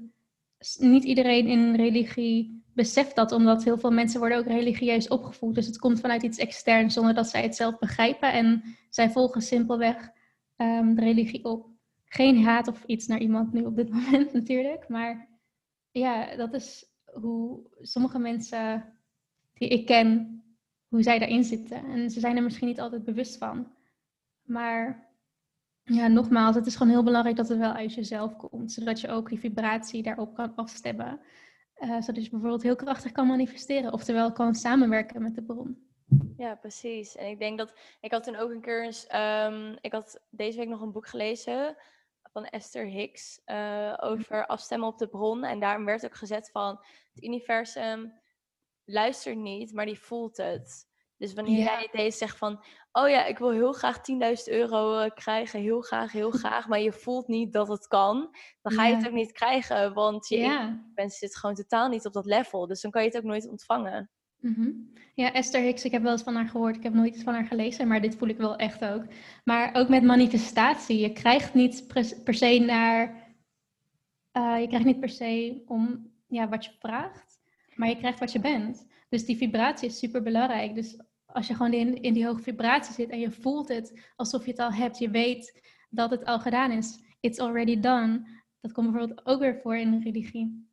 niet 0.79 1.03
iedereen 1.03 1.47
in 1.47 1.75
religie 1.75 2.63
beseft 2.73 3.15
dat, 3.15 3.31
omdat 3.31 3.63
heel 3.63 3.77
veel 3.77 3.91
mensen 3.91 4.19
worden 4.19 4.37
ook 4.37 4.45
religieus 4.45 5.07
opgevoed. 5.07 5.55
Dus 5.55 5.65
het 5.65 5.79
komt 5.79 5.99
vanuit 5.99 6.23
iets 6.23 6.37
externs 6.37 6.93
zonder 6.93 7.13
dat 7.13 7.29
zij 7.29 7.41
het 7.41 7.55
zelf 7.55 7.77
begrijpen. 7.77 8.33
En 8.33 8.63
zij 8.89 9.09
volgen 9.09 9.41
simpelweg 9.41 10.09
um, 10.57 10.95
de 10.95 11.01
religie 11.01 11.43
op. 11.43 11.69
Geen 12.05 12.43
haat 12.43 12.67
of 12.67 12.83
iets 12.83 13.07
naar 13.07 13.19
iemand 13.19 13.53
nu 13.53 13.65
op 13.65 13.75
dit 13.75 13.89
moment 13.97 14.33
natuurlijk. 14.33 14.89
Maar 14.89 15.29
ja, 15.91 16.35
dat 16.35 16.53
is 16.53 16.85
hoe 17.13 17.61
sommige 17.81 18.19
mensen 18.19 18.96
die 19.57 19.69
ik 19.69 19.85
ken, 19.85 20.41
hoe 20.87 21.03
zij 21.03 21.19
daarin 21.19 21.43
zitten. 21.43 21.85
En 21.85 22.09
ze 22.09 22.19
zijn 22.19 22.37
er 22.37 22.43
misschien 22.43 22.67
niet 22.67 22.79
altijd 22.79 23.03
bewust 23.03 23.37
van. 23.37 23.71
Maar 24.41 25.09
ja, 25.83 26.07
nogmaals, 26.07 26.55
het 26.55 26.65
is 26.65 26.75
gewoon 26.75 26.91
heel 26.91 27.03
belangrijk 27.03 27.35
dat 27.35 27.49
het 27.49 27.57
wel 27.57 27.71
uit 27.71 27.93
jezelf 27.93 28.35
komt. 28.35 28.71
Zodat 28.71 29.01
je 29.01 29.09
ook 29.09 29.29
die 29.29 29.39
vibratie 29.39 30.03
daarop 30.03 30.33
kan 30.33 30.55
afstemmen. 30.55 31.19
Uh, 31.79 32.01
zodat 32.01 32.23
je 32.23 32.29
bijvoorbeeld 32.29 32.63
heel 32.63 32.75
krachtig 32.75 33.11
kan 33.11 33.27
manifesteren. 33.27 33.93
Oftewel 33.93 34.31
kan 34.31 34.55
samenwerken 34.55 35.21
met 35.21 35.35
de 35.35 35.43
bron. 35.43 35.85
Ja, 36.37 36.55
precies. 36.55 37.15
En 37.15 37.27
ik 37.27 37.39
denk 37.39 37.57
dat 37.57 37.73
ik 38.01 38.11
had 38.11 38.23
toen 38.23 38.35
ook 38.35 38.49
een 38.49 38.61
keer 38.61 38.83
eens. 38.83 39.07
Um, 39.15 39.77
ik 39.81 39.91
had 39.91 40.21
deze 40.29 40.57
week 40.57 40.67
nog 40.67 40.81
een 40.81 40.91
boek 40.91 41.07
gelezen 41.07 41.75
van 42.31 42.45
Esther 42.45 42.85
Hicks 42.85 43.41
uh, 43.45 43.93
over 43.99 44.45
afstemmen 44.45 44.87
op 44.87 44.97
de 44.97 45.07
bron. 45.07 45.43
En 45.43 45.59
daarin 45.59 45.85
werd 45.85 46.05
ook 46.05 46.15
gezet 46.15 46.49
van 46.51 46.79
het 47.13 47.23
universum 47.23 48.13
luistert 48.87 49.37
niet, 49.37 49.73
maar 49.73 49.85
die 49.85 49.99
voelt 49.99 50.37
het. 50.37 50.85
Dus 51.17 51.33
wanneer 51.33 51.63
jij 51.63 51.89
deze 51.91 52.17
zegt 52.17 52.37
van, 52.37 52.63
oh 52.91 53.09
ja, 53.09 53.25
ik 53.25 53.37
wil 53.37 53.51
heel 53.51 53.73
graag 53.73 53.97
10.000 53.97 54.03
euro 54.45 54.99
eh, 54.99 55.11
krijgen, 55.13 55.59
heel 55.59 55.81
graag, 55.81 56.11
heel 56.11 56.31
graag, 56.41 56.67
maar 56.67 56.79
je 56.79 56.91
voelt 56.91 57.27
niet 57.27 57.53
dat 57.53 57.67
het 57.67 57.87
kan, 57.87 58.35
dan 58.61 58.73
ga 58.73 58.85
je 58.85 58.95
het 58.95 59.07
ook 59.07 59.13
niet 59.13 59.31
krijgen, 59.31 59.93
want 59.93 60.27
je 60.27 60.37
ja. 60.37 60.83
zit 61.07 61.37
gewoon 61.37 61.55
totaal 61.55 61.89
niet 61.89 62.05
op 62.05 62.13
dat 62.13 62.25
level. 62.25 62.67
Dus 62.67 62.81
dan 62.81 62.91
kan 62.91 63.01
je 63.01 63.07
het 63.07 63.17
ook 63.17 63.23
nooit 63.23 63.49
ontvangen. 63.49 64.09
Mhm. 64.39 64.71
Ja, 65.13 65.33
Esther 65.33 65.61
Hicks, 65.61 65.85
ik 65.85 65.91
heb 65.91 66.01
wel 66.01 66.11
eens 66.11 66.23
van 66.23 66.35
haar 66.35 66.47
gehoord. 66.47 66.75
Ik 66.75 66.83
heb 66.83 66.93
nooit 66.93 67.13
iets 67.15 67.23
van 67.23 67.33
haar 67.33 67.45
gelezen, 67.45 67.87
maar 67.87 68.01
dit 68.01 68.15
voel 68.15 68.29
ik 68.29 68.37
wel 68.37 68.55
echt 68.55 68.85
ook. 68.85 69.03
Maar 69.43 69.75
ook 69.75 69.89
met 69.89 70.03
manifestatie. 70.03 70.99
Je 70.99 71.13
krijgt 71.13 71.53
niet 71.53 71.87
per 72.23 72.33
se 72.33 72.59
naar. 72.59 73.25
Uh, 74.33 74.59
je 74.59 74.67
krijgt 74.67 74.85
niet 74.85 74.99
per 74.99 75.09
se 75.09 75.63
om 75.65 76.11
ja, 76.27 76.49
wat 76.49 76.65
je 76.65 76.71
vraagt 76.79 77.26
maar 77.77 77.89
je 77.89 77.97
krijgt 77.97 78.19
wat 78.19 78.31
je 78.31 78.39
bent. 78.39 78.87
Dus 79.09 79.25
die 79.25 79.37
vibratie 79.37 79.87
is 79.87 79.97
super 79.97 80.23
belangrijk. 80.23 80.75
Dus 80.75 80.99
als 81.25 81.47
je 81.47 81.55
gewoon 81.55 81.73
in, 81.73 82.01
in 82.01 82.13
die 82.13 82.25
hoge 82.25 82.41
vibratie 82.41 82.93
zit 82.93 83.09
en 83.09 83.19
je 83.19 83.31
voelt 83.31 83.67
het 83.67 84.11
alsof 84.15 84.45
je 84.45 84.51
het 84.51 84.59
al 84.59 84.71
hebt, 84.71 84.97
je 84.97 85.09
weet 85.09 85.61
dat 85.89 86.11
het 86.11 86.25
al 86.25 86.39
gedaan 86.39 86.71
is. 86.71 86.99
It's 87.19 87.39
already 87.39 87.79
done. 87.79 88.27
Dat 88.61 88.71
komt 88.71 88.91
bijvoorbeeld 88.91 89.25
ook 89.27 89.39
weer 89.39 89.59
voor 89.61 89.77
in 89.77 89.91
de 89.91 89.99
religie. 89.99 90.67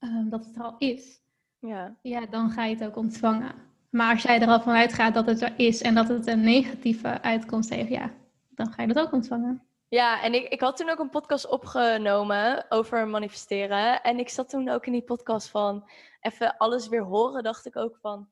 Um, 0.00 0.28
dat 0.28 0.44
het 0.44 0.56
er 0.56 0.62
al 0.62 0.74
is. 0.78 1.20
Ja. 1.60 1.96
ja, 2.02 2.26
dan 2.26 2.50
ga 2.50 2.64
je 2.64 2.74
het 2.74 2.84
ook 2.84 2.96
ontvangen. 2.96 3.54
Maar 3.90 4.12
als 4.12 4.22
jij 4.22 4.40
er 4.40 4.48
al 4.48 4.60
vanuit 4.60 4.92
gaat 4.92 5.14
dat 5.14 5.26
het 5.26 5.42
er 5.42 5.54
is 5.56 5.82
en 5.82 5.94
dat 5.94 6.08
het 6.08 6.26
een 6.26 6.40
negatieve 6.40 7.22
uitkomst 7.22 7.70
heeft, 7.70 7.90
ja, 7.90 8.12
dan 8.48 8.72
ga 8.72 8.82
je 8.82 8.88
dat 8.88 9.06
ook 9.06 9.12
ontvangen. 9.12 9.62
Ja, 9.88 10.22
en 10.22 10.34
ik, 10.34 10.48
ik 10.48 10.60
had 10.60 10.76
toen 10.76 10.90
ook 10.90 10.98
een 10.98 11.10
podcast 11.10 11.46
opgenomen 11.46 12.66
over 12.68 13.08
manifesteren. 13.08 14.02
En 14.02 14.18
ik 14.18 14.28
zat 14.28 14.48
toen 14.48 14.68
ook 14.68 14.86
in 14.86 14.92
die 14.92 15.02
podcast 15.02 15.48
van 15.48 15.90
even 16.20 16.56
alles 16.56 16.88
weer 16.88 17.02
horen. 17.02 17.42
Dacht 17.42 17.66
ik 17.66 17.76
ook 17.76 17.96
van, 18.00 18.28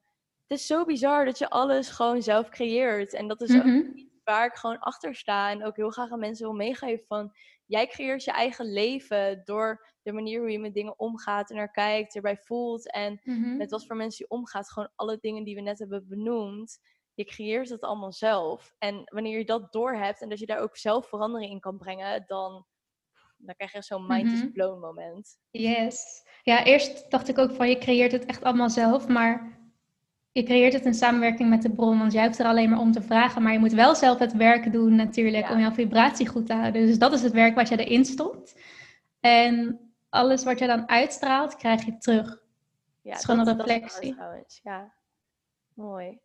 het 0.46 0.58
is 0.58 0.66
zo 0.66 0.84
bizar 0.84 1.24
dat 1.24 1.38
je 1.38 1.50
alles 1.50 1.88
gewoon 1.88 2.22
zelf 2.22 2.48
creëert. 2.48 3.14
En 3.14 3.28
dat 3.28 3.40
is 3.40 3.56
ook 3.56 3.64
mhm. 3.64 3.82
waar 4.24 4.46
ik 4.46 4.54
gewoon 4.54 4.78
achter 4.78 5.14
sta. 5.14 5.50
En 5.50 5.64
ook 5.64 5.76
heel 5.76 5.90
graag 5.90 6.10
aan 6.10 6.18
mensen 6.18 6.46
wil 6.46 6.54
meegeven 6.54 7.06
van, 7.06 7.32
jij 7.66 7.86
creëert 7.86 8.24
je 8.24 8.32
eigen 8.32 8.72
leven 8.72 9.42
door 9.44 9.86
de 10.02 10.12
manier 10.12 10.40
hoe 10.40 10.50
je 10.50 10.58
met 10.58 10.74
dingen 10.74 10.98
omgaat 10.98 11.50
en 11.50 11.56
er 11.56 11.70
kijkt, 11.70 12.14
erbij 12.14 12.36
voelt. 12.36 12.90
En 12.90 13.20
mhm. 13.24 13.56
met 13.56 13.70
wat 13.70 13.86
voor 13.86 13.96
mensen 13.96 14.24
je 14.28 14.36
omgaat. 14.36 14.70
Gewoon 14.70 14.90
alle 14.94 15.18
dingen 15.20 15.44
die 15.44 15.54
we 15.54 15.60
net 15.60 15.78
hebben 15.78 16.08
benoemd 16.08 16.78
je 17.16 17.24
creëert 17.24 17.68
het 17.68 17.80
allemaal 17.80 18.12
zelf. 18.12 18.74
En 18.78 19.02
wanneer 19.04 19.38
je 19.38 19.44
dat 19.44 19.72
doorhebt 19.72 20.22
en 20.22 20.28
dat 20.28 20.38
je 20.38 20.46
daar 20.46 20.60
ook 20.60 20.76
zelf 20.76 21.08
verandering 21.08 21.50
in 21.50 21.60
kan 21.60 21.76
brengen, 21.76 22.24
dan, 22.26 22.66
dan 23.36 23.54
krijg 23.54 23.72
je 23.72 23.82
zo'n 23.82 24.06
mind 24.06 24.32
is 24.32 24.42
mhm. 24.42 24.52
blown 24.52 24.80
moment. 24.80 25.38
Yes. 25.50 26.26
Ja, 26.42 26.64
eerst 26.64 27.10
dacht 27.10 27.28
ik 27.28 27.38
ook 27.38 27.52
van 27.52 27.68
je 27.68 27.78
creëert 27.78 28.12
het 28.12 28.24
echt 28.24 28.42
allemaal 28.42 28.70
zelf, 28.70 29.08
maar 29.08 29.58
je 30.32 30.42
creëert 30.42 30.72
het 30.72 30.84
in 30.84 30.94
samenwerking 30.94 31.48
met 31.48 31.62
de 31.62 31.74
bron, 31.74 31.98
want 31.98 32.12
jij 32.12 32.22
hebt 32.22 32.38
er 32.38 32.46
alleen 32.46 32.70
maar 32.70 32.78
om 32.78 32.92
te 32.92 33.02
vragen, 33.02 33.42
maar 33.42 33.52
je 33.52 33.58
moet 33.58 33.72
wel 33.72 33.94
zelf 33.94 34.18
het 34.18 34.32
werk 34.32 34.72
doen 34.72 34.94
natuurlijk 34.94 35.50
om 35.50 35.60
jouw 35.60 35.72
vibratie 35.72 36.28
goed 36.28 36.46
te 36.46 36.54
houden. 36.54 36.86
Dus 36.86 36.98
dat 36.98 37.12
is 37.12 37.22
het 37.22 37.32
werk 37.32 37.54
wat 37.54 37.68
je 37.68 37.84
erin 37.84 38.04
stond. 38.04 38.54
En 39.20 39.80
alles 40.08 40.44
wat 40.44 40.58
je 40.58 40.66
dan 40.66 40.88
uitstraalt, 40.88 41.56
krijg 41.56 41.84
je 41.84 41.98
terug. 41.98 42.44
Ja, 43.02 43.10
het 43.10 43.18
is 43.18 43.24
gewoon 43.24 43.48
een 43.48 43.56
reflectie. 43.56 44.16
Ja, 44.62 44.94
mooi. 45.74 46.24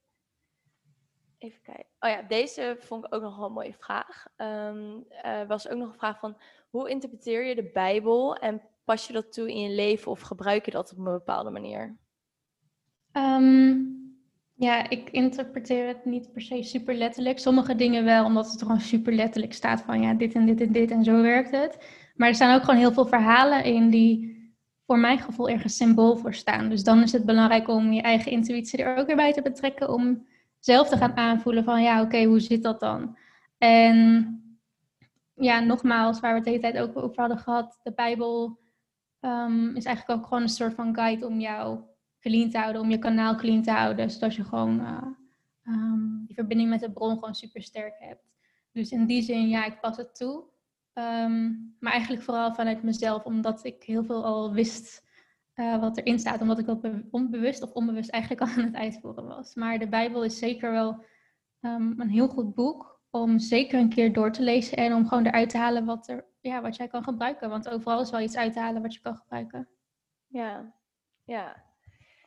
Even 1.41 1.61
kijken. 1.61 1.85
Oh 1.99 2.09
ja, 2.09 2.21
deze 2.21 2.75
vond 2.79 3.05
ik 3.05 3.15
ook 3.15 3.21
nog 3.21 3.37
wel 3.37 3.45
een 3.45 3.53
mooie 3.53 3.75
vraag. 3.79 4.25
Um, 4.37 5.05
was 5.47 5.69
ook 5.69 5.77
nog 5.77 5.87
een 5.87 5.97
vraag 5.97 6.19
van 6.19 6.37
hoe 6.69 6.89
interpreteer 6.89 7.45
je 7.45 7.55
de 7.55 7.69
Bijbel 7.73 8.35
en 8.35 8.61
pas 8.83 9.07
je 9.07 9.13
dat 9.13 9.33
toe 9.33 9.51
in 9.51 9.61
je 9.61 9.75
leven 9.75 10.11
of 10.11 10.21
gebruik 10.21 10.65
je 10.65 10.71
dat 10.71 10.91
op 10.91 10.97
een 10.97 11.03
bepaalde 11.03 11.49
manier? 11.49 11.97
Ehm, 13.11 13.75
ja, 14.55 14.89
ik 14.89 15.09
interpreteer 15.09 15.87
het 15.87 16.05
niet 16.05 16.31
per 16.31 16.41
se 16.41 16.63
super 16.63 16.95
letterlijk. 16.95 17.39
Sommige 17.39 17.75
dingen 17.75 18.03
wel, 18.03 18.25
omdat 18.25 18.51
het 18.51 18.61
gewoon 18.61 18.79
super 18.79 19.13
letterlijk 19.13 19.53
staat 19.53 19.81
van 19.81 20.01
ja, 20.01 20.13
dit 20.13 20.33
en 20.33 20.45
dit 20.45 20.61
en 20.61 20.71
dit 20.71 20.91
en 20.91 21.03
zo 21.03 21.21
werkt 21.21 21.51
het. 21.51 21.77
Maar 22.15 22.27
er 22.27 22.35
staan 22.35 22.55
ook 22.55 22.63
gewoon 22.63 22.79
heel 22.79 22.93
veel 22.93 23.07
verhalen 23.07 23.63
in 23.63 23.89
die 23.89 24.39
voor 24.85 24.99
mijn 24.99 25.19
gevoel 25.19 25.49
ergens 25.49 25.77
symbool 25.77 26.17
voor 26.17 26.33
staan. 26.33 26.69
Dus 26.69 26.83
dan 26.83 27.01
is 27.01 27.11
het 27.11 27.25
belangrijk 27.25 27.67
om 27.67 27.91
je 27.91 28.01
eigen 28.01 28.31
intuïtie 28.31 28.83
er 28.83 28.97
ook 28.97 29.07
weer 29.07 29.15
bij 29.15 29.33
te 29.33 29.41
betrekken 29.41 29.89
om 29.89 30.27
zelf 30.61 30.89
te 30.89 30.97
gaan 30.97 31.17
aanvoelen 31.17 31.63
van 31.63 31.81
ja, 31.81 32.01
oké, 32.01 32.23
hoe 32.23 32.39
zit 32.39 32.63
dat 32.63 32.79
dan? 32.79 33.17
En 33.57 34.35
ja, 35.35 35.59
nogmaals, 35.59 36.19
waar 36.19 36.31
we 36.31 36.35
het 36.35 36.45
de 36.45 36.49
hele 36.49 36.61
tijd 36.61 36.77
ook 36.77 37.03
over 37.03 37.19
hadden 37.19 37.37
gehad, 37.37 37.79
de 37.83 37.93
Bijbel 37.93 38.59
ehm, 39.19 39.75
is 39.75 39.85
eigenlijk 39.85 40.19
ook 40.19 40.27
gewoon 40.27 40.43
een 40.43 40.49
soort 40.49 40.73
van 40.73 40.95
guide 40.95 41.27
om 41.27 41.39
jou 41.39 41.79
clean 42.19 42.49
te 42.49 42.57
houden, 42.57 42.81
om 42.81 42.89
je 42.89 42.97
kanaal 42.97 43.35
clean 43.35 43.61
te 43.61 43.71
houden, 43.71 44.11
zodat 44.11 44.35
je 44.35 44.43
gewoon 44.43 44.79
uh, 44.79 45.05
um, 45.63 46.23
die 46.25 46.35
verbinding 46.35 46.69
met 46.69 46.79
de 46.79 46.91
bron 46.91 47.13
gewoon 47.13 47.35
super 47.35 47.63
sterk 47.63 47.95
hebt. 47.99 48.29
Dus 48.71 48.91
in 48.91 49.05
die 49.05 49.21
zin, 49.21 49.49
ja, 49.49 49.65
ik 49.65 49.79
pas 49.79 49.97
het 49.97 50.15
toe. 50.15 50.43
Ehm, 50.93 51.51
maar 51.79 51.91
eigenlijk 51.91 52.23
vooral 52.23 52.53
vanuit 52.53 52.83
mezelf, 52.83 53.23
omdat 53.23 53.65
ik 53.65 53.83
heel 53.83 54.03
veel 54.03 54.25
al 54.25 54.53
wist 54.53 55.09
uh, 55.55 55.79
wat 55.79 55.97
erin 55.97 56.19
staat, 56.19 56.41
omdat 56.41 56.59
ik 56.59 56.65
dat 56.65 56.87
onbewust 57.11 57.61
of 57.61 57.71
onbewust 57.71 58.09
eigenlijk 58.09 58.41
al 58.51 58.57
aan 58.57 58.65
het 58.65 58.75
uitvoeren 58.75 59.27
was. 59.27 59.55
Maar 59.55 59.79
de 59.79 59.87
Bijbel 59.87 60.23
is 60.23 60.37
zeker 60.37 60.71
wel 60.71 61.03
een 61.61 62.09
heel 62.09 62.27
goed 62.27 62.55
boek 62.55 62.99
om 63.09 63.39
zeker 63.39 63.79
een 63.79 63.89
keer 63.89 64.13
door 64.13 64.31
te 64.31 64.41
lezen 64.41 64.77
en 64.77 64.93
om 64.93 65.07
gewoon 65.07 65.25
eruit 65.25 65.49
te 65.49 65.57
halen 65.57 65.85
wat, 65.85 66.07
er, 66.07 66.25
ja, 66.39 66.61
wat 66.61 66.75
jij 66.75 66.87
kan 66.87 67.03
gebruiken. 67.03 67.49
Want 67.49 67.69
overal 67.69 68.01
is 68.01 68.09
wel 68.09 68.19
iets 68.19 68.37
uit 68.37 68.53
te 68.53 68.59
halen 68.59 68.81
wat 68.81 68.93
je 68.93 68.99
kan 68.99 69.15
gebruiken. 69.15 69.69
Ja, 70.27 70.73
ja. 71.23 71.63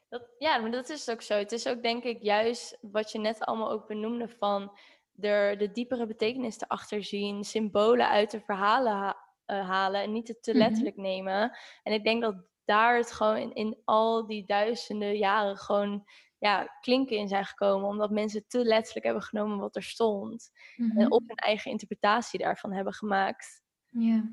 Dat, 0.09 0.29
ja, 0.39 0.59
maar 0.59 0.70
dat 0.70 0.89
is 0.89 1.11
ook 1.11 1.22
zo. 1.22 1.35
Het 1.35 1.53
is 1.53 1.66
ook 1.66 1.83
denk 1.83 2.05
ik 2.05 2.22
juist 2.22 2.79
wat 2.81 3.12
je 3.12 3.18
net 3.18 3.41
allemaal 3.41 3.70
ook 3.70 3.87
benoemde 3.87 4.29
van 4.29 4.79
er 5.20 5.59
de 5.59 5.70
diepere 5.70 6.07
betekenis 6.07 6.61
erachter 6.61 7.05
zien, 7.05 7.45
symbolen 7.45 8.09
uit 8.09 8.31
de 8.31 8.41
verhalen 8.41 9.16
eh, 9.45 9.68
halen 9.68 10.03
en 10.03 10.12
niet 10.12 10.29
het 10.29 10.43
te 10.43 10.51
mhm. 10.51 10.61
letterlijk 10.61 10.97
nemen. 10.97 11.59
En 11.83 11.93
ik 11.93 12.05
denk 12.05 12.22
dat 12.22 12.35
daar 12.65 12.97
het 12.97 13.12
gewoon 13.12 13.37
in, 13.37 13.55
in 13.55 13.81
al 13.85 14.27
die 14.27 14.47
duizenden 14.47 15.17
jaren 15.17 15.57
gewoon 15.57 16.05
ja, 16.39 16.65
klinken 16.81 17.17
in 17.17 17.29
zijn 17.29 17.45
gekomen. 17.45 17.89
Omdat 17.89 18.11
mensen 18.11 18.45
te 18.47 18.65
letterlijk 18.65 19.05
hebben 19.05 19.23
genomen 19.23 19.59
wat 19.59 19.77
er 19.77 19.83
stond. 19.83 20.51
En 20.77 20.87
mhm. 20.87 21.12
op 21.12 21.23
hun 21.27 21.37
eigen 21.37 21.71
interpretatie 21.71 22.39
daarvan 22.39 22.73
hebben 22.73 22.93
gemaakt. 22.93 23.62
Ja. 23.89 24.31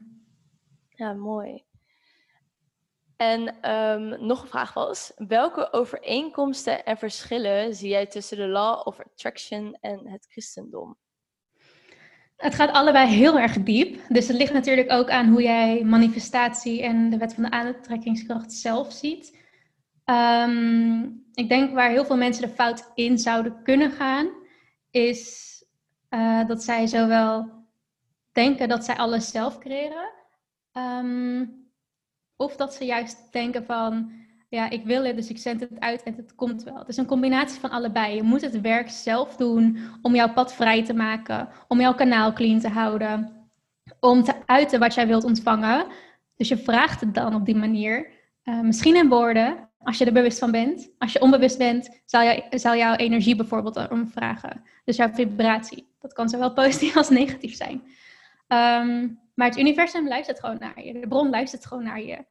Ja, 0.89 1.13
mooi. 1.13 1.63
En 3.15 3.71
um, 3.71 4.25
nog 4.25 4.41
een 4.41 4.47
vraag 4.47 4.73
was: 4.73 5.11
welke 5.15 5.73
overeenkomsten 5.73 6.85
en 6.85 6.97
verschillen 6.97 7.75
zie 7.75 7.89
jij 7.89 8.05
tussen 8.05 8.37
de 8.37 8.47
Law 8.47 8.87
of 8.87 8.99
Attraction 8.99 9.77
en 9.81 10.07
het 10.07 10.25
christendom? 10.29 10.97
Het 12.41 12.55
gaat 12.55 12.71
allebei 12.71 13.07
heel 13.07 13.39
erg 13.39 13.63
diep. 13.63 13.99
Dus 14.07 14.27
het 14.27 14.37
ligt 14.37 14.53
natuurlijk 14.53 14.91
ook 14.91 15.09
aan 15.09 15.27
hoe 15.27 15.41
jij 15.41 15.83
manifestatie 15.83 16.83
en 16.83 17.09
de 17.09 17.17
wet 17.17 17.33
van 17.33 17.43
de 17.43 17.51
aantrekkingskracht 17.51 18.53
zelf 18.53 18.91
ziet. 18.91 19.37
Ehm, 20.05 21.03
ik 21.33 21.49
denk 21.49 21.73
waar 21.73 21.89
heel 21.89 22.05
veel 22.05 22.17
mensen 22.17 22.41
de 22.41 22.53
fout 22.53 22.91
in 22.95 23.17
zouden 23.17 23.63
kunnen 23.63 23.91
gaan, 23.91 24.29
is 24.91 25.49
uh, 26.09 26.47
dat 26.47 26.63
zij 26.63 26.87
zowel 26.87 27.49
denken 28.31 28.69
dat 28.69 28.85
zij 28.85 28.95
alles 28.95 29.31
zelf 29.31 29.57
creëren, 29.57 30.11
um, 30.73 31.69
of 32.35 32.55
dat 32.55 32.73
ze 32.73 32.85
juist 32.85 33.31
denken 33.31 33.65
van, 33.65 34.11
ja, 34.51 34.69
ik 34.69 34.85
wil 34.85 35.03
het, 35.03 35.15
dus 35.15 35.29
ik 35.29 35.37
zend 35.37 35.59
het 35.59 35.79
uit 35.79 36.03
en 36.03 36.13
het 36.15 36.35
komt 36.35 36.63
wel. 36.63 36.77
Het 36.77 36.87
is 36.87 36.97
een 36.97 37.05
combinatie 37.05 37.59
van 37.59 37.69
allebei. 37.69 38.15
Je 38.15 38.23
moet 38.23 38.41
het 38.41 38.61
werk 38.61 38.89
zelf 38.89 39.35
doen 39.35 39.77
om 40.01 40.15
jouw 40.15 40.33
pad 40.33 40.53
vrij 40.53 40.83
te 40.83 40.93
maken, 40.93 41.49
om 41.67 41.79
jouw 41.79 41.95
kanaal 41.95 42.33
clean 42.33 42.59
te 42.59 42.69
houden, 42.69 43.47
om 43.99 44.23
te 44.23 44.33
uiten 44.45 44.79
wat 44.79 44.93
jij 44.93 45.07
wilt 45.07 45.23
ontvangen. 45.23 45.85
Dus 46.35 46.47
je 46.47 46.57
vraagt 46.57 47.01
het 47.01 47.13
dan 47.13 47.35
op 47.35 47.45
die 47.45 47.55
manier. 47.55 48.09
Uh, 48.43 48.61
misschien 48.61 48.95
in 48.95 49.09
woorden, 49.09 49.69
als 49.77 49.97
je 49.97 50.05
er 50.05 50.13
bewust 50.13 50.39
van 50.39 50.51
bent. 50.51 50.89
Als 50.97 51.13
je 51.13 51.21
onbewust 51.21 51.57
bent, 51.57 52.01
zal, 52.05 52.23
jou, 52.23 52.43
zal 52.49 52.75
jouw 52.75 52.95
energie 52.95 53.35
bijvoorbeeld 53.35 53.75
erom 53.75 54.07
vragen. 54.07 54.63
Dus 54.83 54.95
jouw 54.95 55.13
vibratie. 55.13 55.87
Dat 55.99 56.13
kan 56.13 56.29
zowel 56.29 56.53
positief 56.53 56.97
als 56.97 57.09
negatief 57.09 57.55
zijn. 57.55 57.81
Um, 58.47 59.19
maar 59.35 59.47
het 59.47 59.59
universum 59.59 60.07
luistert 60.07 60.39
gewoon 60.39 60.57
naar 60.59 60.83
je. 60.83 60.93
De 60.93 61.07
bron 61.07 61.29
luistert 61.29 61.65
gewoon 61.65 61.83
naar 61.83 62.01
je. 62.01 62.25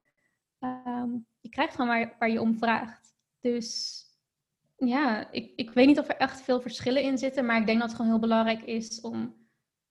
Um, 0.60 1.26
je 1.40 1.48
krijgt 1.48 1.74
gewoon 1.74 1.90
waar, 1.90 2.14
waar 2.18 2.30
je 2.30 2.40
om 2.40 2.58
vraagt. 2.58 3.14
Dus 3.40 3.98
ja, 4.76 5.30
ik, 5.30 5.52
ik 5.56 5.70
weet 5.70 5.86
niet 5.86 5.98
of 5.98 6.08
er 6.08 6.16
echt 6.16 6.40
veel 6.40 6.60
verschillen 6.60 7.02
in 7.02 7.18
zitten. 7.18 7.46
Maar 7.46 7.60
ik 7.60 7.66
denk 7.66 7.78
dat 7.78 7.88
het 7.88 7.96
gewoon 7.96 8.10
heel 8.10 8.20
belangrijk 8.20 8.62
is 8.62 9.00
om 9.00 9.34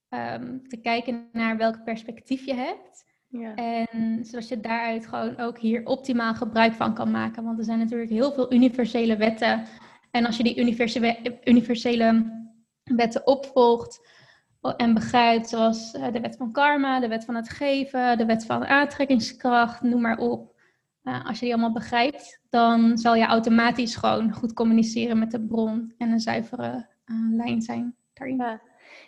um, 0.09 0.67
te 0.67 0.77
kijken 0.81 1.29
naar 1.31 1.57
welk 1.57 1.83
perspectief 1.83 2.45
je 2.45 2.53
hebt. 2.53 3.07
Ja. 3.27 3.55
En 3.55 4.25
zodat 4.25 4.47
je 4.47 4.59
daaruit 4.59 5.07
gewoon 5.07 5.37
ook 5.37 5.59
hier 5.59 5.85
optimaal 5.85 6.33
gebruik 6.33 6.73
van 6.73 6.93
kan 6.93 7.11
maken. 7.11 7.43
Want 7.43 7.57
er 7.57 7.63
zijn 7.63 7.79
natuurlijk 7.79 8.11
heel 8.11 8.31
veel 8.31 8.53
universele 8.53 9.17
wetten. 9.17 9.65
En 10.11 10.25
als 10.25 10.37
je 10.37 10.43
die 10.43 10.59
universele, 10.59 11.39
universele 11.43 12.37
wetten 12.83 13.27
opvolgt 13.27 14.07
en 14.77 14.93
begrijpt, 14.93 15.49
zoals 15.49 15.93
eh, 15.93 16.11
de 16.11 16.19
wet 16.19 16.35
van 16.35 16.51
karma, 16.51 16.99
de 16.99 17.07
wet 17.07 17.25
van 17.25 17.35
het 17.35 17.49
geven, 17.49 18.17
de 18.17 18.25
wet 18.25 18.45
van 18.45 18.65
aantrekkingskracht, 18.65 19.81
noem 19.81 20.01
maar 20.01 20.17
op. 20.17 20.58
Uh, 21.03 21.25
als 21.25 21.39
je 21.39 21.45
die 21.45 21.53
allemaal 21.53 21.73
begrijpt, 21.73 22.39
dan 22.49 22.97
zal 22.97 23.15
je 23.15 23.25
automatisch 23.25 23.95
gewoon 23.95 24.31
goed 24.31 24.53
communiceren 24.53 25.19
met 25.19 25.31
de 25.31 25.41
bron 25.41 25.93
en 25.97 26.11
een 26.11 26.19
zuivere 26.19 26.87
uh, 27.05 27.35
lijn 27.35 27.61
zijn 27.61 27.95
daarin. 28.13 28.37
Ja. 28.37 28.61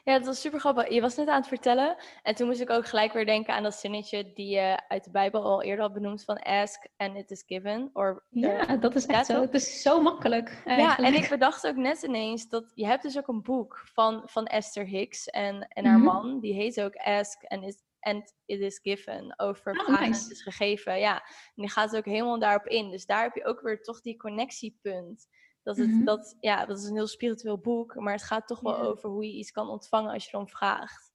Ja, 0.03 0.17
dat 0.17 0.25
was 0.25 0.41
super 0.41 0.59
grappig. 0.59 0.89
Je 0.89 1.01
was 1.01 1.15
net 1.15 1.27
aan 1.27 1.39
het 1.39 1.47
vertellen. 1.47 1.95
En 2.23 2.35
toen 2.35 2.47
moest 2.47 2.61
ik 2.61 2.69
ook 2.69 2.87
gelijk 2.87 3.13
weer 3.13 3.25
denken 3.25 3.53
aan 3.53 3.63
dat 3.63 3.73
zinnetje 3.73 4.31
die 4.33 4.47
je 4.47 4.81
uit 4.87 5.03
de 5.03 5.11
Bijbel 5.11 5.43
al 5.43 5.61
eerder 5.63 5.83
had 5.83 5.93
benoemd 5.93 6.23
van 6.23 6.39
ask 6.39 6.87
and 6.97 7.15
it 7.15 7.31
is 7.31 7.43
given. 7.47 7.89
Or, 7.93 8.23
ja, 8.29 8.69
uh, 8.69 8.81
dat 8.81 8.95
is 8.95 9.05
echt 9.05 9.25
zo. 9.25 9.41
Het 9.41 9.53
is 9.53 9.81
zo 9.81 10.01
makkelijk. 10.01 10.61
Eigenlijk. 10.65 10.99
Ja, 10.99 11.17
en 11.17 11.23
ik 11.23 11.29
bedacht 11.29 11.67
ook 11.67 11.75
net 11.75 12.01
ineens 12.01 12.49
dat 12.49 12.71
je 12.75 12.85
hebt 12.85 13.03
dus 13.03 13.17
ook 13.17 13.27
een 13.27 13.41
boek 13.41 13.81
van, 13.93 14.21
van 14.25 14.45
Esther 14.45 14.85
Hicks 14.85 15.27
en, 15.27 15.67
en 15.67 15.85
haar 15.85 15.97
mm 15.97 16.07
-hmm. 16.07 16.13
man. 16.13 16.39
Die 16.39 16.53
heet 16.53 16.81
ook 16.81 16.95
Ask 16.95 17.43
and 17.47 17.63
it, 17.63 17.83
and 18.01 18.33
it 18.45 18.59
is 18.59 18.79
given. 18.79 19.39
Over 19.39 19.71
oh, 19.71 19.99
nice. 19.99 20.31
is 20.31 20.41
gegeven. 20.41 20.99
Ja, 20.99 21.15
en 21.15 21.61
die 21.61 21.69
gaat 21.69 21.95
ook 21.95 22.05
helemaal 22.05 22.39
daarop 22.39 22.65
in. 22.65 22.89
Dus 22.89 23.05
daar 23.05 23.23
heb 23.23 23.35
je 23.35 23.45
ook 23.45 23.61
weer 23.61 23.81
toch 23.81 24.01
die 24.01 24.17
connectiepunt. 24.17 25.27
Dat, 25.63 25.77
het, 25.77 25.87
mm-hmm. 25.87 26.05
dat, 26.05 26.37
ja, 26.39 26.65
dat 26.65 26.77
is 26.77 26.85
een 26.85 26.95
heel 26.95 27.07
spiritueel 27.07 27.59
boek, 27.59 27.95
maar 27.95 28.13
het 28.13 28.23
gaat 28.23 28.47
toch 28.47 28.59
wel 28.59 28.77
over 28.77 29.09
hoe 29.09 29.25
je 29.25 29.33
iets 29.33 29.51
kan 29.51 29.69
ontvangen 29.69 30.11
als 30.13 30.23
je 30.23 30.29
erom 30.33 30.49
vraagt. 30.49 31.11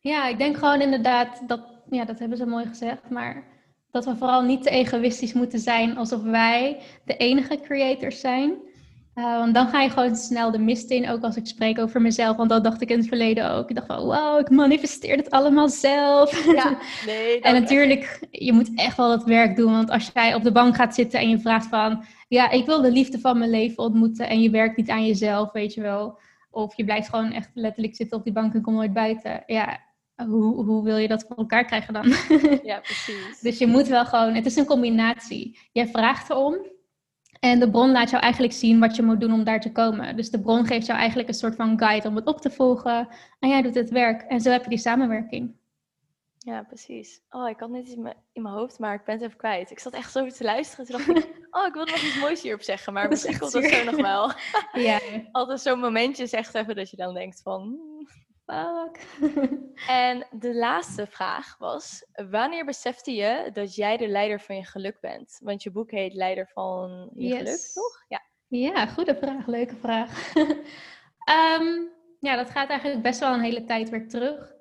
Ja, 0.00 0.28
ik 0.28 0.38
denk 0.38 0.56
gewoon 0.56 0.80
inderdaad, 0.80 1.48
dat, 1.48 1.82
ja, 1.90 2.04
dat 2.04 2.18
hebben 2.18 2.38
ze 2.38 2.46
mooi 2.46 2.66
gezegd, 2.66 3.10
maar 3.10 3.54
dat 3.90 4.04
we 4.04 4.16
vooral 4.16 4.42
niet 4.42 4.62
te 4.62 4.70
egoïstisch 4.70 5.32
moeten 5.32 5.58
zijn 5.58 5.96
alsof 5.96 6.22
wij 6.22 6.82
de 7.04 7.16
enige 7.16 7.60
creators 7.60 8.20
zijn. 8.20 8.72
Uh, 9.14 9.38
want 9.38 9.54
dan 9.54 9.68
ga 9.68 9.80
je 9.80 9.90
gewoon 9.90 10.16
snel 10.16 10.50
de 10.50 10.58
mist 10.58 10.90
in, 10.90 11.08
ook 11.08 11.22
als 11.22 11.36
ik 11.36 11.46
spreek 11.46 11.78
over 11.78 12.00
mezelf. 12.00 12.36
Want 12.36 12.48
dat 12.48 12.64
dacht 12.64 12.80
ik 12.80 12.90
in 12.90 12.98
het 12.98 13.08
verleden 13.08 13.50
ook. 13.50 13.68
Ik 13.68 13.74
dacht 13.74 13.86
van, 13.86 14.04
wow, 14.04 14.40
ik 14.40 14.50
manifesteer 14.50 15.16
het 15.16 15.30
allemaal 15.30 15.68
zelf. 15.68 16.52
Ja, 16.54 16.78
nee, 17.06 17.40
en 17.40 17.52
natuurlijk, 17.52 18.20
je 18.30 18.52
moet 18.52 18.70
echt 18.74 18.96
wel 18.96 19.10
het 19.10 19.24
werk 19.24 19.56
doen. 19.56 19.72
Want 19.72 19.90
als 19.90 20.10
jij 20.14 20.34
op 20.34 20.42
de 20.42 20.52
bank 20.52 20.76
gaat 20.76 20.94
zitten 20.94 21.20
en 21.20 21.28
je 21.28 21.38
vraagt 21.38 21.66
van... 21.66 22.04
Ja, 22.28 22.50
ik 22.50 22.66
wil 22.66 22.82
de 22.82 22.90
liefde 22.90 23.18
van 23.18 23.38
mijn 23.38 23.50
leven 23.50 23.82
ontmoeten. 23.82 24.28
En 24.28 24.40
je 24.42 24.50
werkt 24.50 24.76
niet 24.76 24.90
aan 24.90 25.06
jezelf, 25.06 25.52
weet 25.52 25.74
je 25.74 25.80
wel. 25.80 26.18
Of 26.50 26.76
je 26.76 26.84
blijft 26.84 27.08
gewoon 27.08 27.32
echt 27.32 27.50
letterlijk 27.54 27.96
zitten 27.96 28.18
op 28.18 28.24
die 28.24 28.32
bank 28.32 28.54
en 28.54 28.62
komt 28.62 28.76
nooit 28.76 28.92
buiten. 28.92 29.42
Ja, 29.46 29.80
hoe, 30.16 30.64
hoe 30.64 30.84
wil 30.84 30.96
je 30.96 31.08
dat 31.08 31.24
voor 31.28 31.36
elkaar 31.36 31.64
krijgen 31.64 31.92
dan? 31.92 32.14
Ja, 32.62 32.78
precies. 32.78 33.40
dus 33.40 33.58
je 33.58 33.66
moet 33.66 33.88
wel 33.88 34.06
gewoon... 34.06 34.34
Het 34.34 34.46
is 34.46 34.56
een 34.56 34.64
combinatie. 34.64 35.58
Jij 35.72 35.88
vraagt 35.88 36.30
erom. 36.30 36.56
En 37.44 37.58
de 37.58 37.70
bron 37.70 37.90
laat 37.90 38.10
jou 38.10 38.22
eigenlijk 38.22 38.52
zien 38.52 38.80
wat 38.80 38.96
je 38.96 39.02
moet 39.02 39.20
doen 39.20 39.32
om 39.32 39.44
daar 39.44 39.60
te 39.60 39.72
komen. 39.72 40.16
Dus 40.16 40.30
de 40.30 40.40
bron 40.40 40.66
geeft 40.66 40.86
jou 40.86 40.98
eigenlijk 40.98 41.28
een 41.28 41.34
soort 41.34 41.54
van 41.54 41.78
guide 41.78 42.08
om 42.08 42.16
het 42.16 42.26
op 42.26 42.40
te 42.40 42.50
volgen. 42.50 43.08
En 43.38 43.48
jij 43.48 43.62
doet 43.62 43.74
het 43.74 43.90
werk. 43.90 44.22
En 44.22 44.40
zo 44.40 44.50
heb 44.50 44.62
je 44.62 44.68
die 44.68 44.78
samenwerking. 44.78 45.54
Ja, 46.38 46.62
precies. 46.62 47.22
Oh, 47.30 47.48
ik 47.48 47.60
had 47.60 47.70
net 47.70 47.82
iets 47.82 47.94
in 48.32 48.42
mijn 48.42 48.54
hoofd, 48.54 48.78
maar 48.78 48.94
ik 48.94 49.04
ben 49.04 49.14
het 49.14 49.24
even 49.24 49.36
kwijt. 49.36 49.70
Ik 49.70 49.78
zat 49.78 49.92
echt 49.92 50.12
zo 50.12 50.26
te 50.26 50.44
luisteren. 50.44 50.86
Toen 50.86 50.96
dacht 50.96 51.08
ik, 51.08 51.16
oh, 51.58 51.66
ik 51.66 51.72
wil 51.72 51.84
nog 51.84 52.02
iets 52.02 52.20
moois 52.20 52.42
hierop 52.42 52.62
zeggen. 52.62 52.92
Maar 52.92 53.08
misschien 53.08 53.38
komt 53.38 53.52
dat 53.52 53.64
zo 53.64 53.84
nog 53.84 53.96
wel. 54.00 54.32
ja. 54.88 55.00
Altijd 55.32 55.60
zo'n 55.60 55.80
momentje 55.80 56.26
zegt 56.26 56.54
even 56.54 56.76
dat 56.76 56.90
je 56.90 56.96
dan 56.96 57.14
denkt 57.14 57.42
van... 57.42 57.78
Fuck. 58.46 59.06
en 59.88 60.26
de 60.30 60.54
laatste 60.54 61.06
vraag 61.06 61.58
was: 61.58 62.06
wanneer 62.30 62.64
besefte 62.64 63.12
je 63.12 63.50
dat 63.52 63.74
jij 63.74 63.96
de 63.96 64.08
leider 64.08 64.40
van 64.40 64.56
je 64.56 64.64
geluk 64.64 65.00
bent? 65.00 65.38
Want 65.42 65.62
je 65.62 65.70
boek 65.70 65.90
heet 65.90 66.14
Leider 66.14 66.48
van 66.52 67.10
je 67.14 67.36
geluk, 67.36 67.70
toch? 67.74 68.04
Ja. 68.08 68.22
Ja, 68.48 68.86
goede 68.86 69.16
vraag, 69.16 69.46
leuke 69.46 69.76
vraag. 69.76 70.34
um, 70.36 71.90
ja, 72.28 72.36
dat 72.36 72.50
gaat 72.50 72.68
eigenlijk 72.68 73.02
best 73.02 73.20
wel 73.20 73.34
een 73.34 73.40
hele 73.40 73.64
tijd 73.64 73.88
weer 73.88 74.08
terug. 74.08 74.54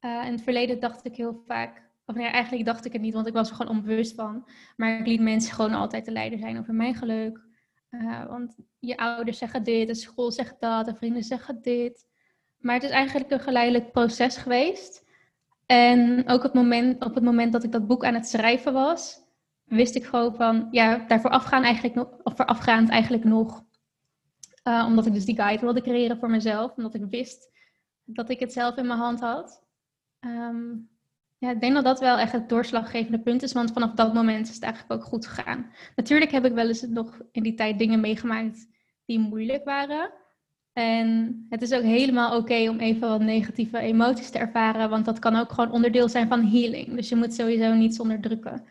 Uh, 0.00 0.24
in 0.26 0.32
het 0.32 0.42
verleden 0.42 0.80
dacht 0.80 1.04
ik 1.04 1.16
heel 1.16 1.42
vaak, 1.46 1.90
of 2.04 2.14
nee, 2.14 2.26
eigenlijk 2.26 2.64
dacht 2.64 2.84
ik 2.84 2.92
het 2.92 3.02
niet, 3.02 3.14
want 3.14 3.26
ik 3.26 3.32
was 3.32 3.50
er 3.50 3.56
gewoon 3.56 3.76
onbewust 3.76 4.14
van. 4.14 4.48
Maar 4.76 4.98
ik 4.98 5.06
liet 5.06 5.20
mensen 5.20 5.54
gewoon 5.54 5.74
altijd 5.74 6.04
de 6.04 6.12
leider 6.12 6.38
zijn 6.38 6.58
over 6.58 6.74
mijn 6.74 6.94
geluk. 6.94 7.44
Uh, 7.90 8.26
want 8.26 8.56
je 8.78 8.96
ouders 8.96 9.38
zeggen 9.38 9.62
dit, 9.62 9.88
de 9.88 9.94
school 9.94 10.32
zegt 10.32 10.60
dat, 10.60 10.84
de 10.84 10.94
vrienden 10.94 11.22
zeggen 11.22 11.62
dit. 11.62 12.06
Maar 12.66 12.74
het 12.74 12.84
is 12.84 12.90
eigenlijk 12.90 13.30
een 13.30 13.40
geleidelijk 13.40 13.92
proces 13.92 14.36
geweest. 14.36 15.04
En 15.66 16.28
ook 16.28 16.42
het 16.42 16.54
moment, 16.54 17.04
op 17.04 17.14
het 17.14 17.24
moment 17.24 17.52
dat 17.52 17.64
ik 17.64 17.72
dat 17.72 17.86
boek 17.86 18.04
aan 18.04 18.14
het 18.14 18.28
schrijven 18.28 18.72
was, 18.72 19.20
wist 19.64 19.94
ik 19.94 20.04
gewoon 20.04 20.34
van, 20.34 20.68
ja, 20.70 21.04
daarvoor 21.08 21.30
afgaan 21.30 21.62
eigenlijk 21.62 21.94
nog, 21.94 22.08
of 22.22 22.36
voorafgaand 22.36 22.88
eigenlijk 22.88 23.24
nog. 23.24 23.64
Uh, 24.64 24.84
omdat 24.88 25.06
ik 25.06 25.12
dus 25.12 25.24
die 25.24 25.36
guide 25.36 25.60
wilde 25.60 25.80
creëren 25.80 26.18
voor 26.18 26.30
mezelf. 26.30 26.76
Omdat 26.76 26.94
ik 26.94 27.04
wist 27.10 27.50
dat 28.04 28.30
ik 28.30 28.40
het 28.40 28.52
zelf 28.52 28.76
in 28.76 28.86
mijn 28.86 28.98
hand 28.98 29.20
had. 29.20 29.62
ehm, 30.20 30.76
ja, 31.38 31.50
ik 31.50 31.60
denk 31.60 31.74
dat 31.74 31.84
dat 31.84 32.00
wel 32.00 32.18
echt 32.18 32.32
het 32.32 32.48
doorslaggevende 32.48 33.20
punt 33.20 33.42
is, 33.42 33.52
want 33.52 33.72
vanaf 33.72 33.94
dat 33.94 34.14
moment 34.14 34.48
is 34.48 34.54
het 34.54 34.62
eigenlijk 34.62 34.92
ook 34.92 35.08
goed 35.08 35.26
gegaan. 35.26 35.70
Natuurlijk 35.96 36.30
heb 36.30 36.44
ik 36.44 36.52
wel 36.52 36.68
eens 36.68 36.82
nog 36.82 37.20
in 37.32 37.42
die 37.42 37.54
tijd 37.54 37.78
dingen 37.78 38.00
meegemaakt 38.00 38.68
die 39.04 39.18
moeilijk 39.18 39.64
waren. 39.64 40.10
En 40.76 41.46
het 41.48 41.62
is 41.62 41.72
ook 41.72 41.82
helemaal 41.82 42.36
oké 42.36 42.68
om 42.68 42.78
even 42.78 43.08
wat 43.08 43.20
negatieve 43.20 43.78
emoties 43.78 44.30
te 44.30 44.38
ervaren, 44.38 44.90
want 44.90 45.04
dat 45.04 45.18
kan 45.18 45.36
ook 45.36 45.52
gewoon 45.52 45.70
onderdeel 45.70 46.08
zijn 46.08 46.28
van 46.28 46.46
healing. 46.46 46.94
Dus 46.94 47.08
je 47.08 47.16
moet 47.16 47.34
sowieso 47.34 47.74
niets 47.74 48.00
onderdrukken. 48.00 48.64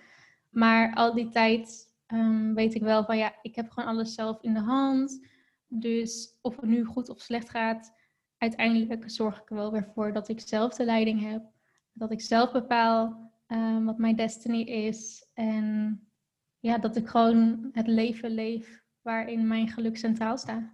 Maar 0.50 0.94
al 0.94 1.14
die 1.14 1.30
tijd 1.30 1.92
um, 2.14 2.54
weet 2.54 2.76
ik 2.76 2.82
wel 2.82 3.06
van 3.06 3.18
ja, 3.18 3.34
ik 3.42 3.56
heb 3.56 3.70
gewoon 3.70 3.90
alles 3.90 4.14
zelf 4.14 4.42
in 4.42 4.54
de 4.54 4.60
hand. 4.60 5.28
Dus 5.68 6.38
of 6.42 6.56
het 6.56 6.66
nu 6.66 6.84
goed 6.84 7.10
of 7.10 7.22
slecht 7.22 7.50
gaat, 7.50 7.94
uiteindelijk 8.38 9.04
zorg 9.10 9.42
ik 9.42 9.50
er 9.50 9.56
wel 9.56 9.72
weer 9.72 9.92
voor 9.94 10.14
dat 10.14 10.30
ik 10.30 10.40
zelf 10.40 10.74
de 10.74 10.86
leiding 10.86 11.30
heb. 11.32 11.44
Dat 11.94 12.12
ik 12.12 12.22
zelf 12.22 12.52
bepaal 12.52 13.32
um, 13.48 13.86
wat 13.86 13.98
mijn 13.98 14.16
destiny 14.16 14.62
is. 14.62 15.30
En 15.34 16.00
ja, 16.60 16.78
dat 16.78 16.96
ik 16.96 17.08
gewoon 17.08 17.70
het 17.72 17.88
leven 17.88 18.32
leef 18.32 18.84
waarin 19.02 19.48
mijn 19.48 19.68
geluk 19.68 19.98
centraal 19.98 20.38
staat. 20.38 20.74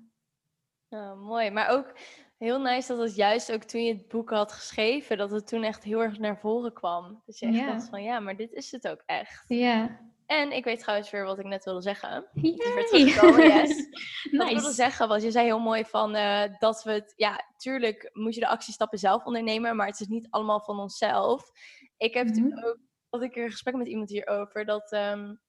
Oh, 0.94 1.22
mooi, 1.22 1.52
maar 1.52 1.70
ook 1.70 1.94
heel 2.38 2.60
nice 2.60 2.88
dat 2.88 3.08
het 3.08 3.16
juist 3.16 3.52
ook 3.52 3.64
toen 3.64 3.84
je 3.84 3.94
het 3.94 4.08
boek 4.08 4.30
had 4.30 4.52
geschreven, 4.52 5.18
dat 5.18 5.32
het 5.32 5.48
toen 5.48 5.64
echt 5.64 5.84
heel 5.84 6.02
erg 6.02 6.18
naar 6.18 6.38
voren 6.38 6.74
kwam. 6.74 7.22
Dus 7.26 7.40
je 7.40 7.46
echt 7.46 7.66
dacht 7.66 7.90
van 7.90 8.04
ja, 8.04 8.20
maar 8.20 8.36
dit 8.36 8.52
is 8.52 8.72
het 8.72 8.88
ook 8.88 9.04
echt. 9.06 9.44
Ja. 9.48 10.00
En 10.26 10.52
ik 10.52 10.64
weet 10.64 10.80
trouwens 10.80 11.10
weer 11.12 11.24
wat 11.26 11.40
ik 11.40 11.46
net 11.46 11.64
wilde 11.64 11.82
zeggen. 11.82 12.28
Yay. 12.34 12.74
weer 12.74 12.86
teruggekomen, 12.86 13.48
yes. 13.48 13.68
nice. 13.70 13.90
Wat 14.38 14.50
ik 14.50 14.56
wilde 14.56 14.74
zeggen 14.74 15.08
was, 15.08 15.24
je 15.24 15.32
zei 15.32 15.46
heel 15.46 15.60
mooi 15.60 15.86
van 15.86 16.16
uh, 16.16 16.44
dat 16.60 16.84
we 16.84 16.92
het, 16.92 17.14
ja, 17.16 17.46
tuurlijk 17.58 18.10
moet 18.14 18.34
je 18.34 18.40
de 18.40 18.48
actiestappen 18.48 19.00
zelf 19.00 19.26
ondernemen, 19.26 19.76
maar 19.76 19.88
het 19.88 20.00
is 20.00 20.08
niet 20.08 20.28
allemaal 20.30 20.62
van 20.62 20.80
onszelf. 20.80 21.52
Ik 21.98 22.14
heb 22.14 22.28
mm 22.28 22.34
-hmm. 22.34 22.50
toen 22.50 22.64
ook, 22.64 22.78
had 23.10 23.22
ik 23.22 23.36
een 23.36 23.52
gesprek 23.52 23.76
met 23.76 23.88
iemand 23.88 24.10
hierover, 24.10 24.66
dat 24.66 24.92
um, 24.92 25.40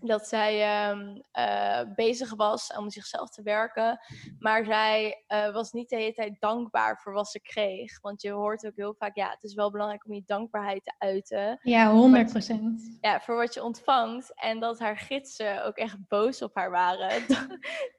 dat 0.00 0.26
zij 0.26 0.88
um, 0.90 1.22
uh, 1.38 1.80
bezig 1.94 2.34
was 2.34 2.72
om 2.76 2.90
zichzelf 2.90 3.30
te 3.30 3.42
werken. 3.42 4.00
Maar 4.38 4.64
zij 4.64 5.24
uh, 5.28 5.52
was 5.52 5.72
niet 5.72 5.88
de 5.88 5.96
hele 5.96 6.12
tijd 6.12 6.40
dankbaar 6.40 7.00
voor 7.00 7.12
wat 7.12 7.28
ze 7.28 7.40
kreeg. 7.40 8.00
Want 8.00 8.22
je 8.22 8.30
hoort 8.30 8.66
ook 8.66 8.76
heel 8.76 8.94
vaak, 8.98 9.16
ja, 9.16 9.30
het 9.30 9.42
is 9.42 9.54
wel 9.54 9.70
belangrijk 9.70 10.06
om 10.06 10.14
je 10.14 10.22
dankbaarheid 10.26 10.84
te 10.84 10.94
uiten. 10.98 11.58
Ja, 11.62 11.90
100 11.90 12.30
procent. 12.30 12.98
Ja, 13.00 13.20
voor 13.20 13.36
wat 13.36 13.54
je 13.54 13.62
ontvangt. 13.62 14.40
En 14.40 14.60
dat 14.60 14.78
haar 14.78 14.96
gidsen 14.96 15.64
ook 15.64 15.76
echt 15.76 16.08
boos 16.08 16.42
op 16.42 16.54
haar 16.54 16.70
waren. 16.70 17.22
dat, 17.28 17.46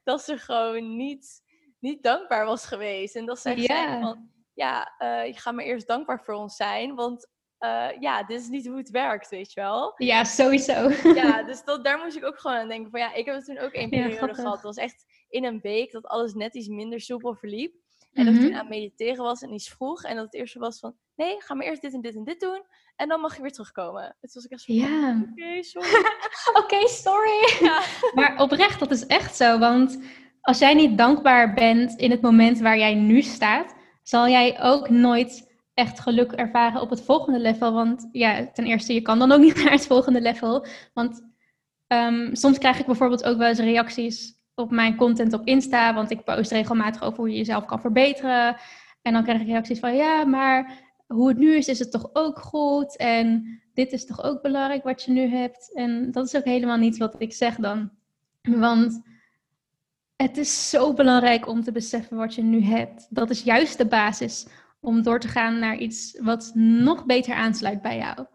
dat 0.03 0.21
ze 0.21 0.37
gewoon 0.37 0.95
niet, 0.95 1.41
niet 1.79 2.03
dankbaar 2.03 2.45
was 2.45 2.65
geweest. 2.65 3.15
En 3.15 3.25
dat 3.25 3.39
zij 3.39 3.61
zei 3.61 4.01
van, 4.01 4.29
ja, 4.53 4.93
uh, 4.99 5.25
je 5.25 5.39
gaat 5.39 5.53
maar 5.53 5.65
eerst 5.65 5.87
dankbaar 5.87 6.23
voor 6.23 6.33
ons 6.33 6.55
zijn. 6.55 6.95
Want 6.95 7.27
uh, 7.61 7.87
ja, 7.99 8.23
dit 8.23 8.41
is 8.41 8.47
niet 8.47 8.67
hoe 8.67 8.77
het 8.77 8.89
werkt, 8.89 9.29
weet 9.29 9.53
je 9.53 9.61
wel. 9.61 9.93
Ja, 9.97 10.23
sowieso. 10.23 10.89
Ja, 11.13 11.43
dus 11.43 11.63
dat, 11.63 11.83
daar 11.83 11.97
moest 12.03 12.17
ik 12.17 12.25
ook 12.25 12.39
gewoon 12.39 12.57
aan 12.57 12.67
denken. 12.67 12.91
Van 12.91 12.99
ja, 12.99 13.13
ik 13.13 13.25
heb 13.25 13.35
het 13.35 13.45
toen 13.45 13.57
ook 13.57 13.71
één 13.71 13.89
periode 13.89 14.27
ja, 14.27 14.33
gehad. 14.33 14.53
Het 14.53 14.63
was 14.63 14.77
echt 14.77 15.05
in 15.29 15.43
een 15.43 15.59
week 15.61 15.91
dat 15.91 16.05
alles 16.05 16.33
net 16.33 16.55
iets 16.55 16.67
minder 16.67 17.01
soepel 17.01 17.35
verliep. 17.35 17.73
En 18.13 18.25
dat 18.25 18.33
ik 18.33 18.41
toen 18.41 18.55
aan 18.55 18.67
mediteren 18.67 19.23
was 19.23 19.41
en 19.41 19.53
iets 19.53 19.69
vroeg. 19.69 20.03
En 20.03 20.15
dat 20.15 20.25
het 20.25 20.33
eerste 20.33 20.59
was 20.59 20.79
van, 20.79 20.95
nee, 21.15 21.41
ga 21.41 21.53
maar 21.53 21.65
eerst 21.65 21.81
dit 21.81 21.93
en 21.93 22.01
dit 22.01 22.15
en 22.15 22.23
dit 22.23 22.39
doen. 22.39 22.63
En 22.95 23.07
dan 23.07 23.21
mag 23.21 23.35
je 23.35 23.41
weer 23.41 23.51
terugkomen. 23.51 24.15
Het 24.21 24.33
was 24.33 24.45
ik 24.45 24.51
echt 24.51 24.61
zo 24.61 24.73
ja. 24.73 25.21
oké, 25.21 25.41
okay, 25.41 25.61
sorry. 25.61 25.89
oké, 26.49 26.59
okay, 26.59 26.87
sorry. 26.87 27.49
Ja. 27.67 27.81
Maar 28.13 28.41
oprecht, 28.41 28.79
dat 28.79 28.91
is 28.91 29.05
echt 29.05 29.35
zo. 29.35 29.59
Want 29.59 29.99
als 30.41 30.59
jij 30.59 30.73
niet 30.73 30.97
dankbaar 30.97 31.53
bent 31.53 31.99
in 31.99 32.11
het 32.11 32.21
moment 32.21 32.59
waar 32.59 32.77
jij 32.77 32.93
nu 32.93 33.21
staat, 33.21 33.75
zal 34.03 34.27
jij 34.27 34.61
ook 34.61 34.89
nooit 34.89 35.50
echt 35.73 35.99
geluk 35.99 36.31
ervaren 36.31 36.81
op 36.81 36.89
het 36.89 37.01
volgende 37.01 37.39
level. 37.39 37.73
Want 37.73 38.09
ja, 38.11 38.47
ten 38.53 38.65
eerste, 38.65 38.93
je 38.93 39.01
kan 39.01 39.19
dan 39.19 39.31
ook 39.31 39.41
niet 39.45 39.63
naar 39.63 39.71
het 39.71 39.87
volgende 39.87 40.21
level. 40.21 40.65
Want 40.93 41.29
um, 41.87 42.35
soms 42.35 42.57
krijg 42.57 42.79
ik 42.79 42.85
bijvoorbeeld 42.85 43.23
ook 43.23 43.37
wel 43.37 43.47
eens 43.47 43.59
reacties 43.59 44.33
op 44.55 44.71
mijn 44.71 44.95
content 44.95 45.33
op 45.33 45.45
Insta. 45.45 45.93
Want 45.93 46.11
ik 46.11 46.23
post 46.23 46.51
regelmatig 46.51 47.03
over 47.03 47.19
hoe 47.19 47.29
je 47.29 47.37
jezelf 47.37 47.65
kan 47.65 47.81
verbeteren. 47.81 48.55
En 49.01 49.13
dan 49.13 49.23
krijg 49.23 49.41
ik 49.41 49.47
reacties 49.47 49.79
van 49.79 49.95
ja, 49.95 50.25
maar 50.25 50.79
hoe 51.07 51.27
het 51.27 51.37
nu 51.37 51.55
is, 51.55 51.67
is 51.67 51.79
het 51.79 51.91
toch 51.91 52.09
ook 52.13 52.39
goed. 52.39 52.97
En 52.97 53.59
dit 53.73 53.91
is 53.91 54.05
toch 54.05 54.23
ook 54.23 54.41
belangrijk 54.41 54.83
wat 54.83 55.03
je 55.03 55.11
nu 55.11 55.27
hebt. 55.27 55.71
En 55.73 56.11
dat 56.11 56.25
is 56.25 56.35
ook 56.35 56.43
helemaal 56.43 56.77
niet 56.77 56.97
wat 56.97 57.15
ik 57.17 57.33
zeg 57.33 57.55
dan. 57.55 57.91
Want 58.41 59.01
het 60.15 60.37
is 60.37 60.69
zo 60.69 60.93
belangrijk 60.93 61.47
om 61.47 61.63
te 61.63 61.71
beseffen 61.71 62.17
wat 62.17 62.35
je 62.35 62.43
nu 62.43 62.63
hebt. 62.63 63.07
Dat 63.09 63.29
is 63.29 63.43
juist 63.43 63.77
de 63.77 63.85
basis 63.85 64.47
om 64.81 65.01
door 65.03 65.19
te 65.19 65.27
gaan 65.27 65.59
naar 65.59 65.77
iets 65.77 66.19
wat 66.19 66.51
nog 66.55 67.05
beter 67.05 67.33
aansluit 67.33 67.81
bij 67.81 67.97
jou. 67.97 68.25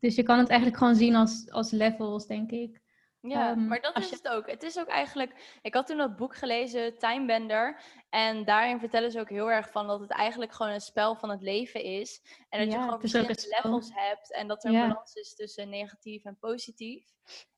Dus 0.00 0.14
je 0.14 0.22
kan 0.22 0.38
het 0.38 0.48
eigenlijk 0.48 0.78
gewoon 0.78 0.94
zien 0.94 1.14
als, 1.14 1.50
als 1.50 1.70
levels, 1.70 2.26
denk 2.26 2.50
ik. 2.50 2.84
Ja, 3.28 3.50
um, 3.50 3.66
maar 3.66 3.80
dat 3.80 3.96
is 3.98 4.08
je... 4.08 4.16
het 4.16 4.28
ook. 4.28 4.50
Het 4.50 4.62
is 4.62 4.78
ook 4.78 4.86
eigenlijk. 4.86 5.58
Ik 5.62 5.74
had 5.74 5.86
toen 5.86 5.96
dat 5.96 6.16
boek 6.16 6.36
gelezen, 6.36 6.98
Timebender. 6.98 7.80
En 8.10 8.44
daarin 8.44 8.78
vertellen 8.78 9.10
ze 9.10 9.20
ook 9.20 9.28
heel 9.28 9.50
erg 9.50 9.70
van 9.70 9.86
dat 9.86 10.00
het 10.00 10.10
eigenlijk 10.10 10.52
gewoon 10.52 10.72
een 10.72 10.80
spel 10.80 11.16
van 11.16 11.30
het 11.30 11.42
leven 11.42 11.82
is. 11.82 12.22
En 12.48 12.58
dat 12.58 12.72
ja, 12.72 12.78
je 12.78 12.84
gewoon 12.84 13.00
verschillende 13.00 13.58
levels 13.62 13.90
hebt. 13.94 14.32
En 14.32 14.48
dat 14.48 14.64
er 14.64 14.74
een 14.74 14.88
balans 14.88 15.14
is 15.14 15.34
tussen 15.34 15.68
negatief 15.68 16.24
en 16.24 16.38
positief. 16.38 17.04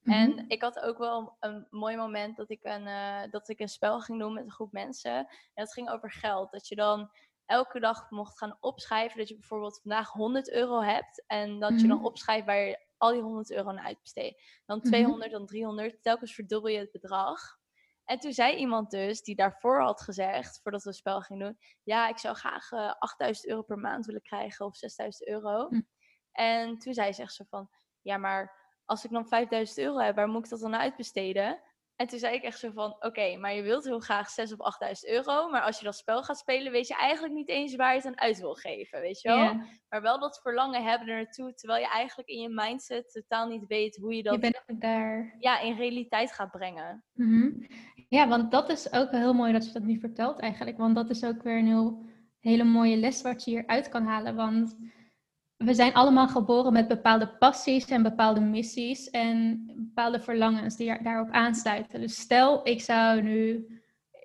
Mm 0.03 0.15
-hmm. 0.15 0.39
En 0.39 0.45
ik 0.49 0.63
had 0.63 0.81
ook 0.81 0.99
wel 0.99 1.37
een 1.41 1.67
mooi 1.71 1.97
moment 1.97 2.37
dat 2.37 2.51
ik 2.51 2.61
een, 2.63 2.87
uh, 2.87 3.21
dat 3.31 3.49
ik 3.49 3.61
een 3.61 3.69
spel 3.69 4.01
ging 4.01 4.19
doen 4.19 4.33
met 4.33 4.45
een 4.45 4.51
groep 4.51 4.73
mensen. 4.73 5.17
En 5.17 5.27
dat 5.55 5.73
ging 5.73 5.91
over 5.91 6.13
geld. 6.13 6.51
Dat 6.51 6.69
je 6.69 6.75
dan 6.75 7.11
elke 7.49 7.81
dag 7.81 8.11
mocht 8.11 8.39
gaan 8.39 8.57
opschrijven 8.61 9.19
dat 9.19 9.29
je 9.29 9.35
bijvoorbeeld 9.35 9.81
vandaag 9.81 10.13
100 10.13 10.53
euro 10.53 10.81
hebt 10.81 11.25
en 11.27 11.59
dat 11.59 11.71
mm 11.71 11.77
-hmm. 11.77 11.85
je 11.85 11.91
dan 11.91 12.05
opschrijft 12.05 12.47
waar 12.47 12.57
je 12.57 12.87
al 12.97 13.13
die 13.13 13.23
100 13.23 13.51
euro 13.53 13.73
naar 13.73 13.85
uitbesteedt. 13.85 14.43
Dan 14.67 14.81
200, 14.81 15.17
mm 15.17 15.23
-hmm. 15.23 15.39
dan 15.39 15.47
300, 15.47 16.03
telkens 16.03 16.35
verdubbel 16.35 16.71
je 16.71 16.79
het 16.79 16.93
bedrag. 16.93 17.41
En 18.05 18.19
toen 18.19 18.33
zei 18.33 18.57
iemand 18.57 18.91
dus, 18.91 19.23
die 19.23 19.35
daarvoor 19.35 19.81
had 19.81 20.01
gezegd, 20.01 20.61
voordat 20.63 20.83
we 20.83 20.89
het 20.89 20.99
spel 20.99 21.21
gingen 21.21 21.47
doen, 21.47 21.59
ja, 21.83 22.09
ik 22.09 22.19
zou 22.19 22.37
graag 22.37 22.71
uh, 22.71 22.95
8000 22.99 23.49
euro 23.49 23.63
per 23.63 23.79
maand 23.79 24.07
willen 24.07 24.23
krijgen 24.23 24.67
of 24.67 24.77
6000 24.77 25.29
euro. 25.29 25.67
Mm. 25.71 25.89
En 26.33 26.79
toen 26.79 26.95
zei 26.95 27.13
ze 27.13 27.23
echt 27.23 27.35
zo 27.35 27.45
van, 27.49 27.71
ja, 28.03 28.17
maar 28.17 28.57
als 28.85 29.05
ik 29.05 29.11
dan 29.11 29.29
5000 29.29 29.79
euro 29.79 29.99
heb, 29.99 30.17
waar 30.17 30.29
moet 30.29 30.45
ik 30.45 30.51
dat 30.51 30.61
dan 30.61 30.77
uitbesteden? 30.77 31.61
En 31.99 32.07
toen 32.07 32.19
zei 32.19 32.35
ik 32.35 32.43
echt 32.43 32.59
zo 32.59 32.71
van, 32.75 32.91
oké, 32.91 33.07
okay, 33.07 33.37
maar 33.37 33.55
je 33.55 33.63
wilt 33.63 33.85
heel 33.85 34.01
graag 34.01 34.29
6 34.31 34.53
of 34.53 34.61
8000 34.61 35.11
euro. 35.11 35.49
Maar 35.49 35.63
als 35.63 35.79
je 35.79 35.85
dat 35.85 35.97
spel 35.97 36.23
gaat 36.23 36.39
spelen, 36.39 36.73
weet 36.73 36.89
je 36.89 36.97
eigenlijk 36.97 37.35
niet 37.35 37.49
eens 37.49 37.77
waar 37.77 37.91
je 37.91 37.97
het 37.97 38.07
aan 38.07 38.21
uit 38.21 38.41
wil 38.41 38.55
geven, 38.55 39.01
weet 39.01 39.21
je 39.21 39.29
wel? 39.29 39.39
Yeah. 39.39 39.63
Maar 39.89 40.03
wel 40.03 40.21
dat 40.21 40.41
verlangen 40.43 40.85
hebben 40.85 41.09
er 41.09 41.17
naartoe, 41.17 41.55
terwijl 41.55 41.81
je 41.81 41.89
eigenlijk 41.89 42.29
in 42.29 42.41
je 42.41 42.49
mindset 42.49 43.13
totaal 43.13 43.49
niet 43.49 43.67
weet 43.67 43.97
hoe 43.97 44.15
je 44.15 44.23
dat 44.23 44.35
je 44.35 44.41
bent 44.67 44.81
daar. 44.81 45.37
Ja, 45.39 45.61
in 45.61 45.77
realiteit 45.77 46.33
gaat 46.33 46.51
brengen. 46.51 47.05
Mm 47.13 47.27
-hmm. 47.27 47.67
Ja, 48.09 48.29
want 48.29 48.51
dat 48.51 48.69
is 48.69 48.93
ook 48.93 49.11
heel 49.11 49.35
mooi 49.35 49.53
dat 49.53 49.67
je 49.67 49.73
dat 49.73 49.83
nu 49.83 49.99
vertelt 49.99 50.41
eigenlijk. 50.41 50.79
Want 50.79 50.95
dat 50.95 51.11
is 51.11 51.25
ook 51.25 51.43
weer 51.43 51.59
een 51.59 51.67
heel, 51.67 52.05
hele 52.41 52.65
mooie 52.65 52.97
les 52.97 53.23
wat 53.23 53.45
je 53.45 53.51
hieruit 53.51 53.89
kan 53.89 54.05
halen. 54.05 54.35
Want 54.35 54.77
we 55.59 55.75
zijn 55.75 55.95
allemaal 55.95 56.29
geboren 56.29 56.73
met 56.73 56.89
bepaalde 56.89 57.29
passies 57.29 57.85
en 57.85 58.03
bepaalde 58.03 58.41
missies 58.41 59.11
en 59.11 59.63
bepaalde 59.77 60.21
verlangens 60.21 60.77
die 60.77 61.03
daarop 61.03 61.31
aansluiten. 61.31 62.01
Dus 62.01 62.17
stel, 62.17 62.61
ik 62.69 62.81
zou 62.81 63.23
nu, 63.23 63.67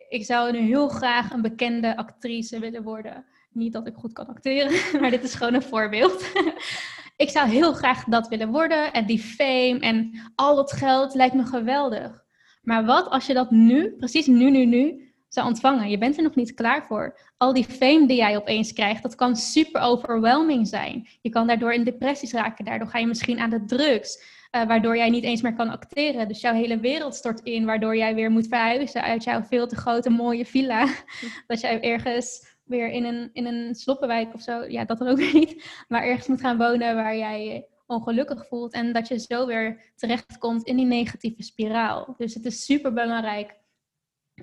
ik 0.10 0.26
zou 0.26 0.52
nu 0.52 0.60
heel 0.60 0.88
graag 0.88 1.32
een 1.32 1.42
bekende 1.42 1.98
actrice 1.98 2.60
willen 2.60 2.84
worden. 2.84 3.26
Niet 3.52 3.74
dat 3.74 3.88
ik 3.88 3.96
goed 3.96 4.14
kan 4.14 4.28
acteren, 4.28 4.72
maar 5.02 5.10
dit 5.10 5.24
is 5.24 5.36
gewoon 5.36 5.54
een 5.54 5.62
voorbeeld. 5.62 6.32
ik 7.24 7.30
zou 7.30 7.50
heel 7.50 7.74
graag 7.74 8.04
dat 8.04 8.28
willen 8.28 8.50
worden 8.50 8.94
en 8.94 9.06
die 9.06 9.20
fame 9.20 9.80
en 9.80 10.20
al 10.36 10.56
dat 10.56 10.72
geld 10.72 11.14
lijkt 11.14 11.36
me 11.36 11.46
geweldig. 11.46 12.24
Maar 12.62 12.86
wat 12.86 13.10
als 13.10 13.26
je 13.26 13.34
dat 13.34 13.52
nu, 13.52 13.92
precies 13.98 14.28
nu, 14.28 14.50
nu, 14.50 14.66
nu, 14.66 15.03
zou 15.34 15.48
ontvangen. 15.48 15.90
Je 15.90 15.98
bent 15.98 16.18
er 16.18 16.24
nog 16.24 16.36
niet 16.36 16.54
klaar 16.54 16.86
voor. 16.86 17.20
Al 17.38 17.54
die 17.54 17.66
fame 17.66 18.08
die 18.08 18.18
jij 18.18 18.38
opeens 18.38 18.74
krijgt, 18.74 19.04
dat 19.04 19.16
kan 19.16 19.36
super 19.36 19.82
overwhelming 19.82 20.68
zijn. 20.68 21.08
Je 21.22 21.30
kan 21.30 21.48
daardoor 21.48 21.74
in 21.74 21.84
depressies 21.84 22.34
raken. 22.34 22.66
Daardoor 22.66 22.88
ga 22.88 23.00
je 23.00 23.08
misschien 23.08 23.40
aan 23.40 23.50
de 23.50 23.66
drugs. 23.66 24.24
Uh, 24.56 24.66
waardoor 24.66 24.98
jij 24.98 25.10
niet 25.10 25.24
eens 25.24 25.42
meer 25.42 25.56
kan 25.56 25.70
acteren. 25.70 26.28
Dus 26.28 26.42
jouw 26.42 26.54
hele 26.54 26.80
wereld 26.80 27.16
stort 27.16 27.40
in. 27.40 27.66
Waardoor 27.66 27.98
jij 27.98 28.16
weer 28.16 28.32
moet 28.32 28.48
verhuizen 28.48 29.02
uit 29.02 29.24
jouw 29.24 29.44
veel 29.44 29.68
te 29.68 29.76
grote 29.76 30.10
mooie 30.10 30.46
villa. 30.46 30.88
dat 31.48 31.62
jij 31.62 31.82
ergens 31.82 32.56
weer 32.64 32.90
in 32.90 33.04
een, 33.04 33.30
in 33.34 33.46
een 33.46 33.76
sloppenwijk 33.76 34.34
of 34.34 34.42
zo. 34.42 34.64
Ja, 34.64 34.86
dat 34.86 34.98
dan 34.98 35.08
ook 35.08 35.18
weer 35.18 35.34
niet. 35.34 35.84
Maar 35.88 36.04
ergens 36.04 36.28
moet 36.28 36.42
gaan 36.42 36.58
wonen 36.58 36.96
waar 36.96 37.18
jij 37.18 37.68
ongelukkig 37.86 38.48
voelt. 38.48 38.74
En 38.74 38.94
dat 38.94 39.08
je 39.08 39.20
zo 39.20 39.46
weer 39.46 39.92
terechtkomt 39.96 40.64
in 40.64 40.76
die 40.76 40.86
negatieve 40.86 41.44
spiraal. 41.44 42.16
Dus 42.18 42.34
het 42.34 42.46
is 42.46 42.66
super 42.66 42.94
belangrijk 42.94 43.62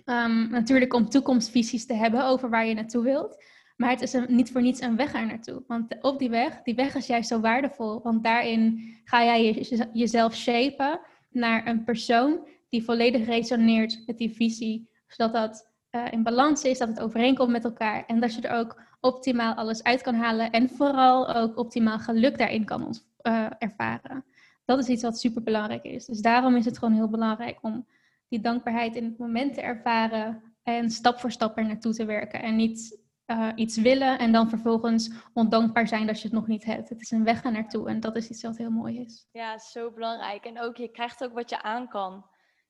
Um, 0.04 0.50
natuurlijk 0.50 0.94
om 0.94 1.08
toekomstvisies 1.08 1.86
te 1.86 1.94
hebben 1.94 2.24
over 2.24 2.50
waar 2.50 2.66
je 2.66 2.74
naartoe 2.74 3.02
wilt. 3.02 3.44
Maar 3.76 3.90
het 3.90 4.00
is 4.00 4.12
een, 4.12 4.26
niet 4.28 4.52
voor 4.52 4.62
niets 4.62 4.80
een 4.80 4.96
weg 4.96 5.14
er 5.14 5.26
naartoe. 5.26 5.62
Want 5.66 5.96
op 6.00 6.18
die 6.18 6.30
weg, 6.30 6.62
die 6.62 6.74
weg 6.74 6.94
is 6.94 7.06
juist 7.06 7.28
zo 7.28 7.40
waardevol. 7.40 8.02
Want 8.02 8.24
daarin 8.24 8.80
ga 9.04 9.24
jij 9.24 9.44
je, 9.44 9.88
jezelf 9.92 10.34
shapen 10.34 11.00
naar 11.30 11.66
een 11.66 11.84
persoon 11.84 12.48
die 12.68 12.84
volledig 12.84 13.26
resoneert 13.26 14.02
met 14.06 14.18
die 14.18 14.34
visie. 14.34 14.88
Zodat 15.06 15.32
dat 15.32 15.70
uh, 15.90 16.04
in 16.10 16.22
balans 16.22 16.64
is, 16.64 16.78
dat 16.78 16.88
het 16.88 17.00
overeenkomt 17.00 17.50
met 17.50 17.64
elkaar. 17.64 18.04
En 18.06 18.20
dat 18.20 18.34
je 18.34 18.40
er 18.40 18.58
ook 18.58 18.82
optimaal 19.00 19.54
alles 19.54 19.82
uit 19.82 20.02
kan 20.02 20.14
halen 20.14 20.50
en 20.50 20.68
vooral 20.68 21.34
ook 21.34 21.58
optimaal 21.58 21.98
geluk 21.98 22.38
daarin 22.38 22.64
kan 22.64 22.94
uh, 23.22 23.46
ervaren. 23.58 24.24
Dat 24.64 24.78
is 24.78 24.88
iets 24.88 25.02
wat 25.02 25.18
super 25.18 25.42
belangrijk 25.42 25.84
is. 25.84 26.04
Dus 26.04 26.20
daarom 26.20 26.56
is 26.56 26.64
het 26.64 26.78
gewoon 26.78 26.94
heel 26.94 27.08
belangrijk 27.08 27.58
om 27.62 27.86
die 28.30 28.40
dankbaarheid 28.40 28.96
in 28.96 29.04
het 29.04 29.18
moment 29.18 29.54
te 29.54 29.60
ervaren 29.60 30.42
en 30.62 30.90
stap 30.90 31.18
voor 31.18 31.30
stap 31.30 31.58
er 31.58 31.66
naartoe 31.66 31.94
te 31.94 32.04
werken. 32.04 32.42
En 32.42 32.56
niet 32.56 32.98
uh, 33.26 33.48
iets 33.54 33.76
willen 33.76 34.18
en 34.18 34.32
dan 34.32 34.48
vervolgens 34.48 35.10
ondankbaar 35.34 35.88
zijn 35.88 36.06
dat 36.06 36.16
je 36.20 36.28
het 36.28 36.36
nog 36.36 36.46
niet 36.46 36.64
hebt. 36.64 36.88
Het 36.88 37.00
is 37.00 37.10
een 37.10 37.24
weg 37.24 37.42
naar 37.42 37.52
naartoe 37.52 37.88
en 37.88 38.00
dat 38.00 38.16
is 38.16 38.28
iets 38.28 38.42
wat 38.42 38.56
heel 38.56 38.70
mooi 38.70 39.00
is. 39.00 39.28
Ja, 39.32 39.58
zo 39.58 39.90
belangrijk. 39.90 40.44
En 40.44 40.60
ook, 40.60 40.76
je 40.76 40.88
krijgt 40.88 41.24
ook 41.24 41.32
wat 41.32 41.50
je 41.50 41.62
aan 41.62 41.88
kan. 41.88 42.26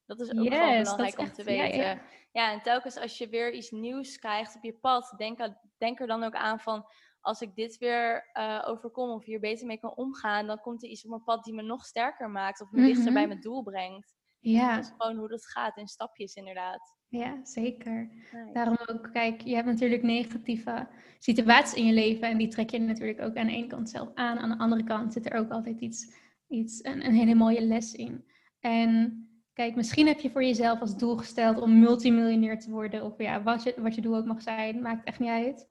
Dat 0.07 0.20
is 0.20 0.31
ook 0.31 0.45
yes, 0.45 0.59
wel 0.59 0.82
belangrijk 0.82 1.19
om 1.19 1.32
te 1.32 1.45
weten. 1.45 1.78
Ja, 1.78 1.85
ja. 1.85 2.01
ja, 2.32 2.53
en 2.53 2.62
telkens 2.62 2.97
als 2.97 3.19
je 3.19 3.28
weer 3.28 3.53
iets 3.53 3.70
nieuws 3.70 4.19
krijgt 4.19 4.57
op 4.57 4.62
je 4.62 4.74
pad, 4.81 5.15
denk, 5.16 5.49
denk 5.78 6.01
er 6.01 6.07
dan 6.07 6.23
ook 6.23 6.35
aan 6.35 6.61
van 6.61 6.87
als 7.20 7.41
ik 7.41 7.55
dit 7.55 7.78
weer 7.78 8.31
uh, 8.35 8.65
overkom 8.66 9.11
of 9.11 9.24
hier 9.24 9.41
beter 9.41 9.66
mee 9.66 9.78
kan 9.78 9.95
omgaan, 9.95 10.47
dan 10.47 10.61
komt 10.61 10.82
er 10.82 10.89
iets 10.89 11.05
op 11.05 11.11
mijn 11.11 11.24
pad 11.24 11.45
die 11.45 11.55
me 11.55 11.62
nog 11.62 11.85
sterker 11.85 12.31
maakt 12.31 12.61
of 12.61 12.70
me 12.70 12.85
dichter 12.85 13.12
bij 13.12 13.23
mhm. 13.23 13.28
mijn 13.28 13.41
doel 13.41 13.62
brengt. 13.62 14.19
Ja. 14.41 14.75
Dat 14.75 14.85
is 14.85 14.93
gewoon 14.99 15.17
hoe 15.17 15.29
dat 15.29 15.47
gaat 15.47 15.77
in 15.77 15.89
stapjes 15.89 16.35
inderdaad. 16.35 16.99
Ja, 17.09 17.41
zeker. 17.43 18.11
Daarom 18.53 18.77
ook, 18.87 19.09
kijk, 19.12 19.41
je 19.41 19.55
hebt 19.55 19.67
natuurlijk 19.67 20.03
negatieve 20.03 20.87
situaties 21.19 21.79
in 21.79 21.87
je 21.87 21.93
leven 21.93 22.29
en 22.29 22.39
die 22.39 22.49
trek 22.49 22.71
je 22.71 22.79
natuurlijk 22.79 23.21
ook 23.21 23.37
aan 23.37 23.47
de 23.47 23.53
ene 23.53 23.67
kant 23.67 23.91
zelf 23.91 24.09
aan. 24.15 24.39
Aan 24.39 24.49
de 24.49 24.59
andere 24.59 24.85
kant 24.85 25.12
zit 25.12 25.27
er 25.27 25.39
ook 25.39 25.51
altijd 25.51 25.81
iets, 25.81 26.12
iets 26.49 26.85
een, 26.85 27.05
een 27.05 27.15
hele 27.15 27.35
mooie 27.35 27.62
les 27.62 27.95
in. 27.95 28.25
En 28.61 29.25
kijk, 29.53 29.75
misschien 29.75 30.07
heb 30.07 30.21
je 30.21 30.31
voor 30.31 30.45
jezelf 30.45 30.81
als 30.81 30.97
doel 30.97 31.17
gesteld 31.17 31.61
om 31.61 31.79
multimiljonair 31.79 32.59
te 32.59 32.71
worden 32.71 33.05
of 33.05 33.19
ja, 33.19 33.43
wat 33.43 33.62
je, 33.62 33.75
wat 33.77 33.95
je 33.95 34.01
doel 34.01 34.17
ook 34.17 34.27
mag 34.27 34.43
zijn, 34.43 34.83
maakt 34.83 35.05
echt 35.05 35.19
niet 35.19 35.29
uit. 35.29 35.67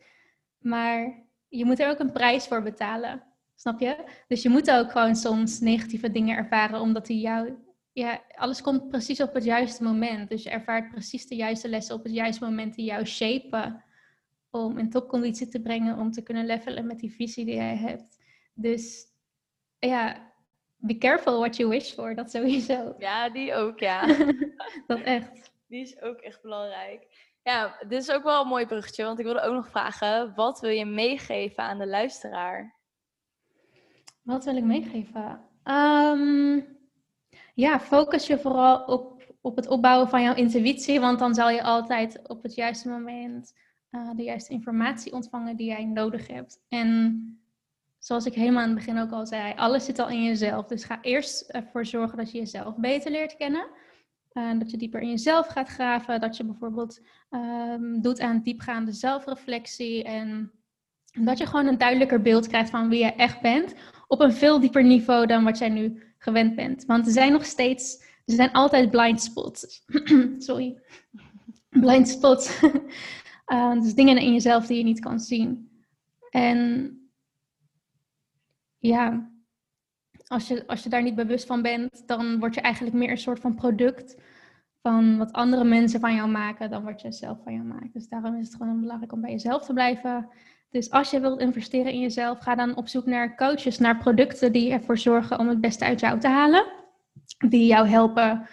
Maar 0.57 1.23
je 1.47 1.65
moet 1.65 1.79
er 1.79 1.89
ook 1.89 1.99
een 1.99 2.11
prijs 2.11 2.47
voor 2.47 2.63
betalen. 2.63 3.23
Snap 3.55 3.79
je? 3.79 3.95
Dus 4.27 4.41
je 4.41 4.49
moet 4.49 4.71
ook 4.71 4.91
gewoon 4.91 5.15
soms 5.15 5.59
negatieve 5.59 6.11
dingen 6.11 6.37
ervaren, 6.37 6.79
omdat 6.79 7.05
die 7.05 7.19
jou. 7.19 7.67
Ja, 7.99 8.21
alles 8.35 8.61
komt 8.61 8.89
precies 8.89 9.21
op 9.21 9.33
het 9.33 9.43
juiste 9.43 9.83
moment. 9.83 10.29
Dus 10.29 10.43
je 10.43 10.49
ervaart 10.49 10.89
precies 10.89 11.27
de 11.27 11.35
juiste 11.35 11.69
lessen 11.69 11.95
op 11.95 12.03
het 12.03 12.13
juiste 12.13 12.43
moment 12.43 12.75
die 12.75 12.85
jou 12.85 13.05
shapen. 13.05 13.83
Om 14.51 14.77
in 14.77 14.89
topconditie 14.89 15.47
te 15.47 15.61
brengen, 15.61 15.97
om 15.97 16.11
te 16.11 16.23
kunnen 16.23 16.45
levelen 16.45 16.85
met 16.85 16.99
die 16.99 17.11
visie 17.11 17.45
die 17.45 17.55
jij 17.55 17.77
hebt. 17.77 18.19
Dus 18.53 19.05
ja, 19.79 20.31
be 20.77 20.97
careful 20.97 21.39
what 21.39 21.57
you 21.57 21.69
wish 21.69 21.93
for, 21.93 22.15
dat 22.15 22.31
sowieso. 22.31 22.95
Ja, 22.97 23.29
die 23.29 23.53
ook, 23.53 23.79
ja. 23.79 24.05
dat 24.87 24.99
echt. 24.99 25.51
Die 25.67 25.81
is 25.81 26.01
ook 26.01 26.19
echt 26.19 26.41
belangrijk. 26.41 27.07
Ja, 27.43 27.77
dit 27.87 28.01
is 28.01 28.11
ook 28.11 28.23
wel 28.23 28.41
een 28.41 28.47
mooi 28.47 28.65
bruggetje, 28.65 29.03
want 29.03 29.19
ik 29.19 29.25
wilde 29.25 29.41
ook 29.41 29.53
nog 29.53 29.69
vragen, 29.69 30.35
wat 30.35 30.59
wil 30.59 30.71
je 30.71 30.85
meegeven 30.85 31.63
aan 31.63 31.77
de 31.77 31.87
luisteraar? 31.87 32.75
Wat 34.21 34.45
wil 34.45 34.55
ik 34.55 34.63
meegeven? 34.63 35.41
Ehm, 35.63 36.59
ja, 37.59 37.79
focus 37.79 38.27
je 38.27 38.39
vooral 38.39 38.83
op, 38.83 39.23
op 39.41 39.55
het 39.55 39.67
opbouwen 39.67 40.09
van 40.09 40.21
jouw 40.21 40.35
intuïtie, 40.35 40.99
want 40.99 41.19
dan 41.19 41.33
zal 41.33 41.49
je 41.49 41.63
altijd 41.63 42.27
op 42.27 42.43
het 42.43 42.55
juiste 42.55 42.89
moment 42.89 43.53
uh, 43.91 44.09
de 44.15 44.23
juiste 44.23 44.53
informatie 44.53 45.13
ontvangen 45.13 45.55
die 45.55 45.67
jij 45.67 45.85
nodig 45.85 46.27
hebt. 46.27 46.61
En 46.69 47.23
zoals 47.97 48.25
ik 48.25 48.33
helemaal 48.33 48.61
aan 48.61 48.69
het 48.69 48.77
begin 48.77 48.99
ook 48.99 49.11
al 49.11 49.25
zei, 49.25 49.53
alles 49.55 49.85
zit 49.85 49.99
al 49.99 50.09
in 50.09 50.23
jezelf. 50.23 50.65
Dus 50.65 50.83
ga 50.83 51.01
eerst 51.01 51.49
ervoor 51.49 51.85
zorgen 51.85 52.17
dat 52.17 52.31
je 52.31 52.37
jezelf 52.37 52.77
beter 52.77 53.11
leert 53.11 53.35
kennen. 53.35 53.67
Uh, 54.33 54.59
dat 54.59 54.71
je 54.71 54.77
dieper 54.77 55.01
in 55.01 55.09
jezelf 55.09 55.47
gaat 55.47 55.69
graven. 55.69 56.19
Dat 56.19 56.37
je 56.37 56.43
bijvoorbeeld 56.43 57.01
um, 57.29 58.01
doet 58.01 58.19
aan 58.19 58.41
diepgaande 58.41 58.91
zelfreflectie. 58.91 60.03
En 60.03 60.51
dat 61.11 61.37
je 61.37 61.45
gewoon 61.45 61.67
een 61.67 61.77
duidelijker 61.77 62.21
beeld 62.21 62.47
krijgt 62.47 62.69
van 62.69 62.89
wie 62.89 63.03
je 63.03 63.13
echt 63.13 63.41
bent. 63.41 63.75
Op 64.11 64.19
een 64.19 64.33
veel 64.33 64.59
dieper 64.59 64.83
niveau 64.83 65.25
dan 65.25 65.43
wat 65.43 65.57
jij 65.57 65.69
nu 65.69 66.13
gewend 66.17 66.55
bent. 66.55 66.85
Want 66.85 67.05
er 67.05 67.11
zijn 67.11 67.31
nog 67.31 67.45
steeds, 67.45 67.97
er 68.25 68.33
zijn 68.33 68.51
altijd 68.51 68.89
blind 68.89 69.21
spots. 69.21 69.83
Sorry. 70.47 70.81
Blind 71.69 72.07
spots. 72.07 72.61
uh, 73.47 73.73
dus 73.81 73.93
dingen 73.93 74.17
in 74.17 74.33
jezelf 74.33 74.65
die 74.65 74.77
je 74.77 74.83
niet 74.83 74.99
kan 74.99 75.19
zien. 75.19 75.69
En 76.29 76.93
ja, 78.77 79.31
als 80.27 80.47
je, 80.47 80.67
als 80.67 80.83
je 80.83 80.89
daar 80.89 81.03
niet 81.03 81.15
bewust 81.15 81.45
van 81.45 81.61
bent, 81.61 82.07
dan 82.07 82.39
word 82.39 82.55
je 82.55 82.61
eigenlijk 82.61 82.95
meer 82.95 83.09
een 83.09 83.17
soort 83.17 83.39
van 83.39 83.55
product 83.55 84.17
van 84.81 85.17
wat 85.17 85.31
andere 85.31 85.63
mensen 85.63 85.99
van 85.99 86.15
jou 86.15 86.29
maken 86.29 86.69
dan 86.69 86.83
wat 86.83 87.01
je 87.01 87.11
zelf 87.11 87.37
van 87.43 87.53
jou 87.53 87.65
maakt. 87.65 87.93
Dus 87.93 88.07
daarom 88.07 88.35
is 88.35 88.47
het 88.47 88.55
gewoon 88.55 88.79
belangrijk 88.79 89.11
om 89.11 89.21
bij 89.21 89.31
jezelf 89.31 89.65
te 89.65 89.73
blijven. 89.73 90.29
Dus 90.69 90.91
als 90.91 91.11
je 91.11 91.19
wilt 91.19 91.39
investeren 91.39 91.91
in 91.91 91.99
jezelf, 91.99 92.39
ga 92.39 92.55
dan 92.55 92.75
op 92.75 92.87
zoek 92.87 93.05
naar 93.05 93.35
coaches, 93.35 93.77
naar 93.77 93.97
producten 93.97 94.51
die 94.51 94.71
ervoor 94.71 94.97
zorgen 94.97 95.39
om 95.39 95.47
het 95.47 95.61
beste 95.61 95.85
uit 95.85 95.99
jou 95.99 96.19
te 96.19 96.27
halen. 96.27 96.65
Die 97.49 97.65
jou 97.65 97.87
helpen 97.87 98.47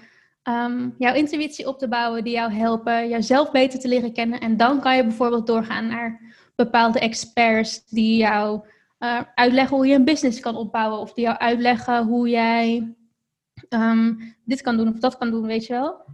um, 0.49 0.95
jouw 0.99 1.15
intuïtie 1.15 1.69
op 1.69 1.79
te 1.79 1.89
bouwen, 1.89 2.25
die 2.25 2.33
jou 2.33 2.53
helpen 2.53 3.09
jouzelf 3.09 3.51
beter 3.51 3.79
te 3.79 3.89
leren 3.89 4.13
kennen. 4.13 4.41
En 4.41 4.57
dan 4.57 4.81
kan 4.81 4.97
je 4.97 5.03
bijvoorbeeld 5.03 5.47
doorgaan 5.47 5.87
naar 5.87 6.21
bepaalde 6.55 6.99
experts 6.99 7.87
die 7.87 8.17
jou 8.17 8.67
uh, 8.99 9.21
uitleggen 9.35 9.77
hoe 9.77 9.87
je 9.87 9.95
een 9.95 10.05
business 10.05 10.41
kan 10.41 10.57
opbouwen. 10.57 10.99
Of 10.99 11.13
die 11.13 11.25
jou 11.25 11.39
uitleggen 11.39 12.07
hoe 12.07 12.29
jij 12.29 12.95
um, 13.69 14.35
dit 14.45 14.63
kan 14.63 14.77
doen 14.77 14.89
of 14.89 14.99
dat 14.99 15.19
kan 15.19 15.31
doen, 15.31 15.47
weet 15.47 15.67
je 15.67 15.73
wel. 15.73 16.05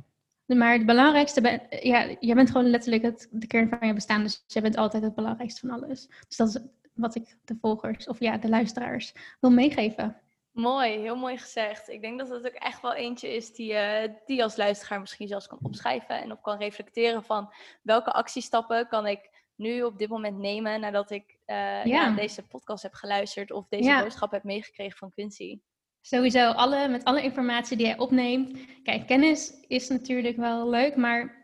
Maar 0.57 0.73
het 0.73 0.87
belangrijkste, 0.87 1.41
ben, 1.41 1.63
ja, 1.81 2.17
jij 2.21 2.35
bent 2.35 2.51
gewoon 2.51 2.71
letterlijk 2.71 3.03
het, 3.03 3.29
de 3.31 3.47
kern 3.47 3.69
van 3.69 3.89
je 3.89 3.95
bestaan. 3.95 4.23
Dus 4.23 4.45
jij 4.47 4.63
bent 4.63 4.77
altijd 4.77 5.03
het 5.03 5.15
belangrijkste 5.15 5.67
van 5.67 5.83
alles. 5.83 6.09
Dus 6.29 6.37
dat 6.37 6.49
is 6.49 6.59
wat 6.95 7.15
ik 7.15 7.37
de 7.45 7.57
volgers, 7.61 8.09
of 8.09 8.21
ja, 8.21 8.39
de 8.39 8.49
luisteraars 8.49 9.15
wil 9.41 9.51
meegeven. 9.51 10.17
Mooi, 10.53 10.99
heel 10.99 11.17
mooi 11.17 11.39
gezegd. 11.39 11.89
Ik 11.89 12.01
denk 12.01 12.19
dat 12.19 12.29
het 12.29 12.47
ook 12.47 12.53
echt 12.53 12.83
wel 12.83 12.95
eentje 12.95 13.35
is 13.35 13.55
die, 13.55 13.73
uh, 13.73 14.03
die 14.27 14.43
als 14.43 14.57
luisteraar 14.57 15.01
misschien 15.01 15.29
zelfs 15.29 15.47
kan 15.47 15.59
opschrijven 15.63 16.23
en 16.23 16.33
op 16.33 16.43
kan 16.43 16.59
reflecteren 16.59 17.25
van 17.25 17.53
welke 17.83 18.13
actiestappen 18.13 18.89
kan 18.89 19.07
ik 19.07 19.31
nu 19.55 19.83
op 19.83 19.99
dit 19.99 20.09
moment 20.09 20.39
nemen 20.39 20.81
nadat 20.81 21.11
ik 21.11 21.39
uh, 21.47 21.85
ja. 21.85 22.11
deze 22.11 22.43
podcast 22.43 22.83
heb 22.83 22.95
geluisterd 22.95 23.51
of 23.51 23.69
deze 23.69 24.01
boodschap 24.03 24.31
heb 24.31 24.45
meegekregen 24.45 24.99
van 24.99 25.11
Quincy. 25.11 25.59
Sowieso, 26.03 26.51
alle, 26.51 26.89
met 26.89 27.05
alle 27.05 27.23
informatie 27.23 27.77
die 27.77 27.87
jij 27.87 27.99
opneemt. 27.99 28.59
Kijk, 28.83 29.07
kennis 29.07 29.53
is 29.67 29.89
natuurlijk 29.89 30.37
wel 30.37 30.69
leuk, 30.69 30.97
maar 30.97 31.43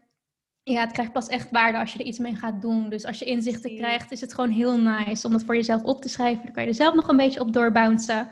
ja, 0.63 0.81
het 0.81 0.93
krijgt 0.93 1.13
pas 1.13 1.29
echt 1.29 1.51
waarde 1.51 1.79
als 1.79 1.93
je 1.93 1.99
er 1.99 2.05
iets 2.05 2.19
mee 2.19 2.35
gaat 2.35 2.61
doen. 2.61 2.89
Dus 2.89 3.05
als 3.05 3.19
je 3.19 3.25
inzichten 3.25 3.77
krijgt, 3.77 4.13
is 4.13 4.21
het 4.21 4.35
gewoon 4.35 4.51
heel 4.51 4.79
nice 4.79 5.27
om 5.27 5.33
dat 5.33 5.45
voor 5.45 5.55
jezelf 5.57 5.83
op 5.83 6.03
te 6.03 6.09
schrijven. 6.09 6.45
Dan 6.45 6.53
kan 6.53 6.63
je 6.63 6.69
er 6.69 6.75
zelf 6.75 6.95
nog 6.95 7.09
een 7.09 7.17
beetje 7.17 7.41
op 7.41 7.53
doorbouncen. 7.53 8.29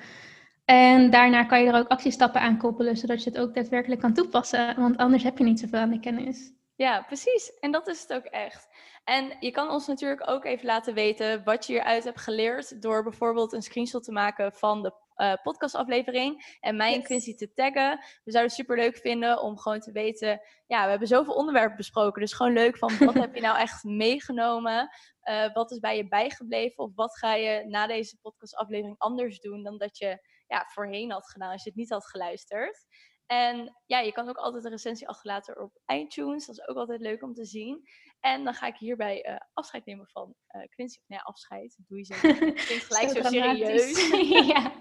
En 0.65 1.11
daarna 1.11 1.45
kan 1.45 1.63
je 1.63 1.67
er 1.67 1.79
ook 1.79 1.89
actiestappen 1.89 2.41
aan 2.41 2.59
koppelen, 2.59 2.97
zodat 2.97 3.23
je 3.23 3.31
het 3.31 3.39
ook 3.39 3.55
daadwerkelijk 3.55 4.01
kan 4.01 4.15
toepassen. 4.15 4.81
Want 4.81 4.97
anders 4.97 5.23
heb 5.23 5.39
je 5.39 5.45
niet 5.45 5.61
zoveel 5.61 5.81
aan 5.81 5.91
de 5.91 6.01
kennis. 6.01 6.53
Ja, 6.77 7.03
precies. 7.03 7.59
En 7.61 7.71
dat 7.71 7.89
is 7.89 8.01
het 8.01 8.13
ook 8.13 8.25
echt. 8.25 8.69
En 9.05 9.37
je 9.41 9.51
kan 9.51 9.71
ons 9.71 9.87
natuurlijk 9.87 10.31
ook 10.31 10.45
even 10.45 10.67
laten 10.67 10.95
weten 10.95 11.45
wat 11.45 11.67
je 11.67 11.73
hieruit 11.73 12.05
hebt 12.05 12.21
geleerd 12.21 12.83
door 12.83 13.03
bijvoorbeeld 13.03 13.53
een 13.53 13.63
screenshot 13.63 14.05
te 14.05 14.13
maken 14.13 14.53
van 14.53 14.83
de 14.83 14.93
uh, 15.17 15.35
podcastaflevering 15.43 16.57
en 16.61 16.77
mij 16.77 16.95
en 16.95 17.03
Quincy 17.03 17.35
te 17.35 17.53
taggen. 17.53 17.99
We 18.25 18.31
zouden 18.31 18.43
het 18.43 18.61
super 18.61 18.77
leuk 18.77 18.97
vinden 18.97 19.43
om 19.43 19.59
gewoon 19.59 19.81
te 19.81 19.93
weten, 19.93 20.41
ja, 20.67 20.85
we 20.85 20.91
hebben 20.91 21.09
zoveel 21.09 21.35
onderwerpen 21.35 21.77
besproken, 21.77 22.21
dus 22.21 22.33
gewoon 22.33 22.53
leuk 22.53 22.79
van 22.79 22.99
wat 22.99 23.15
heb 23.15 23.35
je 23.35 23.41
nou 23.41 23.59
echt 23.67 23.85
meegenomen? 23.85 24.89
Uh, 25.31 25.53
wat 25.53 25.71
is 25.71 25.79
bij 25.79 25.97
je 25.97 26.09
bijgebleven 26.09 26.85
of 26.85 26.95
wat 26.95 27.19
ga 27.19 27.35
je 27.35 27.65
na 27.67 27.87
deze 27.87 28.19
podcastaflevering 28.23 28.99
anders 28.99 29.41
doen 29.41 29.63
dan 29.63 29.79
dat 29.79 29.99
je 29.99 30.19
ja, 30.47 30.67
voorheen 30.73 31.11
had 31.11 31.31
gedaan 31.31 31.53
als 31.53 31.63
je 31.63 31.69
het 31.69 31.79
niet 31.79 31.91
had 31.91 32.07
geluisterd? 32.07 32.87
En 33.27 33.77
ja, 33.87 33.99
je 33.99 34.13
kan 34.13 34.29
ook 34.29 34.37
altijd 34.37 34.65
een 34.65 34.71
recensie 34.71 35.09
achterlaten 35.09 35.61
op 35.61 35.81
iTunes. 35.87 36.47
Dat 36.47 36.59
is 36.59 36.69
ook 36.69 36.77
altijd 36.77 37.01
leuk 37.01 37.23
om 37.23 37.35
te 37.35 37.45
zien. 37.45 37.89
En 38.21 38.45
dan 38.45 38.55
ga 38.55 38.67
ik 38.67 38.77
hierbij 38.77 39.29
uh, 39.29 39.37
afscheid 39.53 39.85
nemen 39.87 40.07
van 40.07 40.35
uh, 40.57 40.63
Quincy. 40.69 40.99
Nee, 41.07 41.19
afscheid. 41.19 41.77
Doe 41.89 41.99
je 41.99 42.05
zo. 42.15 42.15
Klinkt 42.41 42.85
gelijk 42.85 43.09
zo, 43.09 43.23
zo 43.23 43.29
serieus. 43.29 44.09
ja. 44.55 44.73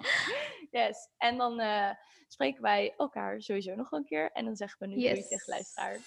Yes. 0.71 1.09
En 1.17 1.37
dan 1.37 1.61
uh, 1.61 1.91
spreken 2.27 2.61
wij 2.61 2.93
elkaar 2.97 3.41
sowieso 3.41 3.75
nog 3.75 3.91
een 3.91 4.05
keer. 4.05 4.31
En 4.31 4.45
dan 4.45 4.55
zeggen 4.55 4.79
we 4.79 4.87
nu 4.87 5.01
yes. 5.01 5.27
tegen 5.27 5.49
luisteraar. 5.53 5.99